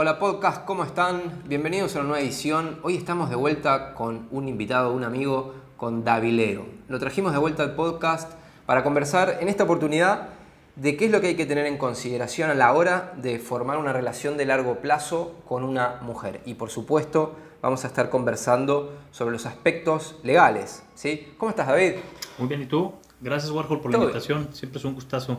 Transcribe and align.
Hola 0.00 0.20
podcast, 0.20 0.64
¿cómo 0.64 0.84
están? 0.84 1.42
Bienvenidos 1.48 1.96
a 1.96 1.98
una 1.98 2.10
nueva 2.10 2.22
edición. 2.22 2.78
Hoy 2.84 2.94
estamos 2.94 3.30
de 3.30 3.34
vuelta 3.34 3.94
con 3.94 4.28
un 4.30 4.46
invitado, 4.46 4.92
un 4.92 5.02
amigo, 5.02 5.54
con 5.76 6.04
Davilero. 6.04 6.66
Lo 6.86 7.00
trajimos 7.00 7.32
de 7.32 7.38
vuelta 7.38 7.64
al 7.64 7.74
podcast 7.74 8.34
para 8.64 8.84
conversar 8.84 9.38
en 9.40 9.48
esta 9.48 9.64
oportunidad 9.64 10.28
de 10.76 10.96
qué 10.96 11.06
es 11.06 11.10
lo 11.10 11.20
que 11.20 11.26
hay 11.26 11.34
que 11.34 11.46
tener 11.46 11.66
en 11.66 11.78
consideración 11.78 12.48
a 12.48 12.54
la 12.54 12.72
hora 12.74 13.12
de 13.16 13.40
formar 13.40 13.76
una 13.78 13.92
relación 13.92 14.36
de 14.36 14.46
largo 14.46 14.76
plazo 14.76 15.34
con 15.48 15.64
una 15.64 15.98
mujer. 16.02 16.42
Y 16.44 16.54
por 16.54 16.70
supuesto, 16.70 17.34
vamos 17.60 17.84
a 17.84 17.88
estar 17.88 18.08
conversando 18.08 18.92
sobre 19.10 19.32
los 19.32 19.46
aspectos 19.46 20.14
legales. 20.22 20.84
¿sí? 20.94 21.32
¿Cómo 21.38 21.50
estás, 21.50 21.66
David? 21.66 21.94
Muy 22.38 22.46
bien, 22.46 22.62
¿y 22.62 22.66
tú? 22.66 22.92
Gracias, 23.20 23.50
Warhol, 23.50 23.80
por 23.80 23.90
la 23.90 23.98
invitación. 23.98 24.50
Siempre 24.52 24.78
es 24.78 24.84
un 24.84 24.94
gustazo. 24.94 25.38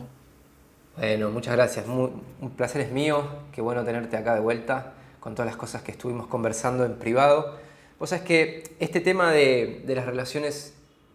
Bueno, 1.00 1.30
muchas 1.30 1.56
gracias. 1.56 1.86
un 1.86 2.50
placer 2.58 2.82
es 2.82 2.92
mío. 2.92 3.24
Qué 3.52 3.62
bueno 3.62 3.82
tenerte 3.84 4.18
acá 4.18 4.34
de 4.34 4.40
vuelta 4.40 4.92
con 5.18 5.34
todas 5.34 5.46
las 5.46 5.56
cosas 5.56 5.80
que 5.80 5.92
estuvimos 5.92 6.26
conversando 6.26 6.84
en 6.84 6.96
privado. 6.96 7.56
Vos 7.98 8.10
sabés 8.10 8.22
que 8.22 8.64
este 8.80 9.00
tema 9.00 9.32
de, 9.32 9.82
las 9.86 10.04
relaciones 10.04 10.74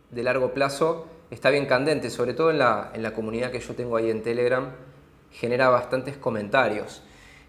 de 0.10 0.24
largo 0.24 0.56
plazo 0.56 1.06
está 1.30 1.52
bien 1.52 1.68
candente, 1.68 2.10
sobre 2.10 2.34
todo 2.34 2.50
en 2.50 2.58
la, 2.58 3.12
comunidad 3.14 3.52
que 3.52 3.60
yo 3.60 3.76
tengo 3.76 3.96
ahí 3.96 4.10
en 4.10 4.24
Telegram, 4.24 4.72
genera 5.30 5.70
bastantes 5.70 6.18
comentarios. 6.18 7.04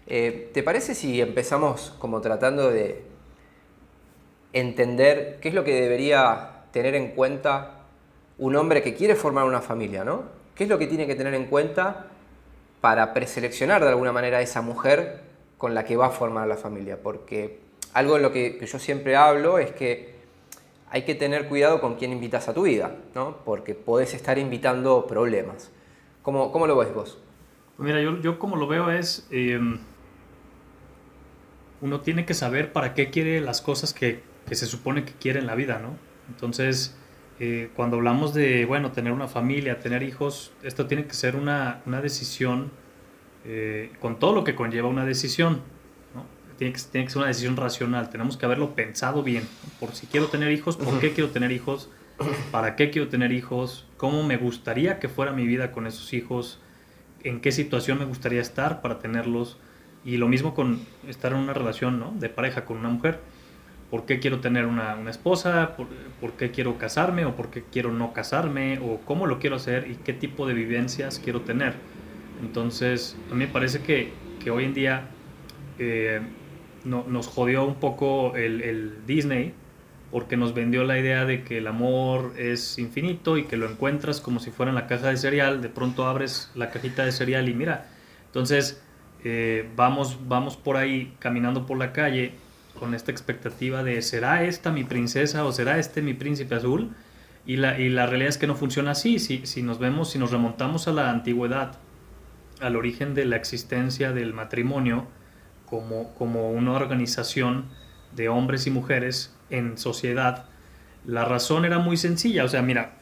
Eh, 0.05 0.51
¿Te 0.53 0.61
parece 0.61 0.93
si 0.93 1.19
empezamos 1.19 1.95
como 1.97 2.21
tratando 2.21 2.69
de 2.69 3.01
entender 4.53 5.39
qué 5.41 5.49
es 5.49 5.55
lo 5.55 5.63
que 5.63 5.73
debería 5.73 6.65
tener 6.71 6.93
en 6.93 7.15
cuenta 7.15 7.79
un 8.37 8.55
hombre 8.55 8.83
que 8.83 8.93
quiere 8.93 9.15
formar 9.15 9.45
una 9.45 9.59
familia, 9.61 10.03
¿no? 10.03 10.25
¿Qué 10.53 10.65
es 10.65 10.69
lo 10.69 10.77
que 10.77 10.85
tiene 10.85 11.07
que 11.07 11.15
tener 11.15 11.33
en 11.33 11.47
cuenta 11.47 12.11
para 12.81 13.13
preseleccionar 13.13 13.83
de 13.83 13.89
alguna 13.89 14.11
manera 14.11 14.37
a 14.37 14.41
esa 14.41 14.61
mujer 14.61 15.21
con 15.57 15.73
la 15.73 15.85
que 15.85 15.95
va 15.95 16.07
a 16.07 16.11
formar 16.11 16.47
la 16.47 16.57
familia? 16.57 17.01
Porque 17.01 17.59
algo 17.93 18.17
en 18.17 18.23
lo 18.23 18.31
que, 18.31 18.63
yo 18.65 18.79
siempre 18.79 19.15
hablo 19.15 19.59
es 19.59 19.71
que 19.71 20.15
hay 20.89 21.03
que 21.03 21.15
tener 21.15 21.47
cuidado 21.47 21.81
con 21.81 21.95
quién 21.95 22.11
invitas 22.11 22.47
a 22.47 22.53
tu 22.53 22.63
vida, 22.63 22.95
¿no? 23.15 23.37
Porque 23.43 23.75
podés 23.75 24.13
estar 24.13 24.37
invitando 24.37 25.05
problemas. 25.07 25.71
¿Cómo, 26.21 26.51
cómo 26.51 26.67
lo 26.67 26.77
ves 26.77 26.93
vos? 26.93 27.19
Mira, 27.77 28.01
yo, 28.01 28.19
yo 28.21 28.39
como 28.39 28.55
lo 28.55 28.67
veo 28.67 28.89
es, 28.91 29.27
em, 29.31 29.79
uno 31.81 32.01
tiene 32.01 32.25
que 32.25 32.33
saber 32.33 32.71
para 32.71 32.93
qué 32.93 33.09
quiere 33.09 33.41
las 33.41 33.61
cosas 33.61 33.93
que, 33.93 34.21
que 34.47 34.55
se 34.55 34.65
supone 34.65 35.05
que 35.05 35.13
quiere 35.13 35.39
en 35.39 35.47
la 35.47 35.55
vida, 35.55 35.79
¿no? 35.79 35.97
Entonces, 36.29 36.95
eh, 37.39 37.69
cuando 37.75 37.97
hablamos 37.97 38.33
de, 38.33 38.65
bueno, 38.65 38.91
tener 38.91 39.13
una 39.13 39.27
familia, 39.27 39.79
tener 39.79 40.01
hijos, 40.01 40.51
esto 40.63 40.87
tiene 40.87 41.05
que 41.05 41.13
ser 41.13 41.35
una, 41.35 41.81
una 41.85 42.01
decisión 42.01 42.71
eh, 43.45 43.91
con 43.99 44.17
todo 44.17 44.33
lo 44.33 44.43
que 44.43 44.55
conlleva 44.55 44.87
una 44.87 45.05
decisión. 45.05 45.61
¿no? 46.15 46.25
Tiene, 46.57 46.73
que, 46.73 46.81
tiene, 46.91 47.05
que, 47.05 47.11
ser 47.11 47.19
una 47.19 47.27
decisión 47.27 47.55
racional, 47.55 48.09
tenemos 48.09 48.37
que 48.37 48.45
haberlo 48.45 48.73
pensado 48.73 49.21
bien. 49.21 49.47
Por 49.79 49.93
si 49.93 50.07
quiero 50.07 50.27
tener 50.27 50.51
hijos, 50.51 50.77
¿por 50.77 50.99
qué 50.99 51.13
quiero 51.13 51.29
tener 51.29 51.51
hijos? 51.51 51.89
¿Para 52.51 52.75
qué 52.75 52.89
quiero 52.89 53.07
tener 53.07 53.31
hijos? 53.31 53.85
¿Cómo 53.97 54.23
me 54.23 54.37
gustaría 54.37 54.97
que 54.99 55.07
fuera 55.07 55.31
mi 55.31 55.45
vida 55.45 55.71
con 55.71 55.85
esos 55.85 56.13
hijos? 56.13 56.59
¿En 57.23 57.39
qué 57.39 57.51
situación 57.51 57.99
me 57.99 58.05
gustaría 58.05 58.41
estar 58.41 58.81
para 58.81 58.97
tenerlos? 58.97 59.59
Y 60.03 60.17
lo 60.17 60.27
mismo 60.27 60.55
con 60.55 60.79
estar 61.07 61.33
en 61.33 61.39
una 61.39 61.53
relación 61.53 61.99
¿no? 61.99 62.13
de 62.17 62.29
pareja 62.29 62.65
con 62.65 62.77
una 62.77 62.89
mujer 62.89 63.19
por 63.89 64.05
qué 64.05 64.19
quiero 64.19 64.39
tener 64.39 64.65
una, 64.65 64.95
una 64.95 65.11
esposa, 65.11 65.75
por, 66.19 66.33
qué 66.33 66.51
quiero 66.51 66.77
casarme 66.77 67.25
o 67.25 67.35
por 67.35 67.49
qué 67.49 67.63
quiero 67.71 67.91
no 67.91 68.13
casarme 68.13 68.79
o 68.79 68.99
cómo 69.05 69.27
lo 69.27 69.39
quiero 69.39 69.55
hacer 69.55 69.89
y 69.89 69.95
qué 69.95 70.13
tipo 70.13 70.47
de 70.47 70.53
vivencias 70.53 71.19
quiero 71.23 71.41
tener. 71.41 71.73
Entonces, 72.41 73.17
a 73.31 73.33
mí 73.33 73.45
me 73.45 73.51
parece 73.51 73.81
que, 73.81 74.11
que 74.43 74.51
hoy 74.51 74.65
en 74.65 74.73
día 74.73 75.07
eh, 75.79 76.19
no, 76.83 77.05
nos 77.07 77.27
jodió 77.27 77.65
un 77.65 77.75
poco 77.75 78.35
el, 78.35 78.61
el, 78.61 79.05
Disney 79.05 79.53
porque 80.11 80.37
nos 80.37 80.53
vendió 80.53 80.83
la 80.83 80.99
idea 80.99 81.25
de 81.25 81.43
que 81.43 81.57
el 81.57 81.67
amor 81.67 82.33
es 82.37 82.77
infinito 82.79 83.37
y 83.37 83.43
que 83.43 83.57
lo 83.57 83.69
encuentras 83.69 84.21
como 84.21 84.39
si 84.39 84.51
fuera 84.51 84.69
en 84.69 84.75
la 84.75 84.87
caja 84.87 85.09
de 85.09 85.17
cereal, 85.17 85.61
de 85.61 85.69
pronto 85.69 86.07
abres 86.07 86.51
la 86.55 86.69
cajita 86.69 87.03
de 87.05 87.11
cereal 87.11 87.49
y 87.49 87.53
mira, 87.53 87.89
entonces 88.25 88.81
eh, 89.23 89.67
vamos, 89.75 90.17
vamos 90.27 90.55
por 90.55 90.77
ahí 90.77 91.13
caminando 91.19 91.65
por 91.65 91.77
la 91.77 91.91
calle 91.91 92.31
con 92.77 92.93
esta 92.93 93.11
expectativa 93.11 93.83
de 93.83 94.01
¿será 94.01 94.43
esta 94.43 94.71
mi 94.71 94.83
princesa 94.83 95.45
o 95.45 95.51
será 95.51 95.79
este 95.79 96.01
mi 96.01 96.13
príncipe 96.13 96.55
azul? 96.55 96.91
Y 97.45 97.57
la, 97.57 97.79
y 97.79 97.89
la 97.89 98.05
realidad 98.05 98.29
es 98.29 98.37
que 98.37 98.47
no 98.47 98.55
funciona 98.55 98.91
así. 98.91 99.19
Si, 99.19 99.45
si 99.45 99.63
nos 99.63 99.79
vemos, 99.79 100.11
si 100.11 100.19
nos 100.19 100.31
remontamos 100.31 100.87
a 100.87 100.91
la 100.91 101.09
antigüedad, 101.09 101.77
al 102.59 102.75
origen 102.75 103.13
de 103.13 103.25
la 103.25 103.35
existencia 103.35 104.11
del 104.11 104.33
matrimonio 104.33 105.07
como, 105.65 106.13
como 106.15 106.51
una 106.51 106.73
organización 106.73 107.65
de 108.15 108.29
hombres 108.29 108.67
y 108.67 108.71
mujeres 108.71 109.35
en 109.49 109.77
sociedad, 109.77 110.45
la 111.05 111.25
razón 111.25 111.65
era 111.65 111.79
muy 111.79 111.97
sencilla. 111.97 112.43
O 112.43 112.49
sea, 112.49 112.61
mira, 112.61 112.93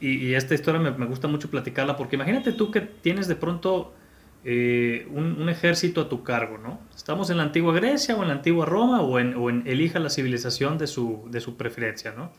y, 0.00 0.34
esta 0.34 0.54
historia 0.54 0.80
me, 0.80 0.90
me, 0.90 1.06
gusta 1.06 1.28
mucho 1.28 1.50
platicarla 1.50 1.96
porque 1.96 2.16
imagínate 2.16 2.52
tú 2.52 2.70
que 2.70 2.80
tienes 2.80 3.28
de 3.28 3.36
pronto 3.36 3.94
eh, 4.48 5.08
un, 5.10 5.48
ejército 5.48 6.02
a 6.02 6.08
tu 6.08 6.22
cargo, 6.22 6.56
¿no? 6.56 6.78
Estamos 6.94 7.30
en 7.30 7.38
la 7.38 7.42
antigua 7.42 7.74
Grecia 7.74 8.14
o 8.14 8.22
en 8.22 8.28
la 8.28 8.34
antigua 8.34 8.64
Roma 8.64 9.00
o 9.00 9.18
en, 9.18 9.64
elija 9.66 9.98
la 9.98 10.08
civilización 10.08 10.78
de 10.78 10.86
su, 10.86 11.24
de 11.32 11.40
su 11.40 11.56
preferencia, 11.56 12.14
¿no? 12.16 12.30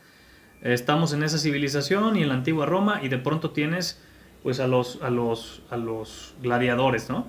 Estamos 0.61 1.11
en 1.11 1.21
esa 1.23 1.37
civilización 1.37 2.15
y 2.15 2.21
en 2.21 2.29
la 2.29 2.35
antigua 2.35 2.65
Roma 2.65 3.01
y 3.03 3.09
de 3.09 3.17
pronto 3.17 3.51
tienes 3.51 4.01
pues 4.41 4.61
a 4.61 4.67
los, 4.67 5.01
a 5.01 5.09
los, 5.09 5.63
a 5.69 5.75
los 5.75 6.33
gladiadores, 6.41 7.09
¿no? 7.09 7.27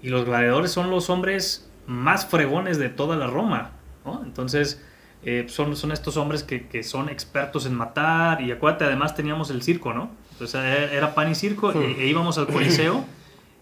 Y 0.00 0.10
los 0.10 0.24
gladiadores 0.24 0.70
son 0.70 0.88
los 0.88 1.10
hombres 1.10 1.68
más 1.88 2.26
fregones 2.26 2.78
de 2.78 2.90
toda 2.90 3.16
la 3.16 3.26
Roma, 3.26 3.72
¿no? 4.04 4.22
Entonces 4.24 4.80
eh, 5.24 5.46
son, 5.48 5.74
son 5.74 5.90
estos 5.90 6.16
hombres 6.16 6.44
que, 6.44 6.68
que, 6.68 6.84
son 6.84 7.08
expertos 7.08 7.66
en 7.66 7.74
matar 7.74 8.40
y 8.40 8.52
acuérdate, 8.52 8.84
además 8.84 9.16
teníamos 9.16 9.50
el 9.50 9.62
circo, 9.62 9.92
¿no? 9.92 10.12
Entonces 10.30 10.60
era 10.92 11.12
pan 11.12 11.28
y 11.28 11.34
circo 11.34 11.72
e, 11.72 12.04
e 12.04 12.06
íbamos 12.06 12.38
al 12.38 12.46
coliseo 12.46 13.04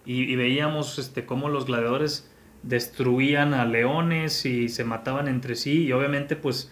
y, 0.06 0.37
veíamos 0.37 0.98
este, 0.98 1.25
cómo 1.25 1.48
los 1.48 1.66
gladiadores 1.66 2.31
destruían 2.62 3.54
a 3.54 3.65
leones 3.65 4.44
y 4.47 4.69
se 4.69 4.84
mataban 4.84 5.28
entre 5.28 5.54
sí 5.54 5.84
y 5.84 5.92
obviamente 5.92 6.37
pues 6.37 6.70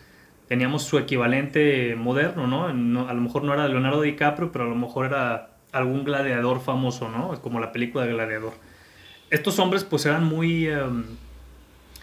teníamos 0.49 0.83
su 0.83 0.99
equivalente 0.99 1.95
moderno, 1.97 2.47
¿no? 2.47 2.67
a 3.09 3.15
lo 3.15 3.21
mejor 3.21 3.45
no 3.45 3.55
era 3.55 3.69
Leonardo 3.69 4.03
DiCaprio, 4.03 4.53
pero 4.53 4.65
a 4.65 4.69
lo 4.69 4.75
mejor 4.75 5.07
era 5.07 5.53
algún 5.73 6.05
gladiador 6.05 6.61
famoso, 6.61 7.09
¿no? 7.09 7.41
Como 7.41 7.59
la 7.59 7.73
película 7.73 8.05
de 8.05 8.13
Gladiador. 8.13 8.53
Estos 9.31 9.59
hombres 9.59 9.85
pues 9.85 10.05
eran 10.05 10.25
muy 10.25 10.67
em, 10.67 11.05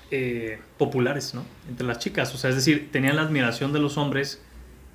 eh, 0.09 0.59
populares, 0.79 1.35
¿no? 1.35 1.46
Entre 1.69 1.85
las 1.85 2.00
chicas, 2.00 2.34
o 2.34 2.38
sea, 2.38 2.50
es 2.50 2.56
decir, 2.56 2.90
tenían 2.91 3.16
la 3.16 3.22
admiración 3.22 3.72
de 3.72 3.79
los 3.79 3.97
hombres 3.97 4.44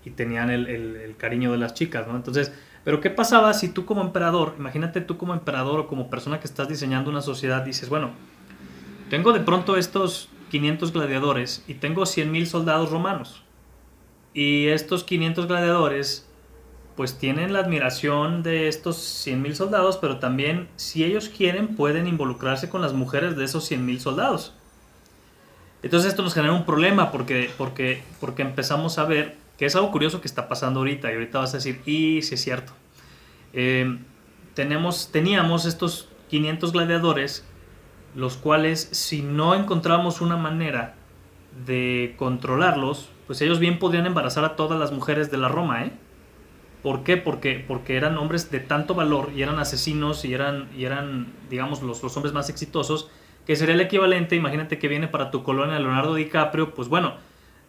y 0.05 0.11
tenían 0.11 0.51
el, 0.51 0.67
el 0.67 1.17
cariño 1.17 1.53
de 1.53 1.59
las 1.59 1.75
chicas, 1.75 2.09
¿no? 2.09 2.17
Entonces, 2.17 2.53
pero 2.85 3.01
¿qué 3.01 3.11
pasaba 3.11 3.55
si 3.55 3.71
tú 3.71 3.87
como 3.87 4.03
emperador, 4.03 4.55
imagínate 4.59 5.01
tú 5.01 5.17
como 5.17 5.33
emperador 5.33 5.81
o 5.81 5.87
como 5.87 6.11
persona 6.11 6.39
que 6.39 6.47
estás 6.47 6.69
diseñando 6.69 7.11
una 7.11 7.23
sociedad, 7.23 7.63
dices, 7.63 7.89
bueno, 7.89 8.11
tengo 9.09 9.33
de 9.33 9.41
pronto 9.41 9.77
estos 9.77 10.29
500 10.51 10.93
gladiadores 10.93 11.65
y 11.67 11.75
tengo 11.75 12.03
100.000 12.03 12.47
soldados 12.47 12.91
romanos. 12.91 13.43
Y 14.35 14.67
estos 14.69 15.05
500 15.05 15.47
gladiadores 15.47 16.29
pues 16.97 17.19
tienen 17.19 17.53
la 17.53 17.61
admiración 17.61 18.43
de 18.43 18.69
estos 18.69 18.97
100.000 19.27 19.55
soldados, 19.55 19.97
pero 19.97 20.19
también 20.19 20.69
si 20.77 21.05
ellos 21.05 21.29
quieren 21.29 21.75
pueden 21.75 22.07
involucrarse 22.07 22.69
con 22.69 22.83
las 22.83 22.93
mujeres 22.93 23.37
de 23.37 23.45
esos 23.45 23.71
100.000 23.71 23.99
soldados. 23.99 24.55
Entonces 25.83 26.11
esto 26.11 26.23
nos 26.23 26.35
genera 26.35 26.53
un 26.53 26.65
problema 26.65 27.11
porque, 27.11 27.51
porque, 27.59 28.03
porque 28.21 28.43
empezamos 28.43 28.99
a 28.99 29.05
ver 29.05 29.37
que 29.59 29.67
es 29.67 29.77
algo 29.77 29.91
curioso 29.91 30.21
que 30.21 30.29
está 30.29 30.49
pasando 30.49 30.81
ahorita 30.81 31.11
y 31.11 31.15
ahorita 31.15 31.39
vas 31.39 31.55
a 31.55 31.59
decir, 31.59 31.81
y 31.87 32.23
si 32.23 32.35
es 32.35 32.43
cierto. 32.43 32.73
Eh, 33.53 33.99
tenemos, 34.55 35.11
teníamos 35.13 35.65
estos 35.65 36.09
500 36.29 36.73
gladiadores, 36.73 37.45
los 38.15 38.37
cuales 38.37 38.89
si 38.93 39.23
no 39.23 39.55
encontramos 39.55 40.21
una 40.21 40.37
manera 40.37 40.95
de 41.67 42.15
controlarlos, 42.17 43.11
pues 43.27 43.41
ellos 43.43 43.59
bien 43.59 43.79
podrían 43.79 44.07
embarazar 44.07 44.45
a 44.45 44.57
todas 44.57 44.79
las 44.79 44.93
mujeres 44.93 45.31
de 45.31 45.39
la 45.39 45.49
Roma, 45.49 45.85
¿eh? 45.85 45.93
¿Por 46.83 47.03
qué? 47.03 47.17
Porque, 47.17 47.65
porque 47.67 47.97
eran 47.97 48.19
hombres 48.19 48.51
de 48.51 48.61
tanto 48.61 48.95
valor 48.95 49.31
y 49.35 49.43
eran 49.43 49.59
asesinos 49.59 50.25
y 50.25 50.35
eran, 50.35 50.69
y 50.77 50.85
eran 50.85 51.33
digamos, 51.49 51.83
los, 51.83 52.03
los 52.03 52.15
hombres 52.17 52.35
más 52.35 52.51
exitosos, 52.51 53.09
que 53.47 53.57
sería 53.57 53.75
el 53.75 53.81
equivalente, 53.81 54.37
imagínate 54.37 54.79
que 54.79 54.89
viene 54.89 55.09
para 55.09 55.31
tu 55.31 55.43
colonia 55.43 55.79
Leonardo 55.79 56.15
DiCaprio, 56.15 56.75
pues 56.75 56.89
bueno, 56.89 57.15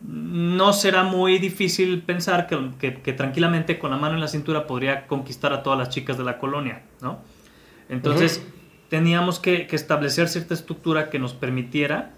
no 0.01 0.73
será 0.73 1.03
muy 1.03 1.39
difícil 1.39 2.01
pensar 2.03 2.47
que, 2.47 3.13
tranquilamente 3.13 3.79
con 3.79 3.91
la 3.91 3.97
mano 3.97 4.15
en 4.15 4.21
la 4.21 4.27
cintura 4.27 4.67
podría 4.67 5.07
conquistar 5.07 5.53
a 5.53 5.63
todas 5.63 5.79
las 5.79 5.89
chicas 5.89 6.17
de 6.17 6.23
la 6.23 6.37
colonia, 6.37 6.83
¿no? 7.01 7.19
Entonces, 7.89 8.45
teníamos 8.89 9.39
que, 9.39 9.67
establecer 9.71 10.27
cierta 10.27 10.53
estructura 10.53 11.09
que 11.09 11.19
nos 11.19 11.33
permitiera 11.33 12.11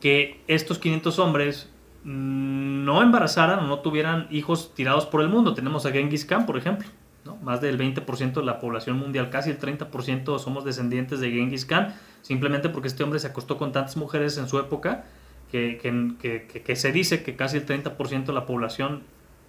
que 0.00 0.42
estos 0.46 0.78
500 0.78 1.18
hombres 1.18 1.70
no 2.04 3.02
embarazaran 3.02 3.60
o 3.60 3.66
no 3.66 3.80
tuvieran 3.80 4.28
hijos 4.30 4.72
tirados 4.74 5.06
por 5.06 5.20
el 5.20 5.28
mundo. 5.28 5.54
Tenemos 5.54 5.86
a 5.86 5.90
Genghis 5.90 6.24
Khan, 6.24 6.46
por 6.46 6.56
ejemplo, 6.56 6.86
¿no? 7.24 7.36
Más 7.36 7.60
del 7.60 7.76
20% 7.78 8.34
de 8.34 8.44
la 8.44 8.60
población 8.60 8.98
mundial, 8.98 9.30
casi 9.30 9.50
el 9.50 9.58
30% 9.58 10.38
somos 10.38 10.64
descendientes 10.64 11.18
de 11.18 11.32
Genghis 11.32 11.66
Khan, 11.66 11.94
simplemente 12.22 12.68
porque 12.68 12.88
este 12.88 13.02
hombre 13.02 13.18
se 13.18 13.26
acostó 13.26 13.58
con 13.58 13.72
tantas 13.72 13.96
mujeres 13.96 14.38
en 14.38 14.48
su 14.48 14.58
época 14.58 15.04
que, 15.50 15.78
que, 15.78 16.62
que, 16.62 16.76
se 16.76 16.92
dice 16.92 17.22
que 17.22 17.36
casi 17.36 17.58
el 17.58 17.66
30% 17.66 18.26
de 18.26 18.32
la 18.32 18.46
población 18.46 19.02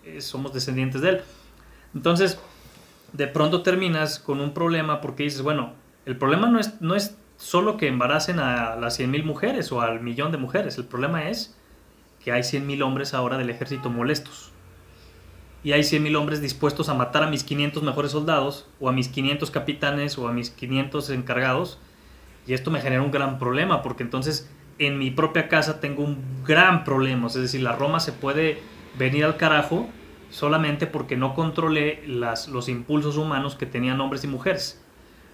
eh, 0.06 0.22
somos 0.22 0.54
descendientes 0.54 1.02
de 1.02 1.10
él. 1.10 1.22
Entonces, 1.96 2.40
de 3.14 3.28
pronto 3.28 3.62
terminas 3.64 4.20
con 4.20 4.40
un 4.40 4.54
problema 4.54 5.02
porque 5.02 5.24
dices, 5.24 5.42
bueno, 5.42 5.74
el 6.06 6.18
problema 6.18 6.48
no 6.48 6.60
es, 6.60 6.80
no 6.82 6.96
es 6.96 7.18
solo 7.38 7.78
que 7.78 7.88
embaracen 7.88 8.40
a 8.40 8.76
las 8.76 9.00
100.000 9.00 9.24
mujeres 9.24 9.72
o 9.72 9.82
al 9.82 10.02
millón 10.02 10.32
de 10.32 10.38
mujeres, 10.38 10.78
el 10.78 10.86
problema 10.86 11.30
es 11.30 11.56
que 12.24 12.32
hay 12.32 12.42
100.000 12.42 12.84
hombres 12.84 13.14
ahora 13.14 13.38
del 13.38 13.50
ejército 13.50 13.90
molestos. 13.90 14.52
Y 15.64 15.72
hay 15.72 15.82
100.000 15.82 16.16
hombres 16.18 16.42
dispuestos 16.42 16.88
a 16.88 16.94
matar 16.94 17.24
a 17.24 17.30
mis 17.30 17.44
500 17.44 17.84
mejores 17.84 18.12
soldados, 18.12 18.68
o 18.80 18.90
a 18.90 18.92
mis 18.92 19.08
500 19.08 19.52
capitanes, 19.52 20.18
o 20.18 20.28
a 20.28 20.32
mis 20.32 20.50
500 20.50 21.10
encargados. 21.10 21.80
Y 22.46 22.54
esto 22.54 22.72
me 22.72 22.80
genera 22.80 23.02
un 23.02 23.12
gran 23.12 23.40
problema, 23.40 23.82
porque 23.82 24.04
entonces 24.04 24.50
en 24.80 24.98
mi 25.00 25.12
propia 25.12 25.48
casa 25.48 25.80
tengo 25.80 26.04
un 26.04 26.44
gran 26.46 26.84
problema. 26.84 27.28
Es 27.28 27.34
decir, 27.36 27.62
la 27.62 27.74
Roma 27.74 28.00
se 28.00 28.12
puede 28.12 28.60
venir 28.98 29.26
al 29.26 29.38
carajo 29.38 29.88
solamente 30.30 30.88
porque 30.88 31.16
no 31.16 31.34
controlé 31.34 32.04
las, 32.08 32.48
los 32.48 32.70
impulsos 32.70 33.18
humanos 33.18 33.56
que 33.56 33.66
tenían 33.66 34.00
hombres 34.02 34.24
y 34.24 34.28
mujeres. 34.28 34.82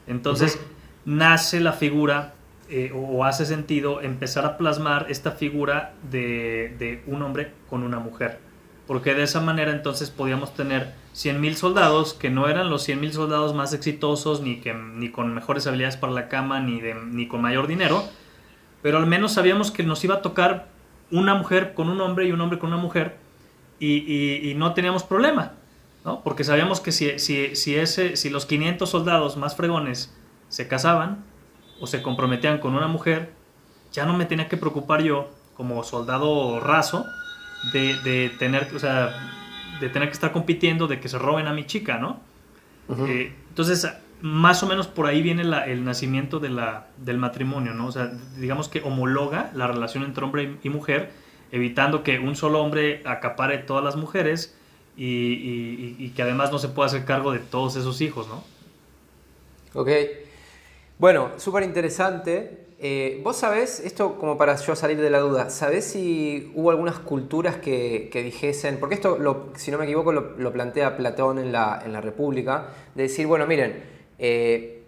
Entonces 0.08 0.60
nace 1.06 1.60
la 1.60 1.74
figura 1.74 2.36
eh, 2.70 2.92
o 2.94 3.26
hace 3.26 3.46
sentido 3.46 4.02
empezar 4.02 4.46
a 4.46 4.58
plasmar 4.58 5.08
esta 5.10 5.32
figura 5.32 5.94
de, 6.10 6.76
de, 6.80 7.04
un 7.08 7.22
hombre 7.22 7.52
con 7.70 7.84
una 7.84 8.00
mujer. 8.00 8.40
Porque 8.88 9.14
de 9.14 9.24
esa 9.24 9.40
manera 9.40 9.72
entonces 9.72 10.10
podíamos 10.10 10.54
tener 10.54 10.94
100.000 11.14 11.54
soldados 11.54 12.14
que 12.14 12.30
no 12.30 12.50
eran 12.50 12.70
los 12.70 12.88
100.000 12.88 13.12
soldados 13.12 13.54
más 13.54 13.74
exitosos, 13.74 14.42
ni, 14.42 14.58
que, 14.58 14.74
ni 14.74 15.10
con 15.10 15.34
mejores 15.34 15.68
habilidades 15.68 15.98
para 15.98 16.14
la 16.14 16.28
cama, 16.28 16.60
ni, 16.60 16.82
de, 16.82 16.96
ni 16.96 17.28
con 17.28 17.42
mayor 17.42 17.68
dinero, 17.68 18.04
pero 18.84 19.00
al 19.00 19.08
menos 19.08 19.34
sabíamos 19.34 19.72
que 19.72 19.82
nos 19.82 20.04
iba 20.04 20.16
a 20.16 20.22
tocar 20.22 20.68
una 21.10 21.34
mujer 21.34 21.74
con 21.74 21.90
un 21.90 22.00
hombre 22.02 22.28
y 22.28 22.32
un 22.32 22.42
hombre 22.42 22.60
con 22.60 22.72
una 22.72 22.82
mujer, 22.82 23.18
y, 23.80 24.54
no 24.56 24.74
teníamos 24.74 25.04
problema, 25.04 25.54
¿no? 26.06 26.22
Porque 26.22 26.44
sabíamos 26.44 26.80
que 26.80 26.92
si, 26.92 27.18
si, 27.20 27.56
si, 27.56 27.76
ese, 27.76 28.16
si 28.16 28.30
los 28.30 28.46
500 28.46 28.90
soldados 28.90 29.36
más 29.36 29.56
fregones 29.56 30.16
se 30.48 30.68
casaban 30.68 31.24
o 31.82 31.88
se 31.88 32.02
comprometían 32.02 32.60
con 32.60 32.76
una 32.76 32.88
mujer, 32.88 33.34
ya 33.92 34.06
no 34.06 34.14
me 34.14 34.26
tenía 34.26 34.48
que 34.48 34.58
preocupar 34.58 35.02
yo, 35.02 35.30
como 35.56 35.84
soldado 35.84 36.60
raso, 36.60 37.06
de, 37.74 38.32
tener, 38.40 38.70
o 38.76 38.80
sea, 38.80 39.14
de 39.80 39.90
tener 39.90 40.10
que 40.10 40.14
estar 40.14 40.32
compitiendo, 40.32 40.88
de 40.88 41.00
que 41.00 41.10
se 41.10 41.18
roben 41.18 41.48
a 41.48 41.54
mi 41.54 41.66
chica, 41.66 41.98
¿no? 41.98 42.20
Eh, 43.08 43.34
entonces, 43.50 43.88
más 44.24 44.64
o 44.64 44.68
menos 44.68 44.88
por 44.88 45.06
ahí 45.06 45.22
viene 45.22 45.42
el 45.42 45.84
nacimiento 45.84 46.40
de 46.40 46.48
la, 46.48 46.88
del 46.96 47.18
matrimonio, 47.18 47.74
¿no? 47.74 47.88
O 47.88 47.92
sea, 47.92 48.10
digamos 48.38 48.70
que 48.70 48.82
homologa 48.82 49.52
la 49.54 49.68
relación 49.68 50.06
entre 50.06 50.24
hombre 50.24 50.56
y 50.64 50.70
mujer 50.70 51.12
evitando 51.52 52.04
que 52.04 52.20
un 52.20 52.38
solo 52.38 52.62
hombre 52.62 53.02
acapare 53.04 53.58
todas 53.58 53.84
las 53.84 53.98
mujeres 53.98 54.56
y, 54.96 56.10
que 56.16 56.22
además 56.22 56.54
no 56.54 56.58
se 56.58 56.70
pueda 56.70 56.88
hacer 56.88 57.04
cargo 57.04 57.34
de 57.34 57.40
todos 57.40 57.76
esos 57.76 58.00
hijos, 58.00 58.30
¿no? 58.30 58.46
Ok. 59.78 59.90
Bueno, 61.00 61.32
súper 61.36 61.64
interesante. 61.64 62.68
Eh, 62.80 63.20
vos 63.26 63.36
sabés, 63.36 63.82
esto 63.82 64.18
como 64.20 64.38
para 64.38 64.56
yo 64.56 64.74
salir 64.74 65.02
de 65.02 65.10
la 65.10 65.20
duda, 65.20 65.50
¿sabés 65.50 65.84
si 65.84 66.50
hubo 66.56 66.72
algunas 66.72 66.98
culturas 67.00 67.58
que, 67.58 68.10
dijesen, 68.14 68.78
porque 68.80 68.96
esto, 68.96 69.52
si 69.58 69.70
no 69.70 69.78
me 69.78 69.84
equivoco, 69.84 70.14
lo, 70.14 70.54
plantea 70.54 70.96
Platón 70.96 71.40
en 71.40 71.52
la, 71.52 71.82
en 71.84 71.92
la, 71.92 72.00
República, 72.00 72.70
de 72.96 73.04
decir, 73.04 73.28
bueno, 73.28 73.46
miren, 73.48 73.93
eh, 74.26 74.80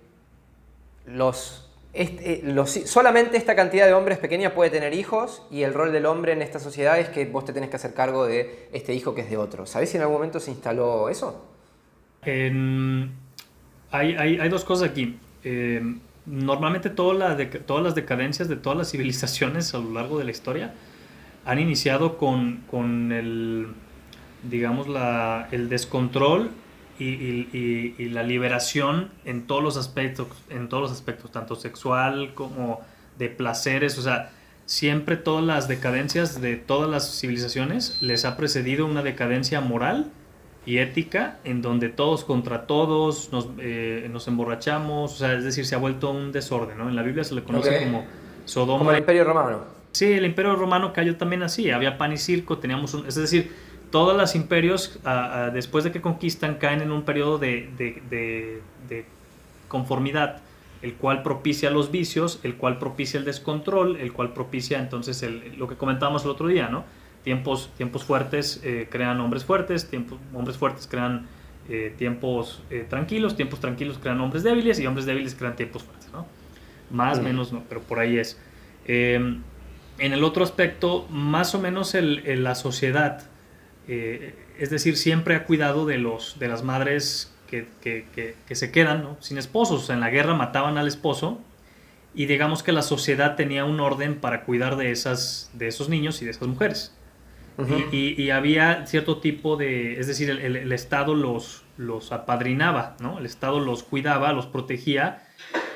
eh, 1.94 2.66
solamente 2.86 3.36
esta 3.36 3.54
cantidad 3.54 3.86
de 3.86 3.94
hombres 3.94 4.18
pequeña 4.18 4.54
puede 4.54 4.70
tener 4.70 4.94
hijos 4.94 5.44
y 5.52 5.64
el 5.64 5.74
rol 5.74 5.92
del 5.92 6.06
hombre 6.06 6.32
en 6.32 6.42
esta 6.42 6.58
sociedad 6.58 6.98
es 7.00 7.10
que 7.10 7.26
vos 7.26 7.44
te 7.44 7.52
tenés 7.52 7.70
que 7.70 7.76
hacer 7.76 7.94
cargo 7.94 8.26
de 8.26 8.70
este 8.72 8.94
hijo 8.94 9.14
que 9.14 9.22
es 9.22 9.30
de 9.30 9.36
otro. 9.36 9.66
¿Sabés 9.66 9.90
si 9.90 9.98
en 9.98 10.04
algún 10.04 10.18
momento 10.18 10.40
se 10.40 10.52
instaló 10.52 11.10
eso? 11.10 11.50
hay, 13.92 14.50
dos 14.50 14.64
cosas 14.64 14.90
aquí. 14.90 15.20
Eh, 15.44 15.81
normalmente 16.26 16.90
todas 16.90 17.18
las 17.18 17.96
decadencias 17.96 18.48
de 18.48 18.56
todas 18.56 18.78
las 18.78 18.90
civilizaciones 18.92 19.74
a 19.74 19.80
lo 19.80 19.92
largo 19.92 20.18
de 20.18 20.24
la 20.24 20.31
historia 20.31 20.74
han 21.44 21.60
iniciado 21.60 22.18
con, 22.18 23.12
el, 23.12 23.68
digamos, 24.50 24.88
el 25.52 25.68
descontrol 25.68 26.52
y, 27.00 28.09
la 28.09 28.24
liberación 28.24 29.09
en 29.25 29.47
todos 29.47 29.63
los 29.63 29.77
aspectos, 29.77 30.27
en 30.50 30.69
todos 30.69 30.83
los 30.83 30.92
aspectos, 30.92 31.31
tanto 31.31 31.56
sexual 31.56 32.33
como 32.33 32.81
de 33.18 33.30
placeres, 33.30 33.97
o 33.97 34.01
sea, 34.01 34.31
siempre 34.65 35.15
todas 35.15 35.44
las 35.44 35.68
decadencias 35.68 36.42
de 36.42 36.56
todas 36.56 36.89
las 36.89 37.19
civilizaciones 37.19 38.01
les 38.01 38.25
ha 38.25 38.36
precedido 38.36 38.86
una 38.86 39.03
decadencia 39.03 39.62
moral 39.62 40.12
y 40.65 40.80
ética 40.80 41.38
en 41.44 41.62
donde 41.62 41.89
todos 41.89 42.25
contra 42.25 42.65
todos 42.65 43.31
nos, 43.31 43.50
eh, 43.59 44.09
nos 44.12 44.27
emborrachamos, 44.27 45.13
o 45.13 45.15
sea, 45.15 45.33
es 45.33 45.44
decir, 45.44 45.65
se 45.65 45.75
ha 45.75 45.77
vuelto 45.77 46.12
un 46.12 46.31
desorden, 46.31 46.77
¿no? 46.77 46.89
En 46.89 46.95
la 46.95 47.03
Biblia 47.03 47.24
se 47.24 47.36
le 47.36 47.44
conoce 47.44 47.83
como 47.83 48.06
Sodoma. 48.45 48.80
Como 48.80 48.92
el 48.92 48.97
Imperio 48.97 49.24
Romano. 49.24 49.75
Sí, 49.92 50.12
el 50.12 50.25
Imperio 50.25 50.56
Romano 50.56 50.92
cayó 50.92 51.15
también 51.15 51.44
así, 51.44 51.69
había 51.69 51.97
pan 51.97 52.12
y 52.12 52.18
circo, 52.18 52.57
teníamos 52.57 52.94
un, 52.95 53.06
es 53.06 53.15
decir, 53.15 53.51
todos 53.95 54.18
los 54.18 54.36
imperios, 54.36 55.00
después 55.53 55.86
de 55.86 55.94
que 55.94 56.01
conquistan, 56.01 56.56
caen 56.56 56.81
en 56.81 56.92
un 56.92 57.03
periodo 57.03 57.38
de, 57.38 58.62
conformidad, 59.69 60.42
el 60.81 60.95
cual 60.95 61.24
propicia 61.24 61.71
los 61.71 61.92
vicios, 61.92 62.42
el 62.44 62.56
cual 62.56 62.77
propicia 62.77 63.18
el 63.18 63.24
descontrol, 63.24 63.95
el 63.95 64.12
cual 64.12 64.33
propicia 64.33 64.80
entonces 64.80 65.24
el, 65.24 65.57
lo 65.57 65.69
que 65.69 65.75
comentábamos 65.77 66.25
el 66.25 66.31
otro 66.31 66.50
día, 66.50 66.68
¿no? 66.68 66.83
Tiempos, 67.24 67.69
tiempos 67.77 68.03
fuertes 68.03 68.59
eh, 68.65 68.89
crean 68.92 69.21
hombres 69.21 69.45
fuertes, 69.45 69.89
tiempos, 69.89 70.19
hombres 70.33 70.57
fuertes 70.57 70.88
crean 70.88 71.27
eh, 71.69 71.95
tiempos 71.97 72.63
eh, 72.71 72.86
tranquilos, 72.89 73.38
tiempos 73.38 73.62
tranquilos 73.62 73.97
crean 73.97 74.19
hombres 74.19 74.44
débiles 74.44 74.77
y 74.77 74.88
hombres 74.88 75.06
débiles 75.06 75.36
crean 75.36 75.56
tiempos 75.56 75.83
fuertes, 75.83 76.09
¿no? 76.12 76.27
Más, 76.92 77.19
o 77.19 77.21
menos, 77.21 77.53
no, 77.53 77.63
pero 77.69 77.80
por 77.80 78.00
ahí 78.00 78.18
es. 78.18 78.38
en 78.86 79.42
el 79.97 80.21
otro 80.25 80.44
aspecto, 80.44 81.07
más 81.09 81.56
o 81.56 81.62
menos 81.62 81.94
la 81.94 82.56
sociedad 82.56 83.30
eh, 83.88 84.36
es 84.58 84.70
decir, 84.70 84.98
siempre 84.98 85.36
ha 85.36 85.46
cuidado 85.46 85.86
de, 85.86 85.98
los, 85.98 86.40
de 86.40 86.48
las 86.48 86.64
madres 86.64 87.32
que, 87.48 88.36
se 88.52 88.72
quedan 88.72 89.18
sin 89.20 89.38
esposos. 89.38 89.90
En 89.90 90.00
la 90.00 90.10
guerra 90.10 90.34
mataban 90.34 90.78
al 90.78 90.88
esposo 90.88 91.40
y 92.14 92.26
digamos 92.26 92.64
que 92.64 92.72
la 92.72 92.82
sociedad 92.82 93.36
tenía 93.36 93.66
un 93.66 93.80
orden 93.80 94.16
para 94.16 94.44
cuidar 94.44 94.78
de, 94.78 94.92
esas, 94.92 95.50
de 95.54 95.68
esos 95.68 95.90
niños 95.90 96.21
y 96.21 96.26
de 96.26 96.31
esas 96.31 96.48
mujeres. 96.48 96.94
y, 97.92 98.30
había 98.31 98.86
cierto 98.86 99.19
tipo 99.19 99.56
de, 99.56 100.00
es 100.00 100.07
decir, 100.07 100.30
el, 100.30 100.71
Estado 100.71 101.16
los, 101.16 101.64
los 101.78 102.12
apadrinaba, 102.12 102.98
¿no? 103.00 103.19
El 103.19 103.26
Estado 103.26 103.59
los 103.59 103.83
cuidaba, 103.83 104.33
los 104.33 104.48
protegía 104.48 105.24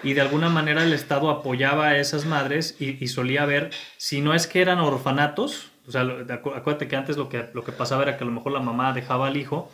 y 0.04 0.14
de 0.14 0.22
alguna 0.22 0.50
manera 0.50 0.84
el 0.84 0.94
Estado 0.94 1.30
apoyaba 1.30 1.90
a 1.90 1.98
esas 1.98 2.26
madres 2.26 2.76
y, 2.80 3.02
y 3.04 3.08
solía 3.08 3.46
ver, 3.46 3.70
si 3.98 4.22
no 4.22 4.34
es 4.34 4.48
que 4.48 4.62
eran 4.62 4.80
orfanatos, 4.80 5.72
o 5.90 5.92
sea, 5.92 6.02
acuérdate 6.02 6.88
que 6.88 6.96
antes 6.96 7.18
lo 7.18 7.30
que, 7.30 7.46
lo 7.52 7.64
que 7.64 7.72
pasaba 7.72 8.04
era 8.04 8.16
que 8.16 8.24
a 8.24 8.28
lo 8.28 8.32
mejor 8.32 8.52
la 8.52 8.60
mamá 8.60 8.94
dejaba 8.94 9.26
al 9.26 9.38
hijo, 9.38 9.72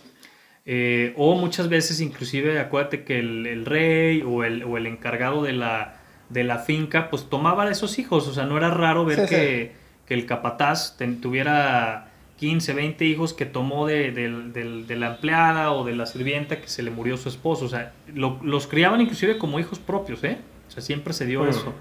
eh, 0.66 1.14
o 1.18 1.36
muchas 1.36 1.68
veces 1.68 2.00
inclusive 2.00 2.58
acuérdate 2.58 3.04
que 3.04 3.20
el, 3.20 3.66
rey 3.66 4.24
o 4.26 4.46
el, 4.46 4.64
o 4.64 4.78
el, 4.78 4.88
encargado 4.88 5.44
de 5.44 5.52
la, 5.52 5.98
de 6.30 6.46
la 6.46 6.60
finca 6.60 7.10
pues 7.10 7.30
tomaba 7.30 7.66
a 7.66 7.70
esos 7.70 8.00
hijos, 8.00 8.30
o 8.30 8.34
sea, 8.34 8.46
no 8.46 8.56
era 8.56 8.72
raro 8.72 9.04
ver 9.04 9.28
que, 9.28 9.74
que, 10.08 10.14
el 10.14 10.26
capataz 10.26 10.98
tuviera 11.22 12.12
15, 12.38 12.74
20 12.74 13.04
hijos 13.04 13.34
que 13.34 13.46
tomó 13.46 13.86
de, 13.86 14.12
de, 14.14 14.96
la 14.96 15.08
empleada 15.08 15.74
o 15.74 15.84
de 15.84 15.98
la 15.98 16.06
sirvienta 16.06 16.62
que 16.62 16.70
se 16.70 16.82
le 16.82 16.92
murió 16.92 17.18
su 17.18 17.28
esposo, 17.28 17.66
o 17.66 17.70
sea, 17.70 17.92
los 18.14 18.68
criaban 18.68 19.02
inclusive 19.02 19.38
como 19.38 19.60
hijos 19.60 19.80
propios, 19.80 20.24
¿eh? 20.24 20.38
O 20.70 20.72
sea, 20.72 20.82
siempre 20.82 21.14
se 21.14 21.26
dio 21.26 21.46
eso. 21.46 21.74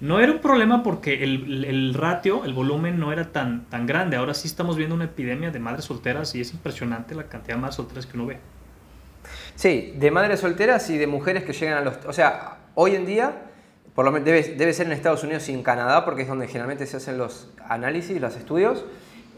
No 0.00 0.20
era 0.20 0.30
un 0.30 0.40
problema 0.40 0.82
porque 0.82 1.24
el, 1.24 1.94
ratio, 1.94 2.44
el 2.44 2.52
volumen 2.52 2.98
no 2.98 3.12
era 3.12 3.32
tan, 3.32 3.64
tan 3.66 3.86
grande. 3.86 4.16
Ahora 4.16 4.34
sí 4.34 4.46
estamos 4.46 4.76
viendo 4.76 4.94
una 4.94 5.04
epidemia 5.04 5.50
de 5.50 5.58
madres 5.58 5.86
solteras 5.86 6.34
y 6.34 6.42
es 6.42 6.52
impresionante 6.52 7.14
la 7.14 7.24
cantidad 7.24 7.54
de 7.54 7.62
madres 7.62 7.76
solteras 7.76 8.04
que 8.06 8.16
uno 8.16 8.26
ve. 8.26 8.38
Sí, 9.54 9.94
de 9.96 10.10
madres 10.10 10.40
solteras 10.40 10.90
y 10.90 10.98
de 10.98 11.06
mujeres 11.06 11.44
que 11.44 11.54
llegan 11.54 11.78
a 11.78 11.80
los... 11.80 11.96
O 12.06 12.12
sea, 12.12 12.58
hoy 12.74 12.94
en 12.94 13.06
día, 13.06 13.42
por 13.94 14.04
lo 14.04 14.12
menos 14.12 14.26
debe, 14.26 14.72
ser 14.74 14.86
en 14.86 14.92
Estados 14.92 15.24
Unidos 15.24 15.48
y 15.48 15.54
en 15.54 15.62
Canadá, 15.62 16.04
porque 16.04 16.22
es 16.22 16.28
donde 16.28 16.46
generalmente 16.46 16.86
se 16.86 16.98
hacen 16.98 17.16
los 17.16 17.50
análisis, 17.66 18.20
los 18.20 18.36
estudios, 18.36 18.84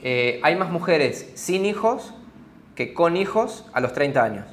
eh, 0.02 0.40
hay 0.42 0.56
más 0.56 0.70
mujeres 0.70 1.30
sin 1.34 1.66
hijos 1.66 2.14
que 2.74 2.94
con 2.94 3.16
hijos 3.16 3.64
a 3.72 3.80
los 3.80 3.92
30 3.92 4.22
años. 4.22 4.46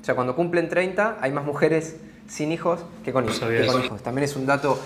O 0.00 0.04
sea, 0.04 0.14
cuando 0.14 0.36
cumplen 0.36 0.68
30 0.68 1.18
hay 1.20 1.32
más 1.32 1.44
mujeres 1.44 1.96
sin 2.28 2.52
hijos 2.52 2.84
que 3.04 3.12
con, 3.12 3.24
hijos, 3.24 3.40
que 3.40 3.66
con 3.66 3.84
hijos. 3.84 4.02
También 4.02 4.24
es 4.24 4.36
un 4.36 4.46
dato 4.46 4.78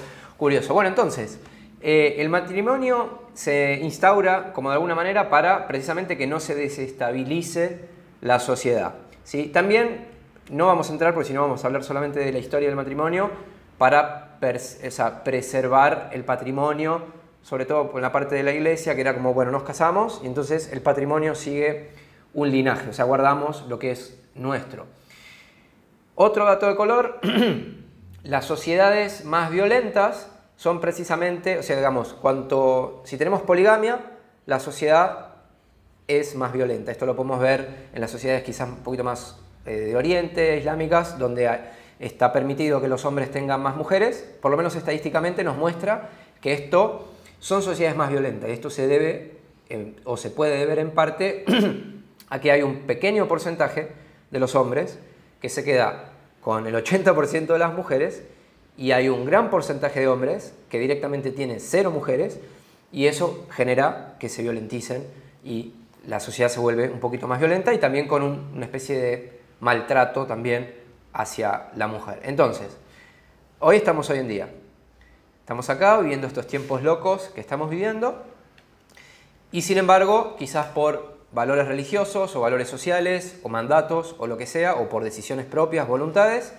Curioso. 0.45 0.75
Bueno, 0.75 0.91
entonces, 0.91 1.41
eh, 1.81 2.17
el 2.19 2.29
matrimonio 2.29 3.23
se 3.33 3.81
instaura 3.81 4.53
como 4.53 4.69
de 4.69 4.75
alguna 4.75 4.95
manera 4.95 5.31
para 5.31 5.67
precisamente 5.67 6.19
que 6.19 6.27
no 6.27 6.39
se 6.39 6.55
desestabilice 6.55 7.89
la 8.21 8.39
sociedad. 8.39 8.93
¿sí? 9.23 9.47
También 9.47 10.07
no 10.51 10.67
vamos 10.67 10.91
a 10.91 10.93
entrar 10.93 11.15
porque 11.15 11.29
si 11.29 11.33
no 11.33 11.41
vamos 11.41 11.65
a 11.65 11.69
hablar 11.69 11.83
solamente 11.83 12.21
de 12.21 12.31
la 12.31 12.41
historia 12.41 12.69
del 12.69 12.77
matrimonio 12.77 13.31
para 13.79 14.39
preservar 14.39 16.11
el 16.13 16.25
patrimonio, 16.25 17.01
sobre 17.41 17.65
todo 17.65 17.93
en 17.95 18.03
la 18.03 18.13
parte 18.13 18.35
de 18.35 18.43
la 18.43 18.53
iglesia, 18.53 18.95
que 18.95 19.01
era 19.01 19.15
como, 19.15 19.33
bueno, 19.33 19.51
nos 19.51 19.63
casamos 19.63 20.21
y 20.23 20.27
entonces 20.27 20.71
el 20.75 20.83
patrimonio 20.83 21.35
sigue 21.35 21.89
un 22.35 22.51
linaje, 22.51 22.91
o 22.91 22.93
sea, 22.93 23.07
guardamos 23.07 23.65
lo 23.67 23.79
que 23.79 23.93
es 23.93 24.21
nuestro. 24.35 24.85
Otro 26.15 26.45
dato 26.45 26.67
de 26.69 26.77
color, 26.77 27.19
las 28.25 28.45
sociedades 28.45 29.25
más 29.25 29.51
violentas 29.51 30.33
son 30.57 30.81
precisamente, 30.81 31.59
o 31.59 31.63
sea, 31.63 31.77
digamos, 31.77 32.15
cuanto, 32.15 33.03
si 33.05 33.17
tenemos 33.17 33.43
poligamia, 33.43 34.01
la 34.47 34.61
sociedad 34.61 35.35
es 36.07 36.35
más 36.37 36.53
violenta. 36.53 36.93
Esto 36.93 37.07
lo 37.07 37.17
podemos 37.17 37.41
ver 37.41 37.89
en 37.93 38.01
las 38.01 38.11
sociedades 38.11 38.45
quizás 38.45 38.69
un 38.69 38.77
poquito 38.77 39.05
más 39.05 39.39
eh, 39.67 39.77
de 39.77 39.97
Oriente, 39.97 40.59
islámicas, 40.59 41.19
donde 41.19 41.51
está 41.99 42.33
permitido 42.33 42.81
que 42.81 42.89
los 42.89 43.05
hombres 43.05 43.31
tengan 43.31 43.63
más 43.63 43.77
mujeres, 43.77 44.25
por 44.41 44.51
lo 44.51 44.57
menos 44.57 44.77
estadísticamente 44.77 45.43
nos 45.45 45.57
muestra 45.57 46.11
que 46.41 46.53
esto 46.53 47.09
son 47.39 47.63
sociedades 47.63 47.97
más 47.97 48.11
violentas. 48.11 48.51
Esto 48.51 48.71
se 48.71 48.87
debe, 48.87 49.39
o 50.05 50.17
se 50.17 50.31
puede 50.31 50.59
deber 50.59 50.79
en 50.79 50.91
parte, 50.91 51.45
a 52.29 52.41
que 52.41 52.51
hay 52.51 52.63
un 52.63 52.81
pequeño 52.81 53.27
porcentaje 53.27 53.93
de 54.31 54.39
los 54.39 54.55
hombres 54.55 54.99
que 55.41 55.49
se 55.49 55.65
queda 55.65 56.13
con 56.41 56.67
el 56.67 56.75
80% 56.75 57.47
de 57.47 57.59
las 57.59 57.73
mujeres 57.73 58.23
y 58.77 58.93
hay 58.93 59.09
un 59.09 59.25
gran 59.25 59.51
porcentaje 59.51 60.01
de 60.01 60.09
hombres 60.09 60.55
que 60.69 60.79
directamente 60.79 61.31
tienen 61.31 61.61
cero 61.61 61.91
mujeres 61.91 62.41
y 62.93 63.07
eso 63.07 63.47
genera 63.51 64.17
que 64.19 64.29
se 64.29 64.43
violenticen 64.43 65.07
y 65.45 65.75
la 66.07 66.21
sociedad 66.21 66.49
se 66.51 66.61
vuelve 66.61 66.91
un 66.91 67.01
poquito 67.01 67.29
más 67.29 67.39
violenta 67.39 67.73
y 67.73 67.79
también 67.79 68.09
con 68.09 68.23
una 68.23 68.65
especie 68.65 68.99
de 68.99 69.41
maltrato 69.61 70.27
también 70.27 70.75
hacia 71.13 71.69
la 71.77 71.87
mujer. 71.87 72.21
Entonces, 72.25 72.77
hoy 73.61 73.77
estamos 73.77 74.11
hoy 74.11 74.19
en 74.19 74.29
día. 74.29 74.49
Estamos 75.41 75.71
acá 75.71 75.99
viviendo 76.01 76.27
estos 76.27 76.47
tiempos 76.47 76.83
locos 76.83 77.31
que 77.35 77.41
estamos 77.41 77.71
viviendo 77.71 78.25
y 79.53 79.63
sin 79.63 79.79
embargo, 79.79 80.35
quizás 80.37 80.67
por 80.67 81.15
valores 81.31 81.69
religiosos 81.69 82.35
o 82.35 82.41
valores 82.41 82.69
sociales 82.69 83.39
o 83.43 83.49
mandatos 83.49 84.17
o 84.19 84.27
lo 84.27 84.37
que 84.37 84.47
sea, 84.47 84.75
o 84.75 84.89
por 84.89 85.05
decisiones 85.05 85.47
propias, 85.47 85.87
voluntades, 85.87 86.55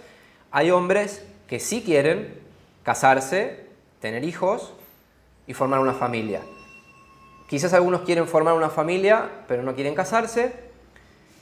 hay 0.51 0.71
hombres 0.71 1.25
que 1.47 1.59
sí 1.59 1.83
quieren 1.83 2.39
casarse, 2.83 3.65
tener 3.99 4.23
hijos 4.23 4.73
y 5.47 5.53
formar 5.53 5.79
una 5.79 5.93
familia. 5.93 6.41
Quizás 7.49 7.73
algunos 7.73 8.01
quieren 8.01 8.27
formar 8.27 8.53
una 8.55 8.69
familia, 8.69 9.29
pero 9.47 9.63
no 9.63 9.75
quieren 9.75 9.95
casarse. 9.95 10.53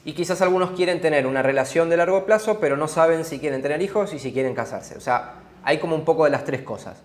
Y 0.05 0.13
quizás 0.13 0.41
algunos 0.41 0.71
quieren 0.71 0.99
tener 0.99 1.25
una 1.25 1.41
relación 1.41 1.89
de 1.89 1.95
largo 1.95 2.25
plazo, 2.25 2.59
pero 2.59 2.75
no 2.75 2.89
saben 2.89 3.23
si 3.23 3.39
quieren 3.39 3.61
tener 3.61 3.81
hijos 3.81 4.13
y 4.13 4.19
si 4.19 4.33
quieren 4.33 4.53
casarse. 4.53 4.97
O 4.97 5.01
sea, 5.01 5.35
hay 5.63 5.77
como 5.79 5.95
un 5.95 6.03
poco 6.03 6.25
de 6.25 6.31
las 6.31 6.43
tres 6.43 6.61
cosas. 6.61 7.01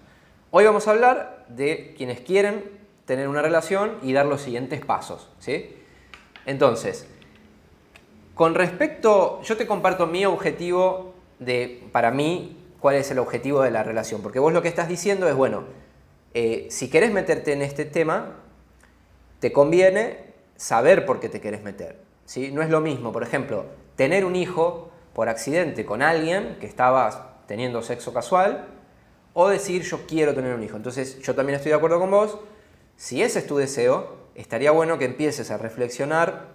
Hoy 0.50 0.64
vamos 0.64 0.88
a 0.88 0.90
hablar 0.90 1.44
de 1.48 1.94
quienes 1.96 2.20
quieren 2.20 2.64
tener 3.04 3.28
una 3.28 3.40
relación 3.40 3.98
y 4.02 4.12
dar 4.12 4.26
los 4.26 4.42
siguientes 4.42 4.84
pasos. 4.84 5.28
¿sí? 5.38 5.76
Entonces, 6.44 7.06
con 8.34 8.54
respecto, 8.54 9.40
yo 9.42 9.56
te 9.56 9.66
comparto 9.66 10.06
mi 10.06 10.24
objetivo 10.24 11.14
de, 11.38 11.88
para 11.92 12.10
mí, 12.10 12.57
cuál 12.80 12.96
es 12.96 13.10
el 13.10 13.18
objetivo 13.18 13.62
de 13.62 13.70
la 13.70 13.82
relación. 13.82 14.22
Porque 14.22 14.38
vos 14.38 14.52
lo 14.52 14.62
que 14.62 14.68
estás 14.68 14.88
diciendo 14.88 15.28
es, 15.28 15.34
bueno, 15.34 15.64
eh, 16.34 16.66
si 16.70 16.90
querés 16.90 17.12
meterte 17.12 17.52
en 17.52 17.62
este 17.62 17.84
tema, 17.84 18.36
te 19.40 19.52
conviene 19.52 20.28
saber 20.56 21.06
por 21.06 21.20
qué 21.20 21.28
te 21.28 21.40
querés 21.40 21.62
meter. 21.62 22.00
¿sí? 22.24 22.50
No 22.52 22.62
es 22.62 22.70
lo 22.70 22.80
mismo, 22.80 23.12
por 23.12 23.22
ejemplo, 23.22 23.66
tener 23.96 24.24
un 24.24 24.36
hijo 24.36 24.90
por 25.14 25.28
accidente 25.28 25.84
con 25.84 26.02
alguien 26.02 26.58
que 26.60 26.66
estaba 26.66 27.40
teniendo 27.46 27.82
sexo 27.82 28.12
casual 28.12 28.66
o 29.32 29.48
decir 29.48 29.82
yo 29.82 30.06
quiero 30.06 30.34
tener 30.34 30.54
un 30.54 30.62
hijo. 30.62 30.76
Entonces 30.76 31.20
yo 31.20 31.34
también 31.34 31.56
estoy 31.56 31.70
de 31.70 31.76
acuerdo 31.76 31.98
con 31.98 32.10
vos. 32.10 32.38
Si 32.96 33.22
ese 33.22 33.38
es 33.40 33.46
tu 33.46 33.56
deseo, 33.56 34.28
estaría 34.34 34.70
bueno 34.70 34.98
que 34.98 35.04
empieces 35.04 35.50
a 35.50 35.58
reflexionar 35.58 36.48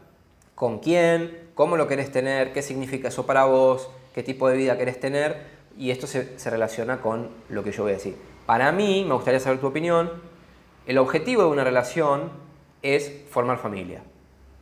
con 0.56 0.80
quién, 0.80 1.50
cómo 1.56 1.78
lo 1.78 1.88
querés 1.88 2.12
tener, 2.12 2.54
qué 2.54 2.62
significa 2.62 3.08
eso 3.08 3.26
para 3.26 3.46
vos, 3.46 3.90
qué 4.14 4.24
tipo 4.24 4.48
de 4.48 4.56
vida 4.56 4.78
querés 4.78 5.00
tener, 5.00 5.46
y 5.78 5.92
esto 5.92 6.08
se, 6.08 6.38
se 6.38 6.50
relaciona 6.50 7.02
con 7.02 7.30
lo 7.50 7.64
que 7.64 7.72
yo 7.72 7.84
voy 7.84 7.94
a 7.94 7.96
decir. 7.96 8.16
Para 8.46 8.72
mí, 8.72 9.06
me 9.08 9.14
gustaría 9.14 9.40
saber 9.40 9.60
tu 9.60 9.68
opinión, 9.68 10.12
el 10.86 10.98
objetivo 10.98 11.44
de 11.44 11.50
una 11.50 11.64
relación 11.64 12.32
es 12.82 13.24
formar 13.30 13.58
familia. 13.58 14.04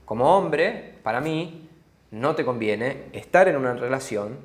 Como 0.06 0.38
hombre, 0.38 1.00
para 1.04 1.22
mí, 1.22 1.70
no 2.12 2.36
te 2.36 2.46
conviene 2.46 3.06
estar 3.14 3.48
en 3.48 3.56
una 3.56 3.74
relación 3.74 4.40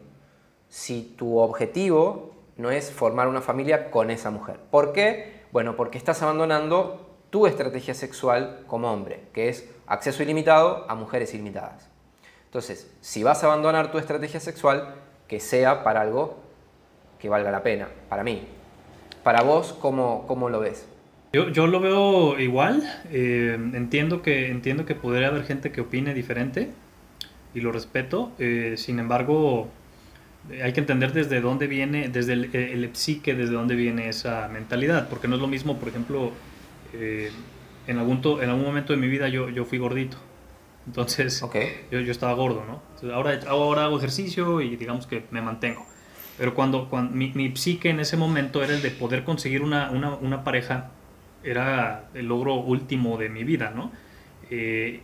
si 0.68 1.14
tu 1.18 1.38
objetivo 1.38 2.34
no 2.56 2.70
es 2.70 2.90
formar 2.90 3.28
una 3.28 3.40
familia 3.40 3.90
con 3.90 4.10
esa 4.10 4.30
mujer. 4.30 4.58
¿Por 4.70 4.92
qué? 4.92 5.42
Bueno, 5.52 5.76
porque 5.76 5.98
estás 5.98 6.22
abandonando 6.22 7.06
tu 7.30 7.46
estrategia 7.46 7.94
sexual 7.94 8.64
como 8.66 8.90
hombre, 8.90 9.24
que 9.32 9.48
es 9.48 9.68
acceso 9.86 10.22
ilimitado 10.22 10.86
a 10.88 10.94
mujeres 10.94 11.34
ilimitadas. 11.34 11.90
Entonces, 12.44 12.90
si 13.00 13.22
vas 13.22 13.42
a 13.42 13.46
abandonar 13.46 13.90
tu 13.90 13.98
estrategia 13.98 14.40
sexual, 14.40 14.94
que 15.28 15.40
sea 15.40 15.84
para 15.84 16.00
algo 16.00 16.38
que 17.26 17.30
valga 17.30 17.50
la 17.50 17.64
pena, 17.64 17.88
para 18.08 18.22
mí. 18.22 18.42
Para 19.24 19.42
vos, 19.42 19.72
¿cómo, 19.80 20.24
cómo 20.28 20.48
lo 20.48 20.60
ves? 20.60 20.86
Yo, 21.32 21.48
yo 21.48 21.66
lo 21.66 21.80
veo 21.80 22.38
igual. 22.38 22.84
Eh, 23.10 23.58
entiendo, 23.74 24.22
que, 24.22 24.48
entiendo 24.48 24.86
que 24.86 24.94
podría 24.94 25.26
haber 25.26 25.42
gente 25.44 25.72
que 25.72 25.80
opine 25.80 26.14
diferente 26.14 26.70
y 27.52 27.60
lo 27.60 27.72
respeto. 27.72 28.30
Eh, 28.38 28.74
sin 28.76 29.00
embargo, 29.00 29.68
hay 30.62 30.72
que 30.72 30.78
entender 30.78 31.12
desde 31.12 31.40
dónde 31.40 31.66
viene, 31.66 32.08
desde 32.08 32.34
el, 32.34 32.54
el, 32.54 32.94
psique, 32.94 33.34
desde 33.34 33.54
dónde 33.54 33.74
viene 33.74 34.08
esa 34.08 34.46
mentalidad. 34.46 35.08
Porque 35.08 35.26
no 35.26 35.34
es 35.34 35.40
lo 35.40 35.48
mismo, 35.48 35.78
por 35.80 35.88
ejemplo, 35.88 36.30
eh, 36.94 37.32
en, 37.88 37.98
algún 37.98 38.20
en 38.40 38.48
algún 38.48 38.64
momento 38.64 38.92
de 38.92 39.00
mi 39.00 39.08
vida 39.08 39.28
yo, 39.28 39.50
yo 39.50 39.64
fui 39.64 39.78
gordito. 39.78 40.16
Entonces, 40.86 41.42
yo, 41.90 41.98
yo, 41.98 42.12
estaba 42.12 42.34
gordo, 42.34 42.62
¿no? 42.64 43.12
ahora, 43.12 43.40
ahora 43.48 43.86
hago 43.86 43.98
ejercicio 43.98 44.60
y 44.60 44.76
digamos 44.76 45.08
que 45.08 45.24
me 45.32 45.42
mantengo. 45.42 45.84
Pero 46.38 46.54
cuando, 46.54 46.88
cuando 46.88 47.14
mi, 47.14 47.32
mi, 47.34 47.56
psique 47.56 47.88
en 47.88 48.00
ese 48.00 48.16
momento 48.16 48.62
era 48.62 48.74
el 48.74 48.82
de 48.82 48.90
poder 48.90 49.24
conseguir 49.24 49.62
una, 49.62 49.90
una, 49.90 50.14
una 50.16 50.44
pareja 50.44 50.90
era 51.46 52.08
el 52.14 52.26
logro 52.26 52.54
último 52.54 53.16
de 53.16 53.28
mi 53.28 53.44
vida, 53.44 53.72
¿no? 53.74 53.92
Eh, 54.50 55.00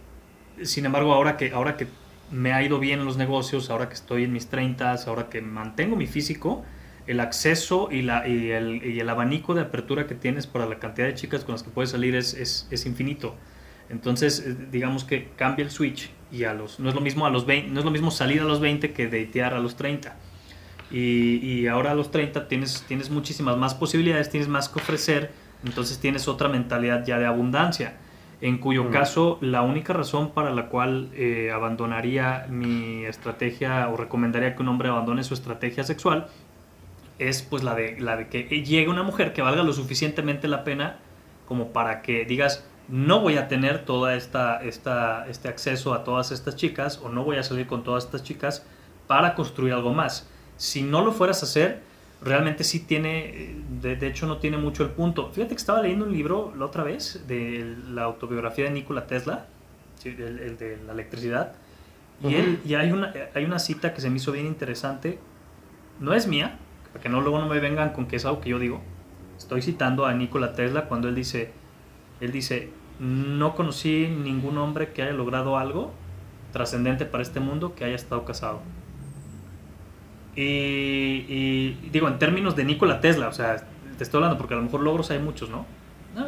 sin 0.63 0.85
embargo, 0.85 1.13
ahora 1.15 1.37
que, 1.37 1.53
ahora 1.53 1.77
que 1.77 1.87
me 2.31 2.53
ha 2.53 2.63
ido 2.63 2.79
bien 2.79 3.01
en 3.01 3.05
los 3.05 3.17
negocios, 3.17 3.71
ahora 3.71 3.89
que 3.89 3.95
estoy 3.95 4.25
en 4.25 4.33
mis 4.33 4.49
30, 4.49 4.95
ahora 5.07 5.29
que 5.29 5.41
mantengo 5.41 5.97
mi 5.97 6.07
físico, 6.07 6.65
el 7.07 7.21
acceso 7.21 7.89
y, 7.91 8.03
la, 8.03 8.27
y, 8.29 8.51
el, 8.51 8.85
y, 8.85 9.01
el, 9.01 9.09
abanico 9.09 9.55
de 9.55 9.63
apertura 9.63 10.07
que 10.07 10.15
tienes 10.15 10.47
para 10.47 10.67
la 10.67 10.79
cantidad 10.79 11.07
de 11.07 11.15
chicas 11.15 11.45
con 11.45 11.53
las 11.53 11.63
que 11.63 11.71
puedes 11.71 11.91
salir 11.91 12.15
es, 12.15 12.35
es, 12.35 12.69
es, 12.71 12.87
infinito. 12.87 13.35
Entonces, 13.91 14.41
eh, 14.41 14.57
digamos 14.71 15.05
que 15.05 15.29
cambia 15.37 15.65
el 15.65 15.71
switch 15.71 16.11
y 16.31 16.45
a 16.45 16.55
los, 16.55 16.81
no 16.81 16.89
es 16.89 16.95
lo 16.95 17.01
mismo 17.01 17.27
a 17.27 17.31
los 17.31 17.45
20, 17.45 17.71
no 17.71 17.81
es 17.81 17.85
lo 17.85 17.91
mismo 17.91 18.11
salir 18.11 18.41
a 18.41 18.45
los 18.45 18.61
20 18.61 18.93
que 18.93 19.07
datear 19.07 19.55
a 19.55 19.59
los 19.59 19.77
30. 19.77 20.17
Y, 20.93 21.37
y 21.37 21.67
ahora 21.67 21.93
a 21.93 21.95
los 21.95 22.11
30 22.11 22.49
tienes, 22.49 22.85
tienes 22.87 23.11
muchísimas 23.11 23.57
más 23.57 23.75
posibilidades, 23.75 24.29
tienes 24.29 24.49
más 24.49 24.69
que 24.69 24.79
ofrecer, 24.79 25.33
entonces 25.65 25.99
tienes 25.99 26.29
otra 26.29 26.49
mentalidad 26.49 27.05
ya 27.07 27.19
de 27.19 27.27
abundancia, 27.27 27.97
en 28.43 28.59
cuyo 28.59 28.91
caso 28.91 29.39
la 29.41 29.63
única 29.63 29.93
razón 29.93 30.33
para 30.33 30.51
la 30.51 30.67
cual 30.67 31.11
eh, 31.15 31.51
abandonaría 31.55 32.47
mi 32.51 33.05
estrategia 33.05 33.89
o 33.89 33.97
recomendaría 33.97 34.55
que 34.55 34.63
un 34.63 34.69
hombre 34.69 34.89
abandone 34.89 35.25
su 35.25 35.35
estrategia 35.35 35.85
sexual 35.85 36.27
es 37.19 37.43
pues 37.43 37.63
la 37.63 37.75
de, 37.75 38.01
la 38.01 38.17
de 38.17 38.29
que 38.29 38.43
llegue 38.43 38.89
una 38.89 39.03
mujer 39.03 39.33
que 39.33 39.43
valga 39.43 39.63
lo 39.63 39.73
suficientemente 39.73 40.49
la 40.49 40.65
pena 40.65 40.99
como 41.47 41.69
para 41.69 42.03
que 42.03 42.25
digas, 42.25 42.65
no 42.89 43.21
voy 43.21 43.37
a 43.37 43.49
tener 43.49 43.85
toda 43.85 44.15
esta, 44.15 44.63
esta, 44.63 45.27
este 45.29 45.49
acceso 45.49 45.95
a 45.95 46.05
todas 46.05 46.33
estas 46.33 46.57
chicas 46.57 47.01
o 47.03 47.09
no 47.09 47.25
voy 47.25 47.37
a 47.37 47.43
salir 47.43 47.67
con 47.67 47.85
todas 47.85 48.05
estas 48.05 48.23
chicas 48.23 48.67
para 49.07 49.35
construir 49.35 49.73
algo 49.73 49.93
más. 49.93 50.29
Si 50.57 50.83
no 50.83 51.05
lo 51.05 51.13
fueras 51.13 51.43
a 51.43 51.47
hacer, 51.47 51.81
realmente 52.23 52.65
sí 52.65 52.81
tiene, 52.81 53.57
de, 53.81 54.07
hecho 54.07 54.27
no 54.27 54.39
tiene 54.39 54.57
mucho 54.57 54.83
el 54.85 54.91
punto. 54.91 55.31
Fíjate 55.33 55.55
que 55.55 55.61
estaba 55.61 55.83
leyendo 55.83 56.05
un 56.05 56.13
libro 56.13 56.53
la 56.57 56.67
otra 56.67 56.85
vez 56.85 57.25
de 57.27 57.77
la 57.89 58.05
autobiografía 58.05 58.67
de 58.67 58.71
Nikola 58.71 59.07
Tesla, 59.07 59.47
el, 60.05 60.57
de 60.59 60.79
la 60.87 60.93
electricidad, 60.93 61.53
y, 62.23 62.35
él, 62.35 62.61
y 62.65 62.75
hay, 62.75 62.93
una, 62.93 63.13
hay 63.35 63.45
una 63.45 63.59
cita 63.59 63.95
que 63.95 64.01
se 64.01 64.09
me 64.09 64.17
hizo 64.17 64.31
bien 64.31 64.47
interesante, 64.47 65.19
no 65.99 66.15
es 66.15 66.29
mía, 66.29 66.59
para 66.93 67.03
que 67.03 67.09
no 67.09 67.21
luego 67.21 67.41
no 67.41 67.49
me 67.49 67.59
vengan 67.59 67.91
con 67.93 68.07
que 68.07 68.17
es 68.17 68.25
algo 68.25 68.41
que 68.41 68.51
yo 68.51 68.59
digo, 68.59 68.81
estoy 69.37 69.63
citando 69.63 70.07
a 70.07 70.15
Nikola 70.15 70.55
Tesla 70.55 70.85
cuando 70.85 71.09
él 71.09 71.17
dice, 71.17 71.51
él 72.21 72.31
dice, 72.31 72.71
no 73.01 73.57
conocí 73.57 74.07
ningún 74.07 74.59
hombre 74.59 74.93
que 74.93 75.03
haya 75.03 75.13
logrado 75.13 75.59
algo 75.59 75.93
trascendente 76.53 77.05
para 77.07 77.23
este 77.23 77.41
mundo 77.41 77.75
que 77.75 77.85
haya 77.85 77.97
estado 77.97 78.25
casado. 78.25 78.61
Y, 80.35 81.73
digo, 81.91 82.09
en 82.09 82.19
términos 82.19 82.57
de 82.57 82.65
Nikola 82.65 83.01
Tesla, 83.01 83.29
o 83.29 83.33
sea, 83.33 83.57
te 83.99 84.05
estoy 84.05 84.19
hablando 84.19 84.39
porque 84.39 84.55
a 84.55 84.57
lo 84.57 84.63
mejor 84.63 84.81
logros 84.81 85.11
hay 85.11 85.19
muchos, 85.19 85.51
¿no? 85.51 85.67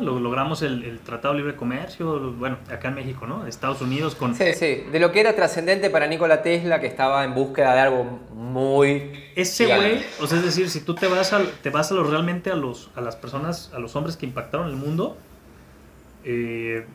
lo, 0.01 0.19
logramos 0.19 0.63
el, 0.63 0.99
Tratado 1.01 1.35
de 1.35 1.41
Libre 1.41 1.57
Comercio, 1.57 2.33
bueno, 2.33 2.59
acá 2.71 2.89
en 2.89 2.95
México, 2.95 3.27
¿no? 3.27 3.47
Estados 3.47 3.83
Unidos 3.83 4.15
con... 4.15 4.35
Sí, 4.35 4.55
sí, 4.55 4.85
de 4.91 4.99
lo 4.99 5.13
que 5.13 5.21
era 5.21 5.35
trascendente 5.35 5.91
para 5.91 6.07
Nikola 6.07 6.43
Tesla, 6.43 6.81
que 6.81 6.87
estaba 6.87 7.25
en 7.25 7.35
búsqueda 7.35 7.75
de 7.75 7.81
algo 7.81 8.05
muy... 8.33 9.13
Ese 9.35 9.67
güey, 9.67 10.03
o 10.21 10.27
sea, 10.27 10.39
es 10.39 10.45
decir, 10.45 10.71
si 10.71 10.81
tú 10.81 10.95
te 10.95 11.07
vas 11.07 11.33
a, 11.33 11.43
te 11.63 11.71
vas 11.71 11.91
a 11.91 11.95
los, 11.95 12.09
realmente 12.09 12.51
a, 12.51 12.55
los, 12.55 12.91
a 12.95 13.01
las 13.01 13.17
personas, 13.17 13.71
a 13.75 13.79
los 13.79 13.95
hombres 13.97 14.17
que 14.17 14.25
impactaron 14.25 14.69
el 14.69 14.77
mundo, 14.77 15.19
eh, 16.25 16.87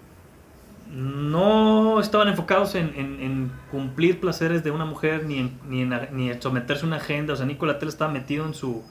no 0.89 2.00
estaban 2.00 2.27
enfocados 2.27 2.75
en, 2.75 3.51
cumplir 3.72 4.19
placeres 4.19 4.63
de 4.63 4.72
una 4.72 4.86
mujer 4.86 5.25
ni 5.25 5.38
en, 5.39 5.60
ni, 5.67 5.86
ni 5.86 6.41
someterse 6.41 6.84
a 6.84 6.88
una 6.88 6.98
agenda. 6.98 7.34
O 7.34 7.36
sea, 7.36 7.46
Nikola 7.46 7.75
Tesla 7.75 7.89
estaba 7.89 8.12
metido 8.12 8.46
en 8.46 8.53
su, 8.53 8.84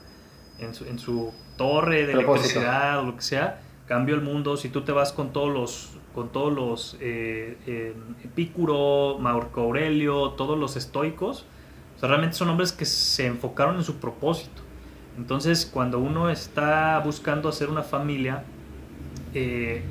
en 0.59 0.75
su, 0.75 0.85
en 0.85 0.99
su 0.99 1.33
torre 1.57 2.07
de 2.07 2.12
electricidad 2.12 3.00
o 3.00 3.05
lo 3.05 3.17
que 3.17 3.23
sea 3.23 3.61
cambió 3.88 4.14
el 4.14 4.21
mundo. 4.21 4.57
Si 4.57 4.69
tú 4.69 4.83
te 4.83 4.93
vas 4.93 5.12
con 5.12 5.33
todos 5.33 5.52
los, 5.52 5.90
con 6.14 6.28
todos 6.28 6.52
los 6.52 6.97
eh, 7.00 7.57
eh, 7.67 7.95
Epicuro, 8.23 9.19
Marco 9.19 9.62
Aurelio, 9.62 10.31
todos 10.33 10.57
los 10.57 10.76
estoicos, 10.76 11.47
realmente 12.00 12.37
son 12.37 12.50
hombres 12.50 12.71
que 12.71 12.85
se 12.85 13.26
enfocaron 13.26 13.76
en 13.76 13.83
su 13.83 13.97
propósito. 13.97 14.62
Entonces, 15.17 15.67
cuando 15.67 15.99
uno 15.99 16.31
está 16.31 17.00
buscando 17.05 17.49
hacer 17.49 17.69
una 17.71 17.83
familia, 17.83 18.45
eh, 19.35 19.83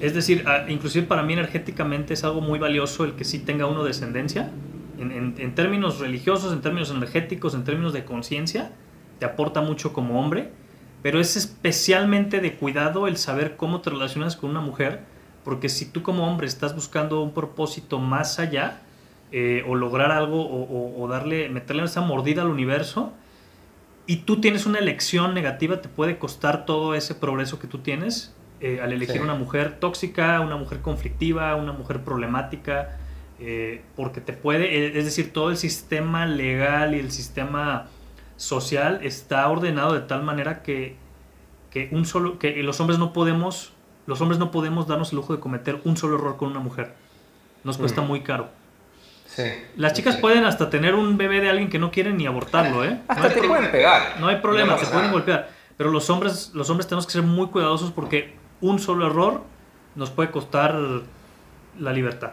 es 0.00 0.14
decir, 0.14 0.44
inclusive 0.68 1.06
para 1.06 1.22
mí 1.22 1.32
energéticamente 1.32 2.14
es 2.14 2.24
algo 2.24 2.40
muy 2.40 2.58
valioso 2.58 3.04
el 3.04 3.12
que 3.12 3.24
sí 3.24 3.38
tenga 3.38 3.66
uno 3.66 3.84
descendencia, 3.84 4.50
en 4.98 5.54
términos 5.54 6.00
religiosos, 6.00 6.52
en 6.52 6.62
términos 6.62 6.90
energéticos, 6.90 7.54
en 7.54 7.64
términos 7.64 7.92
de 7.92 8.04
conciencia, 8.04 8.72
te 9.18 9.26
aporta 9.26 9.60
mucho 9.60 9.92
como 9.92 10.20
hombre. 10.20 10.50
Pero 11.02 11.20
es 11.20 11.36
especialmente 11.36 12.40
de 12.40 12.54
cuidado 12.54 13.06
el 13.06 13.16
saber 13.16 13.56
cómo 13.56 13.80
te 13.80 13.90
relacionas 13.90 14.36
con 14.36 14.50
una 14.50 14.60
mujer, 14.60 15.00
porque 15.44 15.68
si 15.68 15.86
tú 15.86 16.02
como 16.02 16.26
hombre 16.26 16.46
estás 16.46 16.74
buscando 16.74 17.22
un 17.22 17.32
propósito 17.32 17.98
más 17.98 18.38
allá, 18.38 18.82
eh, 19.30 19.64
o 19.68 19.74
lograr 19.74 20.10
algo, 20.10 20.48
o, 20.48 21.08
darle, 21.08 21.48
meterle 21.48 21.84
esa 21.84 22.00
mordida 22.00 22.42
al 22.42 22.48
universo, 22.48 23.12
y 24.06 24.18
tú 24.18 24.40
tienes 24.40 24.66
una 24.66 24.78
elección 24.78 25.34
negativa, 25.34 25.80
te 25.80 25.88
puede 25.88 26.18
costar 26.18 26.64
todo 26.64 26.94
ese 26.94 27.14
progreso 27.14 27.58
que 27.58 27.66
tú 27.66 27.78
tienes 27.78 28.34
eh, 28.60 28.80
al 28.82 28.92
elegir 28.92 29.22
una 29.22 29.34
mujer 29.34 29.78
tóxica, 29.78 30.40
una 30.40 30.56
mujer 30.56 30.80
conflictiva, 30.80 31.54
una 31.56 31.72
mujer 31.72 32.00
problemática, 32.00 32.98
eh, 33.38 33.82
porque 33.96 34.20
te 34.20 34.32
puede, 34.32 34.98
es 34.98 35.04
decir, 35.04 35.32
todo 35.32 35.50
el 35.50 35.56
sistema 35.56 36.26
legal 36.26 36.94
y 36.94 36.98
el 36.98 37.10
sistema 37.10 37.88
social 38.36 39.00
está 39.02 39.48
ordenado 39.48 39.94
de 39.94 40.00
tal 40.00 40.22
manera 40.22 40.62
que, 40.62 40.96
que, 41.70 41.88
un 41.92 42.06
solo, 42.06 42.38
que 42.38 42.62
los 42.62 42.80
hombres 42.80 42.98
no 42.98 43.12
podemos 43.12 43.72
los 44.06 44.20
hombres 44.20 44.38
no 44.38 44.50
podemos 44.50 44.86
darnos 44.86 45.10
el 45.10 45.16
lujo 45.16 45.34
de 45.34 45.40
cometer 45.40 45.80
un 45.84 45.96
solo 45.96 46.16
error 46.16 46.36
con 46.36 46.50
una 46.50 46.60
mujer. 46.60 46.94
Nos 47.64 47.76
cuesta 47.76 48.02
mm. 48.02 48.06
muy 48.06 48.20
caro. 48.20 48.48
Las 49.76 49.92
chicas 49.92 50.16
pueden 50.16 50.44
hasta 50.44 50.70
tener 50.70 50.94
un 50.94 51.18
bebé 51.18 51.40
de 51.40 51.50
alguien 51.50 51.68
que 51.68 51.78
no 51.78 51.90
quieren 51.90 52.16
ni 52.16 52.26
abortarlo, 52.26 52.84
¿eh? 52.84 53.00
Hasta 53.08 53.34
te 53.34 53.42
pueden 53.42 53.70
pegar. 53.70 54.18
No 54.20 54.28
hay 54.28 54.36
problema, 54.36 54.76
te 54.76 54.86
pueden 54.86 55.10
golpear. 55.10 55.50
Pero 55.76 55.90
los 55.90 56.08
hombres, 56.08 56.52
los 56.54 56.70
hombres 56.70 56.86
tenemos 56.86 57.06
que 57.06 57.12
ser 57.12 57.22
muy 57.22 57.48
cuidadosos 57.48 57.90
porque 57.90 58.35
un 58.60 58.78
solo 58.78 59.06
error 59.06 59.42
nos 59.94 60.10
puede 60.10 60.30
costar 60.30 60.74
la 61.78 61.92
libertad. 61.92 62.32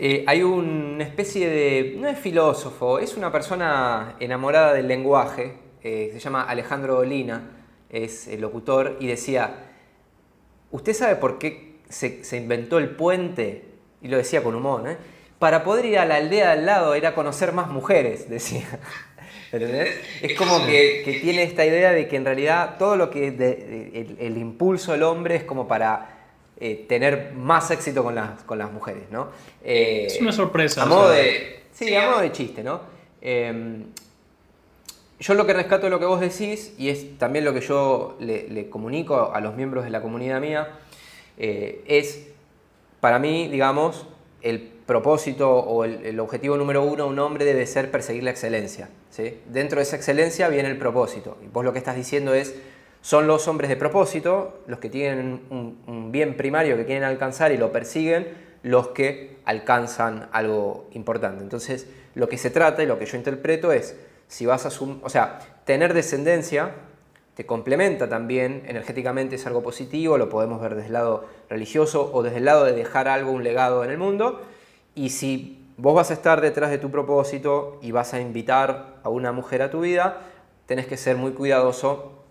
Eh, 0.00 0.24
hay 0.28 0.44
una 0.44 1.02
especie 1.02 1.48
de, 1.48 1.96
no 1.98 2.08
es 2.08 2.16
filósofo, 2.18 3.00
es 3.00 3.16
una 3.16 3.32
persona 3.32 4.14
enamorada 4.20 4.72
del 4.72 4.86
lenguaje, 4.86 5.58
eh, 5.82 6.10
se 6.12 6.20
llama 6.20 6.42
Alejandro 6.42 6.98
Olina, 6.98 7.50
es 7.90 8.28
el 8.28 8.40
locutor, 8.40 8.96
y 9.00 9.08
decía, 9.08 9.56
¿usted 10.70 10.92
sabe 10.92 11.16
por 11.16 11.38
qué 11.38 11.80
se, 11.88 12.36
inventó 12.36 12.78
el 12.78 12.90
puente? 12.90 13.64
Y 14.00 14.06
lo 14.06 14.16
decía 14.16 14.44
con 14.44 14.54
humor. 14.54 14.98
Para 15.40 15.64
poder 15.64 15.86
ir 15.86 15.98
a 15.98 16.04
la 16.04 16.16
aldea 16.16 16.52
al 16.52 16.64
lado, 16.64 16.94
ir 16.96 17.06
a 17.06 17.16
conocer 17.16 17.52
más 17.52 17.68
mujeres, 17.68 18.30
decía. 18.30 18.78
Es 19.50 20.36
como 20.36 20.64
que, 20.66 21.20
tiene 21.22 21.42
esta 21.42 21.64
idea 21.64 21.92
de 21.92 22.06
que 22.08 22.16
en 22.16 22.24
realidad 22.24 22.76
todo 22.78 22.96
lo 22.96 23.10
que 23.10 23.28
el 24.18 24.36
impulso 24.36 24.92
del 24.92 25.02
hombre 25.02 25.36
es 25.36 25.44
como 25.44 25.66
para 25.66 26.18
eh, 26.60 26.86
tener 26.88 27.34
más 27.34 27.70
éxito 27.70 28.02
con 28.02 28.16
las, 28.16 28.42
con 28.42 28.58
las 28.58 28.72
mujeres, 28.72 29.04
¿no? 29.12 29.28
Eh, 29.62 30.06
es 30.08 30.20
una 30.20 30.32
sorpresa. 30.32 30.82
A 30.82 30.86
modo 30.86 31.10
de, 31.10 31.60
sí, 31.72 31.94
a 31.94 32.10
modo 32.10 32.20
de 32.20 32.32
chiste, 32.32 32.64
¿no? 32.64 32.80
Em, 33.20 33.84
yo 35.20 35.34
lo 35.34 35.46
que 35.46 35.52
rescato 35.52 35.84
de 35.84 35.90
lo 35.90 36.00
que 36.00 36.04
vos 36.04 36.18
decís, 36.18 36.74
y 36.76 36.88
es 36.88 37.16
también 37.16 37.44
lo 37.44 37.54
que 37.54 37.60
yo 37.60 38.16
le, 38.18 38.68
comunico 38.70 39.32
a 39.32 39.40
los 39.40 39.54
miembros 39.54 39.84
de 39.84 39.90
la 39.90 40.02
comunidad 40.02 40.40
mía, 40.40 40.68
eh, 41.36 41.84
es, 41.86 42.26
para 43.00 43.20
mí, 43.20 43.46
digamos, 43.46 44.06
el 44.42 44.77
propósito 44.88 45.50
o 45.50 45.84
el, 45.84 46.18
objetivo 46.18 46.56
número 46.56 46.82
uno 46.82 47.04
de 47.04 47.10
un 47.10 47.18
hombre 47.18 47.44
debe 47.44 47.66
ser 47.66 47.90
perseguir 47.90 48.24
la 48.24 48.30
excelencia. 48.30 48.88
¿sí? 49.10 49.38
Dentro 49.46 49.76
de 49.76 49.82
esa 49.82 49.96
excelencia 49.96 50.48
viene 50.48 50.70
el 50.70 50.78
propósito. 50.78 51.36
Y 51.44 51.48
vos 51.48 51.62
lo 51.62 51.74
que 51.74 51.78
estás 51.78 51.94
diciendo 51.94 52.32
es, 52.32 52.54
son 53.02 53.26
los 53.26 53.46
hombres 53.48 53.68
de 53.68 53.76
propósito, 53.76 54.60
los 54.66 54.78
que 54.78 54.88
tienen 54.88 55.42
un, 55.50 56.10
bien 56.10 56.38
primario 56.38 56.78
que 56.78 56.86
quieren 56.86 57.04
alcanzar 57.04 57.52
y 57.52 57.58
lo 57.58 57.70
persiguen, 57.70 58.28
los 58.62 58.88
que 58.88 59.36
alcanzan 59.44 60.30
algo 60.32 60.88
importante. 60.92 61.42
Entonces, 61.44 61.86
lo 62.14 62.30
que 62.30 62.38
se 62.38 62.48
trata 62.48 62.82
y 62.82 62.86
lo 62.86 62.98
que 62.98 63.04
yo 63.04 63.18
interpreto 63.18 63.72
es, 63.72 63.94
si 64.26 64.46
vas 64.46 64.64
a 64.64 64.84
o 65.02 65.08
sea, 65.10 65.38
tener 65.66 65.92
descendencia 65.92 66.72
te 67.34 67.46
complementa 67.46 68.08
también 68.08 68.64
energéticamente 68.66 69.36
es 69.36 69.46
algo 69.46 69.62
positivo, 69.62 70.18
lo 70.18 70.28
podemos 70.28 70.60
ver 70.60 70.74
desde 70.74 70.88
el 70.88 70.94
lado 70.94 71.24
religioso 71.48 72.10
o 72.12 72.24
desde 72.24 72.38
el 72.38 72.46
lado 72.46 72.64
de 72.64 72.72
dejar 72.72 73.06
algo, 73.06 73.30
un 73.30 73.44
legado 73.44 73.84
en 73.84 73.92
el 73.92 73.96
mundo, 73.96 74.42
y 74.98 75.10
si 75.10 75.64
vos 75.76 75.94
vas 75.94 76.10
a 76.10 76.14
estar 76.14 76.40
detrás 76.40 76.70
de 76.70 76.78
tu 76.78 76.90
propósito 76.90 77.78
y 77.82 77.92
vas 77.92 78.14
a 78.14 78.20
invitar 78.20 78.96
a 79.04 79.08
una 79.08 79.30
mujer 79.30 79.62
a 79.62 79.70
tu 79.70 79.82
vida, 79.82 80.22
tenés 80.66 80.86
que 80.86 80.96
ser 80.96 81.16
muy 81.16 81.32
cuidadoso 81.32 82.24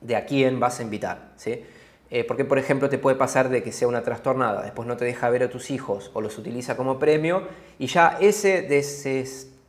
de 0.00 0.16
a 0.16 0.24
quién 0.24 0.58
vas 0.58 0.80
a 0.80 0.82
invitar. 0.82 1.32
¿sí? 1.36 1.62
Eh, 2.10 2.24
porque, 2.24 2.46
por 2.46 2.58
ejemplo, 2.58 2.88
te 2.88 2.96
puede 2.96 3.16
pasar 3.16 3.50
de 3.50 3.62
que 3.62 3.70
sea 3.70 3.86
una 3.86 4.02
trastornada, 4.02 4.62
después 4.62 4.88
no 4.88 4.96
te 4.96 5.04
deja 5.04 5.28
ver 5.28 5.42
a 5.42 5.50
tus 5.50 5.70
hijos 5.70 6.10
o 6.14 6.22
los 6.22 6.38
utiliza 6.38 6.74
como 6.74 6.98
premio 6.98 7.42
y 7.78 7.86
ya 7.86 8.16
ese 8.18 8.66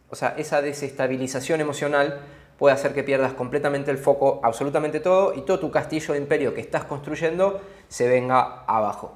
o 0.09 0.15
sea, 0.15 0.35
esa 0.37 0.61
desestabilización 0.61 1.59
emocional 1.59 2.21
puede 2.57 2.73
hacer 2.73 2.93
que 2.93 3.03
pierdas 3.03 3.33
completamente 3.33 3.91
el 3.91 3.97
foco, 3.97 4.39
absolutamente 4.41 5.01
todo, 5.01 5.33
y 5.35 5.41
todo 5.41 5.59
tu 5.59 5.69
castillo 5.69 6.13
de 6.13 6.21
imperio 6.21 6.53
que 6.53 6.61
estás 6.61 6.85
construyendo 6.85 7.59
se 7.89 8.07
venga 8.07 8.63
abajo. 8.65 9.15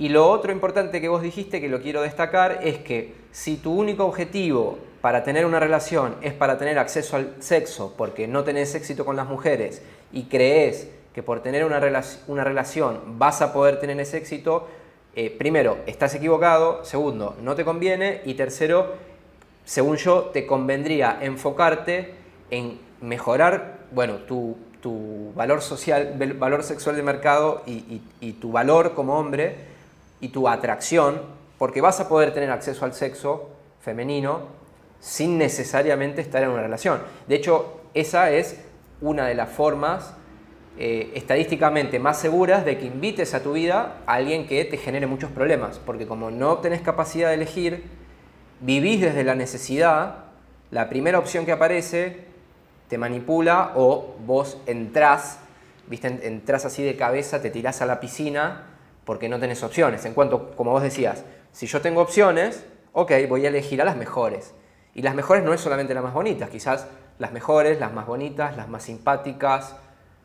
Y 0.00 0.08
lo 0.08 0.30
otro 0.30 0.50
importante 0.50 1.02
que 1.02 1.10
vos 1.10 1.20
dijiste, 1.20 1.60
que 1.60 1.68
lo 1.68 1.82
quiero 1.82 2.00
destacar, 2.00 2.60
es 2.62 2.78
que 2.78 3.12
si 3.32 3.58
tu 3.58 3.74
único 3.74 4.06
objetivo 4.06 4.78
para 5.02 5.24
tener 5.24 5.44
una 5.44 5.60
relación 5.60 6.16
es 6.22 6.32
para 6.32 6.56
tener 6.56 6.78
acceso 6.78 7.16
al 7.16 7.34
sexo, 7.40 7.92
porque 7.98 8.26
no 8.26 8.42
tenés 8.42 8.74
éxito 8.74 9.04
con 9.04 9.14
las 9.14 9.28
mujeres 9.28 9.82
y 10.10 10.22
crees 10.22 10.88
que 11.14 11.22
por 11.22 11.42
tener 11.42 11.66
una, 11.66 11.82
una 12.28 12.44
relación 12.44 13.18
vas 13.18 13.42
a 13.42 13.52
poder 13.52 13.78
tener 13.78 14.00
ese 14.00 14.16
éxito, 14.16 14.68
eh, 15.14 15.28
primero, 15.28 15.76
estás 15.84 16.14
equivocado, 16.14 16.82
segundo, 16.82 17.36
no 17.42 17.54
te 17.54 17.66
conviene 17.66 18.22
y 18.24 18.32
tercero, 18.32 18.94
según 19.66 19.96
yo, 19.96 20.30
te 20.32 20.46
convendría 20.46 21.18
enfocarte 21.20 22.14
en 22.50 22.78
mejorar, 23.02 23.80
bueno, 23.92 24.14
tu, 24.26 24.56
valor 25.34 25.60
social, 25.60 26.14
valor 26.38 26.62
sexual 26.62 26.96
de 26.96 27.02
mercado 27.02 27.62
y 27.66 28.32
tu 28.40 28.50
valor 28.50 28.94
como 28.94 29.18
hombre 29.18 29.68
y 30.20 30.28
tu 30.28 30.48
atracción, 30.48 31.20
porque 31.58 31.80
vas 31.80 32.00
a 32.00 32.08
poder 32.08 32.32
tener 32.32 32.50
acceso 32.50 32.84
al 32.84 32.94
sexo 32.94 33.50
femenino 33.80 34.60
sin 35.00 35.38
necesariamente 35.38 36.20
estar 36.20 36.42
en 36.42 36.50
una 36.50 36.62
relación. 36.62 37.00
De 37.26 37.34
hecho, 37.34 37.80
esa 37.94 38.30
es 38.30 38.60
una 39.00 39.26
de 39.26 39.34
las 39.34 39.50
formas 39.50 40.14
eh, 40.78 41.10
estadísticamente 41.14 41.98
más 41.98 42.18
seguras 42.18 42.64
de 42.64 42.78
que 42.78 42.86
invites 42.86 43.34
a 43.34 43.42
tu 43.42 43.54
vida 43.54 43.96
a 44.06 44.14
alguien 44.14 44.46
que 44.46 44.64
te 44.64 44.76
genere 44.76 45.06
muchos 45.06 45.30
problemas, 45.30 45.78
porque 45.78 46.06
como 46.06 46.30
no 46.30 46.58
tenés 46.58 46.80
capacidad 46.80 47.28
de 47.28 47.34
elegir, 47.34 47.84
vivís 48.60 49.00
desde 49.00 49.24
la 49.24 49.34
necesidad, 49.34 50.24
la 50.70 50.88
primera 50.88 51.18
opción 51.18 51.44
que 51.44 51.52
aparece 51.52 52.28
te 52.88 52.98
manipula 52.98 53.72
o 53.74 54.14
vos 54.26 54.58
entrás, 54.66 55.40
¿viste? 55.86 56.26
entrás 56.26 56.64
así 56.64 56.82
de 56.82 56.96
cabeza, 56.96 57.40
te 57.40 57.50
tirás 57.50 57.82
a 57.82 57.86
la 57.86 58.00
piscina 58.00 58.69
porque 59.04 59.28
no 59.28 59.38
tenés 59.38 59.62
opciones. 59.62 60.04
En 60.04 60.14
cuanto, 60.14 60.54
como 60.56 60.72
vos 60.72 60.82
decías, 60.82 61.24
si 61.52 61.66
yo 61.66 61.80
tengo 61.80 62.00
opciones, 62.00 62.64
ok, 62.92 63.12
voy 63.28 63.44
a 63.46 63.48
elegir 63.48 63.80
a 63.82 63.84
las 63.84 63.96
mejores. 63.96 64.54
Y 64.94 65.02
las 65.02 65.14
mejores 65.14 65.44
no 65.44 65.54
es 65.54 65.60
solamente 65.60 65.94
las 65.94 66.02
más 66.02 66.14
bonitas, 66.14 66.50
quizás 66.50 66.86
las 67.18 67.32
mejores, 67.32 67.78
las 67.78 67.92
más 67.92 68.06
bonitas, 68.06 68.56
las 68.56 68.68
más 68.68 68.82
simpáticas, 68.84 69.76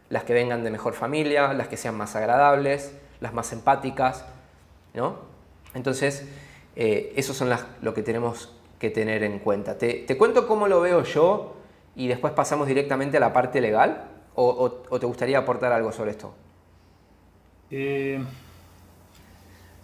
las 0.09 0.23
que 0.23 0.33
vengan 0.33 0.63
de 0.63 0.71
mejor 0.71 0.93
familia, 0.93 1.53
las 1.53 1.67
que 1.67 1.77
sean 1.77 1.95
más 1.95 2.15
agradables, 2.15 2.95
las 3.19 3.33
más 3.33 3.51
empáticas, 3.53 4.25
¿no? 4.93 5.17
Entonces, 5.73 6.27
eh, 6.75 7.13
eso 7.15 7.33
son 7.33 7.49
las, 7.49 7.65
lo 7.81 7.93
que 7.93 8.01
tenemos 8.01 8.53
que 8.79 8.89
tener 8.89 9.23
en 9.23 9.39
cuenta. 9.39 9.77
Te, 9.77 10.05
cuento 10.17 10.47
cómo 10.47 10.67
lo 10.67 10.81
veo 10.81 11.03
yo 11.03 11.55
y 11.95 12.07
después 12.07 12.33
pasamos 12.33 12.67
directamente 12.67 13.17
a 13.17 13.19
la 13.19 13.33
parte 13.33 13.61
legal, 13.61 14.09
o, 14.37 14.69
te 14.99 15.05
gustaría 15.05 15.37
aportar 15.37 15.71
algo 15.71 15.93
sobre 15.93 16.11
esto? 16.11 16.33
Eh, 17.71 18.21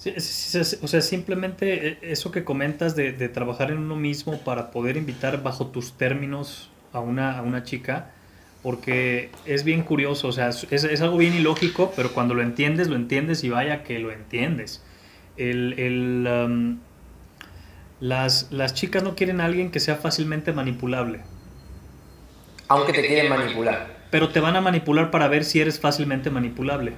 o 0.04 0.88
sea, 0.88 1.02
simplemente 1.02 1.88
eh, 1.88 1.98
eso 2.02 2.32
que 2.32 2.44
comentas 2.44 2.96
de, 2.96 3.12
trabajar 3.30 3.70
en 3.72 3.78
uno 3.78 3.96
mismo 3.96 4.40
para 4.40 4.72
poder 4.72 4.98
invitar 4.98 5.44
bajo 5.44 5.68
tus 5.68 5.94
términos 5.94 6.70
a 6.92 7.00
una, 7.00 7.38
a 7.38 7.44
una 7.44 7.64
chica, 7.64 8.12
porque 8.64 9.30
es 9.46 9.64
bien 9.64 9.84
curioso, 9.84 10.28
o 10.28 10.32
sea, 10.32 10.50
es, 10.50 11.02
algo 11.02 11.18
bien 11.18 11.36
ilógico, 11.36 11.94
pero 11.96 12.14
cuando 12.14 12.34
lo 12.34 12.42
entiendes, 12.42 12.88
lo 12.88 12.96
entiendes 12.96 13.44
y 13.44 13.50
vaya 13.50 13.84
que 13.84 14.00
lo 14.00 14.12
entiendes. 14.12 14.84
El, 15.38 16.28
um, 16.28 16.80
las, 18.00 18.52
las 18.52 18.74
chicas 18.74 19.04
no 19.04 19.16
quieren 19.16 19.40
a 19.40 19.46
alguien 19.46 19.70
que 19.70 19.80
sea 19.80 19.96
fácilmente 19.96 20.52
manipulable. 20.52 21.22
Aunque 22.68 22.94
te 22.94 23.06
quieren 23.06 23.30
manipular. 23.30 24.02
Pero 24.10 24.30
te 24.30 24.40
van 24.40 24.56
a 24.56 24.62
manipular 24.62 25.12
para 25.12 25.28
ver 25.28 25.46
si 25.46 25.62
eres 25.62 25.80
fácilmente 25.80 26.30
manipulable. 26.32 26.94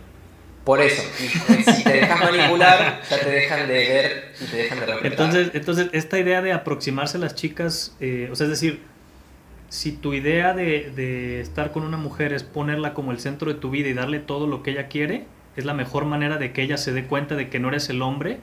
Por 0.64 0.80
eso, 0.80 1.04
si 1.18 1.84
te 1.84 1.94
dejas 1.94 2.20
manipular, 2.32 3.02
ya 3.10 3.20
te 3.20 3.30
dejan 3.30 3.68
de 3.68 3.74
ver 3.74 4.34
y 4.40 4.46
te 4.46 4.58
dejan 4.58 4.80
de 4.80 4.86
respetar. 4.86 5.12
Entonces, 5.12 5.52
entonces 5.54 5.90
esta 5.92 6.20
idea 6.20 6.42
de 6.42 6.54
aproximarse 6.54 7.18
a 7.18 7.20
las 7.20 7.36
chicas, 7.36 7.96
eh, 8.00 8.30
o 8.32 8.36
sea, 8.36 8.46
es 8.46 8.52
decir, 8.52 8.82
si 9.68 9.92
tu 9.92 10.14
idea 10.14 10.54
de, 10.54 11.42
estar 11.42 11.72
con 11.72 11.84
una 11.84 11.98
mujer 11.98 12.32
es 12.32 12.44
ponerla 12.44 12.94
como 12.94 13.12
el 13.12 13.20
centro 13.20 13.52
de 13.52 13.60
tu 13.60 13.72
vida 13.72 13.90
y 13.90 13.94
darle 13.94 14.20
todo 14.20 14.48
lo 14.48 14.64
que 14.64 14.72
ella 14.72 14.88
quiere, 14.88 15.26
es 15.58 15.66
la 15.66 15.74
mejor 15.74 16.06
manera 16.06 16.38
de 16.38 16.54
que 16.54 16.62
ella 16.62 16.78
se 16.78 16.94
dé 16.94 17.06
cuenta 17.06 17.36
de 17.36 17.50
que 17.50 17.60
no 17.60 17.70
eres 17.70 17.90
el 17.90 18.02
hombre 18.02 18.38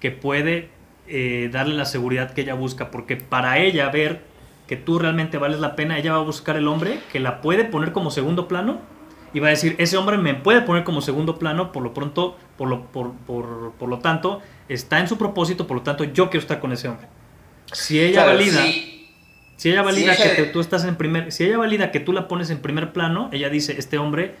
que 0.00 0.12
puede 0.12 0.68
eh, 1.08 1.50
darle 1.52 1.74
la 1.74 1.84
seguridad 1.84 2.32
que 2.32 2.42
ella 2.42 2.54
busca, 2.54 2.90
porque 2.90 3.16
para 3.16 3.58
ella 3.58 3.90
ver 3.90 4.20
que 4.66 4.76
tú 4.76 4.98
realmente 4.98 5.38
vales 5.38 5.60
la 5.60 5.76
pena, 5.76 5.98
ella 5.98 6.12
va 6.12 6.18
a 6.20 6.22
buscar 6.22 6.56
el 6.56 6.68
hombre 6.68 7.00
que 7.12 7.20
la 7.20 7.40
puede 7.40 7.64
poner 7.64 7.92
como 7.92 8.10
segundo 8.10 8.48
plano 8.48 8.80
y 9.32 9.40
va 9.40 9.48
a 9.48 9.50
decir, 9.50 9.74
ese 9.78 9.96
hombre 9.96 10.16
me 10.18 10.34
puede 10.34 10.62
poner 10.62 10.84
como 10.84 11.00
segundo 11.00 11.38
plano, 11.38 11.72
por 11.72 11.82
lo 11.82 11.92
pronto, 11.94 12.36
por 12.56 12.68
lo, 12.68 12.86
por, 12.86 13.14
por, 13.26 13.72
por 13.72 13.88
lo 13.88 13.98
tanto, 13.98 14.40
está 14.68 15.00
en 15.00 15.08
su 15.08 15.18
propósito, 15.18 15.66
por 15.66 15.78
lo 15.78 15.82
tanto, 15.82 16.04
yo 16.04 16.30
quiero 16.30 16.42
estar 16.42 16.60
con 16.60 16.72
ese 16.72 16.88
hombre. 16.88 17.06
Si 17.72 18.00
ella 18.00 18.24
valida... 18.24 18.64
Si 19.56 19.70
ella 19.70 19.80
valida 19.80 20.14
que 20.14 20.42
tú 20.44 20.60
estás 20.60 20.84
en 20.84 20.96
primer, 20.96 21.32
si 21.32 21.44
ella 21.44 21.56
valida 21.56 21.90
que 21.90 21.98
tú 21.98 22.12
la 22.12 22.28
pones 22.28 22.50
en 22.50 22.60
primer 22.60 22.92
plano, 22.92 23.30
ella 23.32 23.48
dice, 23.48 23.74
este 23.78 23.96
hombre 23.96 24.34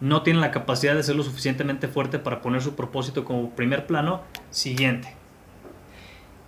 no 0.00 0.22
tiene 0.22 0.40
la 0.40 0.50
capacidad 0.50 0.94
de 0.94 1.02
ser 1.02 1.14
lo 1.14 1.22
suficientemente 1.22 1.88
fuerte 1.88 2.18
para 2.18 2.40
poner 2.40 2.62
su 2.62 2.74
propósito 2.74 3.24
como 3.24 3.50
primer 3.50 3.86
plano, 3.86 4.22
siguiente. 4.50 5.14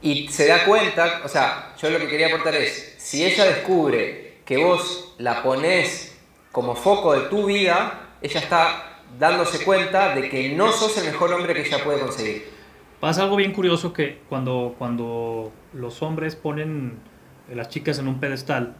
Y 0.01 0.29
se 0.29 0.47
da 0.47 0.65
cuenta, 0.65 1.21
o 1.23 1.29
sea, 1.29 1.75
yo 1.81 1.91
lo 1.91 1.99
que 1.99 2.09
quería 2.09 2.29
aportar 2.29 2.55
es, 2.55 2.95
si 2.99 3.25
ella 3.25 3.45
descubre 3.45 4.39
que 4.47 4.57
vos 4.57 5.15
la 5.19 5.43
pones 5.43 6.14
como 6.55 6.77
foco 6.77 7.15
de 7.15 7.23
tu 7.23 7.47
vida, 7.47 8.13
ella 8.23 8.39
está 8.39 9.01
dándose 9.19 9.65
cuenta 9.65 10.15
de 10.15 10.29
que 10.29 10.55
no 10.55 10.71
sos 10.71 10.97
el 10.99 11.07
mejor 11.07 11.33
hombre 11.33 11.53
que 11.53 11.63
ella 11.63 11.83
puede 11.83 11.99
conseguir. 11.99 12.45
Pasa 13.01 13.25
algo 13.25 13.35
bien 13.35 13.53
curioso 13.53 13.93
que 13.93 14.21
cuando, 14.29 14.77
cuando 14.79 15.53
los 15.73 16.01
hombres 16.01 16.37
ponen 16.37 17.01
las 17.53 17.69
chicas 17.71 17.99
en 17.99 18.07
un 18.07 18.21
pedestal, 18.21 18.77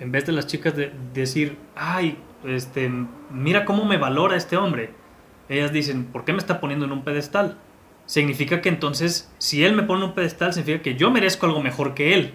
en 0.00 0.10
vez 0.10 0.26
de 0.26 0.32
las 0.32 0.48
chicas 0.48 0.74
de, 0.74 0.92
decir, 1.14 1.56
ay, 1.76 2.18
este, 2.44 2.90
mira 3.30 3.64
cómo 3.64 3.84
me 3.84 3.96
valora 3.96 4.36
este 4.36 4.56
hombre, 4.56 4.90
ellas 5.48 5.72
dicen, 5.72 6.06
¿por 6.06 6.24
qué 6.24 6.32
me 6.32 6.38
está 6.38 6.60
poniendo 6.60 6.84
en 6.84 6.90
un 6.90 7.04
pedestal? 7.04 7.58
Significa 8.06 8.60
que 8.60 8.70
entonces, 8.70 9.32
si 9.38 9.64
él 9.64 9.76
me 9.76 9.84
pone 9.84 10.02
en 10.02 10.08
un 10.08 10.14
pedestal, 10.16 10.52
significa 10.52 10.82
que 10.82 10.96
yo 10.96 11.12
merezco 11.12 11.46
algo 11.46 11.62
mejor 11.62 11.94
que 11.94 12.14
él. 12.14 12.34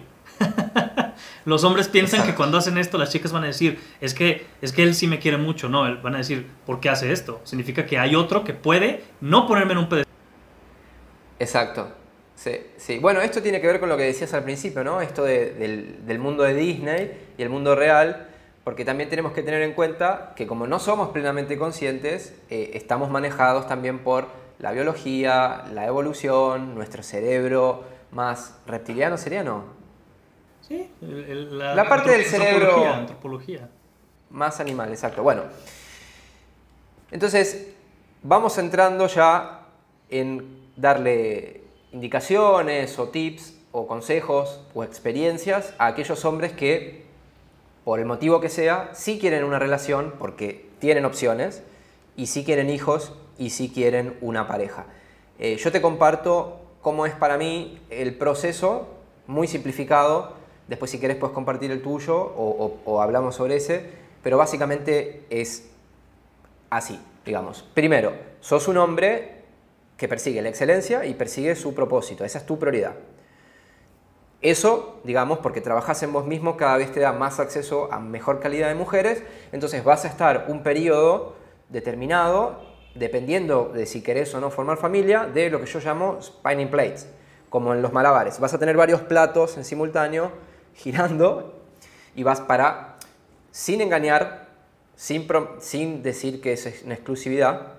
Los 1.44 1.62
hombres 1.64 1.88
piensan 1.88 2.24
que 2.24 2.34
cuando 2.34 2.56
hacen 2.56 2.78
esto, 2.78 2.96
las 2.96 3.10
chicas 3.10 3.32
van 3.32 3.44
a 3.44 3.48
decir, 3.48 3.78
es 4.00 4.14
que, 4.14 4.46
es 4.62 4.72
que 4.72 4.82
él 4.82 4.94
sí 4.94 5.06
me 5.06 5.18
quiere 5.18 5.36
mucho. 5.36 5.68
No, 5.68 5.82
van 6.00 6.14
a 6.14 6.18
decir, 6.18 6.46
¿por 6.64 6.80
qué 6.80 6.88
hace 6.88 7.12
esto? 7.12 7.40
Significa 7.44 7.84
que 7.84 7.98
hay 7.98 8.14
otro 8.14 8.44
que 8.44 8.54
puede 8.54 9.04
no 9.20 9.46
ponerme 9.46 9.72
en 9.72 9.78
un 9.78 9.88
pedestal. 9.88 10.12
Exacto. 11.38 11.88
Sí, 12.34 12.52
sí. 12.76 12.98
Bueno, 12.98 13.20
esto 13.20 13.42
tiene 13.42 13.60
que 13.60 13.66
ver 13.66 13.78
con 13.78 13.88
lo 13.88 13.96
que 13.96 14.04
decías 14.04 14.32
al 14.34 14.44
principio, 14.44 14.82
¿no? 14.84 15.00
Esto 15.00 15.24
del, 15.24 16.18
mundo 16.18 16.42
de 16.42 16.54
Disney 16.54 17.28
y 17.38 17.42
el 17.42 17.50
mundo 17.50 17.74
real, 17.74 18.28
porque 18.64 18.84
también 18.84 19.08
tenemos 19.08 19.32
que 19.32 19.42
tener 19.42 19.62
en 19.62 19.72
cuenta 19.72 20.32
que 20.36 20.46
como 20.46 20.66
no 20.66 20.78
somos 20.78 21.10
plenamente 21.10 21.58
conscientes, 21.58 22.34
eh, 22.50 22.72
estamos 22.74 23.10
manejados 23.10 23.68
también 23.68 23.98
por 24.00 24.28
la 24.58 24.72
biología, 24.72 25.64
la 25.72 25.86
evolución, 25.86 26.74
nuestro 26.74 27.02
cerebro 27.02 27.84
más 28.10 28.56
reptiliano 28.66 29.18
sería, 29.18 29.44
¿no? 29.44 29.83
Sí, 30.66 30.88
la, 31.00 31.88
parte 31.88 32.10
del 32.10 32.24
cerebro... 32.24 32.86
Antropología. 32.86 33.68
Más 34.30 34.60
animal, 34.60 34.90
exacto. 34.90 35.22
Bueno, 35.22 35.42
entonces 37.10 37.68
vamos 38.22 38.56
entrando 38.58 39.06
ya 39.06 39.66
en 40.08 40.70
darle 40.76 41.62
indicaciones 41.92 42.98
o 42.98 43.08
tips 43.08 43.54
o 43.72 43.86
consejos 43.86 44.60
o 44.74 44.84
experiencias 44.84 45.74
a 45.78 45.86
aquellos 45.86 46.24
hombres 46.24 46.52
que, 46.52 47.04
por 47.84 48.00
el 48.00 48.06
motivo 48.06 48.40
que 48.40 48.48
sea, 48.48 48.90
sí 48.94 49.18
quieren 49.18 49.44
una 49.44 49.58
relación 49.58 50.14
porque 50.18 50.66
tienen 50.78 51.04
opciones 51.04 51.62
y 52.16 52.26
sí 52.26 52.44
quieren 52.44 52.70
hijos 52.70 53.12
y 53.38 53.50
sí 53.50 53.70
quieren 53.72 54.16
una 54.20 54.48
pareja. 54.48 54.86
Eh, 55.38 55.56
yo 55.56 55.70
te 55.70 55.82
comparto 55.82 56.60
cómo 56.80 57.06
es 57.06 57.14
para 57.14 57.36
mí 57.36 57.80
el 57.90 58.16
proceso, 58.16 58.88
muy 59.26 59.46
simplificado. 59.46 60.43
Después 60.68 60.90
si 60.90 60.98
quieres 60.98 61.16
puedes 61.16 61.34
compartir 61.34 61.70
el 61.70 61.82
tuyo 61.82 62.16
o, 62.16 62.78
o 62.84 63.02
hablamos 63.02 63.34
sobre 63.34 63.56
ese, 63.56 63.84
pero 64.22 64.38
básicamente 64.38 65.26
es 65.30 65.70
así, 66.70 66.98
digamos. 67.24 67.62
Primero, 67.74 68.12
sos 68.40 68.68
un 68.68 68.78
hombre 68.78 69.42
que 69.96 70.08
persigue 70.08 70.42
la 70.42 70.48
excelencia 70.48 71.04
y 71.04 71.14
persigue 71.14 71.54
su 71.54 71.74
propósito. 71.74 72.24
Esa 72.24 72.38
es 72.38 72.46
tu 72.46 72.58
prioridad. 72.58 72.94
Eso, 74.44 75.00
digamos, 75.04 75.38
porque 75.38 75.62
trabajas 75.62 76.02
en 76.02 76.12
vos 76.12 76.26
mismo, 76.26 76.56
cada 76.56 76.76
vez 76.76 76.92
te 76.92 77.00
da 77.00 77.12
más 77.12 77.40
acceso 77.40 77.88
a 77.90 77.98
mejor 77.98 78.40
calidad 78.40 78.68
de 78.68 78.74
mujeres, 78.74 79.22
entonces 79.52 79.82
vas 79.84 80.04
a 80.04 80.08
estar 80.08 80.46
un 80.48 80.62
periodo 80.62 81.34
determinado, 81.70 82.60
dependiendo 82.94 83.70
de 83.72 83.86
si 83.86 84.02
querés 84.02 84.34
o 84.34 84.40
no 84.40 84.50
formar 84.50 84.76
familia, 84.76 85.24
de 85.24 85.48
lo 85.48 85.60
que 85.60 85.66
yo 85.66 85.80
llamo 85.80 86.20
spinning 86.20 86.70
plates, 86.70 87.08
como 87.48 87.72
en 87.72 87.80
los 87.80 87.94
malabares. 87.94 88.38
Vas 88.38 88.52
a 88.52 88.58
tener 88.58 88.76
varios 88.76 89.00
platos 89.00 89.56
en 89.56 89.64
simultáneo 89.64 90.30
girando 90.74 91.60
y 92.14 92.22
vas 92.22 92.40
para, 92.40 92.96
sin 93.50 93.80
engañar, 93.80 94.48
sin, 94.96 95.26
sin 95.60 96.02
decir 96.02 96.40
que 96.40 96.52
es 96.52 96.82
una 96.84 96.94
exclusividad, 96.94 97.74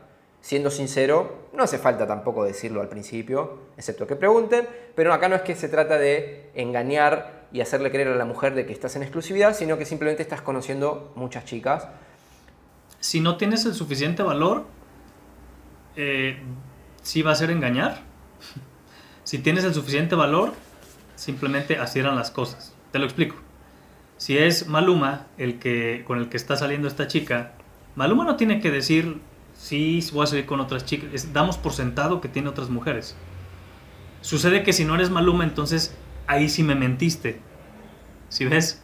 siendo 0.46 0.70
sincero, 0.70 1.48
no 1.54 1.64
hace 1.64 1.80
falta 1.80 2.06
tampoco 2.06 2.44
decirlo 2.44 2.82
al 2.82 2.88
principio, 2.88 3.62
excepto 3.78 4.06
que 4.06 4.16
pregunten, 4.16 4.68
pero 4.94 5.12
acá 5.12 5.28
no 5.28 5.36
es 5.36 5.42
que 5.42 5.56
se 5.56 5.70
trata 5.70 5.98
de 5.98 6.52
engañar 6.54 7.48
y 7.52 7.62
hacerle 7.62 7.90
creer 7.90 8.10
a 8.10 8.16
la 8.16 8.26
mujer 8.26 8.54
de 8.54 8.68
que 8.68 8.72
estás 8.72 8.96
en 8.96 9.02
exclusividad, 9.02 9.56
sino 9.56 9.78
que 9.80 9.86
simplemente 9.86 10.22
estás 10.22 10.42
conociendo 10.42 11.12
muchas 11.16 11.46
chicas. 11.46 11.88
Si 13.00 13.22
no 13.22 13.38
tienes 13.38 13.66
el 13.66 13.74
suficiente 13.74 14.22
valor, 14.22 14.66
eh, 15.96 16.38
sí 17.02 17.24
va 17.24 17.32
a 17.32 17.36
ser 17.36 17.50
engañar. 17.50 18.02
si 19.24 19.40
tienes 19.40 19.64
el 19.64 19.74
suficiente 19.74 20.14
valor, 20.14 20.54
simplemente 21.16 21.80
así 21.80 21.98
eran 21.98 22.16
las 22.16 22.30
cosas. 22.30 22.75
Te 22.96 23.00
lo 23.00 23.08
explico. 23.08 23.36
Si 24.16 24.38
es 24.38 24.70
Maluma 24.70 25.28
el 25.38 25.60
que 25.60 26.06
con 26.08 26.18
el 26.18 26.30
que 26.30 26.38
está 26.38 26.56
saliendo 26.56 26.88
esta 26.88 27.10
chica, 27.10 27.52
Maluma 27.98 28.24
no 28.24 28.38
tiene 28.38 28.62
que 28.62 28.72
decir 28.72 29.18
sí, 29.54 30.02
voy 30.14 30.24
a 30.24 30.28
salir 30.28 30.46
con 30.46 30.62
otras 30.62 30.86
chicas. 30.86 31.34
damos 31.34 31.58
por 31.58 31.74
sentado 31.74 32.22
que 32.22 32.30
tiene 32.30 32.48
otras 32.48 32.70
mujeres. 32.70 33.18
Sucede 34.22 34.64
que 34.64 34.72
si 34.72 34.86
no 34.86 34.96
eres 34.96 35.10
Maluma, 35.10 35.44
entonces 35.44 35.94
ahí 36.26 36.48
sí 36.48 36.64
me 36.64 36.74
mentiste. 36.74 37.42
¿Sí 38.30 38.46
ves? 38.46 38.82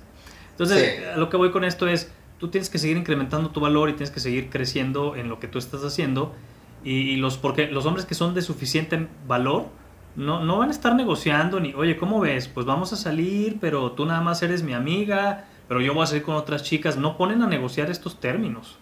Entonces, 0.50 1.15
lo 1.15 1.30
que 1.30 1.38
voy 1.38 1.52
con 1.52 1.63
esto 1.63 1.88
es, 1.88 2.12
tú 2.38 2.50
tienes 2.50 2.69
que 2.69 2.80
seguir 2.80 2.97
incrementando 2.97 3.52
tu 3.52 3.62
valor 3.62 3.88
y 3.88 3.93
tienes 3.93 4.12
que 4.12 4.19
seguir 4.19 4.50
creciendo 4.50 5.15
en 5.15 5.30
lo 5.30 5.39
que 5.39 5.47
tú 5.47 5.58
estás 5.58 5.86
haciendo. 5.86 6.36
Y, 6.84 7.15
los, 7.15 7.38
porque 7.38 7.67
los 7.67 7.86
hombres 7.86 8.06
que 8.06 8.13
son 8.13 8.34
de 8.34 8.41
suficiente 8.41 9.08
valor 9.26 9.69
no, 10.15 10.43
no 10.43 10.58
van 10.58 10.69
a 10.69 10.71
estar 10.71 10.95
negociando 10.95 11.60
ni, 11.60 11.74
oye, 11.74 11.97
¿cómo 11.97 12.19
ves? 12.19 12.47
Pues 12.47 12.65
vamos 12.65 12.91
a 12.93 12.95
salir, 12.95 13.58
pero 13.60 13.93
tú 13.93 14.06
nada 14.06 14.21
más 14.21 14.41
eres 14.43 14.63
mi 14.63 14.74
amiga, 14.74 15.45
pero 15.67 15.82
yo 15.82 15.93
voy 15.93 16.04
a 16.04 16.08
salir 16.08 16.24
con 16.24 16.36
otras 16.36 16.63
chicas. 16.63 16.97
No 16.97 17.17
ponen 17.17 17.41
a 17.41 17.47
negociar 17.47 17.89
estos 17.89 18.19
términos. 18.19 18.78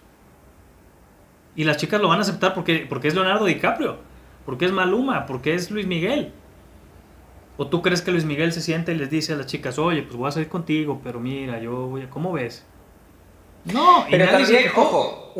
Y 1.55 1.63
las 1.63 1.77
chicas 1.77 2.01
lo 2.01 2.07
van 2.07 2.19
a 2.19 2.21
aceptar 2.21 2.53
porque, 2.53 2.85
porque 2.87 3.09
es 3.09 3.15
Leonardo 3.15 3.45
DiCaprio, 3.45 3.97
porque 4.45 4.65
es 4.65 4.71
Maluma, 4.71 5.25
porque 5.25 5.53
es 5.53 5.69
Luis 5.71 5.85
Miguel. 5.85 6.31
¿O 7.57 7.67
tú 7.67 7.81
crees 7.81 8.01
que 8.01 8.11
Luis 8.11 8.23
Miguel 8.23 8.53
se 8.53 8.61
siente 8.61 8.93
y 8.93 8.95
les 8.95 9.09
dice 9.09 9.33
a 9.33 9.35
las 9.35 9.45
chicas, 9.45 9.77
oye, 9.77 10.03
pues 10.03 10.15
voy 10.15 10.29
a 10.29 10.31
salir 10.31 10.47
contigo, 10.47 11.01
pero 11.03 11.19
mira, 11.19 11.59
yo 11.59 11.87
voy 11.87 12.03
a... 12.03 12.09
¿Cómo 12.09 12.31
ves? 12.31 12.65
No, 13.65 14.05
pero 14.09 14.25
también, 14.29 14.71
ojo, 14.75 15.33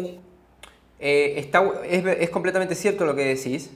eh, 1.00 1.36
está, 1.38 1.64
es, 1.86 2.06
es 2.06 2.30
completamente 2.30 2.76
cierto 2.76 3.06
lo 3.06 3.16
que 3.16 3.24
decís, 3.24 3.72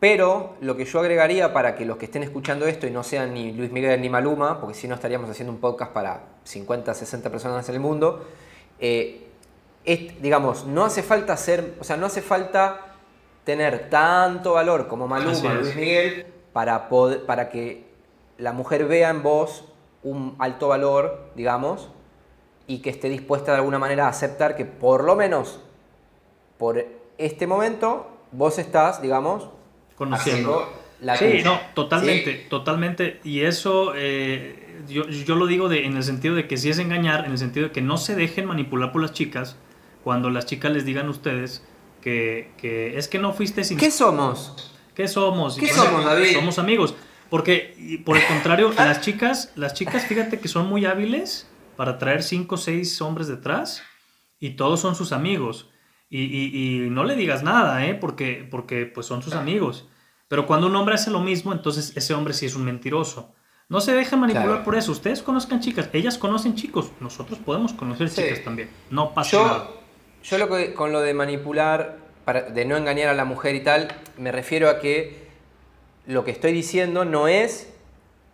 pero 0.00 0.54
lo 0.60 0.76
que 0.76 0.84
yo 0.84 1.00
agregaría 1.00 1.52
para 1.52 1.74
que 1.74 1.84
los 1.84 1.96
que 1.96 2.04
estén 2.04 2.22
escuchando 2.22 2.66
esto 2.66 2.86
y 2.86 2.90
no 2.90 3.02
sean 3.02 3.34
ni 3.34 3.52
Luis 3.52 3.72
Miguel 3.72 4.00
ni 4.00 4.08
Maluma, 4.08 4.60
porque 4.60 4.74
si 4.74 4.86
no 4.86 4.94
estaríamos 4.94 5.28
haciendo 5.28 5.52
un 5.52 5.58
podcast 5.58 5.92
para 5.92 6.22
50, 6.44 6.94
60 6.94 7.30
personas 7.30 7.68
en 7.68 7.74
el 7.74 7.80
mundo, 7.80 8.24
eh, 8.78 9.26
digamos, 10.20 10.66
no 10.66 10.84
hace 10.84 11.02
falta 11.02 11.36
ser, 11.36 11.74
o 11.80 11.84
sea, 11.84 11.96
no 11.96 12.06
hace 12.06 12.22
falta 12.22 12.94
tener 13.44 13.90
tanto 13.90 14.52
valor 14.52 14.86
como 14.86 15.08
Maluma, 15.08 15.54
Luis 15.54 15.74
Miguel, 15.74 16.26
para, 16.52 16.88
poder, 16.88 17.26
para 17.26 17.48
que 17.48 17.88
la 18.36 18.52
mujer 18.52 18.86
vea 18.86 19.10
en 19.10 19.22
vos 19.22 19.64
un 20.04 20.36
alto 20.38 20.68
valor, 20.68 21.30
digamos, 21.34 21.90
y 22.68 22.82
que 22.82 22.90
esté 22.90 23.08
dispuesta 23.08 23.52
de 23.52 23.58
alguna 23.58 23.78
manera 23.80 24.06
a 24.06 24.10
aceptar 24.10 24.54
que 24.54 24.64
por 24.64 25.02
lo 25.02 25.16
menos 25.16 25.60
por 26.56 26.84
este 27.16 27.46
momento 27.46 28.06
vos 28.30 28.58
estás, 28.58 29.00
digamos, 29.00 29.48
conociendo 29.98 30.72
la 31.00 31.16
Sí, 31.16 31.42
no, 31.44 31.60
totalmente, 31.74 32.46
totalmente. 32.48 33.20
Y 33.22 33.40
eso 33.40 33.92
eh, 33.94 34.82
yo, 34.88 35.08
yo, 35.08 35.36
lo 35.36 35.46
digo 35.46 35.68
de, 35.68 35.84
en 35.84 35.96
el 35.96 36.02
sentido 36.02 36.34
de 36.34 36.48
que 36.48 36.56
si 36.56 36.70
es 36.70 36.78
engañar, 36.78 37.24
en 37.24 37.32
el 37.32 37.38
sentido 37.38 37.66
de 37.66 37.72
que 37.72 37.82
no 37.82 37.98
se 37.98 38.16
dejen 38.16 38.46
manipular 38.46 38.92
por 38.92 39.02
las 39.02 39.12
chicas 39.12 39.56
cuando 40.02 40.30
las 40.30 40.46
chicas 40.46 40.72
les 40.72 40.84
digan 40.84 41.06
a 41.06 41.10
ustedes 41.10 41.64
que, 42.00 42.50
que 42.56 42.96
es 42.96 43.08
que 43.08 43.18
no 43.18 43.32
fuiste 43.32 43.64
sin... 43.64 43.78
¿Qué 43.78 43.90
somos? 43.90 44.74
¿Qué 44.94 45.06
somos? 45.06 45.56
¿Qué 45.56 45.68
somos, 45.68 46.04
David? 46.04 46.32
Somos 46.32 46.58
amigos. 46.58 46.94
Porque, 47.30 48.00
por 48.04 48.16
el 48.16 48.26
contrario, 48.26 48.72
las 48.76 49.00
chicas, 49.00 49.52
las 49.54 49.74
chicas, 49.74 50.06
fíjate 50.06 50.40
que 50.40 50.48
son 50.48 50.66
muy 50.66 50.86
hábiles 50.86 51.48
para 51.76 51.98
traer 51.98 52.22
cinco 52.22 52.56
o 52.56 52.58
seis 52.58 53.00
hombres 53.00 53.28
detrás 53.28 53.82
y 54.40 54.50
todos 54.50 54.80
son 54.80 54.96
sus 54.96 55.12
amigos. 55.12 55.68
Y, 56.10 56.22
y, 56.22 56.90
no 56.90 57.04
le 57.04 57.16
digas 57.16 57.42
nada, 57.42 57.84
¿eh? 57.86 57.94
Porque, 57.94 58.46
porque 58.50 58.86
pues 58.86 59.06
son 59.06 59.22
sus 59.22 59.34
amigos. 59.34 59.88
Pero 60.26 60.46
cuando 60.46 60.66
un 60.66 60.76
hombre 60.76 60.94
hace 60.94 61.10
lo 61.10 61.20
mismo, 61.20 61.52
entonces 61.52 61.94
ese 61.96 62.14
hombre 62.14 62.34
sí 62.34 62.46
es 62.46 62.54
un 62.54 62.64
mentiroso. 62.64 63.34
No 63.68 63.82
se 63.82 63.92
dejen 63.92 64.20
manipular 64.20 64.64
por 64.64 64.76
eso. 64.76 64.92
Ustedes 64.92 65.22
conozcan 65.22 65.60
chicas, 65.60 65.90
ellas 65.92 66.16
conocen 66.16 66.54
chicos. 66.54 66.90
Nosotros 67.00 67.38
podemos 67.38 67.74
conocer 67.74 68.10
chicas 68.10 68.42
también. 68.42 68.70
No 68.90 69.12
pasa 69.12 69.36
nada. 69.36 69.68
Yo 70.22 70.38
lo 70.38 70.48
que, 70.48 70.72
con 70.72 70.92
lo 70.92 71.00
de 71.00 71.12
manipular, 71.12 71.98
para, 72.24 72.42
de 72.42 72.64
no 72.64 72.76
engañar 72.76 73.08
a 73.08 73.14
la 73.14 73.24
mujer 73.24 73.54
y 73.54 73.62
tal, 73.62 73.88
me 74.16 74.32
refiero 74.32 74.70
a 74.70 74.80
que 74.80 75.28
lo 76.06 76.24
que 76.24 76.30
estoy 76.30 76.52
diciendo 76.52 77.04
no 77.04 77.28
es 77.28 77.72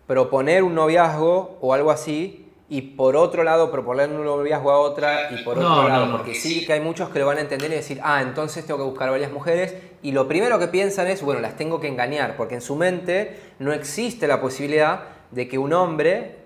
proponer 0.07 0.63
un 0.63 0.75
noviazgo 0.75 1.59
o 1.61 1.75
algo 1.75 1.91
así 1.91 2.44
y 2.69 2.81
por 2.81 3.15
otro 3.17 3.45
lado 3.45 3.71
proponer 3.71 4.09
un 4.11 4.25
noviazgo 4.25 4.71
a 4.71 4.79
otra 4.79 5.31
y 5.33 5.43
por 5.45 5.59
otro 5.59 5.89
lado, 5.89 6.11
porque 6.13 6.35
sí 6.35 6.65
que 6.65 6.73
hay 6.73 6.81
muchos 6.81 7.11
que 7.11 7.19
lo 7.19 7.27
van 7.27 7.39
a 7.39 7.41
entender 7.43 7.71
y 7.71 7.75
decir, 7.75 8.01
ah, 8.03 8.23
entonces 8.23 8.65
tengo 8.67 8.79
que 8.79 8.87
buscar 8.87 9.11
varias 9.11 9.31
mujeres 9.31 9.75
y 10.03 10.13
lo 10.13 10.27
primero 10.27 10.59
que 10.59 10.69
piensan 10.69 11.07
es, 11.09 11.23
bueno, 11.23 11.41
las 11.41 11.57
tengo 11.57 11.81
que 11.81 11.89
engañar, 11.89 12.37
porque 12.37 12.55
en 12.55 12.61
su 12.61 12.77
mente 12.77 13.39
no 13.59 13.73
existe 13.73 14.27
la 14.27 14.41
posibilidad 14.41 15.03
de 15.31 15.49
que 15.49 15.59
un 15.59 15.73
hombre 15.73 16.37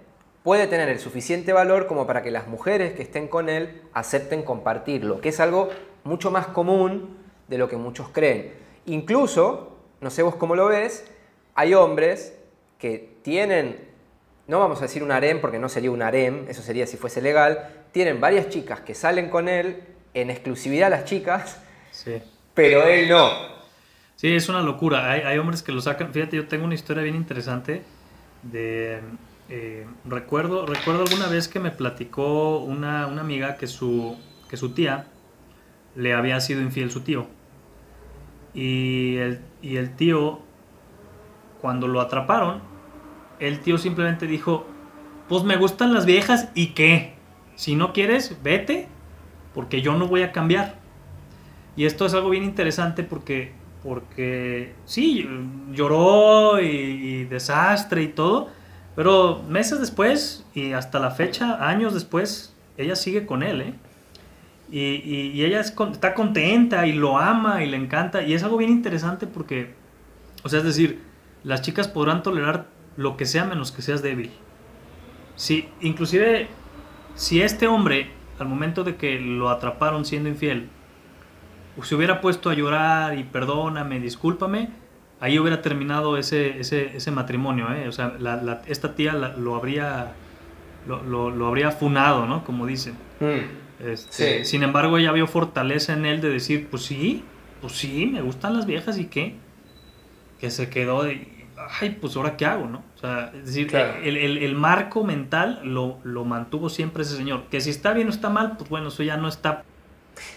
puede 0.42 0.66
tener 0.66 0.88
el 0.88 0.98
suficiente 0.98 1.52
valor 1.52 1.86
como 1.86 2.06
para 2.06 2.22
que 2.22 2.30
las 2.30 2.48
mujeres 2.48 2.94
que 2.94 3.02
estén 3.02 3.28
con 3.28 3.48
él 3.48 3.82
acepten 3.92 4.42
compartirlo, 4.42 5.20
que 5.20 5.28
es 5.28 5.40
algo 5.40 5.68
mucho 6.04 6.30
más 6.30 6.46
común 6.48 7.16
de 7.48 7.58
lo 7.58 7.68
que 7.68 7.76
muchos 7.76 8.08
creen. 8.08 8.54
Incluso, 8.86 9.76
no 10.00 10.10
sé 10.10 10.22
vos 10.22 10.36
cómo 10.36 10.56
lo 10.56 10.66
ves, 10.66 11.04
hay 11.54 11.74
hombres 11.74 12.38
que 12.78 13.16
tienen, 13.22 13.87
no 14.48 14.58
vamos 14.58 14.78
a 14.78 14.82
decir 14.82 15.02
un 15.02 15.12
harem 15.12 15.40
porque 15.40 15.58
no 15.58 15.68
sería 15.68 15.90
un 15.90 16.02
harem, 16.02 16.46
eso 16.48 16.62
sería 16.62 16.86
si 16.86 16.96
fuese 16.96 17.22
legal, 17.22 17.68
tienen 17.92 18.20
varias 18.20 18.48
chicas 18.48 18.80
que 18.80 18.94
salen 18.94 19.30
con 19.30 19.48
él, 19.48 19.82
en 20.14 20.30
exclusividad 20.30 20.90
las 20.90 21.04
chicas, 21.04 21.60
pero 22.54 22.82
él 22.82 23.08
no. 23.08 23.30
Sí, 24.16 24.34
es 24.34 24.48
una 24.48 24.62
locura. 24.62 25.12
Hay, 25.12 25.38
hombres 25.38 25.62
que 25.62 25.70
lo 25.70 25.80
sacan. 25.80 26.12
Fíjate, 26.12 26.36
yo 26.36 26.48
tengo 26.48 26.64
una 26.64 26.74
historia 26.74 27.04
bien 27.04 27.14
interesante 27.14 27.82
de... 28.42 29.00
Eh, 29.48 29.86
recuerdo, 30.04 30.66
recuerdo 30.66 31.04
alguna 31.04 31.28
vez 31.28 31.46
que 31.46 31.60
me 31.60 31.70
platicó 31.70 32.58
una, 32.58 33.04
amiga 33.04 33.56
que 33.56 33.66
su, 33.68 34.18
que 34.50 34.56
su 34.56 34.74
tía 34.74 35.06
le 35.94 36.12
había 36.14 36.40
sido 36.40 36.60
infiel 36.60 36.90
su 36.90 37.02
tío. 37.02 37.28
Y 38.54 39.18
el, 39.18 39.40
y 39.62 39.76
el 39.76 39.94
tío 39.94 40.40
cuando 41.60 41.86
lo 41.86 42.00
atraparon, 42.00 42.60
el 43.40 43.60
tío 43.60 43.78
simplemente 43.78 44.26
dijo, 44.26 44.66
pues 45.28 45.44
me 45.44 45.56
gustan 45.56 45.92
las 45.92 46.06
viejas 46.06 46.48
y 46.54 46.68
qué, 46.68 47.14
si 47.54 47.74
no 47.74 47.92
quieres, 47.92 48.36
vete, 48.42 48.88
porque 49.54 49.82
yo 49.82 49.94
no 49.96 50.06
voy 50.06 50.22
a 50.22 50.32
cambiar. 50.32 50.76
Y 51.76 51.84
esto 51.84 52.06
es 52.06 52.14
algo 52.14 52.30
bien 52.30 52.44
interesante 52.44 53.02
porque, 53.02 53.52
porque 53.82 54.74
sí, 54.84 55.28
lloró 55.72 56.60
y, 56.60 57.24
desastre 57.24 58.02
y 58.02 58.08
todo, 58.08 58.48
pero 58.96 59.42
meses 59.48 59.80
después 59.80 60.46
y 60.54 60.72
hasta 60.72 60.98
la 60.98 61.10
fecha, 61.10 61.68
años 61.68 61.94
después, 61.94 62.54
ella 62.76 62.96
sigue 62.96 63.26
con 63.26 63.42
él, 63.42 63.60
¿eh? 63.60 63.74
Y, 64.70 64.80
y, 65.34 65.44
ella 65.44 65.60
está 65.60 66.14
contenta 66.14 66.86
y 66.86 66.92
lo 66.92 67.18
ama 67.18 67.64
y 67.64 67.70
le 67.70 67.76
encanta. 67.76 68.22
Y 68.22 68.34
es 68.34 68.42
algo 68.42 68.58
bien 68.58 68.70
interesante 68.70 69.26
porque, 69.26 69.74
o 70.44 70.48
sea, 70.48 70.58
es 70.58 70.64
decir, 70.64 71.00
las 71.42 71.62
chicas 71.62 71.88
podrán 71.88 72.22
tolerar 72.22 72.66
lo 72.98 73.16
que 73.16 73.24
sea 73.24 73.44
menos 73.44 73.72
que 73.72 73.80
seas 73.80 74.02
débil. 74.02 74.30
Si, 75.36 75.68
inclusive, 75.80 76.48
si 77.14 77.40
este 77.40 77.68
hombre, 77.68 78.10
al 78.40 78.48
momento 78.48 78.82
de 78.82 78.96
que 78.96 79.20
lo 79.20 79.48
atraparon 79.48 80.04
siendo 80.04 80.28
infiel, 80.28 80.68
se 81.82 81.94
hubiera 81.94 82.20
puesto 82.20 82.50
a 82.50 82.54
llorar 82.54 83.16
y 83.16 83.22
perdóname, 83.22 84.00
discúlpame, 84.00 84.70
ahí 85.20 85.38
hubiera 85.38 85.62
terminado 85.62 86.16
ese, 86.16 86.58
ese, 86.58 87.10
matrimonio. 87.12 87.72
¿eh? 87.72 87.86
O 87.86 87.92
sea, 87.92 88.16
esta 88.66 88.96
tía 88.96 89.12
lo 89.12 89.54
habría 89.54 90.12
lo, 90.86 91.46
habría 91.46 91.70
funado, 91.70 92.26
¿no? 92.26 92.44
Como 92.44 92.66
dicen. 92.66 92.94
Mm. 93.20 93.86
Este, 93.86 94.44
sin 94.44 94.64
embargo, 94.64 94.98
ella 94.98 95.12
vio 95.12 95.28
fortaleza 95.28 95.92
en 95.92 96.04
él 96.04 96.20
de 96.20 96.30
decir, 96.30 96.66
pues 96.68 96.82
sí, 96.82 97.22
pues 97.60 97.74
sí, 97.74 98.10
me 98.12 98.22
gustan 98.22 98.56
las 98.56 98.66
viejas 98.66 98.98
y 98.98 99.04
qué 99.04 99.36
que 100.40 100.50
se 100.50 100.70
quedó 100.70 101.02
de, 101.02 101.37
ay, 101.80 101.90
pues 102.00 102.16
ahora 102.16 102.36
qué 102.36 102.46
hago, 102.46 102.66
¿no? 102.66 102.82
O 102.96 102.98
sea, 102.98 103.32
es 103.34 103.46
decir, 103.46 103.74
el, 103.74 104.54
marco 104.54 105.04
mental 105.04 105.60
lo, 105.64 105.98
lo, 106.04 106.24
mantuvo 106.24 106.68
siempre 106.68 107.02
ese 107.02 107.16
señor. 107.16 107.44
Que 107.50 107.60
si 107.60 107.70
está 107.70 107.92
bien 107.92 108.08
o 108.08 108.10
está 108.10 108.28
mal, 108.28 108.56
pues 108.56 108.68
bueno, 108.70 108.88
eso 108.88 109.02
ya 109.02 109.16
no 109.16 109.28
está. 109.28 109.62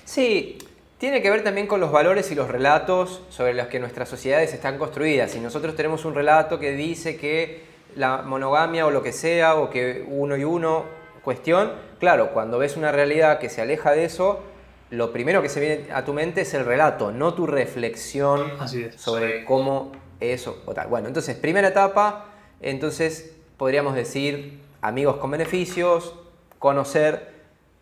Sí, 0.06 0.58
tiene 0.98 1.22
que 1.22 1.30
ver 1.30 1.44
también 1.44 1.66
con 1.66 1.80
los 1.80 1.92
valores 1.92 2.32
y 2.32 2.36
los 2.36 2.48
relatos 2.48 3.24
sobre 3.30 3.54
los 3.54 3.68
que 3.68 3.80
nuestras 3.80 4.08
sociedades 4.08 4.54
están 4.54 4.78
construidas. 4.78 5.32
Si 5.32 5.40
nosotros 5.40 5.76
tenemos 5.76 6.06
un 6.06 6.14
relato 6.14 6.60
que 6.60 6.74
dice 6.74 7.18
que 7.18 7.64
la 7.96 8.22
monogamia 8.22 8.86
o 8.86 8.92
lo 8.92 9.02
que 9.02 9.12
sea, 9.12 9.56
o 9.56 9.70
que 9.70 10.06
uno 10.08 10.38
y 10.38 10.44
uno, 10.44 10.86
cuestión, 11.24 11.72
claro, 12.00 12.32
cuando 12.34 12.60
ves 12.60 12.78
una 12.78 12.92
realidad 12.92 13.40
que 13.40 13.50
se 13.50 13.62
aleja 13.62 13.92
de 13.92 14.06
eso, 14.06 14.44
lo 14.92 15.12
primero 15.12 15.42
que 15.42 15.50
se 15.50 15.60
viene 15.60 15.92
a 15.94 16.04
tu 16.06 16.14
mente 16.14 16.42
es 16.42 16.54
el 16.54 16.66
relato, 16.66 17.12
no 17.12 17.34
tu 17.34 17.48
reflexión 17.48 18.52
sobre 18.98 19.46
cómo 19.46 19.92
eso 20.22 20.62
o. 20.66 20.74
Bueno, 20.88 21.08
entonces, 21.08 21.36
primera 21.36 21.70
etapa, 21.70 22.26
entonces 22.62 23.36
podríamos 23.58 23.96
decir 23.96 24.62
amigos 24.82 25.18
con 25.18 25.32
beneficios, 25.32 26.16
conocer, 26.60 27.32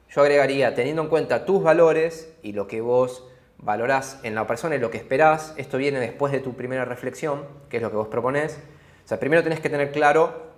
yo 0.10 0.21
agregaría, 0.21 0.73
teniendo 0.73 1.04
en 1.04 1.10
cuenta 1.10 1.45
tus 1.45 1.62
valores 1.62 2.34
y 2.41 2.54
lo 2.54 2.67
que 2.67 2.82
vos 2.82 3.25
valorás 3.58 4.19
en 4.23 4.36
la 4.36 4.47
persona 4.47 4.75
y 4.75 4.80
lo 4.80 4.89
que 4.89 4.97
esperás, 4.97 5.54
esto 5.58 5.78
viene 5.78 5.99
después 5.99 6.32
de 6.32 6.39
tu 6.39 6.56
primera 6.56 6.86
reflexión, 6.86 7.45
que 7.69 7.78
es 7.78 7.84
lo 7.84 7.91
que 7.91 7.97
vos 7.97 8.08
proponés. 8.08 8.58
O 9.04 9.08
sea, 9.08 9.19
primero 9.19 9.43
tenés 9.43 9.60
que 9.60 9.69
tener 9.69 9.91
claro 9.91 10.49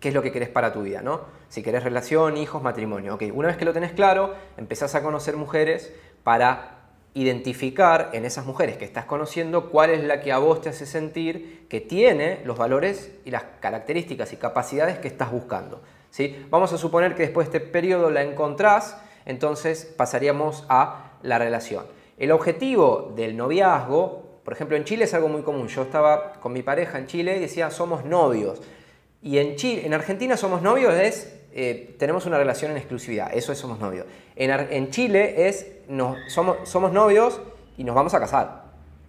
qué 0.00 0.08
es 0.08 0.14
lo 0.14 0.22
que 0.22 0.32
querés 0.32 0.48
para 0.48 0.72
tu 0.72 0.82
vida, 0.82 1.02
¿no? 1.02 1.22
Si 1.48 1.62
querés 1.62 1.82
relación, 1.82 2.36
hijos, 2.36 2.62
matrimonio. 2.62 3.14
Ok, 3.14 3.24
una 3.32 3.48
vez 3.48 3.56
que 3.56 3.64
lo 3.64 3.72
tenés 3.72 3.92
claro, 3.92 4.34
empezás 4.56 4.94
a 4.94 5.02
conocer 5.02 5.36
mujeres 5.36 5.92
para 6.22 6.73
identificar 7.14 8.10
en 8.12 8.24
esas 8.24 8.44
mujeres 8.44 8.76
que 8.76 8.84
estás 8.84 9.04
conociendo 9.04 9.70
cuál 9.70 9.90
es 9.90 10.02
la 10.02 10.20
que 10.20 10.32
a 10.32 10.38
vos 10.38 10.60
te 10.60 10.68
hace 10.68 10.84
sentir 10.84 11.66
que 11.68 11.80
tiene 11.80 12.40
los 12.44 12.58
valores 12.58 13.12
y 13.24 13.30
las 13.30 13.44
características 13.60 14.32
y 14.32 14.36
capacidades 14.36 14.98
que 14.98 15.08
estás 15.08 15.30
buscando. 15.30 15.80
¿sí? 16.10 16.44
Vamos 16.50 16.72
a 16.72 16.78
suponer 16.78 17.14
que 17.14 17.22
después 17.22 17.50
de 17.50 17.58
este 17.58 17.70
periodo 17.70 18.10
la 18.10 18.22
encontrás, 18.22 18.98
entonces 19.26 19.84
pasaríamos 19.84 20.64
a 20.68 21.12
la 21.22 21.38
relación. 21.38 21.86
El 22.18 22.32
objetivo 22.32 23.12
del 23.16 23.36
noviazgo, 23.36 24.40
por 24.44 24.52
ejemplo 24.52 24.76
en 24.76 24.84
Chile 24.84 25.04
es 25.04 25.14
algo 25.14 25.28
muy 25.28 25.42
común, 25.42 25.68
yo 25.68 25.82
estaba 25.82 26.32
con 26.34 26.52
mi 26.52 26.62
pareja 26.62 26.98
en 26.98 27.06
Chile 27.06 27.36
y 27.36 27.40
decía 27.40 27.70
somos 27.70 28.04
novios. 28.04 28.60
Y 29.22 29.38
en, 29.38 29.54
Chile, 29.56 29.86
en 29.86 29.94
Argentina 29.94 30.36
somos 30.36 30.62
novios 30.62 30.92
es, 30.94 31.40
eh, 31.52 31.94
tenemos 31.98 32.26
una 32.26 32.38
relación 32.38 32.72
en 32.72 32.76
exclusividad, 32.76 33.32
eso 33.32 33.52
es 33.52 33.58
somos 33.58 33.78
novios. 33.78 34.04
En, 34.36 34.50
en 34.50 34.90
Chile 34.90 35.48
es, 35.48 35.66
somos, 36.28 36.68
somos 36.68 36.92
novios 36.92 37.40
y 37.76 37.84
nos 37.84 37.94
vamos 37.94 38.14
a 38.14 38.20
casar. 38.20 38.64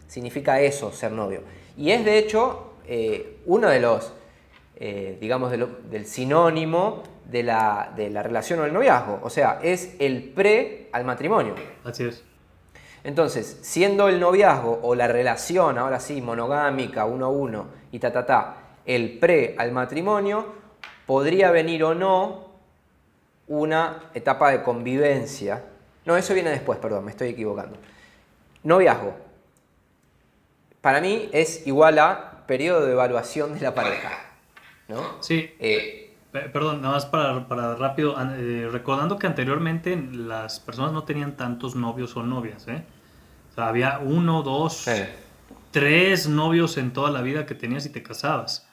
Significa 0.07 0.59
eso, 0.59 0.91
ser 0.91 1.11
novio. 1.11 1.41
Y 1.77 1.91
es 1.91 2.05
de 2.05 2.17
hecho 2.17 2.73
eh, 2.87 3.37
uno 3.45 3.69
de 3.69 3.79
los, 3.79 4.13
eh, 4.75 5.17
digamos, 5.19 5.51
del 5.51 6.05
sinónimo 6.05 7.03
de 7.25 7.43
la, 7.43 7.91
de 7.95 8.09
la 8.09 8.23
relación 8.23 8.59
o 8.59 8.65
el 8.65 8.73
noviazgo. 8.73 9.19
O 9.23 9.29
sea, 9.29 9.59
es 9.63 9.95
el 9.99 10.23
pre 10.23 10.89
al 10.91 11.05
matrimonio. 11.05 11.55
Así 11.83 12.05
es. 12.05 12.23
Entonces, 13.03 13.59
siendo 13.61 14.07
el 14.07 14.19
noviazgo 14.19 14.79
o 14.81 14.95
la 14.95 15.07
relación, 15.07 15.77
ahora 15.77 15.99
sí, 15.99 16.21
monogámica, 16.21 17.05
uno 17.05 17.25
a 17.25 17.29
uno 17.29 17.67
y 17.91 17.99
ta, 17.99 18.11
ta, 18.11 18.25
ta, 18.25 18.57
el 18.85 19.19
pre 19.19 19.55
al 19.57 19.71
matrimonio, 19.71 20.45
podría 21.05 21.51
venir 21.51 21.83
o 21.83 21.93
no 21.93 22.54
una 23.47 24.09
etapa 24.13 24.51
de 24.51 24.63
convivencia 24.63 25.65
No, 26.05 26.15
eso 26.17 26.33
viene 26.33 26.49
después, 26.51 26.77
perdón, 26.79 27.05
me 27.05 27.11
estoy 27.11 27.29
equivocando. 27.29 27.77
Noviazgo. 28.63 29.15
Para 30.81 31.01
mí 31.01 31.29
es 31.31 31.65
igual 31.65 31.97
a 31.97 32.45
periodo 32.45 32.85
de 32.85 32.91
evaluación 32.91 33.55
de 33.55 33.61
la 33.61 33.73
pareja. 33.73 34.11
¿No? 34.87 35.21
Sí. 35.21 35.55
Eh, 35.59 36.15
perdón, 36.31 36.81
nada 36.83 36.93
más 36.93 37.07
para, 37.07 37.47
para 37.47 37.75
rápido. 37.75 38.15
Eh, 38.37 38.69
recordando 38.71 39.17
que 39.17 39.25
anteriormente 39.25 39.95
las 39.95 40.59
personas 40.59 40.91
no 40.91 41.03
tenían 41.05 41.35
tantos 41.37 41.75
novios 41.75 42.15
o 42.17 42.21
novias. 42.21 42.67
¿eh? 42.67 42.83
O 43.51 43.55
sea, 43.55 43.67
había 43.67 43.97
uno, 43.97 44.43
dos, 44.43 44.85
tres 45.71 46.27
novios 46.27 46.77
en 46.77 46.93
toda 46.93 47.09
la 47.09 47.21
vida 47.21 47.47
que 47.47 47.55
tenías 47.55 47.85
y 47.87 47.89
te 47.89 48.03
casabas. 48.03 48.69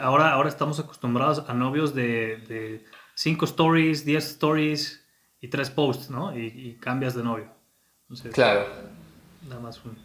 Ahora, 0.00 0.32
ahora 0.32 0.48
estamos 0.48 0.80
acostumbrados 0.80 1.44
a 1.46 1.52
novios 1.52 1.94
de, 1.94 2.38
de 2.48 2.84
cinco 3.22 3.44
stories, 3.44 4.04
diez 4.04 4.24
stories 4.32 5.00
y 5.40 5.46
tres 5.46 5.70
posts, 5.70 6.10
¿no? 6.10 6.36
Y, 6.36 6.76
cambias 6.80 7.14
de 7.14 7.22
novio. 7.22 7.46
claro. 8.32 8.64
Nada 9.48 9.60
más 9.60 9.84
un... 9.84 9.96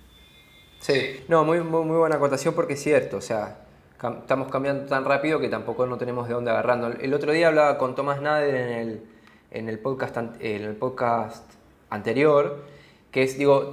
Sí, 0.79 1.23
no, 1.27 1.43
muy, 1.43 1.61
muy, 1.61 1.83
muy, 1.83 1.97
buena 1.97 2.17
acotación 2.17 2.53
porque 2.53 2.73
es 2.73 2.83
cierto, 2.83 3.17
o 3.17 3.21
sea, 3.21 3.65
estamos 3.93 4.51
cambiando 4.51 4.85
tan 4.85 5.03
rápido 5.05 5.39
que 5.39 5.49
tampoco 5.49 5.87
no 5.87 5.97
tenemos 5.97 6.27
de 6.27 6.35
dónde 6.35 6.51
agarrando. 6.51 6.87
El 6.89 7.13
otro 7.15 7.31
día 7.31 7.47
hablaba 7.47 7.79
con 7.79 7.95
Tomás 7.95 8.21
Nader 8.21 8.53
en 8.53 8.69
el, 8.69 9.03
en 9.49 9.69
el, 9.69 9.79
podcast, 9.79 10.17
en 10.39 10.63
el 10.63 10.75
podcast 10.75 11.51
anterior, 11.89 12.65
que 13.09 13.23
es, 13.23 13.37
digo, 13.39 13.71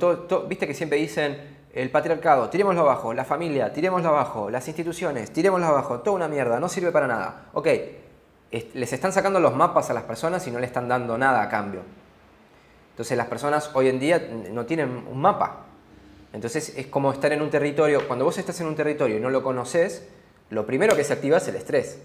viste 0.49 0.67
que 0.67 0.73
siempre 0.73 0.97
dicen 0.97 1.59
el 1.75 1.91
patriarcado, 1.91 2.49
tirémoslo 2.49 2.81
abajo, 2.81 3.13
la 3.13 3.27
familia, 3.27 3.73
tirémoslo 3.75 4.09
abajo, 4.09 4.49
las 4.49 4.67
instituciones, 4.69 5.31
tirémoslo 5.33 5.67
abajo, 5.67 6.01
toda 6.01 6.17
una 6.17 6.29
mierda, 6.29 6.59
no 6.59 6.71
sirve 6.71 6.91
para 6.93 7.07
nada. 7.07 7.51
Ok, 7.53 7.69
les 8.75 8.93
están 8.93 9.13
sacando 9.13 9.41
los 9.41 9.55
mapas 9.55 9.91
a 9.91 9.95
las 9.95 10.05
personas 10.05 10.47
y 10.47 10.51
no 10.51 10.59
le 10.59 10.67
están 10.67 10.89
dando 10.89 11.19
nada 11.19 11.43
a 11.43 11.49
cambio. 11.49 11.83
Entonces 12.91 13.17
las 13.17 13.27
personas 13.27 13.71
hoy 13.75 13.89
en 13.89 13.99
día 13.99 14.29
no 14.53 14.67
tienen 14.67 15.05
un 15.11 15.21
mapa. 15.21 15.67
Entonces 16.33 16.73
es 16.77 16.87
como 16.87 17.13
estar 17.13 17.33
en 17.33 17.43
un 17.43 17.51
territorio, 17.51 18.07
cuando 18.07 18.25
vos 18.25 18.39
estás 18.39 18.61
en 18.61 18.67
un 18.67 18.77
territorio 18.77 19.17
y 19.17 19.21
no 19.21 19.31
lo 19.31 19.43
conoces, 19.43 20.09
lo 20.51 20.67
primero 20.67 20.95
que 20.95 21.05
se 21.05 21.13
activa 21.13 21.39
es 21.39 21.49
el 21.49 21.57
estrés. 21.57 22.01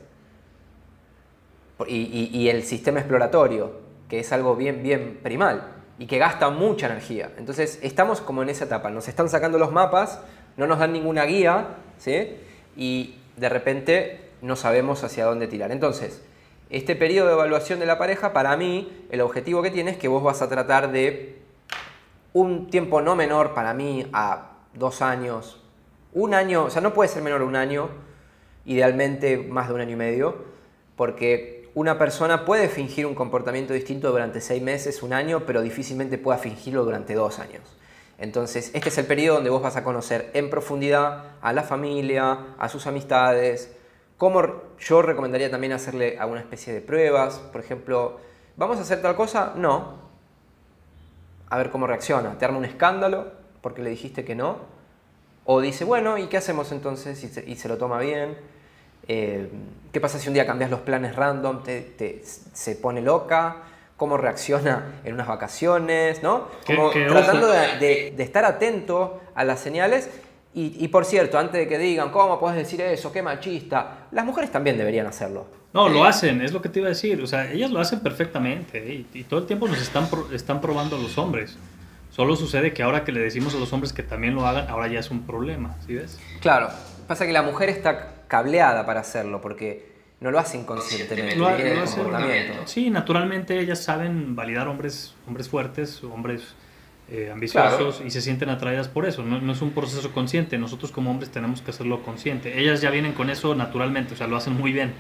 Y, 1.88 2.30
y 2.34 2.50
el 2.50 2.64
sistema 2.64 3.00
exploratorio, 3.00 3.80
que 4.10 4.20
es 4.20 4.32
algo 4.34 4.56
bien, 4.56 4.84
bien 4.84 5.20
primal 5.22 5.76
y 6.00 6.08
que 6.08 6.18
gasta 6.18 6.50
mucha 6.50 6.88
energía. 6.88 7.32
Entonces 7.38 7.80
estamos 7.84 8.22
como 8.22 8.42
en 8.42 8.50
esa 8.50 8.66
etapa, 8.66 8.90
nos 8.90 9.08
están 9.08 9.30
sacando 9.30 9.60
los 9.60 9.72
mapas, 9.72 10.20
no 10.58 10.66
nos 10.66 10.80
dan 10.80 10.94
ninguna 10.94 11.26
guía, 11.26 11.76
¿sí? 11.98 12.38
Y 12.76 13.16
de 13.38 13.50
repente 13.50 14.30
no 14.42 14.56
sabemos 14.56 15.04
hacia 15.04 15.26
dónde 15.26 15.48
tirar. 15.48 15.72
Entonces, 15.72 16.22
este 16.70 16.96
periodo 16.96 17.28
de 17.28 17.34
evaluación 17.34 17.80
de 17.80 17.86
la 17.86 17.98
pareja, 17.98 18.32
para 18.34 18.56
mí, 18.56 19.06
el 19.10 19.22
objetivo 19.22 19.62
que 19.62 19.72
tiene 19.72 19.92
es 19.92 19.98
que 19.98 20.08
vos 20.08 20.24
vas 20.24 20.42
a 20.42 20.50
tratar 20.50 20.92
de 20.92 21.40
un 22.34 22.70
tiempo 22.70 23.02
no 23.02 23.16
menor 23.16 23.54
para 23.54 23.74
mí 23.74 24.08
a 24.14 24.52
dos 24.74 25.02
años, 25.02 25.62
un 26.14 26.34
año, 26.34 26.66
o 26.66 26.70
sea, 26.70 26.82
no 26.82 26.94
puede 26.94 27.10
ser 27.10 27.24
menor 27.24 27.42
a 27.42 27.46
un 27.46 27.56
año, 27.56 27.90
idealmente 28.66 29.38
más 29.38 29.68
de 29.68 29.74
un 29.74 29.82
año 29.82 29.94
y 29.94 29.96
medio, 29.96 30.46
porque 30.96 31.70
una 31.74 31.98
persona 31.98 32.46
puede 32.46 32.68
fingir 32.68 33.06
un 33.06 33.16
comportamiento 33.16 33.74
distinto 33.74 34.12
durante 34.12 34.42
seis 34.42 34.62
meses, 34.62 35.02
un 35.02 35.14
año, 35.14 35.44
pero 35.46 35.62
difícilmente 35.62 36.18
pueda 36.18 36.38
fingirlo 36.38 36.84
durante 36.84 37.14
dos 37.14 37.40
años. 37.40 37.64
Entonces, 38.20 38.72
este 38.74 38.90
es 38.90 38.98
el 38.98 39.06
periodo 39.06 39.36
donde 39.36 39.50
vos 39.50 39.62
vas 39.62 39.78
a 39.78 39.84
conocer 39.84 40.30
en 40.34 40.50
profundidad 40.50 41.36
a 41.42 41.54
la 41.54 41.64
familia, 41.64 42.56
a 42.58 42.70
sus 42.70 42.86
amistades, 42.86 43.76
como 44.20 44.44
yo 44.80 45.02
recomendaría 45.02 45.50
también 45.50 45.72
hacerle 45.72 46.20
alguna 46.20 46.42
especie 46.42 46.74
de 46.74 46.82
pruebas, 46.82 47.36
por 47.54 47.62
ejemplo, 47.62 48.20
¿vamos 48.58 48.78
a 48.78 48.82
hacer 48.82 49.02
tal 49.02 49.16
cosa? 49.16 49.54
No. 49.56 49.94
A 51.50 51.58
ver 51.58 51.70
cómo 51.72 51.88
reacciona. 51.88 52.38
¿Te 52.38 52.44
arma 52.44 52.58
un 52.58 52.66
escándalo 52.66 53.32
porque 53.62 53.82
le 53.82 53.90
dijiste 53.90 54.26
que 54.26 54.36
no? 54.36 54.58
O 55.46 55.62
dice, 55.62 55.86
bueno, 55.86 56.18
¿y 56.18 56.28
qué 56.28 56.36
hacemos 56.36 56.74
entonces? 56.74 57.24
Y 57.48 57.56
se, 57.56 57.70
lo 57.70 57.78
toma 57.78 57.98
bien. 58.00 58.38
Eh, 59.08 59.50
¿Qué 59.94 60.02
pasa 60.02 60.20
si 60.20 60.28
un 60.28 60.34
día 60.34 60.46
cambias 60.46 60.70
los 60.70 60.82
planes 60.82 61.16
random? 61.16 61.64
Te, 61.64 62.22
se 62.26 62.76
pone 62.76 63.02
loca. 63.02 63.64
¿Cómo 63.96 64.18
reacciona 64.18 65.00
en 65.06 65.14
unas 65.14 65.28
vacaciones? 65.28 66.22
¿no? 66.22 66.50
Como 66.68 66.92
tratando 66.92 67.48
de, 67.48 68.12
de, 68.12 68.24
estar 68.24 68.44
atento 68.44 69.22
a 69.34 69.46
las 69.46 69.62
señales. 69.62 70.10
Y, 70.52 70.88
por 70.88 71.06
cierto, 71.06 71.38
antes 71.38 71.62
de 71.62 71.68
que 71.68 71.78
digan, 71.78 72.10
¿cómo 72.10 72.40
puedes 72.40 72.58
decir 72.58 72.82
eso? 72.82 73.12
¡Qué 73.12 73.22
machista! 73.22 74.08
Las 74.12 74.26
mujeres 74.26 74.52
también 74.52 74.78
deberían 74.78 75.06
hacerlo. 75.06 75.48
No, 75.74 75.88
lo 75.88 76.04
hacen, 76.04 76.42
es 76.42 76.52
lo 76.52 76.62
que 76.62 76.70
te 76.70 76.80
iba 76.80 76.88
a 76.88 76.90
decir. 76.90 77.22
O 77.22 77.28
sea, 77.28 77.52
ellas 77.52 77.70
lo 77.72 77.80
hacen 77.80 78.00
perfectamente 78.00 78.80
¿eh? 78.80 79.06
y, 79.14 79.24
todo 79.24 79.40
el 79.40 79.46
tiempo 79.46 79.68
nos 79.68 79.80
están, 79.80 80.10
están 80.34 80.60
probando 80.60 80.98
los 80.98 81.18
hombres. 81.18 81.58
Solo 82.10 82.36
sucede 82.36 82.74
que 82.74 82.82
ahora 82.82 83.04
que 83.04 83.12
le 83.12 83.20
decimos 83.20 83.54
a 83.54 83.60
los 83.60 83.72
hombres 83.72 83.94
que 83.94 84.02
también 84.02 84.34
lo 84.34 84.46
hagan, 84.48 84.68
ahora 84.68 84.88
ya 84.88 85.00
es 85.00 85.12
un 85.12 85.26
problema, 85.26 85.78
¿sí 85.86 85.94
ves? 85.94 86.20
Claro, 86.42 86.70
pasa 87.08 87.26
que 87.28 87.32
la 87.32 87.44
mujer 87.44 87.70
está 87.70 88.24
cableada 88.28 88.86
para 88.86 89.02
hacerlo, 89.02 89.40
porque 89.42 89.90
no 90.20 90.32
lo 90.32 90.40
hacen 90.40 90.66
conscientemente, 90.66 91.38
lo, 91.38 91.48
Sí, 92.66 92.90
naturalmente 92.90 93.60
ellas 93.60 93.82
saben 93.82 94.36
validar 94.36 94.68
hombres, 94.68 95.14
hombres 95.28 95.48
fuertes, 95.48 96.04
hombres 96.04 96.56
eh, 97.12 97.30
ambiciosos 97.32 98.02
y 98.06 98.12
se 98.12 98.22
sienten 98.22 98.50
atraídas 98.50 98.88
por 98.88 99.06
eso. 99.06 99.24
No, 99.24 99.52
es 99.52 99.62
un 99.62 99.72
proceso 99.72 100.12
consciente. 100.12 100.58
Nosotros 100.58 100.92
como 100.92 101.12
hombres 101.12 101.32
tenemos 101.32 101.62
que 101.62 101.72
hacerlo 101.72 102.04
consciente. 102.04 102.60
Ellas 102.60 102.82
ya 102.82 102.90
vienen 102.92 103.14
con 103.14 103.30
eso 103.30 103.56
naturalmente, 103.56 104.14
o 104.14 104.18
sea, 104.18 104.28
lo 104.28 104.38
hacen 104.38 104.54
muy 104.54 104.72
bien, 104.72 104.94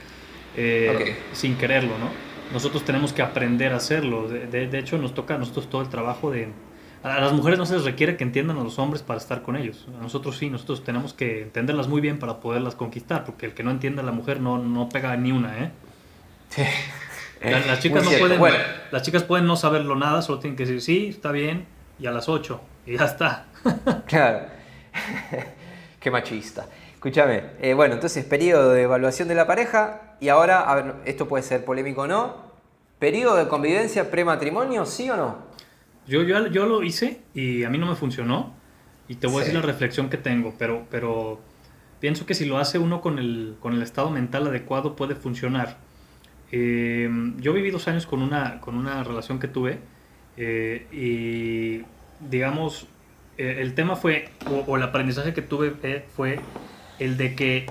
eh, 0.58 1.16
sin 1.34 1.56
quererlo, 1.56 1.98
¿no? 1.98 2.10
Nosotros 2.52 2.84
tenemos 2.84 3.14
que 3.14 3.22
aprender 3.22 3.74
a 3.74 3.78
hacerlo. 3.78 4.28
De, 4.28 4.48
de, 4.48 4.80
hecho, 4.80 4.98
nos 4.98 5.14
toca 5.14 5.36
a 5.36 5.38
nosotros 5.38 5.70
todo 5.70 5.82
el 5.82 5.90
trabajo 5.90 6.32
de 6.32 6.50
a 7.04 7.22
las 7.22 7.32
mujeres 7.32 7.58
no 7.58 7.66
se 7.66 7.76
les 7.76 7.86
requiere 7.86 8.18
que 8.18 8.26
entiendan 8.26 8.58
a 8.58 8.64
los 8.64 8.78
hombres 8.78 9.04
para 9.04 9.20
estar 9.20 9.42
con 9.42 9.56
ellos. 9.56 9.88
A 9.98 10.02
nosotros 10.02 10.38
sí, 10.38 10.50
nosotros 10.50 10.84
tenemos 10.84 11.14
que 11.14 11.44
entenderlas 11.44 11.88
muy 11.88 12.02
bien 12.02 12.20
para 12.20 12.42
poderlas 12.42 12.76
conquistar, 12.76 13.24
porque 13.24 13.46
el 13.46 13.54
que 13.54 13.64
no 13.64 13.72
entienda 13.72 14.02
a 14.02 14.06
la 14.06 14.12
mujer 14.12 14.42
no, 14.42 14.58
no 14.58 14.90
pega 14.90 15.16
ni 15.16 15.32
una, 15.32 15.64
¿eh? 15.64 15.72
Sí. 16.50 16.64
las, 17.42 17.80
chicas 17.80 18.04
no 18.04 18.12
pueden, 18.12 18.62
las 18.92 19.02
chicas 19.04 19.24
pueden 19.24 19.46
no 19.46 19.56
saberlo 19.56 19.96
nada, 19.96 20.22
solo 20.22 20.40
tienen 20.40 20.58
que 20.58 20.66
decir 20.66 20.82
sí, 20.82 21.08
está 21.08 21.32
bien, 21.32 21.66
y 22.00 22.08
a 22.08 22.12
las 22.12 22.30
8, 22.30 22.62
y 22.86 22.98
ya 22.98 23.06
está. 23.06 23.46
claro. 24.08 24.48
Qué 26.00 26.12
machista. 26.12 26.68
Escúchame, 26.94 27.44
eh, 27.62 27.74
bueno, 27.74 27.96
entonces 27.96 28.26
periodo 28.26 28.72
de 28.72 28.84
evaluación 28.84 29.28
de 29.28 29.36
la 29.36 29.48
pareja, 29.48 30.16
y 30.20 30.30
ahora, 30.30 30.62
a 30.62 30.76
ver, 30.76 30.96
esto 31.06 31.28
puede 31.28 31.44
ser 31.44 31.64
polémico 31.66 32.02
o 32.02 32.08
no, 32.08 32.50
periodo 33.00 33.38
de 33.38 33.48
convivencia 33.48 34.12
prematrimonio, 34.12 34.86
¿sí 34.86 35.10
o 35.10 35.18
no? 35.18 35.38
Yo, 36.08 36.24
yo, 36.24 36.48
yo 36.48 36.66
lo 36.66 36.84
hice 36.84 37.22
y 37.34 37.64
a 37.64 37.70
mí 37.70 37.78
no 37.78 37.86
me 37.86 37.96
funcionó. 37.96 38.54
Y 39.08 39.16
te 39.16 39.28
voy 39.28 39.38
a 39.38 39.40
decir 39.40 39.56
la 39.56 39.62
reflexión 39.62 40.10
que 40.10 40.18
tengo, 40.18 40.54
pero, 40.60 40.86
pero 40.92 41.40
pienso 42.00 42.26
que 42.26 42.36
si 42.36 42.46
lo 42.46 42.58
hace 42.58 42.78
uno 42.78 43.02
con 43.02 43.18
el, 43.18 43.56
con 43.60 43.74
el 43.74 43.82
estado 43.82 44.12
mental 44.12 44.48
adecuado 44.48 44.96
puede 44.96 45.16
funcionar. 45.16 45.78
Eh, 46.52 47.10
yo 47.38 47.54
viví 47.54 47.72
dos 47.72 47.88
años 47.88 48.06
con 48.06 48.22
una, 48.22 48.60
con 48.62 48.76
una 48.76 49.04
relación 49.04 49.40
que 49.40 49.48
tuve 49.48 49.80
eh, 50.40 50.88
y 50.94 51.86
digamos, 52.30 52.88
eh, 53.38 53.58
el 53.60 53.76
tema 53.76 53.98
fue, 53.98 54.30
o, 54.68 54.78
el 54.78 54.84
aprendizaje 54.84 55.34
que 55.34 55.42
tuve 55.42 56.06
fue 56.16 56.40
el 56.98 57.18
de 57.18 57.36
que, 57.36 57.66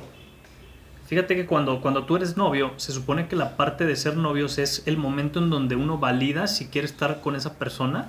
fíjate 1.06 1.34
que 1.34 1.46
cuando, 1.46 1.80
cuando 1.80 2.04
tú 2.04 2.16
eres 2.16 2.36
novio, 2.36 2.72
se 2.76 2.92
supone 2.92 3.26
que 3.26 3.36
la 3.36 3.56
parte 3.56 3.86
de 3.86 3.96
ser 3.96 4.18
novios 4.18 4.58
es 4.58 4.82
el 4.86 4.98
momento 4.98 5.38
en 5.38 5.48
donde 5.48 5.76
uno 5.76 5.96
valida 5.96 6.46
si 6.46 6.68
quiere 6.68 6.86
estar 6.86 7.22
con 7.22 7.34
esa 7.36 7.58
persona 7.58 8.08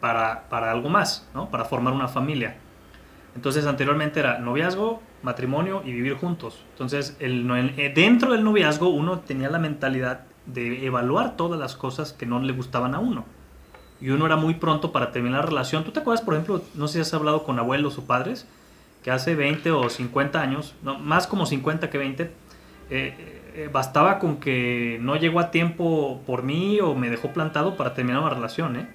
para, 0.00 0.70
algo 0.70 0.88
más, 0.88 1.28
¿no? 1.32 1.48
Para 1.50 1.64
formar 1.64 1.92
una 1.92 2.08
familia. 2.08 2.56
Entonces 3.36 3.66
anteriormente 3.66 4.18
era 4.18 4.38
noviazgo, 4.38 5.00
matrimonio 5.22 5.82
y 5.84 5.92
vivir 5.92 6.14
juntos. 6.14 6.64
Entonces 6.72 7.16
el, 7.20 7.48
eh, 7.76 7.92
dentro 7.94 8.32
del 8.32 8.42
noviazgo 8.42 8.88
uno 8.88 9.20
tenía 9.20 9.48
la 9.48 9.58
mentalidad 9.60 10.22
de 10.46 10.86
evaluar 10.86 11.36
todas 11.36 11.58
las 11.60 11.76
cosas 11.76 12.12
que 12.12 12.26
no 12.26 12.40
le 12.40 12.52
gustaban 12.52 12.94
a 12.94 12.98
uno. 12.98 13.35
Y 14.00 14.10
uno 14.10 14.26
era 14.26 14.36
muy 14.36 14.54
pronto 14.54 14.92
para 14.92 15.12
terminar 15.12 15.40
la 15.40 15.46
relación. 15.46 15.84
¿Tú 15.84 15.92
te 15.92 16.00
acuerdas, 16.00 16.24
por 16.24 16.34
ejemplo, 16.34 16.62
no 16.74 16.88
sé 16.88 16.94
si 16.94 17.00
has 17.00 17.14
hablado 17.14 17.44
con 17.44 17.58
abuelos 17.58 17.98
o 17.98 18.04
padres, 18.04 18.46
que 19.02 19.10
hace 19.10 19.34
20 19.34 19.70
o 19.70 19.88
50 19.88 20.40
años, 20.40 20.74
no, 20.82 20.98
más 20.98 21.26
como 21.26 21.46
50 21.46 21.88
que 21.90 21.98
20, 21.98 22.22
eh, 22.24 22.30
eh, 22.90 23.70
bastaba 23.72 24.18
con 24.18 24.38
que 24.38 24.98
no 25.00 25.16
llegó 25.16 25.40
a 25.40 25.50
tiempo 25.50 26.20
por 26.26 26.42
mí 26.42 26.80
o 26.80 26.94
me 26.94 27.08
dejó 27.08 27.32
plantado 27.32 27.76
para 27.76 27.94
terminar 27.94 28.20
una 28.20 28.30
relación, 28.30 28.76
¿eh? 28.76 28.88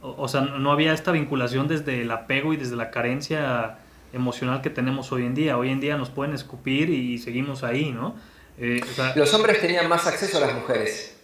o, 0.00 0.28
sea, 0.28 0.42
no 0.42 0.72
había 0.72 0.92
esta 0.92 1.12
vinculación 1.12 1.68
desde 1.68 2.02
el 2.02 2.10
apego 2.10 2.52
y 2.52 2.56
desde 2.56 2.76
la 2.76 2.90
carencia 2.90 3.78
emocional 4.12 4.62
que 4.62 4.70
tenemos 4.70 5.10
hoy 5.12 5.24
en 5.24 5.34
día. 5.34 5.58
Hoy 5.58 5.70
en 5.70 5.80
día 5.80 5.96
nos 5.96 6.10
pueden 6.10 6.34
escupir 6.34 6.90
y 6.90 7.18
seguimos 7.18 7.64
ahí, 7.64 7.90
¿no? 7.90 8.14
Eh, 8.58 8.80
Los 9.14 9.34
hombres 9.34 9.60
tenían 9.60 9.88
más 9.88 10.06
acceso 10.06 10.38
a 10.38 10.40
las 10.40 10.54
mujeres. 10.54 11.15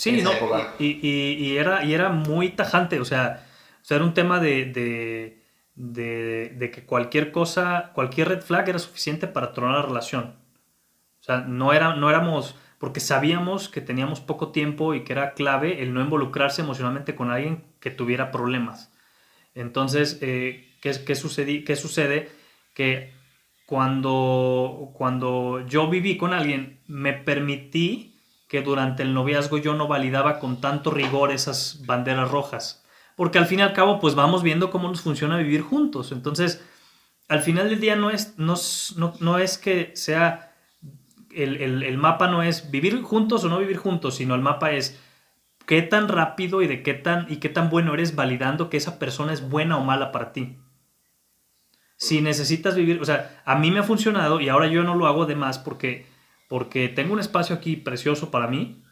Sí, 0.00 0.22
¿no? 0.22 0.30
Y, 0.78 0.98
y, 1.06 1.58
era, 1.58 1.84
y 1.84 1.92
era 1.92 2.08
muy 2.08 2.48
tajante, 2.48 3.00
o 3.00 3.04
sea, 3.04 3.46
o 3.82 3.94
era 3.94 4.02
un 4.02 4.14
tema 4.14 4.40
de, 4.40 4.64
de, 4.64 5.42
de, 5.74 6.54
de, 6.56 6.70
que 6.70 6.86
cualquier 6.86 7.30
cosa, 7.30 7.90
cualquier 7.94 8.28
red 8.28 8.40
flag 8.40 8.66
era 8.70 8.78
suficiente 8.78 9.26
para 9.26 9.52
tronar 9.52 9.74
la 9.74 9.82
relación. 9.82 10.36
O 11.20 11.22
sea, 11.22 11.42
no, 11.42 11.74
era, 11.74 11.96
no 11.96 12.08
éramos 12.08 12.56
porque 12.78 12.98
sabíamos 12.98 13.68
que 13.68 13.82
teníamos 13.82 14.20
poco 14.20 14.52
tiempo 14.52 14.94
y 14.94 15.04
que 15.04 15.12
era 15.12 15.34
clave 15.34 15.82
el 15.82 15.92
no 15.92 16.00
involucrarse 16.00 16.62
emocionalmente 16.62 17.14
con 17.14 17.30
alguien 17.30 17.62
que 17.78 17.90
tuviera 17.90 18.30
problemas. 18.30 18.90
Entonces, 19.54 20.16
eh, 20.22 20.78
¿qué, 20.80 20.94
qué, 21.04 21.14
sucedí, 21.14 21.62
¿qué 21.62 21.76
sucede? 21.76 22.30
Que 22.72 23.12
cuando, 23.66 24.92
cuando 24.94 25.66
yo 25.66 25.90
viví 25.90 26.16
con 26.16 26.32
alguien, 26.32 26.80
me 26.86 27.12
permití 27.12 28.09
que 28.50 28.62
durante 28.62 29.04
el 29.04 29.14
noviazgo 29.14 29.58
yo 29.58 29.74
no 29.74 29.86
validaba 29.86 30.40
con 30.40 30.60
tanto 30.60 30.90
rigor 30.90 31.30
esas 31.30 31.86
banderas 31.86 32.32
rojas. 32.32 32.84
Porque 33.14 33.38
al 33.38 33.46
fin 33.46 33.60
y 33.60 33.62
al 33.62 33.74
cabo, 33.74 34.00
pues 34.00 34.16
vamos 34.16 34.42
viendo 34.42 34.70
cómo 34.70 34.88
nos 34.88 35.02
funciona 35.02 35.36
vivir 35.36 35.60
juntos. 35.60 36.10
Entonces, 36.10 36.60
al 37.28 37.42
final 37.42 37.70
del 37.70 37.78
día 37.78 37.94
no 37.94 38.10
es, 38.10 38.34
no, 38.38 38.56
no, 39.20 39.38
es 39.38 39.56
que 39.56 39.92
sea, 39.94 40.52
el, 41.32 41.58
el, 41.58 41.84
el, 41.84 41.96
mapa 41.96 42.26
no 42.26 42.42
es 42.42 42.72
vivir 42.72 43.00
juntos 43.02 43.44
o 43.44 43.48
no 43.48 43.60
vivir 43.60 43.76
juntos, 43.76 44.16
sino 44.16 44.34
el 44.34 44.40
mapa 44.40 44.72
es 44.72 44.98
qué 45.64 45.82
tan 45.82 46.08
rápido 46.08 46.60
y 46.60 46.66
de 46.66 46.82
qué 46.82 46.94
tan, 46.94 47.26
y 47.30 47.36
qué 47.36 47.50
tan 47.50 47.70
bueno 47.70 47.94
eres 47.94 48.16
validando 48.16 48.68
que 48.68 48.78
esa 48.78 48.98
persona 48.98 49.32
es 49.32 49.48
buena 49.48 49.76
o 49.76 49.84
mala 49.84 50.10
para 50.10 50.32
ti. 50.32 50.56
Si 51.96 52.20
necesitas 52.20 52.74
vivir, 52.74 53.00
o 53.00 53.04
sea, 53.04 53.40
a 53.44 53.54
mí 53.54 53.70
me 53.70 53.78
ha 53.78 53.84
funcionado 53.84 54.40
y 54.40 54.48
ahora 54.48 54.66
yo 54.66 54.82
no 54.82 54.96
lo 54.96 55.06
hago 55.06 55.26
de 55.26 55.36
más 55.36 55.60
porque 55.60 56.09
porque 56.50 56.88
tengo 56.88 57.12
un 57.12 57.20
espacio 57.20 57.54
aquí 57.54 57.76
precioso 57.76 58.32
para 58.32 58.48
mí, 58.48 58.82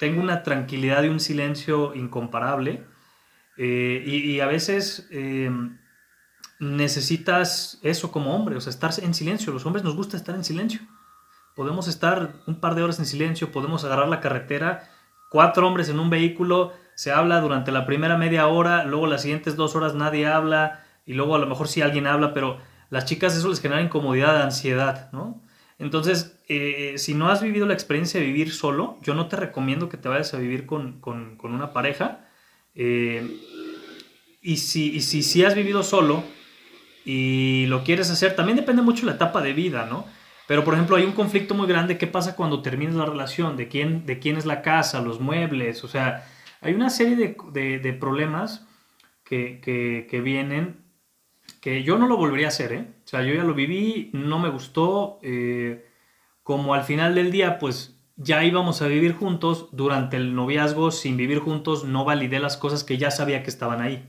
tengo 0.00 0.20
una 0.20 0.42
tranquilidad 0.42 1.04
y 1.04 1.08
un 1.08 1.20
silencio 1.20 1.94
incomparable, 1.94 2.84
eh, 3.56 4.02
y, 4.04 4.40
a 4.40 4.46
veces 4.46 5.06
eh, 5.12 5.48
necesitas 6.58 7.78
eso 7.82 8.10
como 8.10 8.34
hombre, 8.34 8.56
o 8.56 8.60
sea, 8.60 8.70
estar 8.70 8.90
en 9.00 9.14
silencio. 9.14 9.52
Los 9.52 9.64
hombres 9.64 9.84
nos 9.84 9.94
gusta 9.94 10.16
estar 10.16 10.34
en 10.34 10.42
silencio. 10.42 10.80
Podemos 11.54 11.86
estar 11.86 12.32
un 12.48 12.58
par 12.58 12.74
de 12.74 12.82
horas 12.82 12.98
en 12.98 13.06
silencio, 13.06 13.52
podemos 13.52 13.84
agarrar 13.84 14.08
la 14.08 14.18
carretera, 14.18 14.90
cuatro 15.30 15.68
hombres 15.68 15.88
en 15.88 16.00
un 16.00 16.10
vehículo, 16.10 16.72
se 16.96 17.12
habla 17.12 17.40
durante 17.40 17.70
la 17.70 17.86
primera 17.86 18.18
media 18.18 18.48
hora, 18.48 18.82
luego 18.82 19.06
las 19.06 19.22
siguientes 19.22 19.54
dos 19.54 19.76
horas 19.76 19.94
nadie 19.94 20.26
habla, 20.26 20.84
y 21.06 21.12
luego 21.14 21.36
a 21.36 21.38
lo 21.38 21.46
mejor 21.46 21.68
sí 21.68 21.80
alguien 21.80 22.08
habla, 22.08 22.34
pero 22.34 22.58
las 22.90 23.04
chicas 23.04 23.36
eso 23.36 23.48
les 23.50 23.60
genera 23.60 23.82
incomodidad, 23.82 24.42
ansiedad, 24.42 25.12
¿no? 25.12 25.43
Entonces, 25.78 26.40
eh, 26.48 26.94
si 26.98 27.14
no 27.14 27.28
has 27.28 27.42
vivido 27.42 27.66
la 27.66 27.74
experiencia 27.74 28.20
de 28.20 28.26
vivir 28.26 28.52
solo, 28.52 28.98
yo 29.02 29.14
no 29.14 29.28
te 29.28 29.36
recomiendo 29.36 29.88
que 29.88 29.96
te 29.96 30.08
vayas 30.08 30.32
a 30.34 30.38
vivir 30.38 30.66
con, 30.66 31.00
una 31.42 31.72
pareja. 31.72 32.28
Eh, 32.74 33.40
y 34.40 34.58
si, 34.58 35.00
si, 35.00 35.22
si, 35.22 35.44
has 35.44 35.54
vivido 35.54 35.82
solo 35.82 36.22
y 37.04 37.66
lo 37.66 37.82
quieres 37.82 38.10
hacer, 38.10 38.36
también 38.36 38.56
depende 38.56 38.82
mucho 38.82 39.00
de 39.00 39.06
la 39.06 39.16
etapa 39.16 39.42
de 39.42 39.52
vida, 39.52 39.86
¿no? 39.86 40.06
Pero, 40.46 40.62
por 40.64 40.74
ejemplo, 40.74 40.96
hay 40.96 41.04
un 41.04 41.12
conflicto 41.12 41.54
muy 41.54 41.66
grande. 41.66 41.98
¿Qué 41.98 42.06
pasa 42.06 42.36
cuando 42.36 42.62
terminas 42.62 42.94
la 42.94 43.06
relación? 43.06 43.56
¿De 43.56 43.68
quién, 43.68 44.04
de 44.06 44.18
quién 44.18 44.36
es 44.36 44.44
la 44.44 44.62
casa, 44.62 45.00
los 45.00 45.18
muebles? 45.20 45.82
O 45.84 45.88
sea, 45.88 46.26
hay 46.60 46.74
una 46.74 46.90
serie 46.90 47.16
de, 47.16 47.92
problemas 47.94 48.66
que, 49.24 49.60
que 50.08 50.20
vienen 50.20 50.83
que 51.64 51.82
yo 51.82 51.96
no 51.96 52.06
lo 52.06 52.18
volvería 52.18 52.48
a 52.48 52.50
hacer, 52.50 52.74
¿eh? 52.74 52.86
O 53.06 53.08
sea, 53.08 53.22
yo 53.22 53.32
ya 53.32 53.42
lo 53.42 53.54
viví, 53.54 54.10
no 54.12 54.38
me 54.38 54.50
gustó, 54.50 55.18
eh, 55.22 55.88
como 56.42 56.74
al 56.74 56.84
final 56.84 57.14
del 57.14 57.30
día, 57.30 57.58
pues 57.58 57.96
ya 58.16 58.44
íbamos 58.44 58.82
a 58.82 58.86
vivir 58.86 59.14
juntos, 59.14 59.70
durante 59.72 60.18
el 60.18 60.34
noviazgo, 60.34 60.90
sin 60.90 61.16
vivir 61.16 61.38
juntos, 61.38 61.84
no 61.84 62.04
validé 62.04 62.38
las 62.38 62.58
cosas 62.58 62.84
que 62.84 62.98
ya 62.98 63.10
sabía 63.10 63.42
que 63.42 63.48
estaban 63.48 63.80
ahí. 63.80 64.06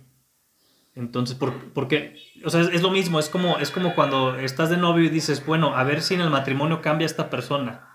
Entonces, 0.95 1.37
¿por, 1.37 1.53
porque, 1.71 2.17
o 2.43 2.49
sea, 2.49 2.59
es, 2.59 2.81
lo 2.81 2.91
mismo, 2.91 3.19
es 3.19 3.29
como, 3.29 3.57
es 3.57 3.71
como 3.71 3.95
cuando 3.95 4.35
estás 4.35 4.69
de 4.69 4.75
novio 4.75 5.05
y 5.05 5.09
dices, 5.09 5.45
bueno, 5.45 5.77
a 5.77 5.85
ver 5.85 6.01
si 6.01 6.15
en 6.15 6.19
el 6.19 6.29
matrimonio 6.29 6.81
cambia 6.81 7.05
esta 7.05 7.29
persona. 7.29 7.87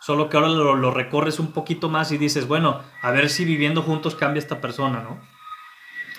Solo 0.00 0.28
que 0.28 0.36
ahora 0.36 0.50
lo, 0.50 0.76
lo 0.76 0.92
recorres 0.92 1.40
un 1.40 1.50
poquito 1.50 1.88
más 1.88 2.12
y 2.12 2.16
dices, 2.16 2.46
bueno, 2.46 2.80
a 3.02 3.10
ver 3.10 3.28
si 3.28 3.44
viviendo 3.44 3.82
juntos 3.82 4.14
cambia 4.14 4.38
esta 4.38 4.60
persona, 4.60 5.02
¿no? 5.02 5.20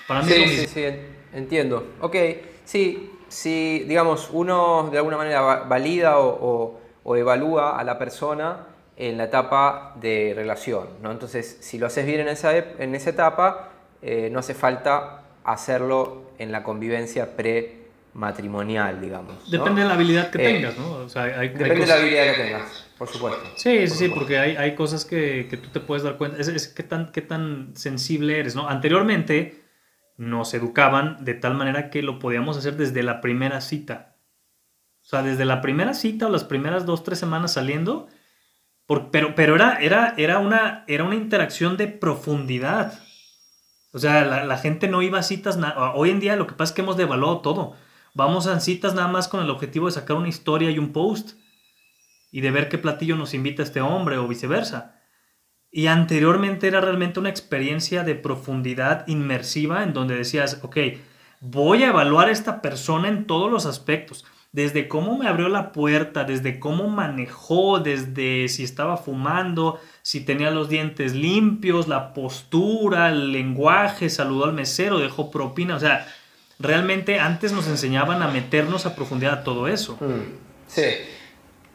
Para 0.09 0.23
mí 0.23 0.31
sí, 0.33 0.57
sí, 0.57 0.67
sí, 0.67 0.83
entiendo. 1.31 1.87
Ok, 2.01 2.17
Sí, 2.65 3.11
si, 3.31 3.85
digamos, 3.87 4.29
uno 4.31 4.89
de 4.91 4.97
alguna 4.97 5.17
manera 5.17 5.41
valida 5.63 6.19
o, 6.19 6.79
evalúa 7.15 7.79
a 7.79 7.83
la 7.83 7.97
persona 7.97 8.67
en 8.95 9.17
la 9.17 9.25
etapa 9.25 9.95
de 9.99 10.33
relación, 10.35 10.87
¿no? 11.01 11.11
Entonces, 11.11 11.57
si 11.61 11.77
lo 11.77 11.87
haces 11.87 12.05
bien 12.05 12.21
en 12.21 12.27
esa, 12.27 12.55
en 12.55 12.93
esa 12.93 13.09
etapa, 13.09 13.69
eh, 14.01 14.29
no 14.31 14.39
hace 14.39 14.53
falta 14.53 15.23
hacerlo 15.43 16.31
en 16.37 16.51
la 16.51 16.61
convivencia 16.63 17.35
pre-matrimonial, 17.35 19.01
digamos. 19.01 19.49
Depende 19.49 19.81
de 19.81 19.87
la 19.87 19.93
habilidad 19.95 20.29
que 20.29 20.41
eh, 20.41 20.53
tengas, 20.53 20.77
¿no? 20.77 21.05
depende 21.05 21.75
de 21.75 21.87
la 21.87 21.95
habilidad 21.95 22.35
que 22.35 22.43
tengas, 22.43 22.87
por 22.97 23.07
supuesto. 23.07 23.41
Sí, 23.55 23.87
sí, 23.87 23.95
sí, 23.95 24.07
porque 24.09 24.37
hay, 24.37 24.75
cosas 24.75 25.05
que, 25.05 25.47
que, 25.49 25.57
tú 25.57 25.69
te 25.69 25.79
puedes 25.79 26.03
dar 26.03 26.17
cuenta. 26.17 26.37
Es, 26.39 26.47
es 26.47 26.67
qué, 26.67 26.83
tan, 26.83 27.11
qué 27.11 27.21
tan 27.21 27.71
sensible 27.75 28.39
eres, 28.39 28.55
¿no? 28.55 28.67
Anteriormente 28.67 29.61
nos 30.21 30.53
educaban 30.53 31.25
de 31.25 31.33
tal 31.33 31.55
manera 31.55 31.89
que 31.89 32.03
lo 32.03 32.19
podíamos 32.19 32.55
hacer 32.55 32.77
desde 32.77 33.01
la 33.01 33.21
primera 33.21 33.59
cita. 33.59 34.17
O 35.01 35.05
sea, 35.05 35.23
desde 35.23 35.45
la 35.45 35.61
primera 35.61 35.95
cita 35.95 36.27
o 36.27 36.29
las 36.29 36.43
primeras 36.43 36.85
dos, 36.85 37.03
tres 37.03 37.17
semanas 37.17 37.53
saliendo, 37.53 38.07
pero, 39.11 39.33
pero 39.33 39.55
era, 39.55 39.77
era, 39.77 40.13
era, 40.17 40.37
una, 40.37 40.85
era 40.87 41.05
una 41.05 41.15
interacción 41.15 41.75
de 41.75 41.87
profundidad. 41.87 42.99
O 43.93 43.97
sea, 43.97 44.45
la, 44.45 44.57
gente 44.59 44.87
no 44.87 45.01
iba 45.01 45.17
a 45.17 45.23
citas. 45.23 45.57
Hoy 45.95 46.11
en 46.11 46.19
día 46.19 46.35
lo 46.35 46.45
que 46.45 46.53
pasa 46.53 46.69
es 46.71 46.75
que 46.75 46.81
hemos 46.81 46.97
devaluado 46.97 47.41
todo. 47.41 47.73
Vamos 48.13 48.45
a 48.45 48.59
citas 48.59 48.93
nada 48.93 49.07
más 49.07 49.27
con 49.27 49.41
el 49.41 49.49
objetivo 49.49 49.87
de 49.87 49.93
sacar 49.93 50.17
una 50.17 50.29
historia 50.29 50.69
y 50.69 50.77
un 50.77 50.93
post 50.93 51.31
y 52.31 52.41
de 52.41 52.51
ver 52.51 52.69
qué 52.69 52.77
platillo 52.77 53.15
nos 53.15 53.33
invita 53.33 53.63
este 53.63 53.81
hombre 53.81 54.17
o 54.17 54.27
viceversa. 54.27 55.00
Y 55.71 55.87
anteriormente 55.87 56.67
era 56.67 56.81
realmente 56.81 57.19
una 57.19 57.29
experiencia 57.29 58.03
de 58.03 58.15
profundidad 58.15 59.07
inmersiva 59.07 59.83
en 59.83 59.93
donde 59.93 60.15
decías, 60.15 60.59
ok, 60.63 60.77
voy 61.39 61.83
a 61.83 61.89
evaluar 61.89 62.27
a 62.27 62.31
esta 62.31 62.61
persona 62.61 63.07
en 63.07 63.25
todos 63.25 63.49
los 63.49 63.65
aspectos, 63.65 64.25
desde 64.51 64.89
cómo 64.89 65.17
me 65.17 65.29
abrió 65.29 65.47
la 65.47 65.71
puerta, 65.71 66.25
desde 66.25 66.59
cómo 66.59 66.89
manejó, 66.89 67.79
desde 67.79 68.49
si 68.49 68.65
estaba 68.65 68.97
fumando, 68.97 69.79
si 70.01 70.25
tenía 70.25 70.51
los 70.51 70.67
dientes 70.67 71.15
limpios, 71.15 71.87
la 71.87 72.13
postura, 72.13 73.09
el 73.09 73.31
lenguaje, 73.31 74.09
saludó 74.09 74.45
al 74.45 74.53
mesero, 74.53 74.99
dejó 74.99 75.31
propina, 75.31 75.77
o 75.77 75.79
sea, 75.79 76.05
realmente 76.59 77.19
antes 77.19 77.53
nos 77.53 77.67
enseñaban 77.67 78.21
a 78.21 78.27
meternos 78.27 78.85
a 78.85 78.93
profundidad 78.93 79.39
a 79.39 79.43
todo 79.45 79.69
eso. 79.69 79.97
Mm, 80.01 80.35
sí. 80.67 80.81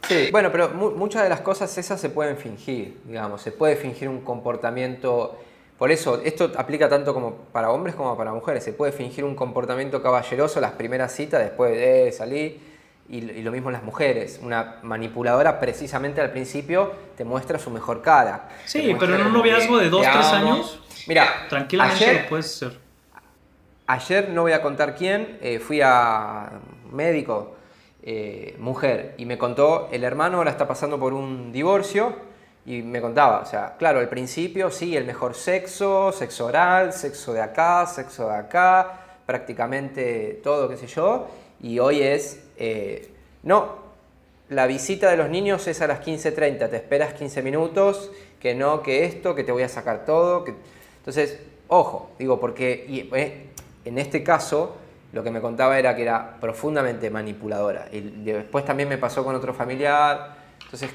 Sí, 0.03 0.28
bueno, 0.30 0.51
pero 0.53 0.70
muchas 0.70 1.24
de 1.24 1.28
las 1.28 1.40
cosas 1.40 1.76
esas 1.78 2.01
se 2.01 2.11
pueden 2.11 2.36
fingir, 2.36 2.99
digamos, 3.05 3.42
se 3.42 3.51
puede 3.51 3.76
fingir 3.76 4.09
un 4.09 4.20
comportamiento, 4.20 5.38
por 5.78 5.90
eso 5.90 6.22
esto 6.24 6.53
aplica 6.57 6.88
tanto 6.88 7.12
como 7.12 7.34
para 7.53 7.70
hombres 7.70 7.97
como 7.97 8.16
para 8.16 8.32
mujeres, 8.32 8.62
se 8.62 8.72
puede 8.72 8.92
fingir 8.92 9.24
un 9.24 9.34
comportamiento 9.34 10.03
caballeroso 10.03 10.61
las 10.61 10.72
primeras 10.72 11.12
citas 11.12 11.40
después 11.40 11.72
de 11.72 12.12
salir 12.12 12.61
y, 13.09 13.20
lo 13.42 13.51
mismo 13.53 13.70
las 13.70 13.82
mujeres, 13.82 14.40
una 14.42 14.76
manipuladora 14.82 15.59
precisamente 15.59 16.20
al 16.20 16.30
principio 16.30 16.92
te 17.16 17.24
muestra 17.24 17.59
su 17.59 17.70
mejor 17.70 18.03
cara. 18.03 18.49
Sí, 18.64 18.97
pero 18.99 19.14
en 19.14 19.26
un 19.26 19.32
noviazgo 19.32 19.78
de 19.78 19.90
dos, 19.90 20.03
tres 20.03 20.26
años, 20.26 20.80
mira, 21.09 21.47
tranquilamente 21.49 22.22
lo 22.22 22.28
puedes 22.28 22.47
ser. 22.47 22.78
Ayer 23.88 24.30
no 24.30 24.42
voy 24.42 24.53
a 24.53 24.62
contar 24.62 24.97
quién, 24.97 25.38
eh, 25.40 25.61
fui 25.61 25.80
a 25.80 26.51
médico 26.90 27.56
eh, 28.09 28.55
mujer. 28.61 29.15
Y 29.19 29.27
me 29.27 29.37
contó, 29.37 29.89
el 29.91 30.05
hermano 30.05 30.39
ahora 30.39 30.53
está 30.53 30.69
pasando 30.69 30.97
por 30.97 31.13
un 31.13 31.51
divorcio 31.51 32.15
y 32.65 32.81
me 32.83 33.01
contaba, 33.01 33.41
o 33.41 33.47
sea, 33.47 33.75
claro, 33.77 33.99
al 33.99 34.09
principio 34.09 34.71
sí, 34.71 34.97
el 34.97 35.05
mejor 35.05 35.35
sexo, 35.35 36.13
sexo 36.13 36.47
oral, 36.47 36.93
sexo 36.93 37.33
de 37.33 37.43
acá, 37.43 37.85
sexo 37.87 38.29
de 38.29 38.37
acá, 38.37 39.01
prácticamente 39.27 40.41
todo, 40.45 40.69
qué 40.69 40.77
sé 40.77 40.87
yo, 40.87 41.27
y 41.61 41.81
hoy 41.81 42.01
es, 42.01 42.45
eh, 42.59 43.11
no, 43.43 43.75
la 44.51 44.69
visita 44.69 45.11
de 45.11 45.17
los 45.17 45.29
niños 45.29 45.67
es 45.67 45.81
a 45.81 45.89
las 45.89 46.01
15.30, 46.01 46.71
te 46.71 46.77
esperas 46.77 47.13
15 47.15 47.43
minutos, 47.43 48.13
que 48.39 48.55
no, 48.55 48.83
que 48.83 49.05
esto, 49.05 49.35
que 49.35 49.43
te 49.43 49.51
voy 49.51 49.65
a 49.65 49.69
sacar 49.69 50.05
todo, 50.05 50.45
entonces, 50.99 51.41
ojo, 51.67 52.11
digo, 52.21 52.39
porque 52.39 52.87
y, 52.89 53.13
eh, 53.17 53.47
en 53.85 53.99
este 53.99 54.23
caso 54.23 54.77
lo 55.17 55.25
que 55.25 55.31
me 55.31 55.41
contaba 55.41 55.79
era 55.79 55.97
que 55.97 56.03
era 56.03 56.37
profundamente 56.39 57.09
manipuladora. 57.09 57.89
Y 57.91 58.01
después 58.01 58.67
también 58.67 58.87
me 58.87 58.99
pasó 58.99 59.25
con 59.25 59.35
otro 59.35 59.55
familiar. 59.55 60.37
Entonces, 60.62 60.91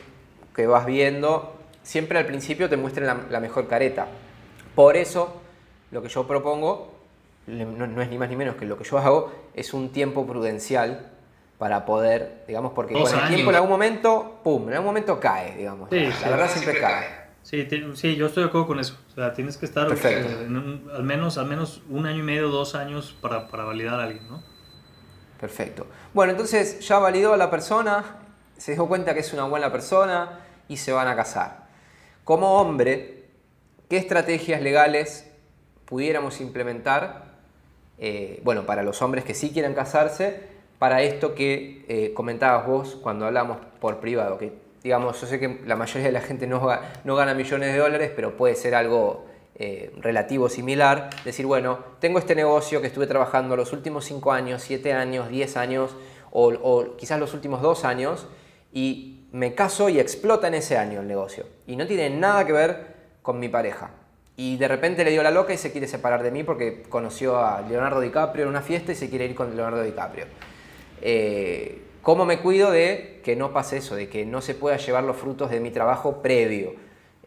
que 0.55 0.67
vas 0.67 0.86
viendo, 0.86 1.55
siempre 1.82 2.19
al 2.19 2.28
principio 2.28 2.69
te 2.69 2.78
muestran 2.78 3.26
la, 3.32 3.39
mejor 3.39 3.67
careta. 3.67 4.05
Por 4.76 4.95
eso, 4.95 5.41
lo 5.89 6.03
que 6.03 6.07
yo 6.07 6.28
propongo, 6.28 6.93
no, 7.47 8.01
es 8.01 8.09
ni 8.11 8.19
más 8.19 8.30
ni 8.30 8.36
menos 8.36 8.57
que 8.57 8.65
lo 8.65 8.78
que 8.78 8.84
yo 8.84 8.99
hago, 8.99 9.32
es 9.55 9.74
un 9.74 9.89
tiempo 9.89 10.28
prudencial 10.28 11.07
para 11.57 11.84
poder, 11.84 12.43
digamos, 12.47 12.74
porque 12.74 12.93
con 12.93 13.01
el 13.01 13.28
tiempo 13.28 13.49
en 13.49 13.55
algún 13.55 13.72
momento, 13.72 14.39
pum, 14.43 14.67
en 14.67 14.74
algún 14.76 14.86
momento 14.86 15.19
cae, 15.19 15.55
digamos. 15.57 15.91
la, 15.91 16.30
verdad 16.30 16.47
siempre 16.47 16.80
cae. 16.80 17.07
Sí, 17.41 17.67
sí, 17.95 18.15
yo 18.15 18.28
estoy 18.28 18.43
de 18.43 18.49
acuerdo 18.49 18.67
con 18.67 18.80
eso. 18.80 18.99
O 19.12 19.16
sea, 19.16 19.34
tienes 19.34 19.57
que 19.57 19.66
estar 19.66 19.91
eh, 19.91 20.47
al, 20.93 21.03
menos, 21.03 21.38
al 21.38 21.45
menos 21.45 21.82
un 21.89 22.05
año 22.05 22.20
y 22.20 22.24
medio, 22.24 22.47
dos 22.47 22.76
años 22.76 23.14
para, 23.22 23.49
para, 23.49 23.66
validar 23.66 23.99
a 23.99 24.03
alguien, 24.03 24.26
¿no? 24.30 24.41
Perfecto. 25.39 25.86
Bueno, 26.14 26.32
entonces 26.32 26.80
ya 26.88 26.97
validó 26.97 27.34
a 27.34 27.38
la 27.38 27.49
persona, 27.49 28.05
se 28.57 28.74
dio 28.74 28.88
cuenta 28.88 29.14
que 29.14 29.20
es 29.20 29.34
una 29.34 29.43
buena 29.43 29.70
persona 29.70 30.39
y 30.70 30.78
se 30.78 30.93
van 30.93 31.09
a 31.09 31.16
casar. 31.18 31.68
Como 32.24 32.53
hombre, 32.53 33.26
¿qué 33.89 33.97
estrategias 33.97 34.62
legales 34.62 35.30
pudiéramos 35.86 36.39
implementar, 36.39 37.26
eh, 37.97 38.39
bueno, 38.45 38.66
para 38.66 38.82
los 38.82 39.01
hombres 39.01 39.26
que 39.26 39.34
sí 39.34 39.51
quieran 39.51 39.74
casarse, 39.74 40.47
para 40.80 41.01
esto 41.01 41.36
que 41.36 41.84
eh, 41.89 42.14
comentabas 42.14 42.66
vos 42.66 42.95
cuando 42.95 43.26
hablamos 43.26 43.57
por 43.82 43.99
privado, 43.99 44.38
que 44.38 44.53
digamos, 44.84 45.19
yo 45.21 45.27
sé 45.27 45.39
que 45.39 45.61
la 45.65 45.75
mayoría 45.75 46.07
de 46.07 46.11
la 46.11 46.21
gente 46.21 46.47
no, 46.47 46.67
no 47.03 47.15
gana 47.15 47.34
millones 47.34 47.73
de 47.73 47.79
dólares, 47.79 48.11
pero 48.15 48.36
puede 48.36 48.55
ser 48.55 48.75
algo 48.75 49.25
eh, 49.63 49.93
relativo 49.97 50.49
similar, 50.49 51.11
decir, 51.23 51.45
bueno, 51.45 51.79
tengo 51.99 52.17
este 52.17 52.34
negocio 52.34 52.82
que 52.82 52.88
estuve 52.88 53.05
trabajando 53.05 53.55
los 53.55 53.73
últimos 53.73 54.05
5 54.05 54.32
años, 54.32 54.63
7 54.63 54.93
años, 54.93 55.29
10 55.29 55.57
años, 55.57 55.95
o, 56.32 56.95
quizás 56.97 57.19
los 57.19 57.34
últimos 57.34 57.61
2 57.61 57.86
años, 57.86 58.27
y 58.73 59.27
me 59.32 59.53
caso 59.53 59.89
y 59.89 59.99
explota 59.99 60.47
en 60.47 60.55
ese 60.55 60.77
año 60.77 61.01
el 61.01 61.07
negocio. 61.07 61.45
Y 61.67 61.75
no 61.75 61.86
tiene 61.86 62.09
nada 62.09 62.45
que 62.45 62.53
ver 62.53 62.95
con 63.21 63.39
mi 63.39 63.49
pareja. 63.49 63.91
Y 64.36 64.57
de 64.57 64.67
repente 64.67 65.03
le 65.03 65.11
dio 65.11 65.21
la 65.21 65.29
loca 65.29 65.53
y 65.53 65.57
se 65.57 65.71
quiere 65.71 65.88
separar 65.88 66.23
de 66.23 66.32
mí 66.32 66.43
porque 66.43 66.82
conoció 66.89 67.38
a 67.38 67.61
Leonardo 67.61 67.99
DiCaprio 67.99 68.45
en 68.45 68.49
una 68.49 68.61
fiesta 68.61 68.93
y 68.93 68.95
se 68.95 69.09
quiere 69.09 69.25
ir 69.25 69.36
con 69.36 69.55
Leonardo 69.55 69.84
DiCaprio. 69.84 70.25
Eh, 71.01 71.82
¿Cómo 72.01 72.25
me 72.25 72.39
cuido 72.39 72.71
de 72.71 73.21
que 73.23 73.35
no 73.35 73.53
pase 73.53 73.77
eso, 73.77 73.95
de 73.95 74.09
que 74.09 74.25
no 74.25 74.41
se 74.41 74.55
pueda 74.55 74.77
llevar 74.77 75.03
los 75.03 75.17
frutos 75.17 75.51
de 75.51 75.59
mi 75.59 75.69
trabajo 75.69 76.21
previo 76.21 76.73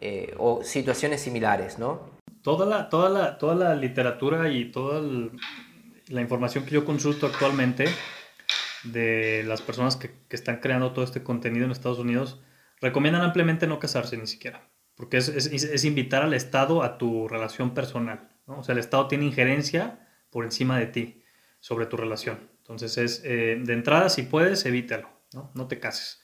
eh, 0.00 0.34
o 0.38 0.64
situaciones 0.64 1.20
similares, 1.20 1.78
¿no? 1.78 2.10
Toda 2.42 2.66
la, 2.66 2.88
toda 2.88 3.08
la, 3.08 3.38
toda 3.38 3.54
la 3.54 3.74
literatura 3.74 4.50
y 4.50 4.70
toda 4.70 5.00
la 6.08 6.20
información 6.20 6.64
que 6.64 6.72
yo 6.72 6.84
consulto 6.84 7.26
actualmente 7.26 7.86
de 8.84 9.44
las 9.46 9.62
personas 9.62 9.96
que, 9.96 10.10
están 10.30 10.58
creando 10.58 10.92
todo 10.92 11.04
este 11.04 11.22
contenido 11.22 11.64
en 11.64 11.70
Estados 11.70 11.98
Unidos 11.98 12.42
recomiendan 12.80 13.22
ampliamente 13.22 13.66
no 13.66 13.78
casarse 13.78 14.16
ni 14.16 14.26
siquiera, 14.26 14.68
porque 14.96 15.18
es, 15.18 15.84
invitar 15.84 16.22
al 16.22 16.34
Estado 16.34 16.82
a 16.82 16.98
tu 16.98 17.28
relación 17.28 17.72
personal. 17.72 18.28
O 18.46 18.62
sea, 18.64 18.72
el 18.72 18.80
Estado 18.80 19.06
tiene 19.06 19.24
injerencia 19.24 20.08
por 20.30 20.44
encima 20.44 20.78
de 20.78 20.86
ti 20.86 21.22
sobre 21.60 21.86
tu 21.86 21.96
relación. 21.96 22.53
Entonces, 22.64 22.96
es 22.96 23.22
eh, 23.26 23.58
de 23.62 23.72
entrada, 23.74 24.08
si 24.08 24.22
puedes, 24.22 24.64
evítalo, 24.64 25.10
¿no? 25.34 25.50
no 25.54 25.68
te 25.68 25.78
cases. 25.78 26.22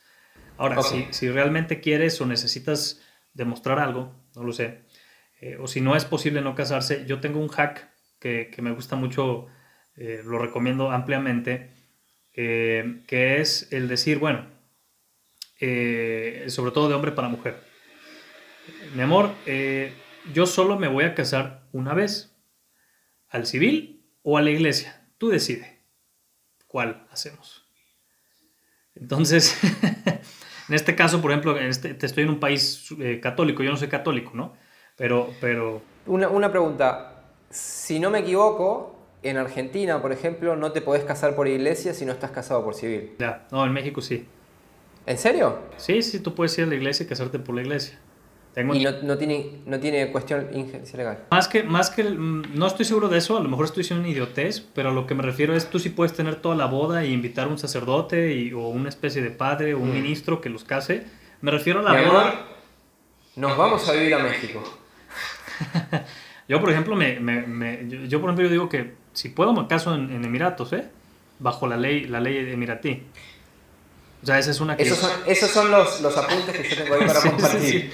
Ahora, 0.57 0.83
si, 0.83 1.07
si, 1.11 1.29
realmente 1.29 1.81
quieres 1.81 2.19
o 2.23 2.27
necesitas 2.27 3.03
demostrar 3.35 3.79
algo, 3.79 4.15
no 4.35 4.45
lo 4.45 4.53
sé, 4.53 4.87
eh, 5.43 5.59
o 5.61 5.67
si 5.67 5.83
no 5.83 5.97
es 5.97 6.07
posible 6.07 6.41
no 6.41 6.55
casarse, 6.55 7.05
yo 7.07 7.21
tengo 7.21 7.41
un 7.41 7.49
hack 7.49 7.91
que, 8.19 8.51
que 8.51 8.63
me 8.63 8.73
gusta 8.73 8.97
mucho, 8.97 9.49
eh, 9.97 10.23
lo 10.25 10.39
recomiendo 10.39 10.91
ampliamente, 10.91 11.75
que 12.33 13.41
es 13.41 13.71
el 13.71 13.87
decir, 13.87 14.19
bueno, 14.19 14.47
sobre 15.59 16.71
todo 16.73 16.89
de 16.89 16.95
hombre 16.95 17.13
para 17.13 17.29
mujer. 17.29 17.59
Mi 18.95 19.03
amor, 19.03 19.35
yo 20.33 20.47
solo 20.47 20.79
me 20.79 20.89
voy 20.89 21.05
a 21.05 21.15
casar 21.15 21.69
una 21.73 21.93
vez, 21.93 22.35
al 23.29 23.45
civil 23.45 24.11
o 24.23 24.39
a 24.39 24.43
la 24.43 24.51
iglesia. 24.51 25.07
Tú 25.19 25.29
decide 25.29 25.80
cuál 26.71 27.07
hacemos. 27.11 27.67
Entonces, 28.95 29.59
en 30.69 30.75
este 30.75 30.95
caso, 30.95 31.21
por 31.21 31.33
ejemplo, 31.33 31.59
en 31.59 31.67
este, 31.67 31.95
te 31.95 32.07
estoy 32.07 32.25
en 32.25 32.31
un 32.31 32.41
país 32.41 32.89
católico, 33.21 33.63
yo 33.63 33.71
no 33.71 33.77
soy 33.77 33.89
católico, 33.89 34.33
¿no? 34.35 34.55
Pero, 34.97 35.31
pero... 35.41 35.83
Una, 36.07 36.29
una 36.29 36.51
pregunta, 36.51 37.25
si 37.51 37.99
no 37.99 38.11
me 38.11 38.21
equivoco, 38.21 38.97
en 39.23 39.37
Argentina, 39.37 40.01
por 40.01 40.13
ejemplo, 40.13 40.55
no 40.55 40.71
te 40.73 40.81
podés 40.81 41.05
casar 41.05 41.35
por 41.35 41.49
iglesia 41.49 41.93
si 41.93 42.05
no 42.05 42.13
estás 42.13 42.31
casado 42.31 42.65
por 42.65 42.75
civil. 42.75 43.15
Ya, 43.19 43.47
no, 43.51 43.65
en 43.67 43.73
México 43.73 44.01
sí. 44.01 44.27
¿En 45.07 45.19
serio? 45.19 45.59
Sí, 45.77 46.03
sí, 46.03 46.21
tú 46.21 46.35
puedes 46.35 46.57
ir 46.59 46.65
a 46.65 46.69
la 46.69 46.77
iglesia 46.77 47.05
y 47.05 47.09
casarte 47.09 47.39
por 47.39 47.55
la 47.55 47.63
iglesia. 47.63 47.99
Tengo... 48.55 48.75
Y 48.75 48.83
no, 48.83 48.91
no, 49.03 49.17
tiene, 49.17 49.61
no 49.67 49.79
tiene 49.79 50.11
cuestión 50.11 50.49
injerencia 50.53 50.97
legal. 50.97 51.25
Más 51.31 51.47
que, 51.47 51.63
más 51.63 51.91
que, 51.91 52.03
no 52.05 52.67
estoy 52.67 52.85
seguro 52.85 53.09
de 53.09 53.19
eso, 53.19 53.37
a 53.37 53.41
lo 53.41 53.49
mejor 53.49 53.67
estoy 53.67 53.83
diciendo 53.83 54.03
una 54.03 54.13
idiotez, 54.13 54.61
pero 54.61 54.91
a 54.91 54.93
lo 54.93 55.07
que 55.07 55.15
me 55.15 55.23
refiero 55.23 55.55
es 55.55 55.71
tú 55.71 55.79
sí 55.79 55.91
puedes 55.91 56.15
tener 56.15 56.37
toda 56.37 56.57
la 56.57 56.67
boda 56.67 57.05
y 57.05 57.13
invitar 57.13 57.47
a 57.47 57.51
un 57.51 57.59
sacerdote 57.59 58.35
y, 58.35 58.53
o 58.53 58.69
una 58.69 58.89
especie 58.89 59.23
de 59.23 59.31
padre 59.31 59.75
o 59.75 59.79
un 59.79 59.91
mm. 59.91 59.95
ministro 59.95 60.41
que 60.41 60.49
los 60.49 60.65
case. 60.65 61.05
Me 61.41 61.51
refiero 61.51 61.81
a 61.81 61.83
la 61.83 61.93
Mi 61.93 62.07
boda... 62.07 62.23
Amor, 62.23 62.35
nos 63.37 63.57
vamos 63.57 63.89
a 63.89 63.93
vivir 63.93 64.15
a 64.15 64.19
México. 64.19 64.63
yo, 66.49 66.61
por 66.61 66.71
ejemplo, 66.71 66.97
me, 66.97 67.21
me, 67.21 67.43
me 67.43 67.89
yo, 67.89 68.05
yo, 68.05 68.21
por 68.21 68.31
ejemplo, 68.31 68.45
yo 68.47 68.51
digo 68.51 68.69
que 68.69 68.95
si 69.13 69.29
puedo 69.29 69.53
me 69.53 69.67
caso 69.69 69.95
en, 69.95 70.11
en, 70.11 70.25
Emiratos, 70.25 70.73
¿eh? 70.73 70.89
Bajo 71.39 71.67
la 71.69 71.77
ley, 71.77 72.07
la 72.07 72.21
ley 72.21 72.37
emiratí. 72.53 73.05
O 74.23 74.27
sea, 74.27 74.39
esa 74.39 74.51
es 74.51 74.61
una 74.61 74.77
que... 74.77 74.83
Esos 74.83 74.99
son, 74.99 75.11
esos 75.27 75.51
son 75.51 75.71
los, 75.71 76.01
los, 76.01 76.17
apuntes 76.17 76.57
que 76.57 76.69
yo 76.69 76.83
tengo 76.83 76.95
ahí 76.97 77.01
para 77.07 77.21
sí, 77.21 77.29
compartir. 77.31 77.61
Sí, 77.61 77.81
sí. 77.81 77.91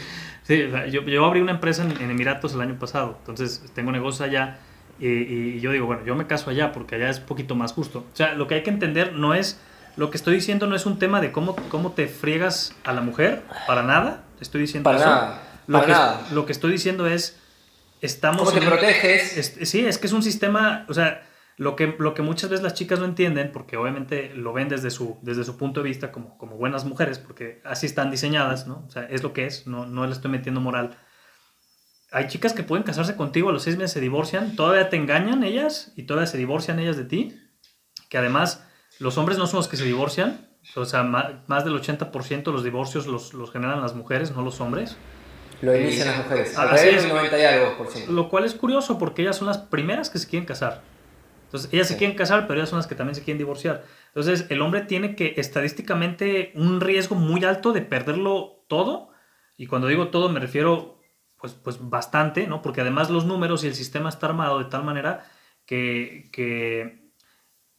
Sí 0.47 0.69
yo, 0.91 1.03
yo, 1.03 1.25
abrí 1.25 1.41
una 1.41 1.53
empresa 1.53 1.83
en, 1.83 1.93
en, 2.01 2.11
Emiratos 2.11 2.55
el 2.55 2.61
año 2.61 2.79
pasado, 2.79 3.17
entonces 3.21 3.65
tengo 3.75 3.93
negocios 3.93 4.23
allá 4.23 4.59
y, 4.99 5.09
y, 5.09 5.61
yo 5.61 5.73
digo, 5.73 5.87
bueno, 5.87 6.05
yo 6.05 6.15
me 6.15 6.27
caso 6.27 6.51
allá 6.51 6.73
porque 6.73 6.95
allá 6.95 7.11
es 7.11 7.19
un 7.19 7.27
poquito 7.27 7.55
más 7.55 7.73
justo. 7.73 8.07
O 8.13 8.17
sea, 8.17 8.35
lo 8.35 8.47
que 8.47 8.55
hay 8.55 8.63
que 8.63 8.71
entender 8.71 9.13
no 9.13 9.35
es... 9.35 9.61
Lo 9.97 10.11
que 10.11 10.19
estoy 10.19 10.35
diciendo 10.35 10.67
no 10.67 10.77
es 10.77 10.85
un 10.85 10.99
tema 10.99 11.23
de 11.23 11.33
cómo, 11.33 11.57
cómo 11.71 11.93
te 11.93 12.07
friegas 12.07 12.75
a 12.85 12.93
la 12.93 13.01
mujer, 13.01 13.43
para 13.67 13.83
nada. 13.83 14.25
Estoy 14.41 14.61
diciendo 14.61 14.85
para 14.85 14.99
eso. 14.99 15.07
Nada, 15.07 15.43
lo, 15.67 15.79
para 15.79 15.87
que, 15.87 15.93
nada. 15.93 16.27
lo 16.33 16.45
que 16.45 16.53
estoy 16.53 16.73
diciendo 16.73 17.07
es 17.07 17.39
estamos 18.03 18.51
¿Cómo 18.51 18.61
te 18.61 18.67
proteges? 18.67 19.39
Es, 19.39 19.71
sí, 19.71 19.87
es 19.87 19.97
que 19.97 20.07
es 20.07 20.13
un 20.13 20.23
sistema, 20.23 20.85
o 20.89 20.93
sea, 20.93 21.23
lo 21.57 21.75
que, 21.75 21.97
lo 21.99 22.13
que 22.13 22.23
muchas 22.23 22.51
veces 22.51 22.63
las 22.63 22.75
chicas 22.75 22.99
no 22.99 23.07
entienden, 23.07 23.51
porque 23.51 23.79
obviamente 23.79 24.33
lo 24.35 24.53
ven 24.53 24.69
desde 24.69 24.91
su, 24.91 25.19
desde 25.23 25.43
su 25.43 25.57
punto 25.57 25.83
de 25.83 25.89
vista 25.89 26.13
como, 26.13 26.37
como 26.37 26.57
buenas 26.57 26.85
mujeres, 26.85 27.19
porque 27.19 27.63
así 27.65 27.87
están 27.87 28.11
diseñadas, 28.11 28.67
¿no? 28.67 28.85
O 28.87 28.91
sea, 28.91 29.05
es 29.05 29.23
lo 29.23 29.33
que 29.33 29.47
es, 29.47 29.67
no, 29.67 29.87
no 29.87 30.07
le 30.07 30.13
estoy 30.13 30.31
metiendo 30.31 30.61
moral. 30.61 30.99
Hay 32.13 32.29
chicas 32.29 32.53
que 32.53 32.63
pueden 32.63 32.85
casarse 32.85 33.17
contigo, 33.17 33.49
a 33.49 33.53
los 33.53 33.63
seis 33.63 33.77
meses 33.77 33.93
se 33.93 34.01
divorcian, 34.01 34.55
todavía 34.55 34.91
te 34.91 34.97
engañan 34.97 35.45
ellas 35.45 35.93
y 35.97 36.03
todavía 36.03 36.27
se 36.27 36.37
divorcian 36.37 36.79
ellas 36.79 36.99
de 36.99 37.05
ti, 37.05 37.41
que 38.11 38.19
además 38.19 38.67
los 38.99 39.17
hombres 39.17 39.39
no 39.39 39.47
son 39.47 39.59
los 39.59 39.69
que 39.69 39.79
se 39.79 39.85
divorcian, 39.85 40.47
o 40.75 40.85
sea, 40.85 41.05
más, 41.05 41.27
más 41.47 41.65
del 41.65 41.75
80% 41.81 42.45
de 42.45 42.53
los 42.53 42.65
divorcios 42.65 43.07
los, 43.07 43.33
los 43.33 43.51
generan 43.51 43.81
las 43.81 43.95
mujeres, 43.95 44.31
no 44.33 44.43
los 44.43 44.61
hombres. 44.61 44.97
Lo 45.63 45.75
inician 45.75 46.09
las 46.09 46.19
mujeres. 46.19 46.59
Así 46.59 46.89
es. 46.89 47.09
90 47.09 47.39
y 47.39 47.45
algo 47.45 47.79
por 47.79 47.87
ciento. 47.89 48.13
Lo 48.13 48.29
cual 48.29 48.45
es 48.45 48.55
curioso 48.55 48.99
porque 48.99 49.23
ellas 49.23 49.37
son 49.37 49.47
las 49.47 49.57
primeras 49.57 50.11
que 50.11 50.19
se 50.19 50.29
quieren 50.29 50.45
casar. 50.45 50.83
Entonces, 51.47 51.73
ellas 51.73 51.89
sí. 51.89 51.95
se 51.95 51.99
quieren 51.99 52.17
casar, 52.17 52.47
pero 52.47 52.61
ellas 52.61 52.69
son 52.69 52.79
las 52.79 52.87
que 52.87 52.95
también 52.95 53.15
se 53.15 53.23
quieren 53.23 53.39
divorciar. 53.39 53.85
Entonces, 54.09 54.47
el 54.51 54.61
hombre 54.61 54.83
tiene 54.83 55.17
que 55.17 55.35
estadísticamente 55.37 56.53
un 56.55 56.81
riesgo 56.81 57.17
muy 57.17 57.45
alto 57.45 57.73
de 57.73 57.83
perderlo 57.83 58.65
todo. 58.69 59.11
Y 59.57 59.67
cuando 59.67 59.89
digo 59.89 60.09
todo 60.09 60.29
me 60.29 60.41
refiero 60.41 61.01
pues, 61.39 61.55
pues 61.55 61.79
bastante, 61.81 62.47
¿no? 62.47 62.63
Porque 62.63 62.83
además 62.83 63.11
los 63.11 63.25
números 63.25 63.65
y 63.65 63.69
el 63.69 63.75
sistema 63.75 64.09
está 64.09 64.27
armado 64.27 64.59
de 64.59 64.67
tal 64.67 64.85
manera 64.85 65.25
que, 65.65 66.29
que, 66.33 67.11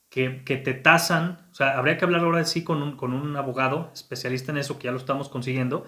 que, 0.10 0.44
que 0.44 0.58
te 0.58 0.74
tasan. 0.74 1.48
O 1.52 1.56
sea, 1.56 1.78
habría 1.78 1.98
que 1.98 2.06
hablar 2.06 2.22
ahora 2.22 2.44
sí 2.46 2.64
con 2.64 2.82
un, 2.82 2.98
con 2.98 3.14
un 3.14 3.36
abogado 3.36 3.92
especialista 3.94 4.52
en 4.52 4.60
eso, 4.60 4.80
que 4.80 4.86
ya 4.86 4.92
lo 4.92 4.98
estamos 4.98 5.30
consiguiendo 5.30 5.86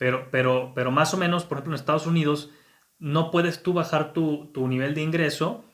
pero, 0.00 0.30
pero, 0.30 0.72
pero 0.74 0.90
más 0.90 1.12
o 1.12 1.18
menos, 1.18 1.44
por 1.44 1.58
ejemplo, 1.58 1.74
en 1.74 1.78
Estados 1.78 2.06
Unidos, 2.06 2.50
no 2.98 3.30
puedes 3.30 3.62
tú 3.62 3.74
bajar 3.74 4.14
tu, 4.14 4.46
tu 4.46 4.66
nivel 4.66 4.94
de 4.94 5.02
ingreso 5.02 5.66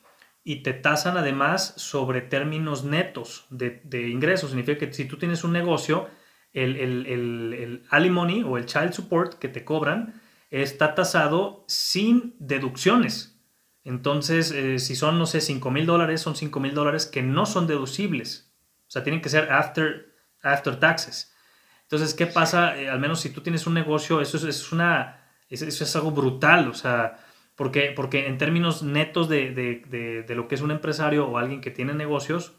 y 0.48 0.62
te 0.62 0.74
tasan 0.74 1.16
además 1.16 1.74
sobre 1.76 2.20
términos 2.20 2.84
netos 2.84 3.46
de, 3.50 3.80
de 3.82 4.08
ingresos. 4.08 4.50
Significa 4.50 4.78
que 4.78 4.92
si 4.92 5.04
tú 5.04 5.16
tienes 5.16 5.42
un 5.42 5.50
negocio, 5.52 6.08
el, 6.52 6.76
el, 6.76 7.06
el, 7.06 7.52
el, 7.52 7.82
alimony 7.90 8.44
o 8.44 8.56
el 8.56 8.64
child 8.64 8.92
support 8.92 9.40
que 9.40 9.48
te 9.48 9.64
cobran 9.64 10.22
está 10.52 10.94
tasado 10.94 11.64
sin 11.66 12.36
deducciones. 12.38 13.42
Entonces, 13.82 14.52
eh, 14.52 14.78
si 14.78 14.94
son, 14.94 15.18
no 15.18 15.26
sé, 15.26 15.40
5 15.40 15.68
mil 15.72 15.84
dólares, 15.84 16.20
son 16.20 16.36
5 16.36 16.60
mil 16.60 16.74
dólares 16.74 17.06
que 17.06 17.24
no 17.24 17.44
son 17.44 17.66
deducibles. 17.66 18.54
O 18.86 18.90
sea, 18.92 19.02
tienen 19.02 19.22
que 19.22 19.30
ser 19.30 19.50
after, 19.50 20.14
after 20.42 20.78
taxes. 20.78 21.34
Entonces, 21.82 22.14
¿qué 22.14 22.26
pasa? 22.26 22.78
Eh, 22.78 22.88
al 22.88 23.00
menos 23.00 23.18
si 23.18 23.30
tú 23.30 23.40
tienes 23.40 23.66
un 23.66 23.74
negocio, 23.74 24.20
eso 24.20 24.36
es, 24.36 24.44
es 24.44 24.70
una, 24.70 25.24
eso 25.48 25.66
es 25.66 25.96
algo 25.96 26.12
brutal, 26.12 26.68
o 26.68 26.74
sea, 26.74 27.18
porque, 27.56 27.92
porque 27.96 28.26
en 28.26 28.38
términos 28.38 28.82
netos 28.82 29.28
de, 29.28 29.50
de, 29.50 29.82
de, 29.88 30.22
de, 30.22 30.34
lo 30.34 30.46
que 30.46 30.54
es 30.54 30.60
un 30.60 30.70
empresario 30.70 31.26
o 31.26 31.38
alguien 31.38 31.60
que 31.60 31.70
tiene 31.70 31.94
negocios, 31.94 32.54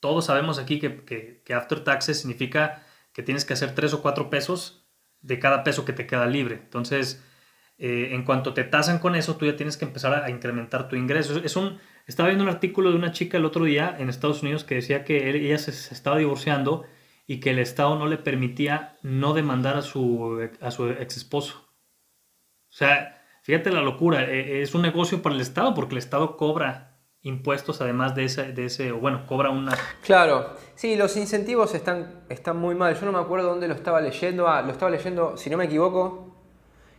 todos 0.00 0.26
sabemos 0.26 0.58
aquí 0.58 0.78
que, 0.78 1.04
que, 1.04 1.42
que, 1.44 1.54
after 1.54 1.82
taxes 1.82 2.20
significa 2.20 2.86
que 3.12 3.22
tienes 3.22 3.44
que 3.44 3.54
hacer 3.54 3.74
tres 3.74 3.94
o 3.94 4.02
cuatro 4.02 4.30
pesos 4.30 4.86
de 5.22 5.38
cada 5.38 5.64
peso 5.64 5.84
que 5.84 5.94
te 5.94 6.06
queda 6.06 6.26
libre. 6.26 6.56
Entonces, 6.56 7.24
eh, 7.78 8.10
en 8.12 8.24
cuanto 8.24 8.54
te 8.54 8.64
tasan 8.64 8.98
con 8.98 9.16
eso, 9.16 9.36
tú 9.36 9.46
ya 9.46 9.56
tienes 9.56 9.78
que 9.78 9.86
empezar 9.86 10.14
a, 10.14 10.26
a 10.26 10.30
incrementar 10.30 10.88
tu 10.88 10.96
ingreso. 10.96 11.40
Es 11.42 11.56
un, 11.56 11.78
estaba 12.06 12.28
viendo 12.28 12.44
un 12.44 12.50
artículo 12.50 12.90
de 12.90 12.96
una 12.96 13.12
chica 13.12 13.38
el 13.38 13.46
otro 13.46 13.64
día 13.64 13.96
en 13.98 14.10
Estados 14.10 14.42
Unidos 14.42 14.64
que 14.64 14.76
decía 14.76 15.04
que 15.04 15.30
él, 15.30 15.36
ella 15.36 15.58
se, 15.58 15.72
se 15.72 15.94
estaba 15.94 16.18
divorciando 16.18 16.84
y 17.26 17.40
que 17.40 17.50
el 17.50 17.58
Estado 17.58 17.98
no 17.98 18.06
le 18.06 18.18
permitía 18.18 18.98
no 19.02 19.34
demandar 19.34 19.76
a 19.76 19.82
su, 19.82 20.48
a 20.60 20.70
su 20.70 20.88
ex 20.90 21.16
esposo. 21.16 21.66
O 22.70 22.78
sea, 22.78 23.15
fíjate 23.46 23.70
la 23.70 23.80
locura, 23.80 24.24
e, 24.24 24.60
es 24.62 24.74
un 24.74 24.82
negocio 24.82 25.22
para 25.22 25.36
el 25.36 25.40
Estado 25.40 25.72
porque 25.72 25.94
el 25.94 25.98
Estado 25.98 26.36
cobra 26.36 26.98
impuestos 27.22 27.80
además 27.80 28.16
de 28.16 28.24
ese, 28.24 28.52
de 28.52 28.64
ese 28.64 28.90
o 28.90 28.98
bueno, 28.98 29.24
cobra 29.24 29.50
una... 29.50 29.76
Claro, 30.02 30.50
sí, 30.74 30.96
los 30.96 31.16
incentivos 31.16 31.72
están, 31.76 32.24
están 32.28 32.56
muy 32.56 32.74
mal. 32.74 32.98
Yo 32.98 33.06
no 33.06 33.12
me 33.12 33.20
acuerdo 33.20 33.48
dónde 33.48 33.68
lo 33.68 33.74
estaba 33.74 34.00
leyendo, 34.00 34.48
ah, 34.48 34.62
lo 34.62 34.72
estaba 34.72 34.90
leyendo, 34.90 35.36
si 35.36 35.48
no 35.48 35.56
me 35.56 35.66
equivoco, 35.66 36.34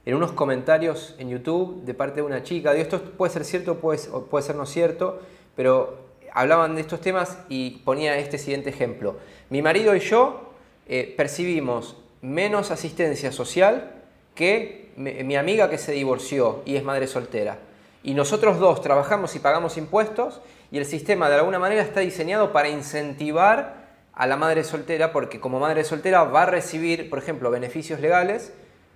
en 0.05 0.15
unos 0.15 0.31
comentarios 0.31 1.15
en 1.17 1.29
YouTube 1.29 1.83
de 1.83 1.93
parte 1.93 2.21
de 2.21 2.21
una 2.21 2.43
chica. 2.43 2.71
Digo, 2.71 2.83
esto 2.83 3.01
puede 3.01 3.33
ser 3.33 3.43
cierto 3.43 3.79
puede, 3.79 3.99
o 4.13 4.25
puede 4.25 4.45
ser 4.45 4.55
no 4.55 4.65
cierto, 4.65 5.19
pero 5.53 5.97
hablaban 6.31 6.75
de 6.75 6.81
estos 6.81 7.01
temas 7.01 7.39
y 7.49 7.81
ponía 7.83 8.17
este 8.17 8.37
siguiente 8.37 8.69
ejemplo. 8.69 9.17
Mi 9.49 9.61
marido 9.61 9.93
y 9.97 9.99
yo 9.99 10.53
eh, 10.87 11.13
percibimos 11.17 11.97
menos 12.21 12.71
asistencia 12.71 13.33
social 13.33 14.01
que 14.33 14.86
mi 14.97 15.35
amiga 15.35 15.69
que 15.69 15.77
se 15.77 15.93
divorció 15.93 16.61
y 16.65 16.75
es 16.75 16.83
madre 16.83 17.07
soltera. 17.07 17.59
Y 18.03 18.13
nosotros 18.13 18.59
dos 18.59 18.81
trabajamos 18.81 19.35
y 19.35 19.39
pagamos 19.39 19.77
impuestos 19.77 20.41
y 20.71 20.77
el 20.77 20.85
sistema 20.85 21.29
de 21.29 21.35
alguna 21.35 21.59
manera 21.59 21.81
está 21.81 22.01
diseñado 22.01 22.51
para 22.51 22.69
incentivar 22.69 23.87
a 24.13 24.27
la 24.27 24.35
madre 24.35 24.63
soltera 24.63 25.11
porque 25.11 25.39
como 25.39 25.59
madre 25.59 25.83
soltera 25.83 26.23
va 26.23 26.43
a 26.43 26.45
recibir, 26.47 27.09
por 27.09 27.19
ejemplo, 27.19 27.51
beneficios 27.51 27.99
legales 27.99 28.53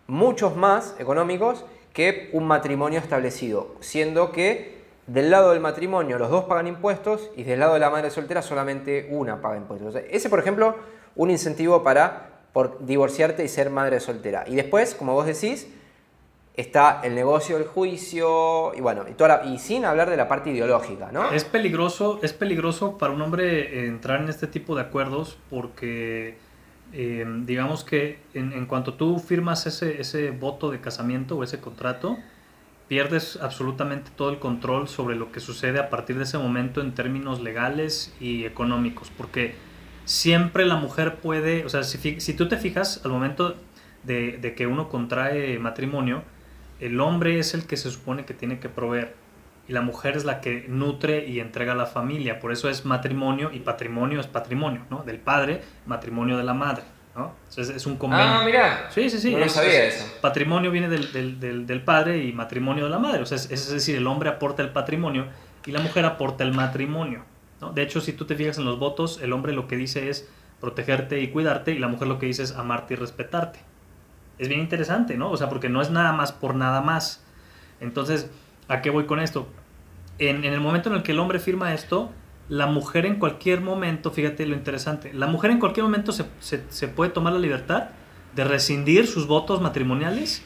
muchos 0.08 0.56
más 0.56 0.96
económicos 1.00 1.66
que 1.94 2.30
un 2.34 2.46
matrimonio 2.46 3.00
establecido, 3.00 3.76
siendo 3.80 4.32
que 4.32 4.82
del 5.08 5.30
lado 5.30 5.52
del 5.52 5.60
matrimonio 5.60 6.18
los 6.18 6.30
dos 6.30 6.46
pagan 6.46 6.68
impuestos 6.68 7.32
y 7.36 7.44
del 7.44 7.60
lado 7.60 7.76
de 7.76 7.80
la 7.80 7.90
madre 7.90 8.10
soltera 8.12 8.42
solamente 8.42 9.08
una 9.12 9.42
paga 9.42 9.58
impuestos. 9.58 9.96
ese, 10.10 10.30
por 10.30 10.40
ejemplo, 10.40 10.76
un 11.16 11.30
incentivo 11.30 11.84
para 11.84 12.30
por 12.54 12.86
divorciarte 12.86 13.44
y 13.44 13.48
ser 13.48 13.70
madre 13.70 14.00
soltera. 14.00 14.44
Y 14.48 14.56
después, 14.56 14.96
como 14.96 15.14
vos 15.14 15.26
decís, 15.26 15.68
está 16.62 17.02
el 17.04 17.16
negocio 17.16 17.58
del 17.58 17.68
juicio 17.68 18.74
y 18.74 18.82
bueno, 18.82 19.06
y, 19.10 19.14
toda 19.14 19.44
y 19.46 19.60
sin 19.60 19.86
hablar 19.86 20.10
de 20.10 20.18
la 20.18 20.28
parte 20.28 20.52
ideológica, 20.52 21.12
¿no? 21.12 21.32
Es 21.32 21.44
peligroso, 21.44 22.20
es 22.24 22.34
peligroso 22.34 22.98
para 22.98 23.14
un 23.14 23.22
hombre 23.22 23.88
entrar 23.88 24.22
en 24.22 24.30
este 24.30 24.48
tipo 24.48 24.76
de 24.76 24.82
acuerdos 24.82 25.38
porque 25.50 26.38
eh, 26.94 27.26
digamos 27.46 27.84
que 27.84 28.20
en, 28.34 28.66
cuanto 28.66 28.94
tú 28.96 29.20
firmas 29.20 29.66
ese, 29.66 30.02
ese 30.02 30.32
voto 30.32 30.72
de 30.72 30.82
casamiento 30.82 31.38
o 31.38 31.44
ese 31.44 31.60
contrato, 31.60 32.18
pierdes 32.88 33.40
absolutamente 33.42 34.12
todo 34.16 34.32
el 34.32 34.40
control 34.40 34.90
sobre 34.90 35.16
lo 35.16 35.32
que 35.32 35.40
sucede 35.40 35.80
a 35.80 35.90
partir 35.90 36.18
de 36.18 36.24
ese 36.24 36.38
momento 36.38 36.82
en 36.82 36.94
términos 36.94 37.42
legales 37.42 38.14
y 38.20 38.44
económicos, 38.44 39.10
porque 39.16 39.56
siempre 40.04 40.66
la 40.66 40.76
mujer 40.76 41.16
puede, 41.16 41.64
o 41.66 41.70
sea, 41.70 41.84
si, 41.84 42.20
si 42.20 42.34
tú 42.34 42.50
te 42.50 42.58
fijas 42.58 43.02
al 43.06 43.12
momento 43.12 43.56
de, 44.04 44.38
de, 44.40 44.56
que 44.56 44.68
uno 44.68 44.90
contrae 44.90 45.58
matrimonio, 45.58 46.24
el 46.82 47.00
hombre 47.00 47.40
es 47.40 47.54
el 47.54 47.66
que 47.66 47.78
se 47.78 47.90
supone 47.90 48.26
que 48.26 48.34
tiene 48.34 48.60
que 48.60 48.68
proveer 48.68 49.16
y 49.68 49.74
la 49.74 49.82
mujer 49.82 50.18
es 50.18 50.26
la 50.26 50.42
que 50.42 50.66
nutre 50.68 51.28
y 51.28 51.40
entrega 51.40 51.74
a 51.74 51.76
la 51.76 51.86
familia. 51.86 52.40
Por 52.40 52.52
eso 52.52 52.70
es 52.70 52.84
matrimonio 52.84 53.52
y 53.54 53.60
patrimonio 53.60 54.20
es 54.20 54.28
patrimonio, 54.28 54.82
¿no? 54.90 55.04
Del 55.04 55.20
padre, 55.20 55.62
matrimonio 55.86 56.38
de 56.38 56.44
la 56.44 56.54
madre, 56.54 56.84
¿no? 57.16 57.36
Entonces 57.50 57.76
es 57.76 57.86
un 57.86 57.96
convenio. 57.96 58.26
Ah, 58.26 58.42
mira. 58.44 58.90
Sí, 58.90 59.10
sí, 59.10 59.20
sí. 59.20 59.36
No 59.36 59.48
sabía 59.48 59.86
eso. 59.86 60.06
Patrimonio 60.20 60.72
viene 60.72 60.90
del, 60.90 61.40
del, 61.40 61.68
del, 61.68 61.84
padre 61.84 62.24
y 62.24 62.34
matrimonio 62.34 62.86
de 62.86 62.90
la 62.90 63.00
madre. 63.00 63.22
O 63.22 63.26
sea, 63.26 63.38
es, 63.38 63.50
es, 63.52 63.72
decir, 63.72 63.96
el 63.96 64.08
hombre 64.08 64.30
aporta 64.30 64.64
el 64.64 64.72
patrimonio 64.72 65.28
y 65.66 65.72
la 65.72 65.80
mujer 65.80 66.06
aporta 66.06 66.44
el 66.44 66.54
matrimonio. 66.54 67.24
¿no? 67.62 67.72
De 67.72 67.84
hecho, 67.84 68.02
si 68.02 68.14
tú 68.14 68.26
te 68.26 68.36
fijas 68.36 68.58
en 68.58 68.66
los 68.66 68.80
votos, 68.80 69.22
el 69.22 69.32
hombre 69.32 69.54
lo 69.54 69.68
que 69.68 69.78
dice 69.78 70.10
es 70.10 70.28
protegerte 70.60 71.22
y 71.22 71.30
cuidarte 71.30 71.72
y 71.72 71.80
la 71.80 71.88
mujer 71.88 72.08
lo 72.08 72.18
que 72.20 72.26
dice 72.26 72.44
es 72.44 72.52
amarte 72.54 72.96
y 72.96 72.98
respetarte. 72.98 73.60
Es 74.42 74.50
bien 74.50 74.60
interesante, 74.60 75.16
¿no? 75.16 75.32
O 75.32 75.38
sea, 75.38 75.48
porque 75.48 75.70
no 75.70 75.82
es 75.82 75.90
nada 75.90 76.12
más 76.12 76.34
por 76.34 76.56
nada 76.56 76.82
más. 76.82 77.24
Entonces, 77.80 78.30
¿A 78.72 78.82
qué 78.82 78.90
voy 78.90 79.04
con 79.04 79.20
esto? 79.20 79.50
En, 80.18 80.46
el 80.46 80.62
momento 80.62 80.88
en 80.88 80.96
el 80.96 81.04
que 81.04 81.12
el 81.12 81.20
hombre 81.20 81.40
firma 81.40 81.74
esto, 81.74 82.10
la 82.48 82.68
mujer 82.68 83.06
en 83.06 83.16
cualquier 83.16 83.60
momento, 83.60 84.12
fíjate 84.12 84.46
lo 84.46 84.56
interesante, 84.56 85.14
la 85.14 85.28
mujer 85.28 85.52
en 85.52 85.60
cualquier 85.60 85.84
momento 85.84 86.14
se, 86.14 86.88
puede 86.88 87.12
tomar 87.12 87.34
la 87.34 87.40
libertad 87.40 87.90
de 88.34 88.46
rescindir 88.46 89.08
sus 89.08 89.28
votos 89.28 89.60
matrimoniales 89.60 90.42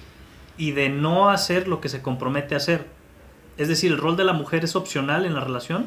y 0.57 0.71
de 0.71 0.89
no 0.89 1.29
hacer 1.29 1.67
lo 1.67 1.81
que 1.81 1.87
se 1.87 2.01
compromete 2.01 2.55
a 2.55 2.57
hacer. 2.57 2.87
Es 3.57 3.67
decir, 3.67 3.91
el 3.91 3.99
rol 3.99 4.17
de 4.17 4.23
la 4.23 4.33
mujer 4.33 4.63
es 4.63 4.75
opcional 4.75 5.27
en 5.27 5.35
la 5.35 5.41
relación, 5.41 5.85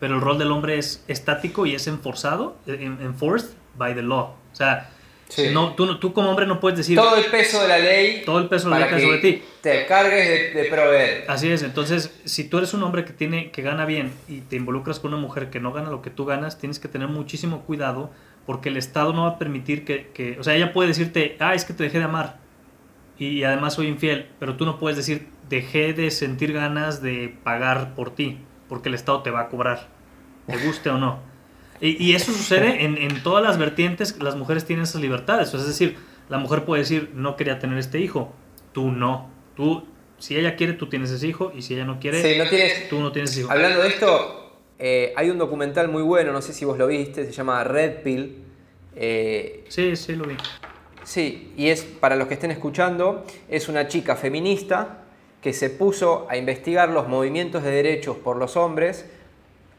pero 0.00 0.14
el 0.14 0.22
rol 0.22 0.38
del 0.38 0.52
hombre 0.52 0.78
es 0.78 1.04
estático 1.08 1.66
y 1.66 1.74
es 1.74 1.86
enforzado, 1.88 2.56
enforced 2.66 3.50
by 3.76 3.94
the 3.94 4.00
law. 4.00 4.34
O 4.50 4.56
sea, 4.56 4.88
no, 5.52 5.74
tú, 5.74 5.98
tú 5.98 6.12
como 6.12 6.30
hombre 6.30 6.46
no 6.46 6.60
puedes 6.60 6.78
decir... 6.78 6.96
Todo 6.96 7.16
el 7.16 7.26
peso 7.26 7.62
de 7.62 7.68
la 7.68 7.78
ley... 7.78 8.22
Todo 8.24 8.38
el 8.38 8.48
peso 8.48 8.70
de 8.70 8.78
la 8.78 8.90
ley 8.90 9.04
sobre 9.04 9.18
ti. 9.18 9.42
Te 9.60 9.86
cargues 9.86 10.54
de, 10.54 10.64
proveer. 10.64 11.24
Así 11.28 11.50
es, 11.50 11.62
entonces 11.62 12.14
si 12.24 12.44
tú 12.44 12.58
eres 12.58 12.74
un 12.74 12.82
hombre 12.82 13.04
que, 13.04 13.12
tiene, 13.12 13.50
que 13.50 13.62
gana 13.62 13.84
bien 13.84 14.12
y 14.28 14.40
te 14.40 14.56
involucras 14.56 15.00
con 15.00 15.12
una 15.12 15.20
mujer 15.20 15.50
que 15.50 15.60
no 15.60 15.72
gana 15.72 15.90
lo 15.90 16.02
que 16.02 16.10
tú 16.10 16.24
ganas, 16.24 16.58
tienes 16.58 16.78
que 16.78 16.88
tener 16.88 17.08
muchísimo 17.08 17.62
cuidado 17.62 18.10
porque 18.46 18.68
el 18.68 18.76
Estado 18.76 19.12
no 19.12 19.22
va 19.22 19.30
a 19.30 19.38
permitir 19.38 19.84
que... 19.84 20.08
que 20.14 20.38
o 20.38 20.44
sea, 20.44 20.54
ella 20.54 20.72
puede 20.72 20.88
decirte, 20.88 21.36
ah, 21.40 21.54
es 21.54 21.64
que 21.64 21.74
te 21.74 21.84
dejé 21.84 21.98
de 21.98 22.04
amar 22.04 22.46
y, 23.18 23.44
además 23.44 23.74
soy 23.74 23.88
infiel, 23.88 24.28
pero 24.38 24.56
tú 24.56 24.66
no 24.66 24.78
puedes 24.78 24.96
decir, 24.96 25.28
dejé 25.48 25.92
de 25.92 26.10
sentir 26.10 26.52
ganas 26.52 27.00
de 27.00 27.34
pagar 27.44 27.94
por 27.94 28.14
ti 28.14 28.38
porque 28.68 28.88
el 28.88 28.94
Estado 28.94 29.22
te 29.22 29.30
va 29.30 29.42
a 29.42 29.48
cobrar, 29.48 29.88
te 30.46 30.56
guste 30.58 30.90
o 30.90 30.98
no. 30.98 31.20
Y, 31.80 32.14
eso 32.14 32.32
sucede 32.32 32.84
en, 32.84 32.96
en, 32.96 33.22
todas 33.22 33.44
las 33.44 33.58
vertientes, 33.58 34.20
las 34.22 34.34
mujeres 34.36 34.64
tienen 34.64 34.84
esas 34.84 35.00
libertades. 35.00 35.52
Es 35.52 35.66
decir, 35.66 35.96
la 36.28 36.38
mujer 36.38 36.64
puede 36.64 36.82
decir, 36.82 37.10
no 37.14 37.36
quería 37.36 37.58
tener 37.58 37.78
este 37.78 38.00
hijo, 38.00 38.32
tú 38.72 38.90
no. 38.90 39.30
Tú, 39.54 39.84
si 40.18 40.36
ella 40.36 40.56
quiere, 40.56 40.72
tú 40.72 40.88
tienes 40.88 41.10
ese 41.10 41.26
hijo, 41.26 41.52
y 41.54 41.62
si 41.62 41.74
ella 41.74 41.84
no 41.84 41.98
quiere, 42.00 42.20
tú 42.90 43.00
no 43.00 43.12
tienes 43.12 43.30
ese 43.30 43.40
hijo. 43.40 43.50
Hablando 43.50 43.82
de 43.82 43.88
esto, 43.88 44.60
eh, 44.78 45.12
hay 45.16 45.30
un 45.30 45.38
documental 45.38 45.88
muy 45.88 46.02
bueno, 46.02 46.32
no 46.32 46.42
sé 46.42 46.52
si 46.52 46.64
vos 46.64 46.78
lo 46.78 46.86
viste, 46.86 47.24
se 47.24 47.32
llama 47.32 47.62
Red 47.64 48.02
Pill. 48.02 48.42
Eh, 48.94 49.64
sí, 49.68 49.96
sí, 49.96 50.14
lo 50.14 50.24
vi. 50.24 50.36
Sí, 51.04 51.52
y 51.56 51.68
es, 51.68 51.82
para 51.82 52.16
los 52.16 52.26
que 52.26 52.34
estén 52.34 52.50
escuchando, 52.50 53.24
es 53.48 53.68
una 53.68 53.86
chica 53.86 54.16
feminista 54.16 55.04
que 55.40 55.52
se 55.52 55.70
puso 55.70 56.26
a 56.28 56.36
investigar 56.36 56.88
los 56.88 57.06
movimientos 57.06 57.62
de 57.62 57.70
derechos 57.70 58.16
por 58.16 58.36
los 58.36 58.56
hombres 58.56 59.06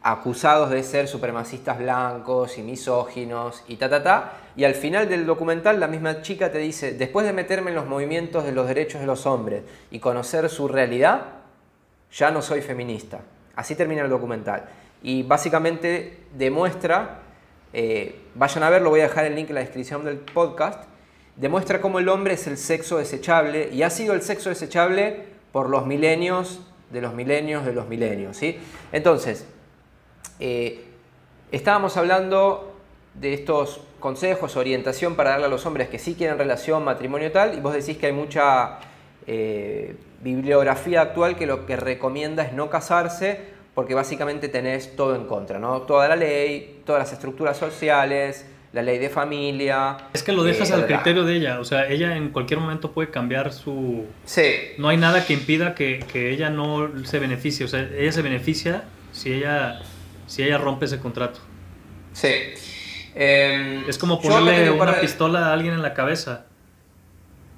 acusados 0.01 0.69
de 0.69 0.83
ser 0.83 1.07
supremacistas 1.07 1.77
blancos 1.77 2.57
y 2.57 2.61
misóginos 2.61 3.63
y 3.67 3.77
ta 3.77 3.89
ta 3.89 4.03
ta. 4.03 4.33
Y 4.55 4.63
al 4.63 4.75
final 4.75 5.09
del 5.09 5.25
documental 5.25 5.79
la 5.79 5.87
misma 5.87 6.21
chica 6.21 6.51
te 6.51 6.59
dice, 6.59 6.93
después 6.93 7.25
de 7.25 7.33
meterme 7.33 7.71
en 7.71 7.75
los 7.75 7.87
movimientos 7.87 8.45
de 8.45 8.51
los 8.51 8.67
derechos 8.67 9.01
de 9.01 9.07
los 9.07 9.25
hombres 9.25 9.63
y 9.91 9.99
conocer 9.99 10.49
su 10.49 10.67
realidad, 10.67 11.25
ya 12.11 12.31
no 12.31 12.41
soy 12.41 12.61
feminista. 12.61 13.19
Así 13.55 13.75
termina 13.75 14.03
el 14.03 14.09
documental. 14.09 14.65
Y 15.03 15.23
básicamente 15.23 16.23
demuestra, 16.33 17.19
eh, 17.73 18.21
vayan 18.35 18.63
a 18.63 18.69
verlo, 18.69 18.89
voy 18.89 19.01
a 19.01 19.03
dejar 19.03 19.25
el 19.25 19.35
link 19.35 19.49
en 19.49 19.55
la 19.55 19.61
descripción 19.61 20.05
del 20.05 20.17
podcast, 20.17 20.83
demuestra 21.35 21.81
cómo 21.81 21.99
el 21.99 22.09
hombre 22.09 22.33
es 22.33 22.47
el 22.47 22.57
sexo 22.57 22.97
desechable 22.97 23.69
y 23.71 23.83
ha 23.83 23.89
sido 23.89 24.13
el 24.13 24.21
sexo 24.21 24.49
desechable 24.49 25.25
por 25.51 25.69
los 25.69 25.85
milenios 25.85 26.61
de 26.91 27.01
los 27.01 27.13
milenios 27.13 27.65
de 27.65 27.73
los 27.73 27.87
milenios. 27.87 28.37
¿sí? 28.37 28.57
Entonces, 28.91 29.45
eh, 30.39 30.85
estábamos 31.51 31.97
hablando 31.97 32.73
de 33.13 33.33
estos 33.33 33.81
consejos, 33.99 34.55
orientación 34.55 35.15
para 35.15 35.31
darle 35.31 35.45
a 35.45 35.49
los 35.49 35.65
hombres 35.65 35.89
que 35.89 35.99
sí 35.99 36.15
quieren 36.15 36.37
relación, 36.37 36.83
matrimonio 36.83 37.31
tal, 37.31 37.57
y 37.57 37.61
vos 37.61 37.73
decís 37.73 37.97
que 37.97 38.07
hay 38.07 38.13
mucha 38.13 38.79
eh, 39.25 39.95
bibliografía 40.21 41.01
actual 41.01 41.35
que 41.35 41.45
lo 41.45 41.65
que 41.65 41.75
recomienda 41.75 42.43
es 42.43 42.53
no 42.53 42.69
casarse 42.69 43.57
porque 43.73 43.93
básicamente 43.93 44.49
tenés 44.49 44.95
todo 44.95 45.15
en 45.15 45.25
contra, 45.25 45.59
¿no? 45.59 45.81
Toda 45.83 46.07
la 46.07 46.15
ley, 46.15 46.81
todas 46.83 46.99
las 46.99 47.13
estructuras 47.13 47.57
sociales, 47.57 48.45
la 48.73 48.81
ley 48.81 48.97
de 48.97 49.09
familia. 49.09 49.97
Es 50.13 50.23
que 50.23 50.31
lo 50.31 50.43
dejas 50.43 50.71
eh, 50.71 50.73
al 50.73 50.87
criterio 50.87 51.23
de 51.23 51.35
ella, 51.35 51.59
o 51.59 51.63
sea, 51.63 51.87
ella 51.87 52.15
en 52.17 52.29
cualquier 52.29 52.59
momento 52.59 52.91
puede 52.91 53.11
cambiar 53.11 53.53
su... 53.53 54.05
Sí. 54.25 54.51
No 54.77 54.89
hay 54.89 54.97
nada 54.97 55.25
que 55.25 55.33
impida 55.33 55.75
que, 55.75 56.03
que 56.11 56.31
ella 56.31 56.49
no 56.49 57.05
se 57.05 57.19
beneficie, 57.19 57.65
o 57.65 57.69
sea, 57.69 57.87
ella 57.95 58.11
se 58.11 58.21
beneficia 58.21 58.85
si 59.11 59.33
ella 59.33 59.79
si 60.27 60.43
ella 60.43 60.59
rompe 60.59 60.85
ese 60.85 60.99
contrato. 60.99 61.39
Sí. 62.13 62.29
Em, 63.15 63.89
es 63.89 63.97
como 63.97 64.21
ponerle 64.21 64.69
una 64.69 64.99
pistola 64.99 65.47
a 65.47 65.53
alguien 65.53 65.73
en 65.73 65.81
la 65.81 65.95
cabeza. 65.95 66.45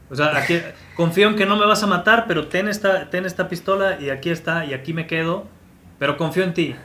O 0.09 0.15
sea, 0.15 0.37
aquí, 0.37 0.61
confío 0.95 1.27
en 1.27 1.35
que 1.35 1.45
no 1.45 1.57
me 1.57 1.65
vas 1.65 1.83
a 1.83 1.87
matar, 1.87 2.25
pero 2.27 2.47
ten 2.47 2.67
esta, 2.67 3.09
ten 3.09 3.25
esta 3.25 3.49
pistola 3.49 3.99
y 3.99 4.09
aquí 4.09 4.29
está 4.29 4.65
y 4.65 4.73
aquí 4.73 4.93
me 4.93 5.05
quedo, 5.05 5.45
pero 5.99 6.15
confío 6.15 6.43
en 6.43 6.53
ti. 6.53 6.75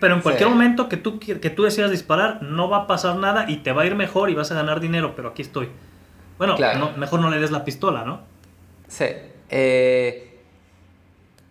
Pero 0.00 0.14
en 0.14 0.20
cualquier 0.20 0.48
momento 0.48 0.88
que 0.88 0.96
tú, 0.96 1.18
que 1.18 1.50
tú 1.50 1.64
decidas 1.64 1.90
disparar, 1.90 2.42
no 2.42 2.70
va 2.70 2.78
a 2.78 2.86
pasar 2.86 3.16
nada 3.16 3.50
y 3.50 3.56
te 3.58 3.72
va 3.72 3.82
a 3.82 3.86
ir 3.86 3.96
mejor 3.96 4.30
y 4.30 4.34
vas 4.34 4.52
a 4.52 4.54
ganar 4.54 4.78
dinero, 4.78 5.16
pero 5.16 5.30
aquí 5.30 5.42
estoy. 5.42 5.68
Bueno, 6.38 6.56
mejor 6.96 7.20
no 7.20 7.30
le 7.30 7.40
des 7.40 7.50
la 7.50 7.64
pistola, 7.64 8.04
¿no? 8.04 8.20
Sí. 8.86 9.06
Eh, 9.50 10.40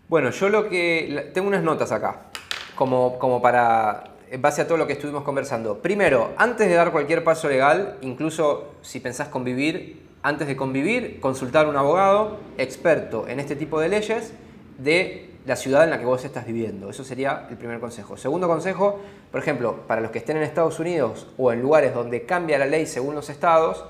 bueno, 0.08 0.30
yo 0.30 0.50
lo 0.50 0.70
que... 0.70 1.32
Tengo 1.34 1.50
unas 1.50 1.64
notas 1.64 1.92
acá 1.92 2.28
como, 2.76 3.42
para, 3.42 4.06
en 4.30 4.42
base 4.42 4.62
a 4.62 4.68
todo 4.68 4.78
lo 4.78 4.88
que 4.88 4.94
estuvimos 4.94 5.24
conversando. 5.24 5.80
Primero, 5.80 6.32
antes 6.38 6.68
de 6.68 6.74
dar 6.74 6.92
cualquier 6.92 7.24
paso 7.24 7.48
legal, 7.50 7.98
incluso 8.02 8.74
si 8.82 9.00
pensás 9.00 9.28
convivir, 9.28 10.02
antes 10.22 10.48
de 10.48 10.56
convivir, 10.56 11.20
consultar 11.20 11.66
a 11.66 11.70
un 11.70 11.78
abogado 11.78 12.38
experto 12.58 13.28
en 13.28 13.40
este 13.40 13.56
tipo 13.56 13.80
de 13.80 13.90
leyes 13.90 14.34
de 14.78 15.30
la 15.46 15.56
ciudad 15.56 15.84
en 15.84 15.90
la 15.90 16.00
que 16.00 16.06
vos 16.06 16.24
estás 16.24 16.46
viviendo. 16.46 16.90
Eso 16.90 17.04
sería 17.04 17.48
el 17.50 17.58
primer 17.58 17.80
consejo. 17.80 18.16
Segundo 18.16 18.48
consejo, 18.48 19.00
por 19.32 19.42
ejemplo, 19.42 19.82
para 19.88 20.02
los 20.02 20.12
que 20.12 20.20
estén 20.20 20.38
en 20.38 20.44
Estados 20.44 20.80
Unidos 20.80 21.28
o 21.38 21.52
en 21.52 21.62
lugares 21.62 21.94
donde 21.94 22.26
cambia 22.26 22.58
la 22.58 22.66
ley 22.66 22.86
según 22.86 23.16
los 23.16 23.30
estados, 23.30 23.86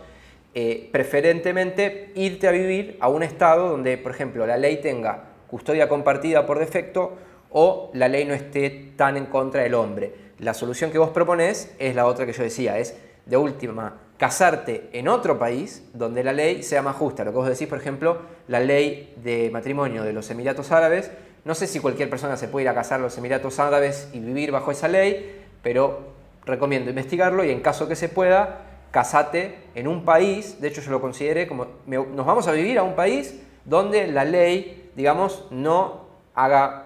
eh, 0.56 0.90
preferentemente 0.92 2.12
irte 2.16 2.48
a 2.48 2.52
vivir 2.52 2.98
a 3.00 3.08
un 3.08 3.24
estado 3.24 3.70
donde, 3.70 3.98
por 3.98 4.12
ejemplo, 4.12 4.46
la 4.46 4.58
ley 4.58 4.82
tenga 4.82 5.26
custodia 5.48 5.88
compartida 5.88 6.46
por 6.46 6.60
defecto 6.60 7.14
o 7.54 7.92
la 7.94 8.08
ley 8.08 8.26
no 8.26 8.34
esté 8.34 8.94
tan 8.98 9.16
en 9.16 9.28
contra 9.28 9.62
del 9.62 9.76
hombre. 9.76 10.14
La 10.40 10.54
solución 10.54 10.92
que 10.92 10.98
vos 10.98 11.12
proponés 11.12 11.74
es 11.80 11.96
la 11.96 12.06
otra 12.06 12.26
que 12.26 12.34
yo 12.34 12.44
decía, 12.44 12.78
es 12.78 12.98
de 13.26 13.38
última, 13.38 14.02
casarte 14.18 14.90
en 14.92 15.08
otro 15.08 15.40
país 15.40 15.84
donde 15.94 16.24
la 16.24 16.34
ley 16.34 16.64
sea 16.64 16.82
más 16.82 16.96
justa. 16.96 17.24
Lo 17.24 17.32
que 17.32 17.38
vos 17.38 17.48
decís, 17.48 17.68
por 17.68 17.78
ejemplo, 17.78 18.18
la 18.48 18.60
ley 18.60 19.14
de 19.24 19.50
matrimonio 19.52 20.04
de 20.04 20.14
los 20.14 20.30
Emiratos 20.30 20.72
Árabes, 20.72 21.12
no 21.46 21.56
sé 21.56 21.68
si 21.68 21.80
cualquier 21.80 22.10
persona 22.10 22.38
se 22.38 22.48
puede 22.48 22.66
ir 22.66 22.70
a 22.70 22.74
casar 22.74 23.00
a 23.00 23.04
los 23.04 23.18
Emiratos 23.18 23.60
Árabes 23.60 24.10
y 24.14 24.20
vivir 24.20 24.52
bajo 24.52 24.72
esa 24.72 24.88
ley, 24.88 25.44
pero 25.62 26.14
recomiendo 26.46 26.90
investigarlo 26.90 27.44
y 27.44 27.52
en 27.52 27.62
caso 27.62 27.88
que 27.88 27.96
se 27.96 28.10
pueda, 28.10 28.62
casate 28.92 29.58
en 29.76 29.88
un 29.88 30.06
país, 30.06 30.60
de 30.60 30.68
hecho 30.68 30.82
yo 30.82 30.92
lo 30.92 31.02
consideré 31.02 31.48
como, 31.48 31.68
nos 31.86 32.26
vamos 32.26 32.48
a 32.48 32.52
vivir 32.52 32.78
a 32.80 32.84
un 32.84 32.96
país 32.96 33.40
donde 33.66 34.08
la 34.08 34.26
ley, 34.26 34.92
digamos, 34.96 35.46
no 35.52 36.08
haga 36.36 36.83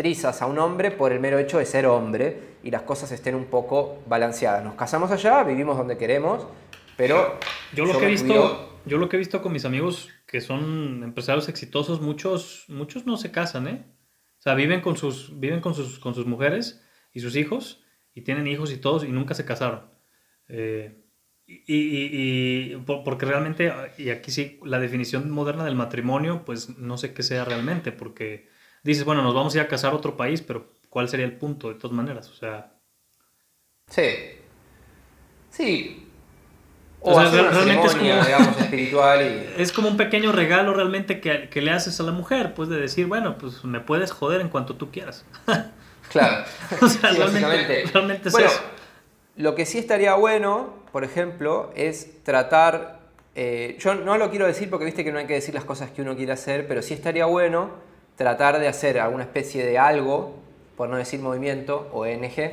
trizas 0.00 0.40
a 0.40 0.46
un 0.46 0.58
hombre 0.58 0.90
por 0.90 1.12
el 1.12 1.20
mero 1.20 1.38
hecho 1.38 1.58
de 1.58 1.66
ser 1.66 1.84
hombre 1.84 2.56
y 2.62 2.70
las 2.70 2.82
cosas 2.82 3.12
estén 3.12 3.34
un 3.34 3.44
poco 3.44 4.02
balanceadas. 4.06 4.64
Nos 4.64 4.74
casamos 4.74 5.10
allá, 5.10 5.44
vivimos 5.44 5.76
donde 5.76 5.98
queremos, 5.98 6.46
pero... 6.96 7.38
Yo 7.74 7.84
lo, 7.84 7.98
que, 7.98 8.06
he 8.06 8.08
visto, 8.08 8.80
yo 8.86 8.96
lo 8.96 9.10
que 9.10 9.16
he 9.16 9.18
visto 9.18 9.42
con 9.42 9.52
mis 9.52 9.66
amigos 9.66 10.08
que 10.26 10.40
son 10.40 11.02
empresarios 11.04 11.50
exitosos, 11.50 12.00
muchos, 12.00 12.64
muchos 12.68 13.04
no 13.04 13.18
se 13.18 13.30
casan, 13.30 13.68
¿eh? 13.68 13.84
O 14.38 14.42
sea, 14.42 14.54
viven 14.54 14.80
con 14.80 14.96
sus, 14.96 15.38
viven 15.38 15.60
con 15.60 15.74
sus, 15.74 15.98
con 15.98 16.14
sus 16.14 16.24
mujeres 16.24 16.82
y 17.12 17.20
sus 17.20 17.36
hijos 17.36 17.84
y 18.14 18.22
tienen 18.22 18.46
hijos 18.46 18.72
y 18.72 18.78
todos 18.78 19.04
y 19.04 19.08
nunca 19.08 19.34
se 19.34 19.44
casaron. 19.44 19.82
Eh, 20.48 21.04
y, 21.46 22.74
porque 22.86 23.26
realmente, 23.26 23.70
y 23.98 24.08
aquí 24.08 24.30
sí, 24.30 24.58
la 24.64 24.80
definición 24.80 25.30
moderna 25.30 25.66
del 25.66 25.74
matrimonio, 25.74 26.42
pues 26.46 26.78
no 26.78 26.96
sé 26.96 27.12
qué 27.12 27.22
sea 27.22 27.44
realmente, 27.44 27.92
porque 27.92 28.48
dices, 28.82 29.04
bueno, 29.04 29.22
nos 29.22 29.34
vamos 29.34 29.54
a 29.54 29.58
ir 29.58 29.64
a 29.64 29.68
casar 29.68 29.92
a 29.92 29.96
otro 29.96 30.16
país, 30.16 30.42
pero 30.42 30.72
¿cuál 30.88 31.08
sería 31.08 31.26
el 31.26 31.36
punto 31.36 31.68
de 31.68 31.74
todas 31.74 31.96
maneras? 31.96 32.28
O 32.30 32.34
sea... 32.34 32.72
Sí. 33.88 34.06
Sí. 35.50 36.06
O, 37.00 37.18
realmente 37.18 37.86
es 37.86 37.94
como, 37.94 38.24
digamos, 38.24 38.56
espiritual 38.60 39.22
y... 39.22 39.62
Es 39.62 39.72
como 39.72 39.88
un 39.88 39.96
pequeño 39.96 40.32
regalo 40.32 40.74
realmente 40.74 41.20
que, 41.20 41.48
que, 41.48 41.62
le 41.62 41.70
haces 41.70 41.98
a 41.98 42.02
la 42.02 42.12
mujer, 42.12 42.54
pues 42.54 42.68
de 42.68 42.78
decir, 42.78 43.06
bueno, 43.06 43.38
pues 43.38 43.64
me 43.64 43.80
puedes 43.80 44.12
joder 44.12 44.40
en 44.40 44.48
cuanto 44.48 44.76
tú 44.76 44.90
quieras. 44.90 45.24
claro. 46.10 46.44
o 46.80 46.88
sea, 46.88 47.10
realmente, 47.12 47.84
realmente 47.92 48.28
es 48.28 48.32
bueno, 48.32 48.48
eso. 48.48 48.60
Lo 49.36 49.54
que 49.54 49.64
sí 49.64 49.78
estaría 49.78 50.14
bueno, 50.14 50.74
por 50.92 51.04
ejemplo, 51.04 51.72
es 51.74 52.22
tratar, 52.22 53.00
eh, 53.34 53.76
yo 53.80 53.94
no 53.94 54.18
lo 54.18 54.28
quiero 54.28 54.46
decir 54.46 54.68
porque 54.68 54.84
viste 54.84 55.02
que 55.02 55.12
no 55.12 55.18
hay 55.18 55.26
que 55.26 55.34
decir 55.34 55.54
las 55.54 55.64
cosas 55.64 55.90
que 55.90 56.02
uno 56.02 56.16
quiere 56.16 56.32
hacer, 56.32 56.68
pero 56.68 56.82
sí 56.82 56.92
estaría 56.92 57.24
bueno 57.24 57.89
tratar 58.20 58.58
de 58.60 58.68
hacer 58.68 59.00
alguna 59.00 59.24
especie 59.24 59.64
de 59.64 59.78
algo, 59.78 60.34
por 60.76 60.90
no 60.90 60.98
decir 60.98 61.20
movimiento, 61.20 61.88
ONG, 61.90 62.52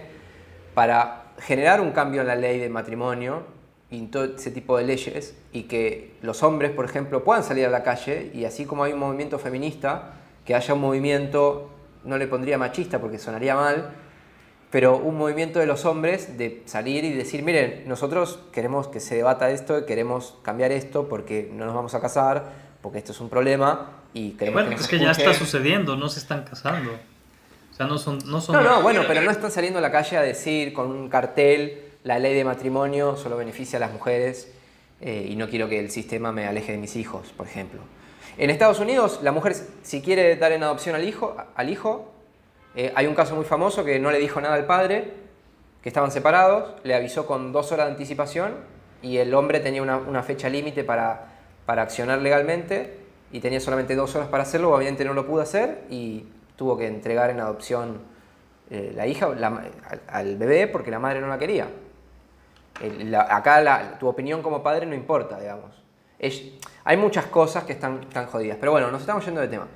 para 0.73 1.33
generar 1.39 1.81
un 1.81 1.91
cambio 1.91 2.21
en 2.21 2.27
la 2.27 2.37
ley 2.37 2.57
de 2.57 2.69
matrimonio 2.69 3.43
y 3.89 3.97
en 3.97 4.09
todo 4.09 4.23
ese 4.23 4.49
tipo 4.49 4.77
de 4.77 4.85
leyes 4.85 5.35
y 5.51 5.63
que 5.63 6.15
los 6.21 6.41
hombres, 6.41 6.71
por 6.71 6.85
ejemplo, 6.85 7.25
puedan 7.25 7.43
salir 7.43 7.65
a 7.65 7.69
la 7.69 7.83
calle 7.83 8.31
y 8.33 8.45
así 8.45 8.63
como 8.63 8.85
hay 8.85 8.93
un 8.93 8.99
movimiento 8.99 9.39
feminista, 9.39 10.13
que 10.45 10.55
haya 10.55 10.73
un 10.73 10.79
movimiento, 10.79 11.69
no 12.05 12.17
le 12.17 12.27
pondría 12.27 12.57
machista 12.57 12.99
porque 12.99 13.19
sonaría 13.19 13.53
mal, 13.53 13.89
pero 14.71 14.95
un 14.95 15.17
movimiento 15.17 15.59
de 15.59 15.65
los 15.65 15.83
hombres 15.83 16.37
de 16.37 16.63
salir 16.63 17.03
y 17.03 17.11
decir, 17.11 17.43
miren, 17.43 17.83
nosotros 17.87 18.39
queremos 18.53 18.87
que 18.87 19.01
se 19.01 19.17
debata 19.17 19.49
esto, 19.49 19.85
queremos 19.85 20.37
cambiar 20.43 20.71
esto 20.71 21.09
porque 21.09 21.51
no 21.53 21.65
nos 21.65 21.75
vamos 21.75 21.93
a 21.93 21.99
casar, 21.99 22.53
porque 22.81 22.99
esto 22.99 23.11
es 23.11 23.19
un 23.19 23.27
problema 23.27 23.96
y 24.13 24.31
queremos 24.31 24.63
bueno, 24.63 24.75
es 24.75 24.87
que 24.87 24.99
ya 24.99 25.11
está 25.11 25.33
sucediendo, 25.33 25.95
no 25.95 26.09
se 26.09 26.19
están 26.19 26.43
casando. 26.43 26.91
O 27.71 27.75
sea, 27.75 27.85
no 27.85 27.97
son... 27.97 28.19
No, 28.25 28.41
son 28.41 28.55
no, 28.55 28.63
no, 28.63 28.81
bueno, 28.81 29.03
pero 29.07 29.21
no 29.21 29.29
están 29.29 29.51
saliendo 29.51 29.79
a 29.79 29.81
la 29.81 29.91
calle 29.91 30.17
a 30.17 30.21
decir 30.21 30.73
con 30.73 30.87
un 30.87 31.09
cartel, 31.09 31.83
la 32.03 32.19
ley 32.19 32.33
de 32.33 32.43
matrimonio 32.43 33.17
solo 33.17 33.37
beneficia 33.37 33.77
a 33.77 33.79
las 33.79 33.91
mujeres 33.91 34.51
eh, 35.01 35.27
y 35.29 35.35
no 35.35 35.49
quiero 35.49 35.69
que 35.69 35.79
el 35.79 35.91
sistema 35.91 36.31
me 36.31 36.47
aleje 36.47 36.71
de 36.71 36.77
mis 36.77 36.95
hijos, 36.95 37.33
por 37.35 37.45
ejemplo. 37.45 37.81
En 38.37 38.49
Estados 38.49 38.79
Unidos, 38.79 39.19
la 39.23 39.31
mujer, 39.31 39.55
si 39.83 40.01
quiere 40.01 40.35
dar 40.35 40.51
en 40.51 40.63
adopción 40.63 40.95
al 40.95 41.03
hijo, 41.03 41.35
al 41.55 41.69
hijo 41.69 42.13
eh, 42.75 42.91
hay 42.95 43.07
un 43.07 43.15
caso 43.15 43.35
muy 43.35 43.45
famoso 43.45 43.83
que 43.83 43.99
no 43.99 44.11
le 44.11 44.19
dijo 44.19 44.39
nada 44.39 44.55
al 44.55 44.65
padre, 44.65 45.11
que 45.81 45.89
estaban 45.89 46.11
separados, 46.11 46.75
le 46.83 46.93
avisó 46.93 47.25
con 47.25 47.51
dos 47.51 47.71
horas 47.71 47.87
de 47.87 47.93
anticipación 47.93 48.53
y 49.01 49.17
el 49.17 49.33
hombre 49.33 49.59
tenía 49.59 49.81
una, 49.81 50.23
fecha 50.23 50.49
límite 50.49 50.83
para, 50.83 51.27
para, 51.65 51.81
accionar 51.81 52.19
legalmente 52.21 52.99
y 53.31 53.39
tenía 53.39 53.59
solamente 53.59 53.95
dos 53.95 54.15
horas 54.15 54.29
para 54.29 54.43
hacerlo, 54.43 54.73
obviamente 54.73 55.03
no 55.05 55.13
lo 55.13 55.25
pudo 55.25 55.41
hacer 55.41 55.83
y 55.89 56.25
tuvo 56.55 56.77
que 56.77 56.87
entregar 56.87 57.29
en 57.29 57.39
adopción 57.39 57.99
eh, 58.69 58.91
la 58.95 59.07
hija 59.07 59.27
al, 60.07 60.37
bebé 60.37 60.67
porque 60.67 60.91
la 60.91 60.99
madre 60.99 61.21
no 61.21 61.27
la 61.27 61.37
quería. 61.37 61.67
acá 63.29 63.97
tu 63.99 64.07
opinión 64.07 64.41
como 64.41 64.63
padre 64.63 64.85
no 64.85 64.95
importa, 64.95 65.39
digamos. 65.39 65.83
hay 66.83 66.97
muchas 66.97 67.25
cosas 67.25 67.63
que 67.63 67.73
están, 67.73 68.01
están 68.01 68.27
jodidas, 68.27 68.57
pero 68.59 68.71
bueno, 68.71 68.91
nos 68.91 69.01
estamos 69.01 69.25
yendo 69.25 69.41
de 69.41 69.47
tema. 69.47 69.67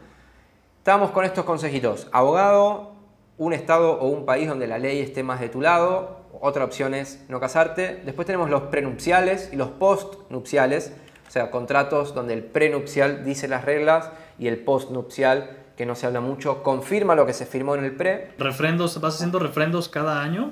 Estamos 0.77 1.11
con 1.11 1.25
estos 1.25 1.45
consejitos. 1.45 2.07
Abogado, 2.11 2.93
un 3.37 3.53
estado 3.53 3.99
o 3.99 4.07
un 4.07 4.25
país 4.25 4.47
donde 4.47 4.65
la 4.65 4.79
ley 4.79 4.99
esté 4.99 5.21
más 5.21 5.39
de 5.39 5.47
tu 5.47 5.61
lado. 5.61 6.21
Otra 6.41 6.63
opción 6.63 6.93
es 6.93 7.23
no 7.29 7.39
casarte. 7.39 8.01
Después 8.03 8.25
tenemos 8.25 8.49
los 8.49 8.63
prenupciales 8.63 9.49
y 9.53 9.57
los 9.57 9.69
postnupciales, 9.69 10.91
o 11.31 11.33
sea, 11.33 11.49
contratos 11.49 12.13
donde 12.13 12.33
el 12.33 12.43
prenupcial 12.43 13.23
dice 13.23 13.47
las 13.47 13.63
reglas 13.63 14.11
y 14.37 14.49
el 14.49 14.57
postnupcial, 14.57 15.59
que 15.77 15.85
no 15.85 15.95
se 15.95 16.05
habla 16.05 16.19
mucho, 16.19 16.61
confirma 16.61 17.15
lo 17.15 17.25
que 17.25 17.31
se 17.31 17.45
firmó 17.45 17.73
en 17.75 17.85
el 17.85 17.95
pre. 17.95 18.33
Refrendos, 18.37 18.99
vas 18.99 19.15
haciendo 19.15 19.39
refrendos 19.39 19.87
cada 19.87 20.21
año 20.21 20.51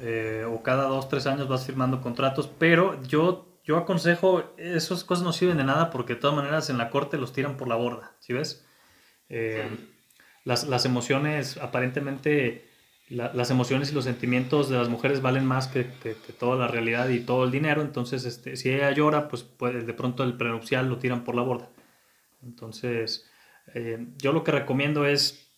eh, 0.00 0.46
o 0.50 0.62
cada 0.62 0.84
dos, 0.84 1.10
tres 1.10 1.26
años 1.26 1.46
vas 1.46 1.66
firmando 1.66 2.00
contratos, 2.00 2.48
pero 2.58 2.98
yo, 3.02 3.48
yo 3.64 3.76
aconsejo, 3.76 4.44
esas 4.56 5.04
cosas 5.04 5.24
no 5.24 5.34
sirven 5.34 5.58
de 5.58 5.64
nada 5.64 5.90
porque 5.90 6.14
de 6.14 6.20
todas 6.20 6.34
maneras 6.34 6.70
en 6.70 6.78
la 6.78 6.88
corte 6.88 7.18
los 7.18 7.34
tiran 7.34 7.58
por 7.58 7.68
la 7.68 7.74
borda, 7.74 8.12
¿sí 8.18 8.32
ves? 8.32 8.64
Eh, 9.28 9.68
las, 10.44 10.86
emociones, 10.86 11.58
aparentemente, 11.58 12.67
las 13.10 13.50
emociones 13.50 13.90
y 13.90 13.94
los 13.94 14.04
sentimientos 14.04 14.68
de 14.68 14.76
las 14.76 14.88
mujeres 14.88 15.22
valen 15.22 15.46
más 15.46 15.68
que, 15.68 15.84
toda 16.38 16.56
la 16.56 16.68
realidad 16.68 17.08
y 17.08 17.20
todo 17.20 17.44
el 17.44 17.50
dinero. 17.50 17.82
Entonces, 17.82 18.24
este, 18.24 18.56
si 18.56 18.70
ella 18.70 18.90
llora, 18.90 19.28
pues 19.28 19.46
de 19.58 19.94
pronto 19.94 20.24
el 20.24 20.36
prenupcial 20.36 20.88
lo 20.88 20.98
tiran 20.98 21.24
por 21.24 21.34
la 21.34 21.42
borda. 21.42 21.70
Entonces, 22.42 23.30
eh, 23.74 24.08
yo 24.18 24.32
lo 24.32 24.44
que 24.44 24.52
recomiendo 24.52 25.06
es 25.06 25.48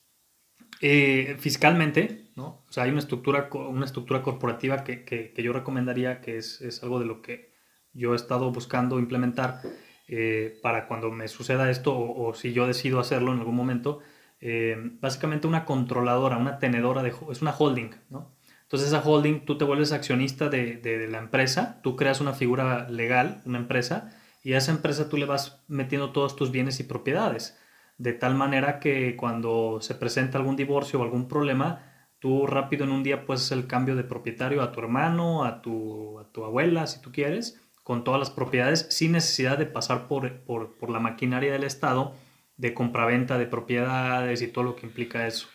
eh, 0.81 1.37
fiscalmente, 1.39 2.31
¿no? 2.37 2.65
O 2.69 2.73
sea, 2.73 2.85
hay 2.85 2.91
una 2.91 3.01
estructura, 3.01 3.49
una 3.53 3.85
estructura 3.85 4.23
corporativa 4.23 4.83
que, 4.83 5.35
yo 5.37 5.53
recomendaría, 5.53 6.21
que 6.21 6.39
es, 6.39 6.81
algo 6.83 6.99
de 6.99 7.07
lo 7.07 7.21
que 7.21 7.53
yo 7.93 8.13
he 8.13 8.17
estado 8.17 8.51
buscando 8.51 8.99
implementar 8.99 9.61
eh, 10.09 10.59
para 10.63 10.87
cuando 10.87 11.11
me 11.11 11.29
suceda 11.29 11.71
esto 11.71 11.97
o, 11.99 12.33
si 12.35 12.53
yo 12.53 12.67
decido 12.67 12.99
hacerlo 12.99 13.33
en 13.33 13.41
algún 13.41 13.57
momento, 13.57 14.01
eh, 14.41 14.77
básicamente 15.01 15.47
una 15.47 15.65
controladora, 15.65 16.37
una 16.37 16.59
tenedora, 16.59 17.03
de, 17.03 17.13
es 17.31 17.43
una 17.43 17.55
holding, 17.57 17.91
¿no? 18.09 18.33
Entonces 18.63 18.89
esa 18.89 19.03
holding, 19.03 19.45
tú 19.45 19.59
te 19.59 19.65
vuelves 19.65 19.93
accionista 19.93 20.49
de, 20.49 20.77
de, 20.77 21.09
la 21.09 21.19
empresa, 21.19 21.81
tú 21.83 21.97
creas 21.97 22.21
una 22.21 22.35
figura 22.35 22.89
legal, 22.89 23.43
una 23.45 23.59
empresa, 23.59 24.17
y 24.45 24.53
a 24.53 24.59
esa 24.59 24.71
empresa 24.71 25.09
tú 25.09 25.17
le 25.17 25.27
vas 25.27 25.61
metiendo 25.67 26.13
todos 26.13 26.37
tus 26.37 26.53
bienes 26.53 26.79
y 26.79 26.85
propiedades, 26.85 27.59
de 27.99 28.13
tal 28.13 28.37
manera 28.37 28.79
que 28.79 29.17
cuando 29.17 29.81
se 29.81 29.97
presenta 29.97 30.39
algún 30.39 30.57
divorcio 30.57 31.01
o 31.01 31.03
algún 31.03 31.27
problema, 31.27 31.85
tú 32.21 32.47
rápido 32.47 32.85
en 32.85 32.93
un 32.93 33.03
día 33.03 33.27
puedes 33.27 33.43
hacer 33.43 33.59
el 33.59 33.67
cambio 33.67 33.97
de 33.97 34.05
propietario 34.05 34.63
a 34.63 34.71
tu 34.71 34.81
hermano, 34.81 35.45
a 35.45 35.63
tu, 35.63 36.21
a 36.21 36.31
tu 36.31 36.45
abuela, 36.45 36.87
si 36.87 37.01
tú 37.01 37.11
quieres, 37.11 37.61
con 37.83 38.05
todas 38.05 38.21
las 38.21 38.31
propiedades 38.31 38.87
sin 38.91 39.13
necesidad 39.13 39.59
de 39.59 39.67
pasar 39.67 40.07
por, 40.07 40.43
por, 40.43 40.91
la 40.91 41.01
maquinaria 41.01 41.53
del 41.53 41.65
Estado 41.65 42.15
de 42.61 42.75
compraventa 42.75 43.39
de 43.39 43.47
propiedades 43.47 44.43
y 44.43 44.49
todo 44.49 44.65
lo 44.65 44.77
que 44.77 44.87
implica 44.87 45.27
eso. 45.27 45.49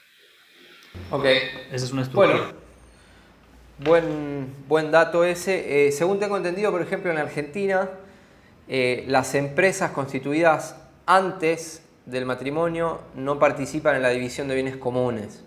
Ok. 1.12 1.26
Esa 1.72 1.86
es 1.86 1.91
una 1.91 2.01
estructura. 2.01 2.38
Bueno, 2.38 2.53
buen, 3.80 4.53
buen 4.68 4.91
dato 4.91 5.24
ese. 5.24 5.88
Eh, 5.88 5.91
según 5.91 6.20
tengo 6.20 6.36
entendido, 6.36 6.72
por 6.72 6.82
ejemplo, 6.82 7.12
en 7.12 7.18
Argentina, 7.18 7.89
eh, 8.68 9.03
las 9.08 9.36
empresas 9.36 9.91
constituidas 9.91 10.78
antes 11.06 11.84
del 12.06 12.26
matrimonio 12.26 13.01
no 13.16 13.38
participan 13.38 13.95
en 13.95 14.01
la 14.01 14.10
división 14.10 14.47
de 14.47 14.56
bienes 14.56 14.78
comunes. 14.78 15.43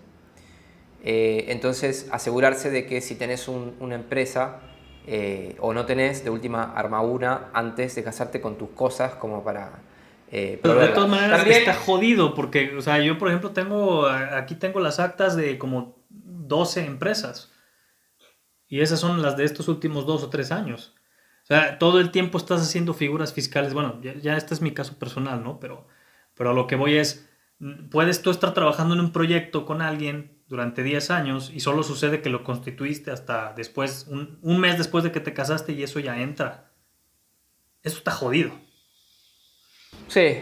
Eh, 1.03 1.45
entonces, 1.49 2.07
asegurarse 2.11 2.69
de 2.69 2.85
que 2.85 3.01
si 3.01 3.15
tenés 3.15 3.47
una 3.47 3.95
empresa 3.95 4.59
eh, 5.07 5.55
o 5.59 5.73
no 5.73 5.85
tenés 5.85 6.23
de 6.23 6.29
última 6.29 6.73
armadura 6.75 7.49
antes 7.53 7.95
de 7.95 8.03
casarte 8.03 8.41
con 8.41 8.57
tus 8.57 8.69
cosas 8.69 9.15
como 9.15 9.43
para... 9.43 9.88
Eh, 10.31 10.59
Pero 10.61 10.75
de 10.75 10.89
todas 10.89 11.09
maneras 11.09 11.45
está 11.47 11.73
jodido 11.73 12.35
porque, 12.35 12.75
o 12.77 12.81
sea, 12.81 12.99
yo 12.99 13.17
por 13.17 13.29
ejemplo 13.29 13.51
tengo, 13.51 14.07
aquí 14.07 14.55
tengo 14.55 14.79
las 14.79 14.99
actas 14.99 15.35
de 15.35 15.57
como 15.57 16.03
12 16.09 16.85
empresas 16.85 17.51
y 18.67 18.81
esas 18.81 18.99
son 18.99 19.21
las 19.23 19.35
de 19.35 19.45
estos 19.45 19.67
últimos 19.67 20.05
dos 20.05 20.23
o 20.23 20.29
tres 20.29 20.51
años. 20.51 20.93
O 21.43 21.47
sea, 21.47 21.79
todo 21.79 21.99
el 21.99 22.11
tiempo 22.11 22.37
estás 22.37 22.61
haciendo 22.61 22.93
figuras 22.93 23.33
fiscales. 23.33 23.73
Bueno, 23.73 23.99
ya, 24.01 24.37
este 24.37 24.53
es 24.53 24.61
mi 24.61 24.71
caso 24.71 24.99
personal, 24.99 25.43
¿no? 25.43 25.59
Pero, 25.59 25.87
pero 26.35 26.51
a 26.51 26.53
lo 26.53 26.67
que 26.67 26.75
voy 26.75 26.95
es, 26.97 27.27
puedes 27.89 28.21
tú 28.21 28.29
estar 28.29 28.53
trabajando 28.53 28.93
en 28.93 28.99
un 28.99 29.11
proyecto 29.11 29.65
con 29.65 29.81
alguien 29.81 30.43
durante 30.47 30.83
10 30.83 31.09
años 31.09 31.51
y 31.51 31.61
solo 31.61 31.81
sucede 31.81 32.21
que 32.21 32.29
lo 32.29 32.43
constituiste 32.43 33.09
hasta 33.09 33.53
después, 33.53 34.05
un, 34.07 34.37
un 34.43 34.59
mes 34.59 34.77
después 34.77 35.03
de 35.03 35.11
que 35.11 35.19
te 35.19 35.33
casaste 35.33 35.73
y 35.73 35.81
eso 35.81 35.99
ya 35.99 36.21
entra. 36.21 36.71
Eso 37.81 37.97
está 37.97 38.11
jodido. 38.11 38.51
Sí, 40.09 40.41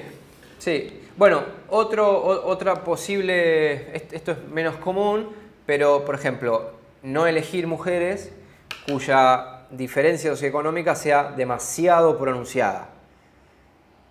sí. 0.59 1.01
Bueno, 1.17 1.43
otro, 1.67 2.23
otra 2.47 2.85
posible, 2.85 3.93
esto 3.97 4.31
es 4.31 4.47
menos 4.47 4.77
común, 4.77 5.27
pero 5.65 6.05
por 6.05 6.15
ejemplo, 6.15 6.71
no 7.03 7.27
elegir 7.27 7.67
mujeres 7.67 8.31
cuya 8.89 9.65
diferencia 9.69 10.31
socioeconómica 10.31 10.95
sea 10.95 11.31
demasiado 11.31 12.17
pronunciada. 12.17 12.91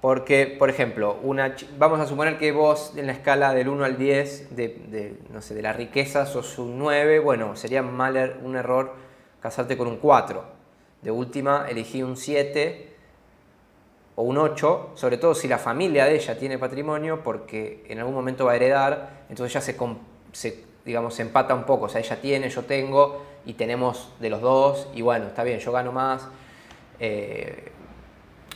Porque, 0.03 0.47
por 0.59 0.69
ejemplo, 0.69 1.19
una, 1.23 1.57
vamos 1.79 2.01
a 2.01 2.07
suponer 2.07 2.37
que 2.37 2.53
vos 2.53 2.93
en 2.95 3.07
la 3.07 3.13
escala 3.13 3.55
del 3.55 3.69
1 3.69 3.83
al 3.83 3.97
10 3.97 4.55
de, 4.55 5.17
no 5.33 5.41
sé, 5.41 5.55
de 5.55 5.63
la 5.63 5.73
riqueza 5.73 6.27
sos 6.27 6.59
un 6.59 6.79
9, 6.79 7.19
bueno, 7.21 7.57
sería 7.57 7.83
mal, 7.83 8.19
er, 8.19 8.37
un 8.43 8.57
error 8.57 8.93
casarte 9.41 9.79
con 9.79 9.89
un 9.89 9.97
4. 9.97 10.45
De 11.01 11.11
última, 11.11 11.67
elegí 11.67 12.03
un 12.03 12.19
7 12.19 12.96
o 14.17 14.23
un 14.23 14.39
8, 14.39 14.93
sobre 14.95 15.19
todo 15.19 15.35
si 15.35 15.47
la 15.47 15.59
familia 15.59 16.07
de 16.07 16.17
ella 16.17 16.39
tiene 16.39 16.59
patrimonio, 16.59 17.23
porque 17.23 17.85
en 17.89 17.99
algún 17.99 18.15
momento 18.15 18.47
va 18.47 18.53
a 18.53 18.57
heredar, 18.57 19.25
entonces 19.29 19.53
ya 19.53 19.61
se, 19.61 19.77
se, 20.33 20.65
digamos, 20.85 21.15
se 21.15 21.23
empata 21.23 21.55
un 21.55 21.65
poco, 21.65 21.85
o 21.85 21.89
sea, 21.89 22.01
ella 22.01 22.21
tiene, 22.21 22.49
yo 22.49 22.63
tengo, 22.65 23.23
y 23.45 23.53
tenemos 23.53 24.13
de 24.19 24.31
los 24.31 24.41
dos, 24.41 24.89
y 24.95 25.03
bueno, 25.03 25.27
está 25.27 25.45
bien, 25.45 25.61
yo 25.61 25.71
gano 25.71 25.93
más. 25.93 26.27
Eh, 26.99 27.71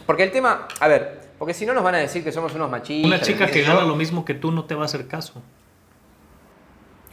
porque 0.06 0.24
el 0.24 0.32
tema, 0.32 0.66
a 0.80 0.88
ver, 0.88 1.20
porque 1.38 1.54
si 1.54 1.64
no 1.66 1.74
nos 1.74 1.84
van 1.84 1.94
a 1.94 1.98
decir 1.98 2.24
que 2.24 2.32
somos 2.32 2.54
unos 2.54 2.70
machistas. 2.70 3.06
Una 3.06 3.20
chica 3.20 3.46
que 3.46 3.62
gana 3.62 3.82
lo 3.82 3.96
mismo 3.96 4.24
que 4.24 4.34
tú 4.34 4.50
no 4.50 4.64
te 4.64 4.74
va 4.74 4.82
a 4.82 4.84
hacer 4.86 5.06
caso. 5.06 5.42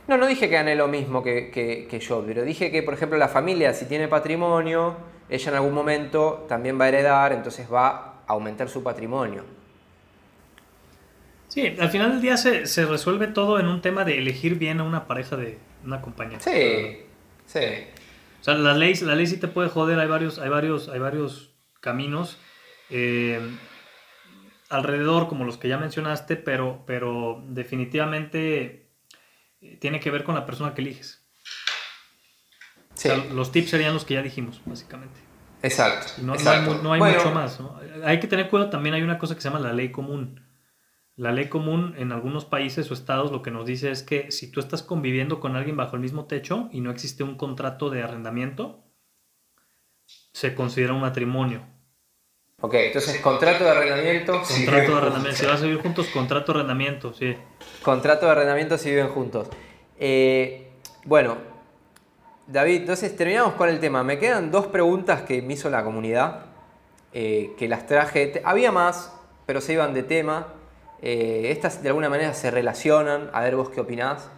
No, 0.07 0.17
no 0.17 0.25
dije 0.25 0.49
que 0.49 0.55
gane 0.55 0.75
lo 0.75 0.87
mismo 0.87 1.21
que, 1.21 1.51
que, 1.51 1.99
yo, 1.99 2.23
pero 2.25 2.43
dije 2.43 2.71
que, 2.71 2.81
por 2.81 2.93
ejemplo, 2.93 3.17
la 3.17 3.27
familia, 3.27 3.73
si 3.73 3.85
tiene 3.85 4.07
patrimonio, 4.07 4.95
ella 5.27 5.49
en 5.49 5.55
algún 5.55 5.73
momento 5.73 6.45
también 6.47 6.79
va 6.79 6.85
a 6.85 6.87
heredar, 6.87 7.33
entonces 7.33 7.67
va 7.71 8.16
aumentar 8.27 8.69
su 8.69 8.83
patrimonio. 8.83 9.43
Sí, 11.47 11.75
al 11.79 11.89
final 11.89 12.11
del 12.11 12.21
día 12.21 12.37
se, 12.37 12.67
se, 12.67 12.85
resuelve 12.85 13.27
todo 13.27 13.59
en 13.59 13.67
un 13.67 13.81
tema 13.81 14.03
de 14.03 14.17
elegir 14.17 14.55
bien 14.55 14.79
a 14.79 14.83
una 14.83 15.07
pareja 15.07 15.37
de 15.37 15.57
una 15.83 16.01
compañía. 16.01 16.39
Sí, 16.39 17.05
sí. 17.45 17.59
O 18.41 18.43
sea, 18.43 18.53
la 18.55 18.73
ley, 18.73 18.93
la 18.95 19.15
ley 19.15 19.27
sí 19.27 19.37
te 19.37 19.47
puede 19.47 19.69
joder, 19.69 19.97
hay 19.99 20.07
varios, 20.07 20.39
hay 20.39 20.49
varios, 20.49 20.89
hay 20.89 20.99
varios 20.99 21.55
caminos 21.79 22.37
eh, 22.89 23.39
alrededor, 24.69 25.27
como 25.27 25.45
los 25.45 25.57
que 25.57 25.67
ya 25.67 25.77
mencionaste, 25.77 26.35
pero, 26.35 26.83
pero 26.85 27.43
definitivamente 27.47 28.91
eh, 29.61 29.77
tiene 29.79 29.99
que 29.99 30.11
ver 30.11 30.23
con 30.23 30.35
la 30.35 30.45
persona 30.45 30.73
que 30.73 30.81
eliges. 30.81 31.23
Sí. 32.93 33.09
los 33.31 33.51
tips 33.51 33.69
serían 33.69 33.93
los 33.93 34.05
que 34.05 34.15
ya 34.15 34.23
dijimos, 34.23 34.61
básicamente. 34.65 35.26
Exacto. 35.63 36.21
No, 36.21 36.33
hay, 36.33 36.99
mucho 36.99 37.31
más. 37.31 37.59
Hay 38.03 38.19
que 38.19 38.27
tener 38.27 38.49
cuidado, 38.49 38.69
también 38.69 38.95
hay 38.95 39.01
una 39.01 39.17
cosa 39.17 39.35
que 39.35 39.41
se 39.41 39.49
llama 39.49 39.59
la 39.59 39.73
ley 39.73 39.91
común. 39.91 40.41
La 41.15 41.31
ley 41.31 41.49
común 41.49 41.95
en 41.97 42.11
algunos 42.11 42.45
países 42.45 42.91
o 42.91 42.93
estados 42.93 43.31
lo 43.31 43.41
que 43.41 43.49
nos 43.49 43.65
dice 43.65 43.89
es 43.89 44.03
que 44.03 44.31
si 44.31 44.51
tú 44.51 44.59
estás 44.59 44.83
conviviendo 44.83 45.39
con 45.39 45.55
alguien 45.55 45.75
bajo 45.75 45.95
el 45.95 46.01
mismo 46.01 46.25
techo 46.25 46.69
y 46.71 46.81
no 46.81 46.91
existe 46.91 47.23
un 47.23 47.35
contrato 47.37 47.89
de 47.89 48.03
arrendamiento, 48.03 48.83
se 50.05 50.53
considera 50.53 50.93
un 50.93 51.01
matrimonio. 51.01 51.65
Ok, 52.61 52.73
entonces 52.75 53.19
contrato 53.21 53.63
de 53.63 53.69
arrendamiento. 53.71 54.41
Contrato 54.41 54.91
de 54.91 54.97
arrendamiento. 54.97 55.37
Si 55.37 55.45
vas 55.45 55.61
a 55.61 55.65
vivir 55.65 55.81
juntos, 55.81 56.07
contrato 56.07 56.53
de 56.53 56.59
arrendamiento, 56.59 57.13
sí. 57.13 57.35
Contrato 57.81 58.27
de 58.27 58.31
arrendamiento 58.31 58.77
si 58.77 58.89
viven 58.89 59.09
juntos. 59.09 59.47
Eh, 59.99 60.71
bueno, 61.05 61.37
David, 62.47 62.77
entonces 62.77 63.13
terminamos 63.13 63.55
con 63.55 63.67
el 63.67 63.81
tema. 63.81 64.03
Me 64.03 64.17
quedan 64.19 64.51
dos 64.51 64.67
preguntas 64.67 65.23
que 65.23 65.41
me 65.41 65.55
hizo 65.55 65.69
la 65.69 65.83
comunidad, 65.83 66.45
eh, 67.11 67.53
que 67.57 67.67
las 67.67 67.85
traje. 67.87 68.41
Había 68.45 68.71
más, 68.71 69.11
pero 69.45 69.59
se 69.59 69.73
iban 69.73 69.93
de 69.93 70.03
tema. 70.03 70.47
Eh, 71.01 71.49
estas 71.51 71.83
de 71.83 71.89
alguna 71.89 72.09
manera 72.09 72.33
se 72.33 72.49
relacionan. 72.49 73.29
A 73.33 73.41
ver 73.41 73.57
vos 73.57 73.69
qué 73.69 73.81
opinás. 73.81 74.29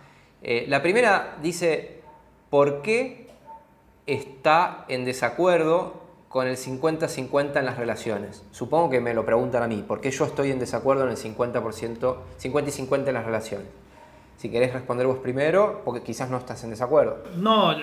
Eh, 0.41 0.65
la 0.67 0.81
primera 0.81 1.37
dice, 1.43 2.01
¿por 2.49 2.81
qué 2.81 3.27
está 4.07 4.85
en 4.87 5.05
desacuerdo 5.05 6.01
con 6.29 6.47
el 6.47 6.57
50-50 6.57 7.59
en 7.59 7.65
las 7.65 7.77
relaciones? 7.77 8.43
Supongo 8.49 8.89
que 8.89 9.01
me 9.01 9.13
lo 9.13 9.23
preguntan 9.23 9.61
a 9.61 9.67
mí. 9.67 9.85
¿Por 9.87 10.01
qué 10.01 10.09
yo 10.09 10.25
estoy 10.25 10.49
en 10.49 10.57
desacuerdo 10.57 11.03
en 11.03 11.11
el 11.11 11.17
50%, 11.17 12.15
50 12.37 12.69
y 12.69 12.73
50 12.73 13.09
en 13.11 13.13
las 13.13 13.25
relaciones? 13.25 13.67
Si 14.39 14.49
querés 14.49 14.71
responder 14.71 15.05
vos 15.05 15.17
primero, 15.17 15.81
porque 15.83 16.01
quizás 16.01 16.29
no 16.29 16.37
estás 16.37 16.63
en 16.63 16.69
desacuerdo. 16.69 17.21
No, 17.35 17.75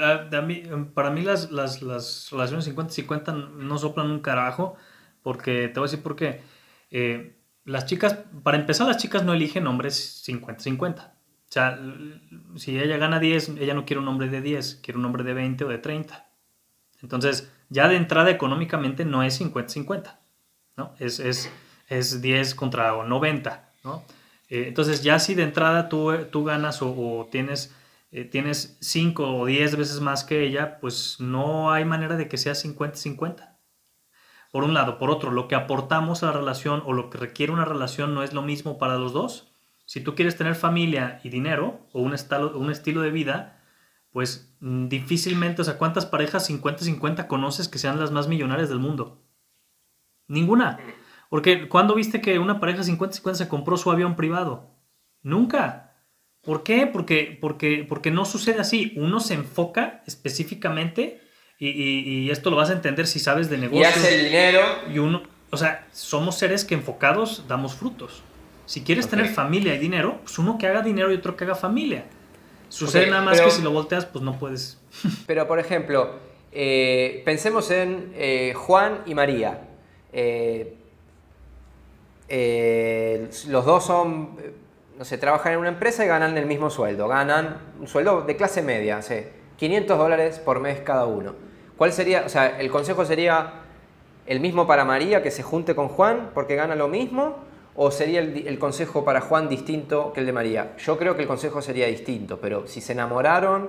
para 0.95 1.11
mí 1.11 1.21
las, 1.21 1.51
las, 1.51 1.83
las 1.83 2.31
relaciones 2.31 2.75
50-50 2.75 3.51
no 3.57 3.77
soplan 3.77 4.11
un 4.11 4.21
carajo, 4.21 4.75
porque 5.23 5.69
te 5.69 5.79
voy 5.79 5.87
a 5.87 5.91
decir 5.91 6.03
por 6.03 6.17
qué. 6.17 6.41
Eh, 6.91 7.37
las 7.67 7.85
chicas, 7.85 8.21
para 8.43 8.57
empezar, 8.57 8.87
las 8.87 8.97
chicas 8.97 9.23
no 9.23 9.35
eligen 9.35 9.67
hombres 9.67 10.25
50-50. 10.27 11.09
O 11.09 11.13
sea, 11.49 11.79
si 12.57 12.81
ella 12.81 12.97
gana 12.97 13.21
10, 13.21 13.51
ella 13.59 13.75
no 13.75 13.85
quiere 13.85 14.01
un 14.01 14.09
hombre 14.09 14.31
de 14.31 14.41
10, 14.41 14.77
quiere 14.83 14.99
un 14.99 15.05
hombre 15.05 15.25
de 15.25 15.35
20 15.35 15.63
o 15.65 15.69
de 15.69 15.77
30. 15.77 16.27
Entonces, 17.03 17.53
ya 17.69 17.87
de 17.87 17.97
entrada 17.97 18.31
económicamente 18.31 19.05
no 19.05 19.23
es 19.23 19.39
50-50, 19.43 20.17
¿no? 20.79 20.95
Es, 20.99 21.21
es, 21.21 21.51
es 21.89 22.23
10 22.23 22.55
contra 22.55 23.05
90, 23.05 23.73
¿no? 23.85 24.03
Eh, 24.49 24.65
entonces 24.69 25.03
ya 25.03 25.19
si 25.19 25.35
de 25.35 25.43
entrada 25.43 25.89
tú, 25.89 26.13
tú 26.31 26.45
ganas 26.45 26.81
o, 26.83 27.29
tienes, 27.31 27.75
eh, 28.13 28.25
tienes 28.25 28.79
5 28.81 29.39
o 29.39 29.47
10 29.47 29.77
veces 29.77 30.01
más 30.01 30.25
que 30.25 30.45
ella, 30.45 30.79
pues 30.81 31.17
no 31.21 31.73
hay 31.73 31.85
manera 31.85 32.17
de 32.17 32.29
que 32.29 32.39
sea 32.39 32.55
50-50. 32.55 33.57
Por 34.53 34.65
un 34.65 34.75
lado. 34.75 34.99
Por 34.99 35.11
otro, 35.11 35.31
lo 35.31 35.49
que 35.49 35.55
aportamos 35.55 36.23
a 36.23 36.27
la 36.27 36.33
relación 36.33 36.83
o 36.87 36.93
lo 36.93 37.11
que 37.11 37.19
requiere 37.19 37.53
una 37.53 37.65
relación 37.65 38.15
no 38.15 38.23
es 38.23 38.33
lo 38.33 38.43
mismo 38.43 38.79
para 38.79 38.97
los 38.97 39.13
dos. 39.13 39.53
Si 39.85 40.01
tú 40.01 40.15
quieres 40.15 40.37
tener 40.37 40.55
familia 40.55 41.21
y 41.23 41.29
dinero 41.29 41.87
o 41.93 42.01
un, 42.01 42.15
estilo, 42.15 42.57
un 42.57 42.71
estilo 42.71 43.03
de 43.03 43.11
vida, 43.11 43.63
pues 44.11 44.57
mm, 44.61 44.89
difícilmente, 44.89 45.63
o 45.63 45.65
sea, 45.65 45.79
¿cuántas 45.79 46.07
parejas 46.07 46.49
50-50 46.49 47.27
conoces 47.27 47.69
que 47.69 47.79
sean 47.79 48.01
las 48.01 48.13
más 48.13 48.29
millonarias 48.29 48.69
del 48.69 48.79
mundo? 48.79 49.23
Ninguna. 50.27 50.79
Porque 51.29 51.69
cuando 51.69 51.95
viste 51.95 52.21
que 52.21 52.39
una 52.39 52.61
pareja 52.61 52.83
50-50 52.83 53.35
se 53.35 53.49
compró 53.49 53.77
su 53.77 53.91
avión 53.91 54.17
privado? 54.17 54.71
Nunca. 55.23 55.95
¿Por 56.43 56.63
qué? 56.63 56.87
Porque, 56.87 57.37
porque, 57.41 57.85
porque 57.89 58.11
no 58.11 58.25
sucede 58.25 58.61
así. 58.61 58.93
Uno 58.97 59.21
se 59.21 59.35
enfoca 59.35 60.03
específicamente 60.07 61.21
y, 61.59 62.31
esto 62.31 62.51
lo 62.51 62.57
vas 62.57 62.71
a 62.71 62.75
entender 62.75 63.07
si 63.07 63.19
sabes 63.19 63.49
de 63.51 63.59
negocio. 63.59 63.81
Y 63.81 63.85
hace 63.85 64.19
el 64.19 64.25
dinero. 64.27 64.61
Y 64.93 64.99
uno, 64.99 65.23
o 65.51 65.57
sea, 65.57 65.87
somos 65.93 66.37
seres 66.39 66.65
que 66.65 66.75
enfocados 66.75 67.45
damos 67.49 67.75
frutos. 67.75 68.23
Si 68.67 68.83
quieres 68.83 69.09
tener 69.09 69.29
familia 69.29 69.75
y 69.75 69.79
dinero, 69.79 70.19
pues 70.23 70.39
uno 70.39 70.59
que 70.59 70.67
haga 70.67 70.83
dinero 70.83 71.13
y 71.13 71.17
otro 71.17 71.37
que 71.37 71.45
haga 71.45 71.55
familia. 71.55 72.05
Sucede 72.69 73.09
nada 73.09 73.23
más 73.23 73.41
que 73.41 73.51
si 73.51 73.63
lo 73.63 73.71
volteas, 73.71 74.07
pues 74.07 74.25
no 74.25 74.39
puedes. 74.39 74.81
Pero, 75.27 75.47
por 75.47 75.59
ejemplo, 75.59 76.15
eh, 76.53 77.23
pensemos 77.25 77.71
en 77.71 78.13
eh, 78.15 78.55
Juan 78.57 79.03
y 79.07 79.15
María. 79.15 79.61
Eh, 80.13 80.75
eh, 82.29 83.29
los 83.49 83.65
dos 83.65 83.85
son, 83.85 84.37
no 84.99 85.05
sé, 85.05 85.19
trabajan 85.19 85.53
en 85.53 85.59
una 85.61 85.69
empresa 85.69 86.05
y 86.05 86.09
ganan 86.09 86.37
el 86.37 86.47
mismo 86.47 86.71
sueldo. 86.71 87.09
Ganan 87.09 87.59
un 87.81 87.87
sueldo 87.87 88.23
de 88.23 88.37
clase 88.37 88.63
media, 88.63 89.01
500 89.57 89.99
dólares 89.99 90.39
por 90.39 90.61
mes 90.61 90.81
cada 90.81 91.07
uno. 91.07 91.35
¿Cuál 91.77 91.93
sería, 91.93 92.25
o 92.25 92.29
sea, 92.29 92.59
el 92.59 92.71
consejo 92.71 93.05
sería 93.05 93.63
el 94.27 94.41
mismo 94.41 94.67
para 94.67 94.85
María, 94.85 95.23
que 95.23 95.31
se 95.31 95.43
junte 95.43 95.75
con 95.75 95.89
Juan 95.89 96.31
porque 96.35 96.57
gana 96.57 96.75
lo 96.75 96.89
mismo? 96.89 97.37
¿O 97.79 97.91
sería 97.91 98.21
el, 98.21 98.59
consejo 98.59 99.05
para 99.05 99.21
Juan 99.21 99.51
distinto 99.51 100.13
que 100.15 100.21
el 100.21 100.27
de 100.27 100.33
María? 100.33 100.75
Yo 100.79 100.97
creo 100.97 101.15
que 101.15 101.23
el 101.23 101.29
consejo 101.29 101.61
sería 101.61 101.87
distinto, 101.87 102.41
pero 102.41 102.67
si 102.67 102.81
se 102.81 102.93
enamoraron, 102.93 103.69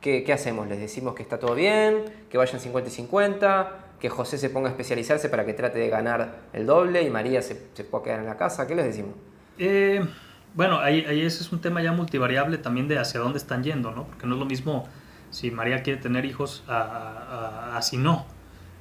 ¿qué, 0.00 0.24
qué 0.24 0.32
hacemos? 0.32 0.66
¿Les 0.66 0.80
decimos 0.80 1.14
que 1.14 1.22
está 1.22 1.38
todo 1.38 1.54
bien? 1.54 2.04
¿Que 2.28 2.38
vayan 2.38 2.60
50 2.60 2.90
y 2.90 2.92
50? 2.92 3.85
Que 4.00 4.08
José 4.08 4.38
se 4.38 4.50
ponga 4.50 4.68
a 4.68 4.70
especializarse 4.72 5.28
para 5.28 5.46
que 5.46 5.54
trate 5.54 5.78
de 5.78 5.88
ganar 5.88 6.42
el 6.52 6.66
doble 6.66 7.02
y 7.02 7.10
María 7.10 7.42
se, 7.42 7.54
pueda 7.54 8.04
quedar 8.04 8.20
en 8.20 8.26
la 8.26 8.36
casa? 8.36 8.66
¿Qué 8.66 8.74
les 8.74 8.86
decimos? 8.86 9.14
Eh, 9.58 10.06
bueno, 10.54 10.78
ahí, 10.80 11.04
ahí, 11.06 11.20
ese 11.22 11.42
es 11.42 11.52
un 11.52 11.60
tema 11.60 11.82
ya 11.82 11.92
multivariable 11.92 12.58
también 12.58 12.88
de 12.88 12.98
hacia 12.98 13.20
dónde 13.20 13.38
están 13.38 13.62
yendo, 13.62 13.90
¿no? 13.90 14.06
Porque 14.06 14.26
no 14.26 14.34
es 14.34 14.38
lo 14.38 14.46
mismo 14.46 14.88
si 15.30 15.50
María 15.50 15.82
quiere 15.82 16.00
tener 16.00 16.24
hijos 16.24 16.64
a, 16.68 17.78
si 17.82 17.96
no. 17.96 18.26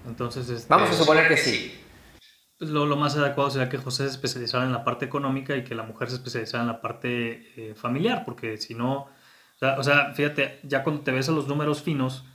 Entonces, 0.07 0.49
este, 0.49 0.67
vamos 0.69 0.89
a 0.89 0.93
suponer 0.93 1.27
que 1.27 1.37
sí. 1.37 1.81
Pues 2.57 2.69
lo, 2.69 2.85
lo, 2.85 2.95
más 2.95 3.17
adecuado 3.17 3.49
sería 3.49 3.67
que 3.67 3.77
José 3.77 4.05
se 4.05 4.11
especializara 4.11 4.63
en 4.63 4.71
la 4.71 4.85
parte 4.85 5.05
económica 5.05 5.57
y 5.57 5.63
que 5.63 5.75
la 5.75 5.83
mujer 5.83 6.09
se 6.09 6.15
especializara 6.15 6.63
en 6.63 6.67
la 6.67 6.79
parte 6.79 7.71
eh, 7.71 7.75
familiar, 7.75 8.23
porque 8.23 8.57
si 8.57 8.75
no, 8.75 9.07
o 9.61 9.83
sea, 9.83 10.13
fíjate, 10.13 10.59
ya 10.63 10.83
cuando 10.83 11.01
te 11.01 11.11
ves 11.11 11.27
a 11.27 11.31
los 11.31 11.47
números 11.47 11.81
finos, 11.81 12.25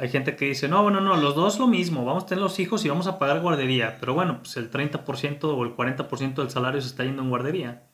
Hay 0.00 0.08
gente 0.08 0.34
que 0.34 0.46
dice, 0.46 0.66
no, 0.66 0.82
bueno, 0.82 1.02
no, 1.02 1.14
los 1.18 1.34
dos 1.34 1.58
lo 1.58 1.66
mismo, 1.66 2.06
vamos 2.06 2.24
a 2.24 2.26
tener 2.26 2.40
los 2.40 2.58
hijos 2.58 2.82
y 2.86 2.88
vamos 2.88 3.06
a 3.06 3.18
pagar 3.18 3.40
guardería. 3.40 3.98
Pero 4.00 4.14
bueno, 4.14 4.38
pues 4.38 4.56
el 4.56 4.70
30% 4.70 5.44
o 5.44 5.62
el 5.62 5.76
40% 5.76 6.34
del 6.36 6.48
salario 6.48 6.80
se 6.80 6.86
está 6.86 7.04
yendo 7.04 7.20
en 7.20 7.28
guardería. 7.28 7.90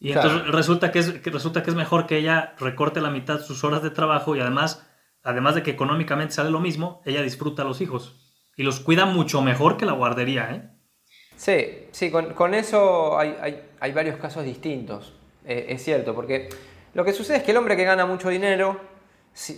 Y 0.00 0.12
entonces 0.12 0.48
resulta 0.48 0.92
que, 0.92 1.00
es, 1.00 1.22
resulta 1.24 1.62
que 1.62 1.68
es 1.68 1.76
mejor 1.76 2.06
que 2.06 2.16
ella 2.16 2.54
recorte 2.58 3.02
la 3.02 3.10
mitad 3.10 3.42
sus 3.42 3.62
horas 3.62 3.82
de 3.82 3.90
trabajo 3.90 4.36
y 4.36 4.40
además, 4.40 4.88
además 5.22 5.54
de 5.54 5.62
que 5.62 5.70
económicamente 5.70 6.32
sale 6.32 6.50
lo 6.50 6.60
mismo, 6.60 7.02
ella 7.04 7.20
disfruta 7.20 7.60
a 7.60 7.66
los 7.66 7.82
hijos. 7.82 8.16
Y 8.56 8.62
los 8.62 8.80
cuida 8.80 9.04
mucho 9.04 9.42
mejor 9.42 9.76
que 9.76 9.84
la 9.84 9.92
guardería, 9.92 10.50
¿eh? 10.50 10.70
Sí, 11.36 11.88
sí, 11.90 12.10
con, 12.10 12.54
eso 12.54 13.18
hay, 13.18 13.36
hay, 13.80 13.92
varios 13.92 14.16
casos 14.16 14.44
distintos. 14.44 15.12
Eh, 15.44 15.66
es 15.68 15.84
cierto, 15.84 16.14
porque 16.14 16.48
lo 16.94 17.04
que 17.04 17.12
sucede 17.12 17.36
es 17.36 17.42
que 17.42 17.50
el 17.50 17.58
hombre 17.58 17.76
que 17.76 17.84
gana 17.84 18.06
mucho 18.06 18.30
dinero 18.30 18.95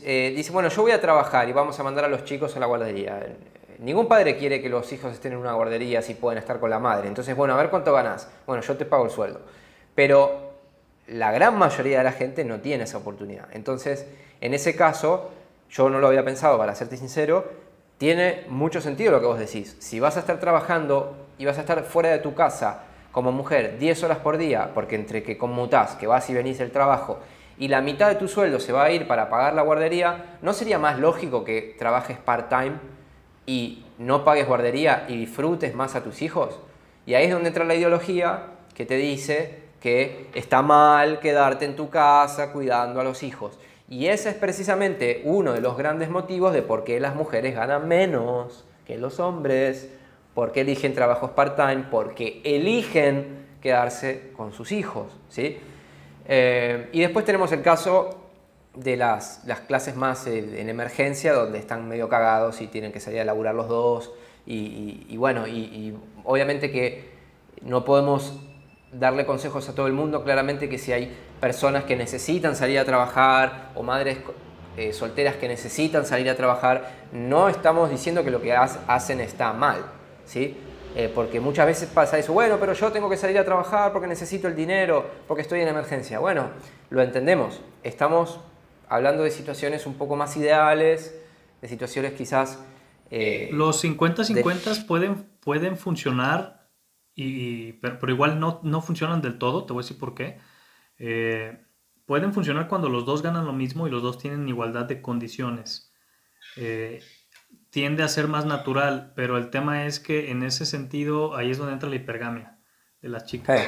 eh, 0.03 0.33
dice, 0.35 0.51
bueno, 0.51 0.68
yo 0.68 0.83
voy 0.83 0.91
a 0.91 1.01
trabajar 1.01 1.49
y 1.49 1.53
vamos 1.53 1.79
a 1.79 1.83
mandar 1.83 2.05
a 2.05 2.09
los 2.09 2.24
chicos 2.24 2.57
a 2.57 2.61
la 2.61 2.66
guardería. 2.66 3.37
Ningún 3.79 4.09
padre 4.09 4.37
quiere 4.37 4.61
que 4.61 4.68
los 4.68 4.93
hijos 4.93 5.12
estén 5.12 5.33
en 5.33 5.39
una 5.39 5.53
guardería 5.53 6.03
si 6.03 6.14
pueden 6.14 6.39
estar 6.39 6.59
con 6.59 6.68
la 6.68 6.81
madre. 6.81 7.07
Entonces, 7.07 7.37
bueno, 7.37 7.55
a 7.55 7.57
ver 7.57 7.70
cuánto 7.70 7.93
ganas. 7.93 8.29
Bueno, 8.47 8.62
yo 8.62 8.76
te 8.76 8.85
pago 8.85 9.05
el 9.05 9.11
sueldo. 9.11 9.41
Pero 9.95 10.49
la 11.07 11.31
gran 11.31 11.57
mayoría 11.57 11.99
de 11.99 12.05
la 12.05 12.12
gente 12.12 12.45
no 12.45 12.61
tiene 12.61 12.85
esa 12.85 12.99
oportunidad. 12.99 13.47
Entonces, 13.53 14.07
en 14.41 14.53
ese 14.53 14.74
caso, 14.74 15.31
yo 15.70 15.89
no 15.91 16.01
lo 16.01 16.09
había 16.09 16.24
pensado, 16.24 16.59
para 16.59 16.74
serte 16.74 16.97
sincero, 16.97 17.49
tiene 17.99 18.45
mucho 18.49 18.81
sentido 18.81 19.12
lo 19.12 19.20
que 19.20 19.26
vos 19.26 19.39
decís. 19.39 19.76
Si 19.79 20.01
vas 20.01 20.16
a 20.16 20.20
estar 20.20 20.41
trabajando 20.41 21.16
y 21.39 21.45
vas 21.45 21.59
a 21.59 21.61
estar 21.61 21.85
fuera 21.85 22.11
de 22.11 22.18
tu 22.18 22.35
casa 22.35 22.83
como 23.12 23.33
mujer 23.33 23.79
10 23.79 24.03
horas 24.05 24.18
por 24.18 24.39
día, 24.39 24.72
porque 24.74 24.97
entre 24.97 25.22
que 25.22 25.39
conmutás, 25.39 25.95
que 25.95 26.07
vas 26.07 26.29
y 26.31 26.35
venís 26.35 26.59
del 26.59 26.70
trabajo, 26.70 27.18
y 27.59 27.69
la 27.69 27.81
mitad 27.81 28.09
de 28.09 28.15
tu 28.15 28.29
sueldo 28.29 28.61
se 28.61 28.73
va 28.73 28.85
a 28.85 28.93
ir 28.93 29.07
para 29.07 29.29
pagar 29.29 29.55
la 29.55 29.63
guardería, 29.63 30.39
¿no 30.43 30.53
sería 30.53 30.79
más 30.79 30.99
lógico 30.99 31.45
que 31.45 31.75
trabajes 31.79 32.17
part-time 32.19 32.77
y 33.47 33.85
no 33.99 34.25
pagues 34.25 34.47
guardería 34.47 35.07
y 35.09 35.17
disfrutes 35.17 35.75
más 35.75 35.97
a 35.97 36.05
tus 36.05 36.23
hijos? 36.23 36.59
Y 37.05 37.15
ahí 37.15 37.25
es 37.25 37.33
donde 37.33 37.49
entra 37.49 37.65
la 37.65 37.75
ideología 37.75 38.45
que 38.75 38.87
te 38.87 38.97
dice 38.97 39.59
que 39.81 40.29
está 40.35 40.63
mal 40.63 41.21
quedarte 41.21 41.65
en 41.65 41.75
tu 41.75 41.91
casa 41.91 42.53
cuidando 42.53 43.01
a 43.01 43.05
los 43.05 43.23
hijos. 43.23 43.59
Y 43.89 44.07
ese 44.07 44.31
es 44.31 44.35
precisamente 44.35 45.23
uno 45.25 45.53
de 45.53 45.61
los 45.61 45.77
grandes 45.77 46.11
motivos 46.11 46.53
de 46.53 46.63
por 46.63 46.85
qué 46.85 47.01
las 47.01 47.15
mujeres 47.15 47.55
ganan 47.55 47.89
menos 47.89 48.65
que 48.87 48.99
los 48.99 49.19
hombres, 49.19 49.91
por 50.35 50.53
qué 50.53 50.61
eligen 50.61 50.95
trabajos 50.95 51.31
part-time, 51.31 51.87
porque 51.91 52.41
eligen 52.45 53.47
quedarse 53.61 54.31
con 54.37 54.53
sus 54.53 54.73
hijos. 54.73 55.17
¿sí? 55.29 55.59
Eh, 56.29 56.91
y 56.93 57.01
después 57.01 57.24
tenemos 57.24 57.51
el 57.53 57.62
caso 57.62 58.29
de 58.74 58.97
las, 58.97 59.41
clases 59.66 59.97
más 59.97 60.26
eh, 60.26 60.61
en 60.61 60.68
emergencia, 60.68 61.33
donde 61.33 61.59
están 61.59 61.89
medio 61.89 62.09
cagados 62.09 62.61
y 62.61 62.66
tienen 62.66 62.93
que 62.93 63.01
salir 63.01 63.20
a 63.20 63.24
laburar 63.24 63.55
los 63.55 63.68
dos. 63.68 64.12
Y, 64.47 65.14
bueno, 65.18 65.47
y, 65.47 65.95
obviamente 66.24 66.70
que 66.70 67.11
no 67.61 67.85
podemos 67.85 68.41
darle 68.93 69.26
consejos 69.26 69.68
a 69.68 69.74
todo 69.74 69.87
el 69.87 69.93
mundo, 69.93 70.24
claramente 70.24 70.70
que 70.70 70.79
si 70.79 70.93
hay 70.93 71.14
personas 71.39 71.85
que 71.85 71.97
necesitan 71.97 72.57
salir 72.57 72.79
a 72.79 72.85
trabajar 72.87 73.70
o 73.74 73.83
madres 73.83 74.16
eh, 74.79 74.95
solteras 74.95 75.37
que 75.37 75.49
necesitan 75.49 76.07
salir 76.07 76.31
a 76.31 76.35
trabajar, 76.35 76.91
no 77.12 77.51
estamos 77.51 77.91
diciendo 77.91 78.24
que 78.24 78.31
lo 78.31 78.41
que 78.41 78.55
hacen 78.55 79.20
está 79.20 79.53
mal, 79.53 79.85
¿sí? 80.24 80.57
Eh, 80.99 81.09
porque 81.14 81.38
muchas 81.38 81.64
veces 81.64 81.88
pasa 81.88 82.18
eso, 82.18 82.32
bueno, 82.32 82.59
pero 82.59 82.72
yo 82.72 82.90
tengo 82.90 83.09
que 83.09 83.16
salir 83.16 83.38
a 83.38 83.44
trabajar 83.44 83.92
porque 83.92 84.09
necesito 84.09 84.49
el 84.49 84.57
dinero, 84.57 85.09
porque 85.28 85.42
estoy 85.42 85.61
en 85.61 85.68
emergencia. 85.68 86.18
Bueno, 86.18 86.51
lo 86.90 87.01
entendemos, 87.03 87.61
estamos 87.84 88.40
hablando 88.88 89.22
de 89.22 89.30
situaciones 89.30 89.86
un 89.86 89.94
poco 89.94 90.16
más 90.16 90.36
ideales, 90.36 91.14
de 91.62 91.68
situaciones 91.68 92.14
quizás... 92.14 92.59
Eh, 93.12 93.49
Los 93.53 93.84
50-50 93.84 94.86
pueden, 94.86 95.22
pueden 95.38 95.76
funcionar 95.76 96.68
y, 97.14 97.74
pero, 97.74 98.11
igual 98.11 98.40
no, 98.40 98.59
no, 98.64 98.82
funcionan 98.82 99.22
del 99.22 99.38
todo, 99.38 99.66
te 99.66 99.72
voy 99.72 99.82
a 99.82 99.84
decir 99.84 99.99
por 100.01 100.16
qué. 100.16 100.40
Eh, 100.99 101.64
pueden 102.07 102.32
funcionar 102.32 102.66
cuando 102.66 102.88
los 102.88 103.07
dos 103.07 103.22
ganan 103.22 103.46
lo 103.46 103.53
mismo 103.53 103.86
y 103.86 103.90
los 103.92 104.03
dos 104.03 104.18
tienen 104.18 104.49
igualdad 104.49 104.86
de 104.86 105.01
condiciones. 105.01 105.92
Eh, 106.57 107.01
tiende 107.71 108.03
a 108.03 108.09
ser 108.09 108.29
más 108.29 108.47
natural, 108.47 109.12
pero 109.14 109.37
el 109.37 109.51
tema 109.51 109.87
es 109.87 110.01
que 110.01 110.31
en 110.31 110.43
ese 110.43 110.66
sentido 110.66 111.37
ahí 111.37 111.51
es 111.51 111.59
donde 111.59 111.75
entra 111.75 111.89
la 111.89 111.97
hipergamia 111.97 112.59
de 113.03 113.09
las 113.09 113.25
chicas. 113.27 113.61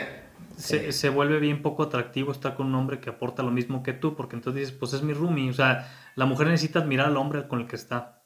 Se, 0.57 0.93
se, 0.93 1.09
vuelve 1.11 1.39
bien 1.39 1.63
poco 1.63 1.83
atractivo 1.83 2.33
estar 2.33 2.55
con 2.55 2.67
un 2.67 2.75
hombre 2.75 2.99
que 2.99 3.11
aporta 3.11 3.43
lo 3.43 3.51
mismo 3.51 3.83
que 3.83 3.93
tú, 3.93 4.17
porque 4.17 4.37
entonces 4.37 4.61
dices, 4.61 4.77
pues 4.77 4.95
es 4.95 5.03
mi 5.03 5.13
roomie. 5.13 5.51
O 5.51 5.55
sea, 5.55 5.93
la 6.17 6.25
mujer 6.25 6.47
necesita 6.47 6.81
admirar 6.81 7.07
al 7.07 7.17
hombre 7.17 7.47
con 7.47 7.61
el 7.61 7.67
que 7.67 7.77
está. 7.77 8.23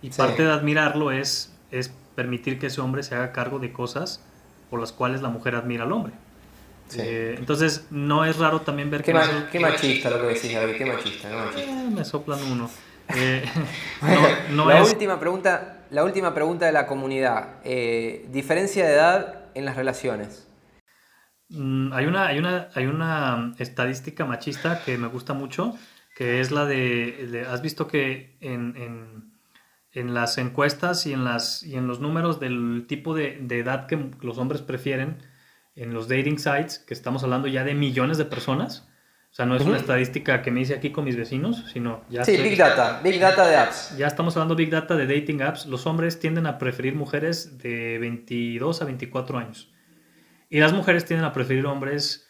Y 0.00 0.10
parte 0.10 0.44
de 0.44 0.52
admirarlo 0.52 1.10
es, 1.10 1.56
es 1.70 1.88
permitir 2.14 2.58
que 2.58 2.66
ese 2.66 2.80
hombre 2.80 3.02
se 3.02 3.14
haga 3.14 3.32
cargo 3.32 3.58
de 3.58 3.72
cosas 3.72 4.24
por 4.70 4.80
las 4.80 4.92
cuales 4.92 5.22
la 5.22 5.28
mujer 5.28 5.54
admira 5.54 5.84
al 5.84 5.92
hombre. 5.92 6.12
Eh, 6.96 7.34
entonces, 7.38 7.86
no 7.90 8.24
es 8.24 8.36
raro 8.38 8.60
también 8.60 8.90
ver 8.90 9.02
qué 9.02 9.12
que... 9.12 9.18
qué 9.50 9.60
machista 9.60 10.10
lo 10.10 10.20
que 10.20 10.26
decís, 10.26 10.56
qué 10.78 10.86
machista, 10.86 11.28
eh, 11.56 11.90
me 11.90 12.04
soplan 12.04 12.40
uno. 12.44 12.70
Eh, 13.14 13.44
la, 14.50 14.82
última 14.82 15.20
pregunta, 15.20 15.84
la 15.90 16.04
última 16.04 16.34
pregunta 16.34 16.66
de 16.66 16.72
la 16.72 16.86
comunidad. 16.86 17.62
diferencia 18.28 18.86
de 18.86 18.94
edad 18.94 19.44
en 19.54 19.64
las 19.64 19.76
relaciones. 19.76 20.48
Mm, 21.48 21.92
hay, 21.92 22.06
una, 22.06 22.26
hay, 22.26 22.38
una, 22.38 22.68
hay 22.74 22.86
una 22.86 23.54
estadística 23.58 24.24
machista 24.24 24.82
que 24.84 24.98
me 24.98 25.06
gusta 25.06 25.34
mucho, 25.34 25.74
que 26.16 26.40
es 26.40 26.50
la 26.50 26.64
de... 26.64 27.46
¿Has 27.48 27.62
visto 27.62 27.86
que 27.86 28.36
en 28.40 29.26
en 29.96 30.12
las 30.12 30.36
encuestas 30.36 31.06
y 31.06 31.14
en, 31.14 31.24
las, 31.24 31.62
y 31.62 31.74
en 31.74 31.86
los 31.86 32.00
números 32.00 32.38
del 32.38 32.84
tipo 32.86 33.14
de, 33.14 33.38
edad 33.48 33.86
que 33.86 34.10
los 34.20 34.36
hombres 34.36 34.60
prefieren 34.60 35.16
en 35.74 35.94
los 35.94 36.06
dating 36.06 36.38
sites, 36.38 36.78
que 36.78 36.92
estamos 36.92 37.24
hablando 37.24 37.48
ya 37.48 37.64
de 37.64 37.74
millones 37.74 38.18
de 38.18 38.26
personas. 38.26 38.86
O 39.36 39.38
sea, 39.38 39.44
no 39.44 39.54
es 39.54 39.66
una 39.66 39.76
estadística 39.76 40.40
que 40.40 40.50
me 40.50 40.62
hice 40.62 40.72
aquí 40.72 40.92
con 40.92 41.04
mis 41.04 41.14
vecinos, 41.14 41.62
sino 41.70 42.02
ya... 42.08 42.24
Sí, 42.24 42.38
Big 42.38 42.56
Data, 42.56 43.02
Big 43.04 43.20
Data 43.20 43.46
de 43.46 43.54
apps. 43.54 43.94
Ya 43.98 44.06
estamos 44.06 44.34
hablando 44.34 44.56
Big 44.56 44.70
Data 44.70 44.96
de 44.96 45.06
dating 45.06 45.42
apps. 45.42 45.66
Los 45.66 45.84
hombres 45.86 46.18
tienden 46.18 46.46
a 46.46 46.56
preferir 46.56 46.94
mujeres 46.94 47.58
de 47.58 47.98
22 47.98 48.80
a 48.80 48.86
24 48.86 49.36
años. 49.36 49.70
Y 50.48 50.58
las 50.58 50.72
mujeres 50.72 51.04
tienden 51.04 51.26
a 51.26 51.34
preferir 51.34 51.66
hombres 51.66 52.26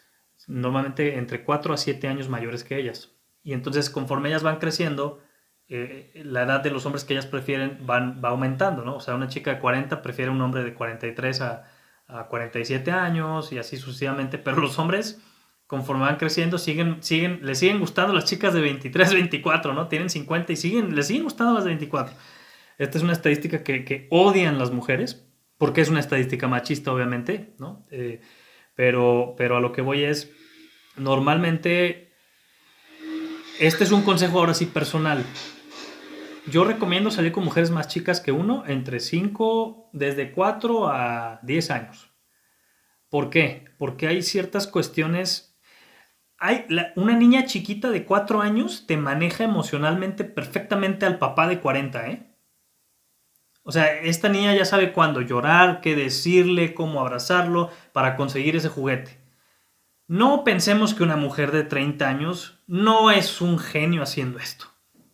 normalmente 0.47 1.17
entre 1.17 1.45
4 1.45 1.75
a 1.75 1.77
7 1.77 2.09
años 2.09 2.27
mayores 2.27 2.65
que 2.65 2.77
ellas. 2.77 3.13
Y 3.41 3.53
entonces 3.53 3.89
conforme 3.89 4.27
ellas 4.27 4.43
van 4.43 4.57
creciendo, 4.57 5.21
eh, 5.69 6.11
la 6.25 6.43
edad 6.43 6.59
de 6.59 6.71
los 6.71 6.85
hombres 6.85 7.05
que 7.05 7.13
ellas 7.13 7.25
prefieren 7.25 7.85
van, 7.85 8.21
va 8.21 8.31
aumentando, 8.31 8.83
¿no? 8.83 8.97
O 8.97 8.99
sea, 8.99 9.15
una 9.15 9.29
chica 9.29 9.53
de 9.53 9.59
40 9.61 10.01
prefiere 10.01 10.29
un 10.29 10.41
hombre 10.41 10.61
de 10.61 10.73
43 10.73 11.39
a, 11.39 11.63
a 12.07 12.27
47 12.27 12.91
años 12.91 13.53
y 13.53 13.59
así 13.59 13.77
sucesivamente, 13.77 14.37
pero 14.37 14.57
los 14.57 14.77
hombres, 14.77 15.21
conforme 15.67 16.05
van 16.05 16.15
creciendo, 16.15 16.57
siguen, 16.57 17.03
siguen, 17.03 17.39
les 17.43 17.59
siguen 17.59 17.79
gustando 17.79 18.13
las 18.13 18.25
chicas 18.25 18.53
de 18.53 18.61
23, 18.61 19.13
24, 19.13 19.73
¿no? 19.73 19.87
Tienen 19.87 20.09
50 20.09 20.53
y 20.53 20.55
siguen, 20.55 20.95
les 20.95 21.07
siguen 21.07 21.23
gustando 21.23 21.53
las 21.53 21.63
de 21.63 21.69
24. 21.71 22.15
Esta 22.77 22.97
es 22.97 23.03
una 23.03 23.13
estadística 23.13 23.63
que, 23.63 23.83
que 23.83 24.07
odian 24.09 24.57
las 24.57 24.71
mujeres, 24.71 25.27
porque 25.57 25.81
es 25.81 25.89
una 25.89 25.99
estadística 25.99 26.47
machista, 26.47 26.91
obviamente, 26.91 27.53
¿no? 27.59 27.85
Eh, 27.91 28.21
pero, 28.75 29.35
pero 29.37 29.57
a 29.57 29.59
lo 29.59 29.71
que 29.71 29.81
voy 29.81 30.03
es, 30.03 30.31
normalmente, 30.95 32.13
este 33.59 33.83
es 33.83 33.91
un 33.91 34.03
consejo 34.03 34.39
ahora 34.39 34.53
sí 34.53 34.65
personal 34.67 35.23
yo 36.49 36.63
recomiendo 36.63 37.11
salir 37.11 37.33
con 37.33 37.43
mujeres 37.43 37.71
más 37.71 37.87
chicas 37.89 38.21
que 38.21 38.31
uno, 38.31 38.63
entre 38.67 39.01
5, 39.01 39.89
desde 39.91 40.31
4 40.31 40.87
a 40.87 41.39
10 41.43 41.71
años. 41.71 42.09
¿Por 43.09 43.29
qué? 43.29 43.65
Porque 43.77 44.07
hay 44.07 44.21
ciertas 44.21 44.65
cuestiones. 44.65 45.46
Hay 46.39 46.65
una 46.95 47.13
niña 47.13 47.45
chiquita 47.45 47.89
de 47.89 48.05
4 48.05 48.41
años 48.41 48.85
te 48.85 48.95
maneja 48.95 49.43
emocionalmente 49.43 50.23
perfectamente 50.23 51.05
al 51.05 51.17
papá 51.17 51.47
de 51.47 51.59
40, 51.59 52.07
¿eh? 52.07 52.33
O 53.63 53.71
sea, 53.71 53.99
esta 53.99 54.29
niña 54.29 54.55
ya 54.55 54.63
sabe 54.63 54.93
cuándo 54.93 55.19
llorar, 55.21 55.81
qué 55.81 55.95
decirle, 55.95 56.73
cómo 56.73 57.01
abrazarlo 57.01 57.69
para 57.91 58.15
conseguir 58.15 58.55
ese 58.55 58.69
juguete. 58.69 59.19
No 60.07 60.45
pensemos 60.45 60.93
que 60.93 61.03
una 61.03 61.17
mujer 61.17 61.51
de 61.51 61.63
30 61.63 62.07
años 62.07 62.63
no 62.65 63.11
es 63.11 63.41
un 63.41 63.59
genio 63.59 64.03
haciendo 64.03 64.39
esto. 64.39 64.67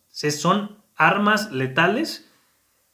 Son 0.10 0.84
armas 0.96 1.52
letales 1.52 2.30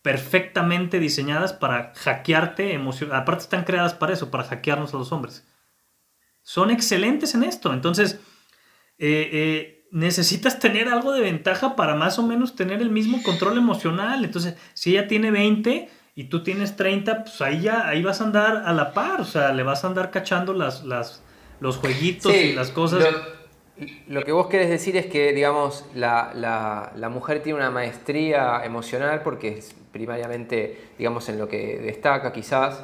perfectamente 0.02 1.00
diseñadas 1.00 1.52
para 1.52 1.94
hackearte 1.96 2.74
emocionalmente. 2.74 3.24
Aparte 3.24 3.44
están 3.44 3.66
creadas 3.66 3.94
para 3.94 4.14
eso, 4.14 4.32
para 4.32 4.46
hackearnos 4.46 4.94
a 4.94 4.98
los 4.98 5.12
hombres. 5.12 5.46
Son 6.50 6.72
excelentes 6.72 7.36
en 7.36 7.44
esto. 7.44 7.72
Entonces, 7.72 8.20
eh, 8.98 9.30
eh, 9.32 9.86
necesitas 9.92 10.58
tener 10.58 10.88
algo 10.88 11.12
de 11.12 11.22
ventaja 11.22 11.76
para 11.76 11.94
más 11.94 12.18
o 12.18 12.24
menos 12.24 12.56
tener 12.56 12.82
el 12.82 12.90
mismo 12.90 13.22
control 13.22 13.60
emocional. 13.60 14.26
Entonces, 14.26 14.56
si 14.74 14.98
ella 14.98 15.08
tiene 15.08 15.30
20 15.30 15.88
y 16.16 16.24
tú 16.24 16.42
tienes 16.42 16.76
30, 16.76 17.26
pues 17.26 17.40
ahí 17.42 17.62
ya 17.62 17.88
ahí 17.88 18.02
vas 18.02 18.20
a 18.20 18.24
andar 18.24 18.64
a 18.66 18.74
la 18.74 18.96
par. 18.96 19.22
O 19.22 19.26
sea, 19.26 19.54
le 19.54 19.62
vas 19.62 19.84
a 19.84 19.90
andar 19.90 20.10
cachando 20.10 20.56
las, 20.56 20.84
las, 20.84 21.22
los 21.60 21.78
jueguitos 21.78 22.34
y 22.34 22.54
las 22.54 22.72
cosas 22.72 23.06
Lo 24.08 24.24
que 24.24 24.32
vos 24.32 24.48
querés 24.48 24.72
decir 24.72 24.98
es 24.98 25.06
que, 25.06 25.34
digamos, 25.34 25.86
la, 25.94 27.12
mujer 27.12 27.44
tiene 27.44 27.60
una 27.60 27.70
maestría 27.70 28.66
emocional 28.66 29.22
porque 29.24 29.60
es 29.60 29.76
primariamente, 29.92 30.90
digamos, 30.98 31.30
en 31.30 31.38
lo 31.38 31.48
que 31.48 31.78
destaca 31.78 32.34
quizás. 32.34 32.84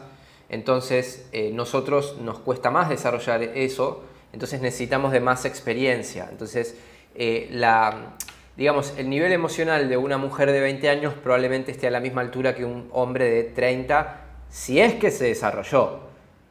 Entonces, 0.49 1.27
eh, 1.31 1.51
nosotros 1.53 2.17
nos 2.21 2.39
cuesta 2.39 2.71
más 2.71 2.89
desarrollar 2.89 3.41
eso, 3.41 4.03
entonces 4.33 4.61
necesitamos 4.61 5.11
de 5.11 5.19
más 5.19 5.45
experiencia. 5.45 6.27
Entonces, 6.29 6.77
eh, 7.15 7.47
la, 7.51 8.15
digamos, 8.57 8.93
el 8.97 9.09
nivel 9.09 9.31
emocional 9.31 9.89
de 9.89 9.97
una 9.97 10.17
mujer 10.17 10.51
de 10.51 10.59
20 10.59 10.89
años 10.89 11.13
probablemente 11.13 11.71
esté 11.71 11.87
a 11.87 11.91
la 11.91 11.99
misma 11.99 12.21
altura 12.21 12.55
que 12.55 12.65
un 12.65 12.89
hombre 12.91 13.29
de 13.29 13.43
30, 13.43 14.21
si 14.49 14.79
es 14.79 14.95
que 14.95 15.11
se 15.11 15.25
desarrolló, 15.25 16.01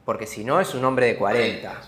porque 0.04 0.26
si 0.26 0.44
no 0.44 0.60
es 0.60 0.74
un 0.74 0.84
hombre 0.84 1.06
de 1.06 1.16
40. 1.16 1.82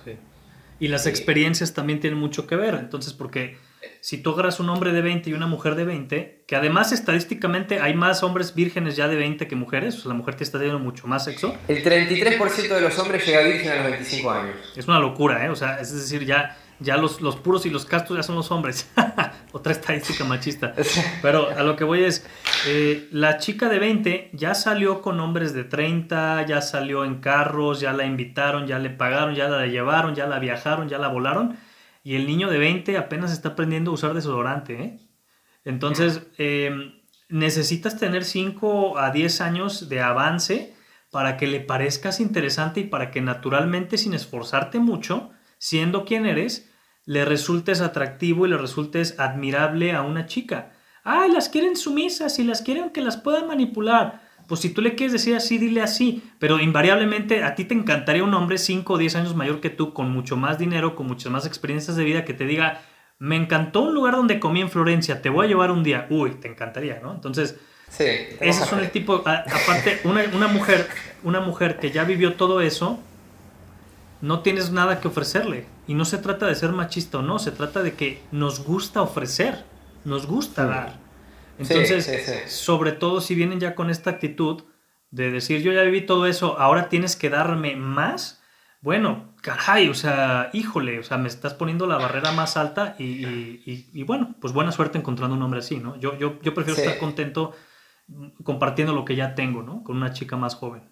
Y 0.79 0.89
las 0.89 1.07
experiencias 1.07 1.73
también 1.75 2.01
tienen 2.01 2.19
mucho 2.19 2.47
que 2.47 2.57
ver, 2.57 2.75
entonces, 2.75 3.13
porque 3.13 3.57
si 4.01 4.19
tú 4.19 4.31
agarras 4.31 4.61
un 4.61 4.69
hombre 4.69 4.93
de 4.93 5.03
20 5.03 5.31
y 5.31 5.33
una 5.33 5.47
mujer 5.47 5.75
de 5.75 5.85
20, 5.85 6.45
que 6.47 6.57
además 6.57 6.93
estadísticamente 6.93 7.81
hay 7.81 7.95
más 7.95 8.23
hombres 8.23 8.55
vírgenes 8.55 8.97
ya 8.97 9.09
de 9.09 9.17
20 9.17 9.47
que 9.49 9.57
mujeres, 9.57 9.97
o 9.97 10.01
sea, 10.01 10.09
la 10.09 10.15
mujer 10.15 10.35
te 10.35 10.45
está 10.45 10.59
teniendo 10.59 10.79
mucho 10.79 11.07
más 11.07 11.25
sexo. 11.25 11.55
El 11.69 11.83
33% 11.83 12.69
de 12.69 12.81
los 12.81 12.99
hombres 12.99 13.27
llega 13.27 13.43
virgen 13.43 13.73
a 13.73 13.77
los 13.77 13.91
25 13.91 14.31
años. 14.31 14.57
Es 14.77 14.87
una 14.87 15.01
locura, 15.01 15.45
¿eh? 15.45 15.51
O 15.51 15.57
sea, 15.57 15.81
es 15.81 15.93
decir, 15.93 16.25
ya 16.25 16.57
ya 16.79 16.97
los, 16.97 17.21
los 17.21 17.37
puros 17.37 17.65
y 17.67 17.71
los 17.71 17.87
castos 17.87 18.17
ya 18.17 18.23
son 18.23 18.37
los 18.37 18.51
hombres. 18.51 18.91
Otra 19.53 19.73
estadística 19.73 20.25
machista. 20.25 20.75
Pero 21.23 21.49
a 21.49 21.63
lo 21.63 21.77
que 21.77 21.85
voy 21.85 22.05
es, 22.05 22.27
eh, 22.67 23.09
la 23.13 23.39
chica 23.39 23.69
de 23.69 23.79
20 23.79 24.31
ya 24.33 24.55
salió 24.55 25.01
con 25.01 25.19
hombres 25.21 25.55
de 25.55 25.65
30, 25.65 26.45
ya 26.47 26.61
salió 26.61 27.05
en 27.05 27.17
carros, 27.17 27.81
ya 27.81 27.93
la 27.93 28.05
invitaron, 28.05 28.67
ya 28.67 28.79
le 28.79 28.91
pagaron, 28.91 29.35
ya 29.35 29.49
la 29.49 29.67
llevaron, 29.67 30.15
ya 30.15 30.27
la 30.27 30.39
viajaron, 30.39 30.89
ya 30.89 30.99
la 30.99 31.09
volaron. 31.09 31.57
Y 32.07 32.15
el 32.15 32.29
niño 32.29 32.49
de 32.49 32.59
20 32.59 32.97
apenas 32.99 33.33
está 33.33 33.49
aprendiendo 33.49 33.91
a 33.91 33.95
usar 33.95 34.15
desodorante. 34.15 34.81
¿eh? 34.81 35.01
Entonces, 35.65 36.23
em, 36.39 37.03
necesitas 37.29 37.99
tener 37.99 38.25
5 38.25 38.97
a 38.97 39.11
10 39.11 39.41
años 39.41 39.89
de 39.89 40.01
avance 40.01 40.77
para 41.11 41.37
que 41.37 41.49
le 41.49 41.59
parezcas 41.59 42.21
interesante 42.21 42.79
y 42.79 42.85
para 42.85 43.11
que 43.11 43.23
naturalmente, 43.23 43.99
sin 43.99 44.15
esforzarte 44.15 44.79
mucho, 44.79 45.31
siendo 45.59 46.05
quien 46.05 46.27
eres, 46.27 46.73
le 47.07 47.25
resultes 47.25 47.81
atractivo 47.81 48.47
y 48.47 48.51
le 48.51 48.57
resultes 48.57 49.19
admirable 49.19 49.91
a 49.91 50.03
una 50.03 50.27
chica. 50.27 50.75
Ay, 51.03 51.33
las 51.33 51.49
quieren 51.49 51.75
sumisas 51.75 52.39
y 52.39 52.45
las 52.45 52.63
quieren 52.63 52.91
que 52.91 53.01
las 53.01 53.17
puedan 53.17 53.49
manipular. 53.49 54.26
Pues 54.47 54.61
si 54.61 54.71
tú 54.71 54.81
le 54.81 54.95
quieres 54.95 55.13
decir 55.13 55.35
así, 55.35 55.59
dile 55.59 55.83
así. 55.83 56.23
Pero 56.39 56.61
invariablemente 56.61 57.43
a 57.43 57.55
ti 57.55 57.65
te 57.65 57.75
encantaría 57.75 58.23
un 58.23 58.35
hombre 58.35 58.59
5 58.59 58.93
o 58.93 58.99
10 58.99 59.17
años 59.17 59.35
mayor 59.35 59.61
que 59.61 59.71
tú, 59.71 59.93
con 59.93 60.11
mucho 60.11 60.37
más 60.37 60.59
dinero, 60.59 60.95
con 60.95 61.07
muchas 61.07 61.33
más 61.33 61.47
experiencias 61.47 61.97
de 61.97 62.05
vida, 62.05 62.25
que 62.25 62.35
te 62.35 62.47
diga, 62.47 62.83
me 63.19 63.37
encantó 63.37 63.83
un 63.83 63.95
lugar 63.95 64.15
donde 64.15 64.39
comí 64.39 64.61
en 64.61 64.71
Florencia, 64.71 65.23
te 65.23 65.31
voy 65.31 65.47
a 65.47 65.49
llevar 65.49 65.71
un 65.71 65.83
día. 65.83 66.07
Uy, 66.11 66.33
te 66.33 66.49
encantaría, 66.49 67.01
¿no? 67.03 67.13
Entonces, 67.13 67.57
sí, 67.89 68.05
esos 68.41 68.69
son 68.69 68.81
el 68.81 68.91
tipo, 68.91 69.15
aparte, 69.15 70.01
una, 70.05 70.23
una, 70.35 70.49
mujer, 70.49 70.89
una 71.25 71.41
mujer 71.41 71.79
que 71.79 71.91
ya 71.91 72.05
vivió 72.05 72.35
todo 72.35 72.61
eso, 72.61 73.01
no 74.21 74.41
tienes 74.41 74.71
nada 74.71 75.01
que 75.01 75.09
ofrecerle. 75.09 75.67
Y 75.89 75.95
no 75.95 76.05
se 76.05 76.19
trata 76.19 76.47
de 76.47 76.55
ser 76.55 76.73
machista 76.73 77.19
o 77.19 77.23
no, 77.23 77.39
se 77.39 77.53
trata 77.53 77.83
de 77.83 77.95
que 77.95 78.23
nos 78.33 78.65
gusta 78.65 79.03
ofrecer, 79.03 79.65
nos 80.05 80.27
gusta 80.27 80.67
dar. 80.67 81.06
Entonces, 81.59 82.51
sobre 82.51 82.93
todo 82.93 83.21
si 83.21 83.35
vienen 83.35 83.61
ya 83.61 83.75
con 83.75 83.91
esta 83.91 84.11
actitud 84.11 84.65
de 85.11 85.31
decir, 85.31 85.63
yo 85.63 85.73
ya 85.73 85.83
viví 85.83 86.03
todo 86.03 86.27
eso, 86.27 86.59
ahora 86.59 86.89
tienes 86.89 87.17
que 87.17 87.31
darme 87.31 87.77
más, 87.77 88.43
bueno, 88.81 89.35
caray, 89.43 89.89
o 89.89 89.95
sea, 89.95 90.51
híjole, 90.53 90.99
o 90.99 91.03
sea, 91.03 91.17
me 91.17 91.29
estás 91.29 91.55
poniendo 91.55 91.87
la 91.87 91.97
barrera 91.97 92.33
más 92.33 92.57
alta 92.57 92.97
y, 92.99 94.03
bueno, 94.03 94.35
pues 94.41 94.53
buena 94.53 94.73
suerte 94.73 94.99
encontrando 94.99 95.35
un 95.35 95.43
hombre 95.43 95.61
así, 95.61 95.79
¿no? 95.79 95.99
Yo, 95.99 96.19
yo, 96.19 96.41
yo 96.43 96.55
prefiero 96.55 96.81
estar 96.81 96.99
contento 96.99 97.55
compartiendo 98.45 98.93
lo 98.93 99.05
que 99.05 99.17
ya 99.17 99.35
tengo, 99.35 99.63
¿no? 99.63 99.83
Con 99.83 99.97
una 99.97 100.13
chica 100.13 100.37
más 100.37 100.55
joven. 100.55 100.83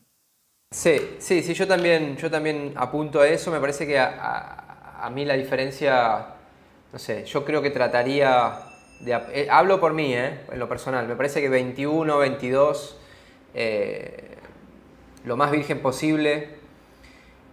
Sí, 0.71 1.17
sí, 1.19 1.43
sí, 1.43 1.55
yo 1.55 1.69
también, 1.69 2.17
yo 2.17 2.31
también 2.31 2.73
apunto 2.77 3.21
a 3.21 3.29
eso. 3.29 3.51
Me 3.53 3.61
parece 3.61 3.87
que 3.87 3.99
a, 3.99 5.09
mí 5.12 5.25
la 5.25 5.35
diferencia, 5.35 6.35
no 6.93 6.99
sé, 6.99 7.25
yo 7.27 7.45
creo 7.45 7.62
que 7.62 7.71
trataría 7.71 8.74
de... 9.05 9.12
Eh, 9.32 9.48
hablo 9.50 9.80
por 9.80 9.92
mí, 9.92 10.14
eh, 10.14 10.40
en 10.50 10.59
lo 10.59 10.68
personal. 10.68 11.07
Me 11.07 11.16
parece 11.16 11.40
que 11.40 11.48
21, 11.48 12.18
22, 12.18 12.96
eh, 13.55 14.36
lo 15.24 15.36
más 15.36 15.50
virgen 15.50 15.80
posible. 15.80 16.57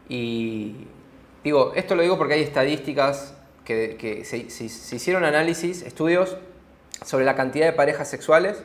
Y 0.09 0.87
digo, 1.43 1.73
esto 1.75 1.95
lo 1.95 2.01
digo 2.01 2.17
porque 2.17 2.35
hay 2.35 2.43
estadísticas 2.43 3.35
que, 3.65 4.23
se, 4.25 4.49
se 4.49 4.95
hicieron 4.95 5.23
análisis, 5.23 5.81
estudios 5.83 6.35
sobre 7.05 7.23
la 7.23 7.35
cantidad 7.35 7.65
de 7.65 7.71
parejas 7.71 8.09
sexuales 8.09 8.63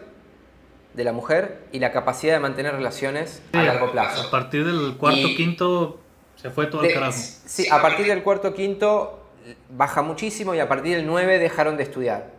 de 0.95 1.05
la 1.05 1.12
mujer 1.12 1.62
y 1.72 1.78
la 1.78 1.93
capacidad 1.93 2.34
de 2.34 2.41
mantener 2.41 2.74
relaciones 2.74 3.43
a 3.53 3.62
largo 3.62 3.93
plazo. 3.93 4.26
A 4.26 4.30
partir 4.30 4.64
del 4.64 4.97
cuarto, 4.97 5.28
quinto, 5.37 6.01
se 6.34 6.51
fue 6.51 6.66
todo 6.66 6.82
el 6.82 6.93
carajo. 6.93 7.12
Sí, 7.12 7.68
a 7.70 7.80
partir 7.80 8.07
del 8.07 8.22
cuarto, 8.22 8.53
quinto 8.55 9.20
baja 9.70 10.03
muchísimo 10.03 10.55
y 10.55 10.61
a 10.61 10.68
partir 10.68 10.97
del 10.97 11.07
9 11.07 11.39
dejaron 11.39 11.76
de 11.76 11.84
estudiar. 11.84 12.36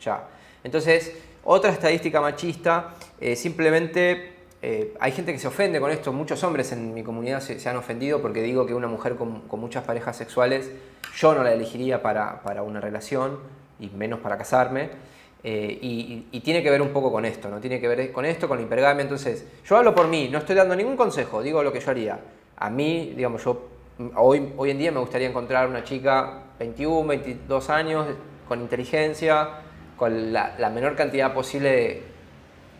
Ya. 0.00 0.24
Entonces, 0.64 1.12
otra 1.44 1.70
estadística 1.70 2.20
machista, 2.20 2.94
eh, 3.20 3.36
simplemente 3.36 4.32
eh, 4.60 4.94
hay 4.98 5.12
gente 5.12 5.32
que 5.32 5.38
se 5.38 5.46
ofende 5.46 5.80
con 5.80 5.90
esto, 5.90 6.12
muchos 6.12 6.42
hombres 6.42 6.72
en 6.72 6.92
mi 6.92 7.02
comunidad 7.02 7.40
se, 7.40 7.68
han 7.68 7.76
ofendido 7.76 8.20
porque 8.20 8.42
digo 8.42 8.66
que 8.66 8.74
una 8.74 8.88
mujer 8.88 9.14
con, 9.14 9.42
muchas 9.52 9.84
parejas 9.84 10.16
sexuales 10.16 10.70
yo 11.16 11.34
no 11.34 11.44
la 11.44 11.52
elegiría 11.52 12.02
para, 12.02 12.42
para 12.42 12.62
una 12.62 12.80
relación 12.80 13.38
y 13.78 13.88
menos 13.90 14.20
para 14.20 14.36
casarme. 14.36 14.90
Eh, 15.44 15.78
y, 15.80 16.40
tiene 16.40 16.62
que 16.62 16.70
ver 16.70 16.82
un 16.82 16.88
poco 16.88 17.12
con 17.12 17.24
esto, 17.24 17.48
¿no? 17.48 17.60
Tiene 17.60 17.80
que 17.80 17.86
ver 17.86 18.10
con 18.10 18.24
esto, 18.24 18.48
con 18.48 18.58
la 18.58 18.64
hipergamia. 18.64 19.02
Entonces, 19.02 19.44
yo 19.64 19.76
hablo 19.76 19.94
por 19.94 20.08
mí, 20.08 20.28
no 20.30 20.38
estoy 20.38 20.56
dando 20.56 20.74
ningún 20.74 20.96
consejo, 20.96 21.42
digo 21.42 21.62
lo 21.62 21.72
que 21.72 21.80
yo 21.80 21.90
haría. 21.90 22.18
A 22.56 22.70
mí, 22.70 23.12
digamos, 23.16 23.44
yo 23.44 23.68
hoy, 24.16 24.52
hoy 24.56 24.70
en 24.70 24.78
día 24.78 24.90
me 24.90 25.00
gustaría 25.00 25.28
encontrar 25.28 25.68
una 25.68 25.84
chica 25.84 26.42
21, 26.58 27.06
22 27.06 27.70
años, 27.70 28.06
con 28.48 28.60
inteligencia, 28.60 29.48
con 29.98 30.32
la, 30.32 30.70
menor 30.72 30.96
cantidad 30.96 31.34
posible 31.34 31.70
de 31.70 32.02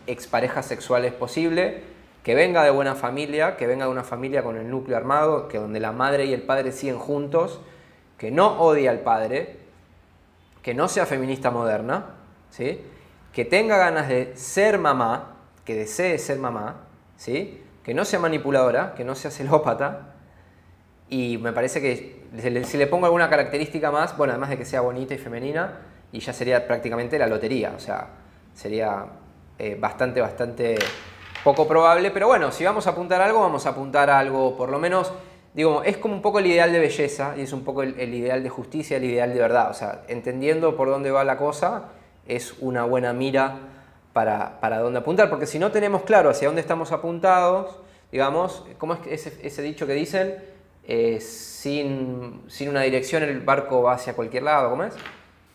exparejas 0.07 0.65
sexuales 0.65 1.13
posible, 1.13 1.83
que 2.23 2.33
venga 2.33 2.63
de 2.63 2.71
buena 2.71 2.95
familia, 2.95 3.57
que 3.57 3.67
venga 3.67 3.85
de 3.85 3.91
una 3.91 4.03
familia 4.03 4.43
con 4.43 4.57
el 4.57 4.69
núcleo 4.69 4.97
armado, 4.97 5.47
que 5.47 5.57
donde 5.57 5.79
la 5.79 5.91
madre 5.91 6.25
y 6.25 6.33
el 6.33 6.41
padre 6.41 6.71
siguen 6.71 6.97
juntos, 6.97 7.59
que 8.17 8.31
no 8.31 8.59
odie 8.59 8.89
al 8.89 9.01
padre, 9.01 9.57
que 10.63 10.73
no 10.73 10.87
sea 10.87 11.05
feminista 11.05 11.51
moderna, 11.51 12.15
¿sí? 12.49 12.81
que 13.33 13.45
tenga 13.45 13.77
ganas 13.77 14.07
de 14.07 14.35
ser 14.35 14.79
mamá, 14.79 15.35
que 15.65 15.75
desee 15.75 16.17
ser 16.17 16.39
mamá, 16.39 16.81
¿sí? 17.15 17.63
que 17.83 17.93
no 17.93 18.05
sea 18.05 18.19
manipuladora, 18.19 18.93
que 18.95 19.03
no 19.03 19.15
sea 19.15 19.31
celópata, 19.31 20.15
y 21.09 21.37
me 21.39 21.53
parece 21.53 21.81
que 21.81 22.19
si 22.67 22.77
le, 22.77 22.87
pongo 22.87 23.05
alguna 23.07 23.29
característica 23.29 23.91
más, 23.91 24.15
bueno, 24.15 24.33
además 24.33 24.49
de 24.49 24.57
que 24.57 24.65
sea 24.65 24.81
bonita 24.81 25.15
y 25.15 25.17
femenina, 25.17 25.79
y 26.11 26.19
ya 26.19 26.33
sería 26.33 26.65
prácticamente 26.65 27.17
la 27.19 27.27
lotería, 27.27 27.73
o 27.75 27.79
sea, 27.79 28.07
sería 28.53 29.05
eh, 29.57 29.77
bastante, 29.79 30.21
bastante 30.21 30.77
poco 31.43 31.67
probable, 31.67 32.11
pero 32.11 32.27
bueno, 32.27 32.51
si 32.51 32.63
vamos 32.63 32.87
a 32.87 32.91
apuntar 32.91 33.21
algo, 33.21 33.39
vamos 33.39 33.65
a 33.65 33.69
apuntar 33.69 34.09
algo, 34.09 34.57
por 34.57 34.69
lo 34.69 34.79
menos, 34.79 35.11
digo, 35.53 35.83
es 35.83 35.97
como 35.97 36.15
un 36.15 36.21
poco 36.21 36.39
el 36.39 36.47
ideal 36.47 36.71
de 36.71 36.79
belleza, 36.79 37.35
y 37.37 37.41
es 37.41 37.53
un 37.53 37.63
poco 37.63 37.83
el, 37.83 37.99
el 37.99 38.13
ideal 38.13 38.43
de 38.43 38.49
justicia, 38.49 38.97
el 38.97 39.05
ideal 39.05 39.33
de 39.33 39.39
verdad, 39.39 39.69
o 39.69 39.73
sea, 39.73 40.01
entendiendo 40.07 40.75
por 40.75 40.89
dónde 40.89 41.11
va 41.11 41.23
la 41.23 41.37
cosa, 41.37 41.89
es 42.27 42.55
una 42.59 42.83
buena 42.83 43.13
mira 43.13 43.57
para, 44.13 44.59
para 44.59 44.79
dónde 44.79 44.99
apuntar, 44.99 45.29
porque 45.29 45.45
si 45.45 45.59
no 45.59 45.71
tenemos 45.71 46.03
claro 46.03 46.29
hacia 46.29 46.47
dónde 46.47 46.61
estamos 46.61 46.91
apuntados, 46.91 47.79
digamos, 48.11 48.65
¿cómo 48.77 48.95
es 48.95 48.99
ese, 49.07 49.47
ese 49.47 49.61
dicho 49.61 49.85
que 49.85 49.93
dicen? 49.93 50.35
Eh, 50.83 51.19
sin, 51.21 52.41
sin, 52.47 52.69
una 52.69 52.81
dirección 52.81 53.21
el 53.21 53.41
barco 53.41 53.83
va 53.83 53.93
hacia 53.93 54.15
cualquier 54.15 54.43
lado, 54.43 54.71
¿cómo 54.71 54.85
es? 54.85 54.95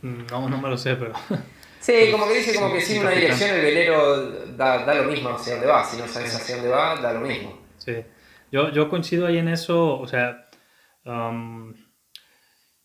No, 0.04 0.48
no 0.48 0.60
me 0.60 0.68
lo 0.68 0.78
sé, 0.78 0.96
pero... 0.96 1.12
Sí, 1.80 2.08
como 2.10 2.26
que 2.26 2.38
dice 2.38 2.54
como 2.54 2.72
que 2.72 2.80
sin 2.80 3.02
una 3.02 3.10
dirección 3.10 3.50
el 3.50 3.60
velero 3.60 4.30
da, 4.56 4.86
da, 4.86 4.94
lo 4.94 5.04
mismo 5.04 5.28
hacia 5.28 5.52
dónde 5.52 5.66
va, 5.66 5.84
si 5.84 5.98
no 5.98 6.08
sabes 6.08 6.34
hacia 6.34 6.54
dónde 6.54 6.70
va, 6.70 6.98
da 6.98 7.12
lo 7.12 7.20
mismo. 7.20 7.60
Sí, 7.76 7.96
yo, 8.50 8.70
yo 8.70 8.88
coincido 8.88 9.26
ahí 9.26 9.36
en 9.36 9.48
eso, 9.48 9.98
o 9.98 10.08
sea, 10.08 10.46
um, 11.04 11.74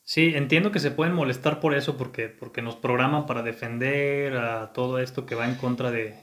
Sí, 0.10 0.34
entiendo 0.36 0.72
que 0.72 0.80
se 0.80 0.90
pueden 0.90 1.14
molestar 1.14 1.60
por 1.60 1.76
eso, 1.76 1.96
porque, 1.96 2.30
porque 2.30 2.64
nos 2.64 2.76
programan 2.76 3.28
para 3.28 3.44
defender 3.44 4.36
a 4.38 4.74
todo 4.74 4.98
esto 4.98 5.28
que 5.28 5.36
va 5.36 5.46
en 5.48 5.54
contra 5.54 5.92
de, 5.92 6.16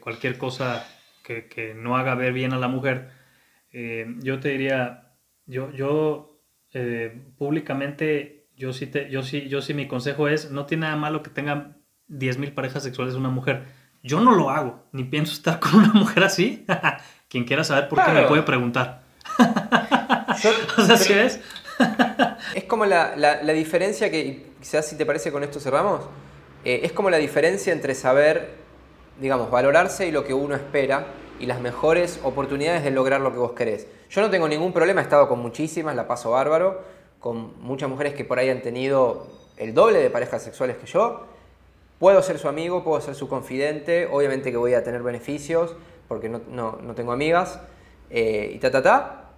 cualquier 0.00 0.38
cosa 0.38 0.88
que, 1.22 1.74
no 1.76 1.98
haga 1.98 2.14
ver 2.14 2.32
bien 2.32 2.54
a 2.54 2.58
la 2.58 2.68
mujer. 2.68 3.10
Eh, 3.70 4.06
yo 4.22 4.40
te 4.40 4.48
diría, 4.48 5.12
yo, 5.44 5.70
yo 5.72 6.40
eh, 6.72 7.12
públicamente, 7.36 8.33
yo 8.56 8.72
sí, 8.72 8.86
te, 8.86 9.10
yo, 9.10 9.22
sí, 9.22 9.48
yo 9.48 9.60
sí 9.60 9.74
mi 9.74 9.88
consejo 9.88 10.28
es, 10.28 10.50
no 10.50 10.66
tiene 10.66 10.82
nada 10.82 10.96
malo 10.96 11.22
que 11.22 11.30
tenga 11.30 11.76
10.000 12.08 12.54
parejas 12.54 12.82
sexuales 12.82 13.14
una 13.14 13.30
mujer. 13.30 13.64
Yo 14.02 14.20
no 14.20 14.34
lo 14.34 14.50
hago, 14.50 14.84
ni 14.92 15.04
pienso 15.04 15.32
estar 15.32 15.60
con 15.60 15.76
una 15.76 15.92
mujer 15.92 16.24
así. 16.24 16.64
Quien 17.28 17.44
quiera 17.44 17.64
saber 17.64 17.88
por 17.88 18.04
qué 18.04 18.12
me 18.12 18.22
puede 18.22 18.42
preguntar. 18.42 19.02
o 20.78 20.82
sea, 20.82 20.96
¿sí 20.96 21.12
ves? 21.14 21.40
es 22.54 22.64
como 22.64 22.84
la, 22.86 23.14
diferencia 23.54 24.10
que, 24.10 24.52
quizás 24.60 24.86
si 24.86 24.96
te 24.96 25.04
parece 25.04 25.32
con 25.32 25.42
esto 25.42 25.58
cerramos, 25.58 26.02
eh, 26.64 26.80
es 26.84 26.92
como 26.92 27.10
la 27.10 27.16
diferencia 27.16 27.72
entre 27.72 27.94
saber, 27.94 28.54
digamos, 29.20 29.50
valorarse 29.50 30.06
y 30.06 30.12
lo 30.12 30.24
que 30.24 30.34
uno 30.34 30.54
espera 30.54 31.06
y 31.40 31.46
las 31.46 31.60
mejores 31.60 32.20
oportunidades 32.22 32.84
de 32.84 32.90
lograr 32.90 33.20
lo 33.20 33.32
que 33.32 33.38
vos 33.38 33.52
querés. 33.52 33.88
Yo 34.10 34.20
no 34.20 34.30
tengo 34.30 34.46
ningún 34.48 34.72
problema, 34.72 35.00
he 35.00 35.04
estado 35.04 35.28
con 35.28 35.40
muchísimas, 35.40 35.96
la 35.96 36.06
paso 36.06 36.30
bárbaro, 36.30 36.84
con 37.24 37.58
muchas 37.62 37.88
mujeres 37.88 38.12
que 38.12 38.22
por 38.22 38.38
ahí 38.38 38.50
han 38.50 38.60
tenido 38.60 39.26
el 39.56 39.72
doble 39.72 39.98
de 39.98 40.10
parejas 40.10 40.42
sexuales 40.42 40.76
que 40.76 40.84
yo. 40.84 41.24
Puedo 41.98 42.20
ser 42.20 42.38
su 42.38 42.48
amigo, 42.48 42.84
puedo 42.84 43.00
ser 43.00 43.14
su 43.14 43.28
confidente, 43.28 44.06
obviamente 44.12 44.50
que 44.50 44.58
voy 44.58 44.74
a 44.74 44.84
tener 44.84 45.02
beneficios 45.02 45.74
porque 46.06 46.28
no, 46.28 46.42
no, 46.50 46.94
tengo 46.94 47.12
amigas 47.12 47.60
eh, 48.10 48.52
y 48.54 48.58
ta, 48.58 48.70
ta, 48.70 48.82
ta, 48.82 49.30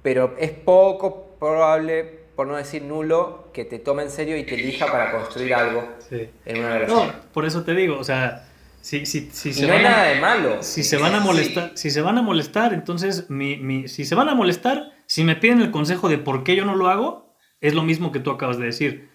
pero 0.00 0.36
es 0.38 0.52
poco 0.52 1.34
probable, 1.40 2.04
por 2.36 2.46
no 2.46 2.54
decir 2.54 2.82
nulo, 2.82 3.48
que 3.52 3.64
te 3.64 3.80
tome 3.80 4.04
en 4.04 4.10
serio 4.10 4.36
y 4.36 4.44
te 4.44 4.54
elija 4.54 4.86
para 4.86 5.10
construir 5.10 5.54
algo 5.54 5.82
en 6.12 6.58
una 6.60 6.78
relación. 6.78 7.08
No, 7.08 7.14
por 7.32 7.44
eso 7.44 7.64
te 7.64 7.74
digo, 7.74 7.98
o 7.98 8.04
sea, 8.04 8.48
si, 8.80 9.06
si, 9.06 9.28
si 9.32 9.52
se 9.52 9.62
no 9.62 9.72
van 9.72 9.78
hay 9.78 9.82
nada 9.82 10.04
de 10.04 10.20
malo. 10.20 10.62
Si 10.62 10.84
se 10.84 10.96
van 10.96 11.16
a 11.16 11.20
molestar, 11.20 11.72
si 11.74 11.90
se 11.90 12.00
van 12.00 12.16
a 12.16 12.22
molestar, 12.22 12.72
entonces, 12.72 13.28
mi, 13.28 13.56
mi, 13.56 13.88
si 13.88 14.04
se 14.04 14.14
van 14.14 14.28
a 14.28 14.36
molestar, 14.36 14.92
si 15.08 15.24
me 15.24 15.36
piden 15.36 15.62
el 15.62 15.70
consejo 15.70 16.08
de 16.08 16.18
por 16.18 16.44
qué 16.44 16.54
yo 16.54 16.66
no 16.66 16.76
lo 16.76 16.88
hago, 16.88 17.34
es 17.60 17.74
lo 17.74 17.82
mismo 17.82 18.12
que 18.12 18.20
tú 18.20 18.30
acabas 18.30 18.58
de 18.58 18.66
decir. 18.66 19.08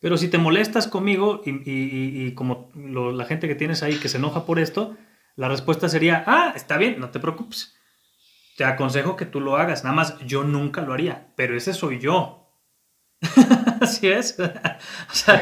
Pero 0.00 0.16
si 0.18 0.28
te 0.28 0.38
molestas 0.38 0.88
conmigo 0.88 1.40
y, 1.44 2.32
como 2.32 2.68
la 2.74 3.24
gente 3.24 3.48
que 3.48 3.54
tienes 3.54 3.82
ahí 3.82 3.96
que 3.96 4.08
se 4.08 4.18
enoja 4.18 4.44
por 4.44 4.58
esto, 4.58 4.96
la 5.36 5.48
respuesta 5.48 5.88
sería, 5.88 6.24
ah, 6.26 6.52
está 6.56 6.76
bien, 6.76 6.98
no 6.98 7.10
te 7.10 7.20
preocupes. 7.20 7.76
Te 8.56 8.64
aconsejo 8.64 9.16
que 9.16 9.24
tú 9.24 9.40
lo 9.40 9.56
hagas. 9.56 9.84
Nada 9.84 9.94
más, 9.94 10.18
yo 10.26 10.42
nunca 10.42 10.82
lo 10.82 10.92
haría, 10.92 11.28
pero 11.36 11.56
ese 11.56 11.72
soy 11.72 12.00
yo. 12.00 12.50
Así 13.80 14.08
es. 14.08 14.36
o 14.40 15.32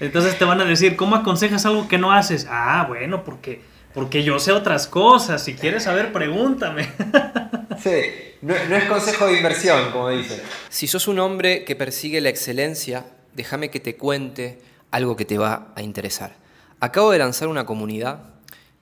entonces 0.00 0.38
te 0.38 0.44
van 0.44 0.60
a 0.60 0.64
decir, 0.64 0.96
¿cómo 0.96 1.16
aconsejas 1.16 1.64
algo 1.64 1.88
que 1.88 1.98
no 1.98 2.12
haces? 2.12 2.46
Ah, 2.50 2.84
bueno, 2.86 3.24
porque, 3.24 3.62
porque 3.96 4.22
yo 4.22 4.38
sé 4.38 4.52
otras 4.52 4.86
cosas. 4.86 5.42
Si 5.42 5.54
quieres 5.54 5.84
saber, 5.84 6.12
pregúntame. 6.12 6.82
sí, 7.82 8.34
no, 8.42 8.52
no 8.68 8.76
es 8.76 8.84
consejo 8.84 9.26
de 9.26 9.38
inversión, 9.38 9.90
como 9.90 10.10
dicen. 10.10 10.38
Si 10.68 10.86
sos 10.86 11.08
un 11.08 11.18
hombre 11.18 11.64
que 11.64 11.76
persigue 11.76 12.20
la 12.20 12.28
excelencia, 12.28 13.06
déjame 13.32 13.70
que 13.70 13.80
te 13.80 13.96
cuente 13.96 14.60
algo 14.90 15.16
que 15.16 15.24
te 15.24 15.38
va 15.38 15.72
a 15.74 15.80
interesar. 15.80 16.36
Acabo 16.78 17.10
de 17.10 17.20
lanzar 17.20 17.48
una 17.48 17.64
comunidad 17.64 18.20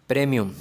premium 0.09 0.53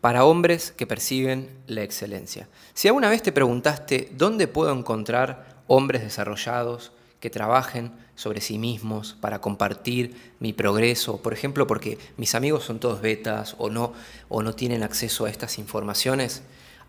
para 0.00 0.24
hombres 0.24 0.72
que 0.72 0.88
persiguen 0.88 1.48
la 1.68 1.84
excelencia. 1.84 2.48
Si 2.74 2.88
alguna 2.88 3.08
vez 3.08 3.22
te 3.22 3.30
preguntaste 3.30 4.10
dónde 4.16 4.48
puedo 4.48 4.72
encontrar 4.72 5.62
hombres 5.68 6.02
desarrollados 6.02 6.90
que 7.20 7.30
trabajen 7.30 7.92
sobre 8.14 8.40
sí 8.40 8.58
mismos 8.58 9.16
para 9.20 9.40
compartir 9.40 10.34
mi 10.40 10.52
progreso, 10.52 11.22
por 11.22 11.32
ejemplo, 11.32 11.66
porque 11.66 11.98
mis 12.16 12.34
amigos 12.34 12.64
son 12.64 12.78
todos 12.78 13.00
betas 13.00 13.54
o 13.58 13.70
no, 13.70 13.92
o 14.28 14.42
no 14.42 14.54
tienen 14.54 14.82
acceso 14.82 15.26
a 15.26 15.30
estas 15.30 15.58
informaciones, 15.58 16.42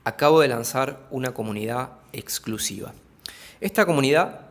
acabo 0.04 0.40
de 0.42 0.48
lanzar 0.48 1.06
una 1.12 1.34
comunidad 1.34 1.92
exclusiva. 2.14 2.94
Esta 3.60 3.86
comunidad 3.86 4.42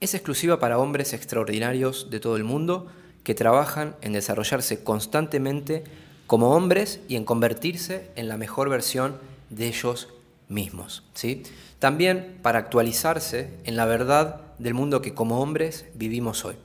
es 0.00 0.14
exclusiva 0.14 0.58
para 0.58 0.78
hombres 0.78 1.12
extraordinarios 1.12 2.10
de 2.10 2.20
todo 2.20 2.36
el 2.36 2.44
mundo 2.44 2.88
que 3.24 3.34
trabajan 3.34 3.96
en 4.00 4.12
desarrollarse 4.12 4.82
constantemente 4.82 5.84
como 6.26 6.54
hombres 6.54 7.00
y 7.08 7.16
en 7.16 7.24
convertirse 7.24 8.10
en 8.16 8.28
la 8.28 8.36
mejor 8.36 8.68
versión 8.68 9.18
de 9.50 9.68
ellos 9.68 10.08
mismos. 10.52 11.02
¿sí? 11.14 11.42
También 11.78 12.38
para 12.42 12.60
actualizarse 12.60 13.50
en 13.64 13.76
la 13.76 13.86
verdad 13.86 14.42
del 14.58 14.74
mundo 14.74 15.02
que 15.02 15.14
como 15.14 15.40
hombres 15.40 15.86
vivimos 15.94 16.44
hoy. 16.44 16.56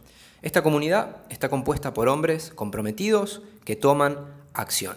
Esta 0.42 0.62
comunidad 0.62 1.18
está 1.30 1.50
compuesta 1.50 1.94
por 1.94 2.10
hombres 2.10 2.52
comprometidos 2.54 3.42
que 3.66 3.76
toman 3.76 4.20
acción. 4.54 4.96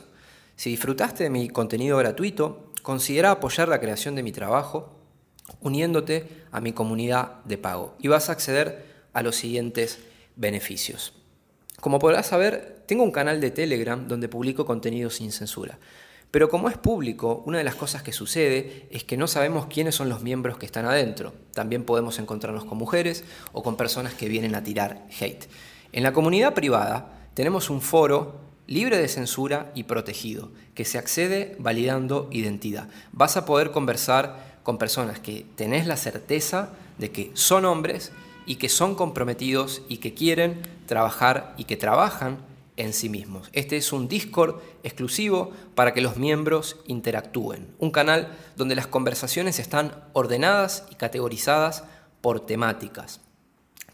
Si 0.57 0.71
disfrutaste 0.71 1.25
de 1.25 1.31
mi 1.31 1.49
contenido 1.49 1.97
gratuito, 1.97 2.71
considera 2.83 3.31
apoyar 3.31 3.69
la 3.69 3.81
creación 3.81 4.15
de 4.15 4.23
mi 4.23 4.33
trabajo 4.33 4.97
uniéndote 5.61 6.29
a 6.53 6.61
mi 6.61 6.73
comunidad 6.73 7.43
de 7.45 7.59
pago 7.59 7.95
y 7.99 8.09
vas 8.09 8.29
a 8.29 8.33
acceder 8.33 8.85
a 9.13 9.23
los 9.23 9.37
siguientes 9.37 10.01
beneficios. 10.37 11.15
Como 11.81 11.99
podrás 11.99 12.27
saber, 12.27 12.83
tengo 12.87 13.03
un 13.03 13.11
canal 13.11 13.41
de 13.41 13.51
Telegram 13.51 14.07
donde 14.07 14.29
publico 14.29 14.67
contenido 14.67 15.09
sin 15.09 15.33
censura. 15.33 15.79
Pero 16.31 16.49
como 16.49 16.69
es 16.69 16.79
público, 16.79 17.43
una 17.47 17.59
de 17.59 17.65
las 17.65 17.75
cosas 17.75 18.03
que 18.03 18.13
sucede 18.13 18.87
es 18.91 19.03
que 19.03 19.17
no 19.17 19.27
sabemos 19.27 19.67
quiénes 19.67 19.97
son 19.97 20.09
los 20.09 20.23
miembros 20.23 20.59
que 20.59 20.67
están 20.67 20.87
adentro. 20.87 21.33
También 21.55 21.85
podemos 21.85 22.19
encontrarnos 22.19 22.65
con 22.65 22.79
mujeres 22.79 23.25
o 23.53 23.63
con 23.63 23.77
personas 23.77 24.15
que 24.15 24.29
vienen 24.29 24.55
a 24.55 24.63
tirar 24.63 25.07
hate. 25.21 25.49
En 25.93 26.05
la 26.05 26.13
comunidad 26.13 26.55
privada 26.55 27.29
tenemos 27.35 27.69
un 27.69 27.81
foro 27.81 28.41
libre 28.69 28.99
de 28.99 29.09
censura 29.09 29.73
y 29.75 29.83
protegido, 29.83 30.53
que 30.75 30.85
se 30.85 30.99
accede 30.99 31.57
validando 31.59 32.29
identidad. 32.31 32.89
Vas 33.11 33.37
a 33.37 33.45
poder 33.45 33.73
conversar 33.73 34.61
con 34.63 34.79
personas 34.79 35.19
que 35.19 35.45
tenés 35.57 35.89
la 35.89 35.97
certeza 35.97 36.71
de 36.99 37.11
que 37.11 37.33
son 37.35 37.65
hombres 37.65 38.13
y 38.47 38.57
que 38.57 38.69
son 38.69 38.95
comprometidos 38.95 39.83
y 39.89 39.97
que 39.97 40.15
quieren 40.15 40.63
trabajar 40.87 41.55
y 41.57 41.65
que 41.65 41.77
trabajan 41.77 42.39
en 42.81 42.93
sí 42.93 43.09
mismos. 43.09 43.49
Este 43.53 43.77
es 43.77 43.93
un 43.93 44.09
Discord 44.09 44.61
exclusivo 44.83 45.53
para 45.75 45.95
que 45.95 46.01
los 46.01 46.17
miembros 46.17 46.77
interactúen, 46.87 47.75
un 47.79 47.91
canal 47.91 48.37
donde 48.57 48.75
las 48.75 48.87
conversaciones 48.87 49.59
están 49.59 49.95
ordenadas 50.13 50.85
y 50.91 50.95
categorizadas 50.95 51.85
por 52.21 52.47
temáticas. 52.47 53.21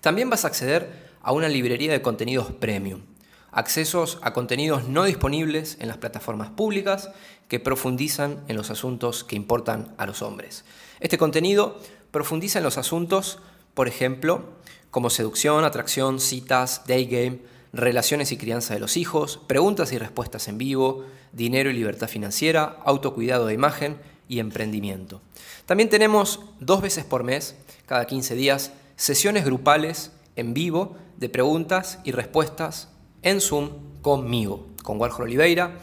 También 0.01 0.31
vas 0.31 0.45
a 0.45 0.49
acceder 0.49 1.07
a 1.21 1.33
una 1.33 1.49
librería 1.49 1.93
de 1.93 2.03
contenidos 2.03 2.53
premium, 2.53 3.03
accesos 3.51 4.19
a 4.23 4.33
contenidos 4.33 4.89
no 4.89 5.05
disponibles 5.05 5.77
en 5.81 5.89
las 5.89 5.99
plataformas 5.99 6.51
públicas 6.51 7.11
que 7.49 7.61
profundizan 7.61 8.45
en 8.49 8.57
los 8.57 8.71
asuntos 8.71 9.25
que 9.25 9.37
importan 9.37 9.95
a 9.99 10.07
los 10.07 10.23
hombres. 10.23 10.65
Este 11.01 11.19
contenido 11.19 11.81
profundiza 12.11 12.59
en 12.59 12.65
los 12.65 12.79
asuntos 12.79 13.39
por 13.77 13.89
ejemplo, 13.89 14.43
como 14.91 15.11
seducción, 15.11 15.65
atracción, 15.65 16.19
citas, 16.19 16.87
day 16.87 17.05
game, 17.05 17.41
relaciones 17.77 18.33
y 18.33 18.37
crianza 18.37 18.75
de 18.75 18.81
los 18.81 18.97
hijos, 18.97 19.41
preguntas 19.47 19.93
y 19.93 19.99
respuestas 19.99 20.49
en 20.49 20.59
vivo, 20.59 21.05
dinero 21.33 21.71
y 21.71 21.75
libertad 21.75 22.09
financiera, 22.09 22.79
autocuidado 22.85 23.47
de 23.47 23.55
imagen 23.55 23.97
y 24.29 24.41
emprendimiento. 24.41 25.21
También 25.67 25.89
tenemos 25.89 26.41
dos 26.61 26.83
veces 26.83 27.05
por 27.05 27.25
mes, 27.25 27.57
cada 27.87 28.07
15 28.07 28.35
días, 28.35 28.73
sesiones 28.97 29.45
grupales 29.45 30.13
en 30.37 30.55
vivo 30.55 30.97
de 31.17 31.29
preguntas 31.29 31.99
y 32.05 32.13
respuestas 32.13 32.89
en 33.23 33.41
Zoom 33.41 33.71
conmigo, 34.03 34.67
con 34.83 35.01
Warhol 35.01 35.25
Oliveira, 35.25 35.79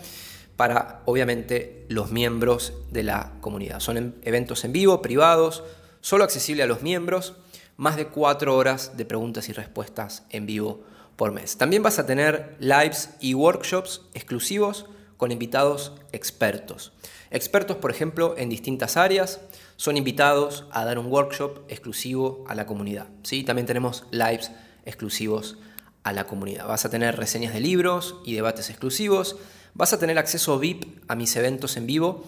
para 0.56 1.02
obviamente 1.06 1.86
los 1.90 2.12
miembros 2.12 2.74
de 2.92 3.04
la 3.04 3.34
comunidad. 3.42 3.80
Son 3.80 4.16
eventos 4.22 4.64
en 4.64 4.72
vivo, 4.72 5.02
privados, 5.02 5.64
solo 6.02 6.24
accesible 6.24 6.64
a 6.64 6.68
los 6.68 6.82
miembros 6.82 7.36
más 7.78 7.96
de 7.96 8.08
cuatro 8.08 8.56
horas 8.56 8.98
de 8.98 9.06
preguntas 9.06 9.50
y 9.50 9.54
respuestas 9.54 10.24
en 10.30 10.46
vivo 10.46 10.84
por 11.16 11.32
mes. 11.32 11.58
También 11.58 11.84
vas 11.84 12.00
a 12.00 12.06
tener 12.06 12.56
lives 12.60 13.10
y 13.20 13.34
workshops 13.34 14.02
exclusivos 14.14 14.88
con 15.18 15.32
invitados 15.32 15.94
expertos. 16.12 16.92
Expertos, 17.32 17.78
por 17.78 17.92
ejemplo, 17.92 18.36
en 18.38 18.50
distintas 18.50 18.98
áreas, 18.98 19.40
son 19.76 19.98
invitados 19.98 20.66
a 20.72 20.86
dar 20.86 21.00
un 21.00 21.08
workshop 21.08 21.62
exclusivo 21.68 22.44
a 22.48 22.56
la 22.56 22.66
comunidad. 22.66 23.08
¿sí? 23.24 23.44
También 23.44 23.66
tenemos 23.66 24.06
lives 24.12 24.52
exclusivos 24.86 25.58
a 26.04 26.14
la 26.14 26.26
comunidad. 26.26 26.68
Vas 26.68 26.86
a 26.86 26.90
tener 26.90 27.16
reseñas 27.16 27.54
de 27.54 27.60
libros 27.60 28.18
y 28.26 28.36
debates 28.36 28.70
exclusivos. 28.70 29.38
Vas 29.74 29.94
a 29.94 30.00
tener 30.00 30.18
acceso 30.20 30.60
VIP 30.60 31.04
a 31.08 31.16
mis 31.16 31.36
eventos 31.36 31.78
en 31.78 31.88
vivo, 31.88 32.24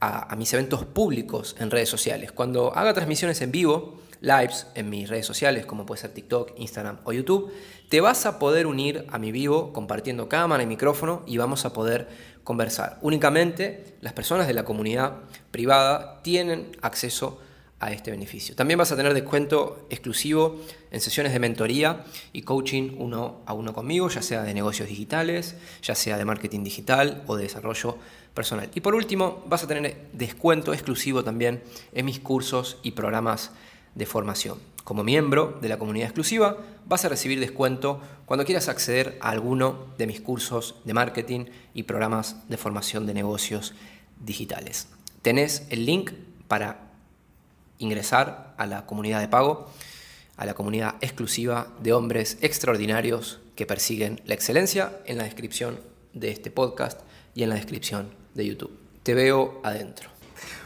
a, 0.00 0.32
a 0.32 0.36
mis 0.36 0.52
eventos 0.52 0.84
públicos 0.84 1.54
en 1.58 1.70
redes 1.70 1.88
sociales. 1.88 2.32
Cuando 2.32 2.74
haga 2.74 2.94
transmisiones 2.94 3.40
en 3.42 3.52
vivo, 3.52 4.00
lives 4.20 4.66
en 4.74 4.90
mis 4.90 5.08
redes 5.08 5.26
sociales, 5.26 5.66
como 5.66 5.86
puede 5.86 6.00
ser 6.00 6.12
TikTok, 6.12 6.52
Instagram 6.56 6.98
o 7.04 7.12
YouTube, 7.12 7.52
te 7.88 8.00
vas 8.00 8.26
a 8.26 8.38
poder 8.38 8.66
unir 8.66 9.06
a 9.10 9.18
mi 9.18 9.32
vivo 9.32 9.72
compartiendo 9.72 10.28
cámara 10.28 10.62
y 10.62 10.66
micrófono 10.66 11.22
y 11.26 11.38
vamos 11.38 11.64
a 11.64 11.72
poder 11.72 12.08
conversar. 12.44 12.98
Únicamente 13.02 13.96
las 14.00 14.12
personas 14.12 14.46
de 14.46 14.54
la 14.54 14.64
comunidad 14.64 15.18
privada 15.50 16.20
tienen 16.22 16.76
acceso 16.82 17.40
a 17.80 17.92
este 17.92 18.10
beneficio. 18.10 18.56
También 18.56 18.78
vas 18.78 18.90
a 18.90 18.96
tener 18.96 19.14
descuento 19.14 19.86
exclusivo 19.88 20.60
en 20.90 21.00
sesiones 21.00 21.32
de 21.32 21.38
mentoría 21.38 22.04
y 22.32 22.42
coaching 22.42 22.96
uno 22.98 23.42
a 23.46 23.52
uno 23.52 23.72
conmigo, 23.72 24.08
ya 24.08 24.22
sea 24.22 24.42
de 24.42 24.52
negocios 24.52 24.88
digitales, 24.88 25.54
ya 25.82 25.94
sea 25.94 26.18
de 26.18 26.24
marketing 26.24 26.64
digital 26.64 27.22
o 27.26 27.36
de 27.36 27.44
desarrollo 27.44 27.96
personal. 28.34 28.68
Y 28.74 28.80
por 28.80 28.94
último, 28.94 29.44
vas 29.46 29.62
a 29.62 29.68
tener 29.68 30.08
descuento 30.12 30.72
exclusivo 30.72 31.22
también 31.22 31.62
en 31.92 32.04
mis 32.04 32.18
cursos 32.18 32.78
y 32.82 32.92
programas 32.92 33.52
de 33.98 34.06
formación. 34.06 34.58
Como 34.84 35.04
miembro 35.04 35.58
de 35.60 35.68
la 35.68 35.78
comunidad 35.78 36.06
exclusiva 36.06 36.56
vas 36.86 37.04
a 37.04 37.10
recibir 37.10 37.40
descuento 37.40 38.00
cuando 38.24 38.46
quieras 38.46 38.68
acceder 38.68 39.18
a 39.20 39.30
alguno 39.30 39.86
de 39.98 40.06
mis 40.06 40.20
cursos 40.20 40.76
de 40.84 40.94
marketing 40.94 41.46
y 41.74 41.82
programas 41.82 42.48
de 42.48 42.56
formación 42.56 43.04
de 43.04 43.12
negocios 43.12 43.74
digitales. 44.24 44.88
Tenés 45.20 45.66
el 45.70 45.84
link 45.84 46.12
para 46.46 46.88
ingresar 47.78 48.54
a 48.56 48.66
la 48.66 48.86
comunidad 48.86 49.20
de 49.20 49.28
pago 49.28 49.68
a 50.38 50.46
la 50.46 50.54
comunidad 50.54 50.94
exclusiva 51.00 51.66
de 51.82 51.92
hombres 51.92 52.38
extraordinarios 52.40 53.40
que 53.56 53.66
persiguen 53.66 54.20
la 54.24 54.34
excelencia 54.34 54.92
en 55.04 55.18
la 55.18 55.24
descripción 55.24 55.80
de 56.14 56.30
este 56.30 56.52
podcast 56.52 57.00
y 57.34 57.42
en 57.42 57.48
la 57.48 57.56
descripción 57.56 58.10
de 58.34 58.46
YouTube. 58.46 58.78
Te 59.02 59.14
veo 59.14 59.60
adentro. 59.64 60.08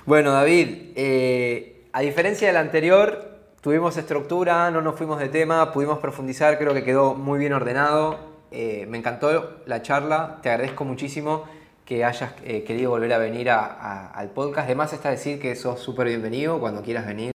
Bueno, 0.04 0.32
David, 0.32 0.92
eh, 0.94 1.71
a 1.92 2.00
diferencia 2.00 2.48
del 2.48 2.56
anterior, 2.56 3.38
tuvimos 3.60 3.96
estructura, 3.98 4.70
no 4.70 4.80
nos 4.80 4.96
fuimos 4.96 5.18
de 5.20 5.28
tema, 5.28 5.72
pudimos 5.72 5.98
profundizar, 5.98 6.58
creo 6.58 6.72
que 6.72 6.84
quedó 6.84 7.14
muy 7.14 7.38
bien 7.38 7.52
ordenado. 7.52 8.18
Eh, 8.50 8.86
me 8.88 8.96
encantó 8.96 9.60
la 9.66 9.82
charla, 9.82 10.38
te 10.42 10.50
agradezco 10.50 10.84
muchísimo 10.84 11.44
que 11.84 12.04
hayas 12.04 12.32
eh, 12.44 12.64
querido 12.64 12.90
volver 12.90 13.12
a 13.12 13.18
venir 13.18 13.50
al 13.50 14.30
podcast. 14.30 14.66
Además 14.66 14.92
está 14.94 15.10
decir 15.10 15.38
que 15.38 15.54
sos 15.54 15.80
súper 15.80 16.06
bienvenido 16.06 16.60
cuando 16.60 16.82
quieras 16.82 17.06
venir. 17.06 17.30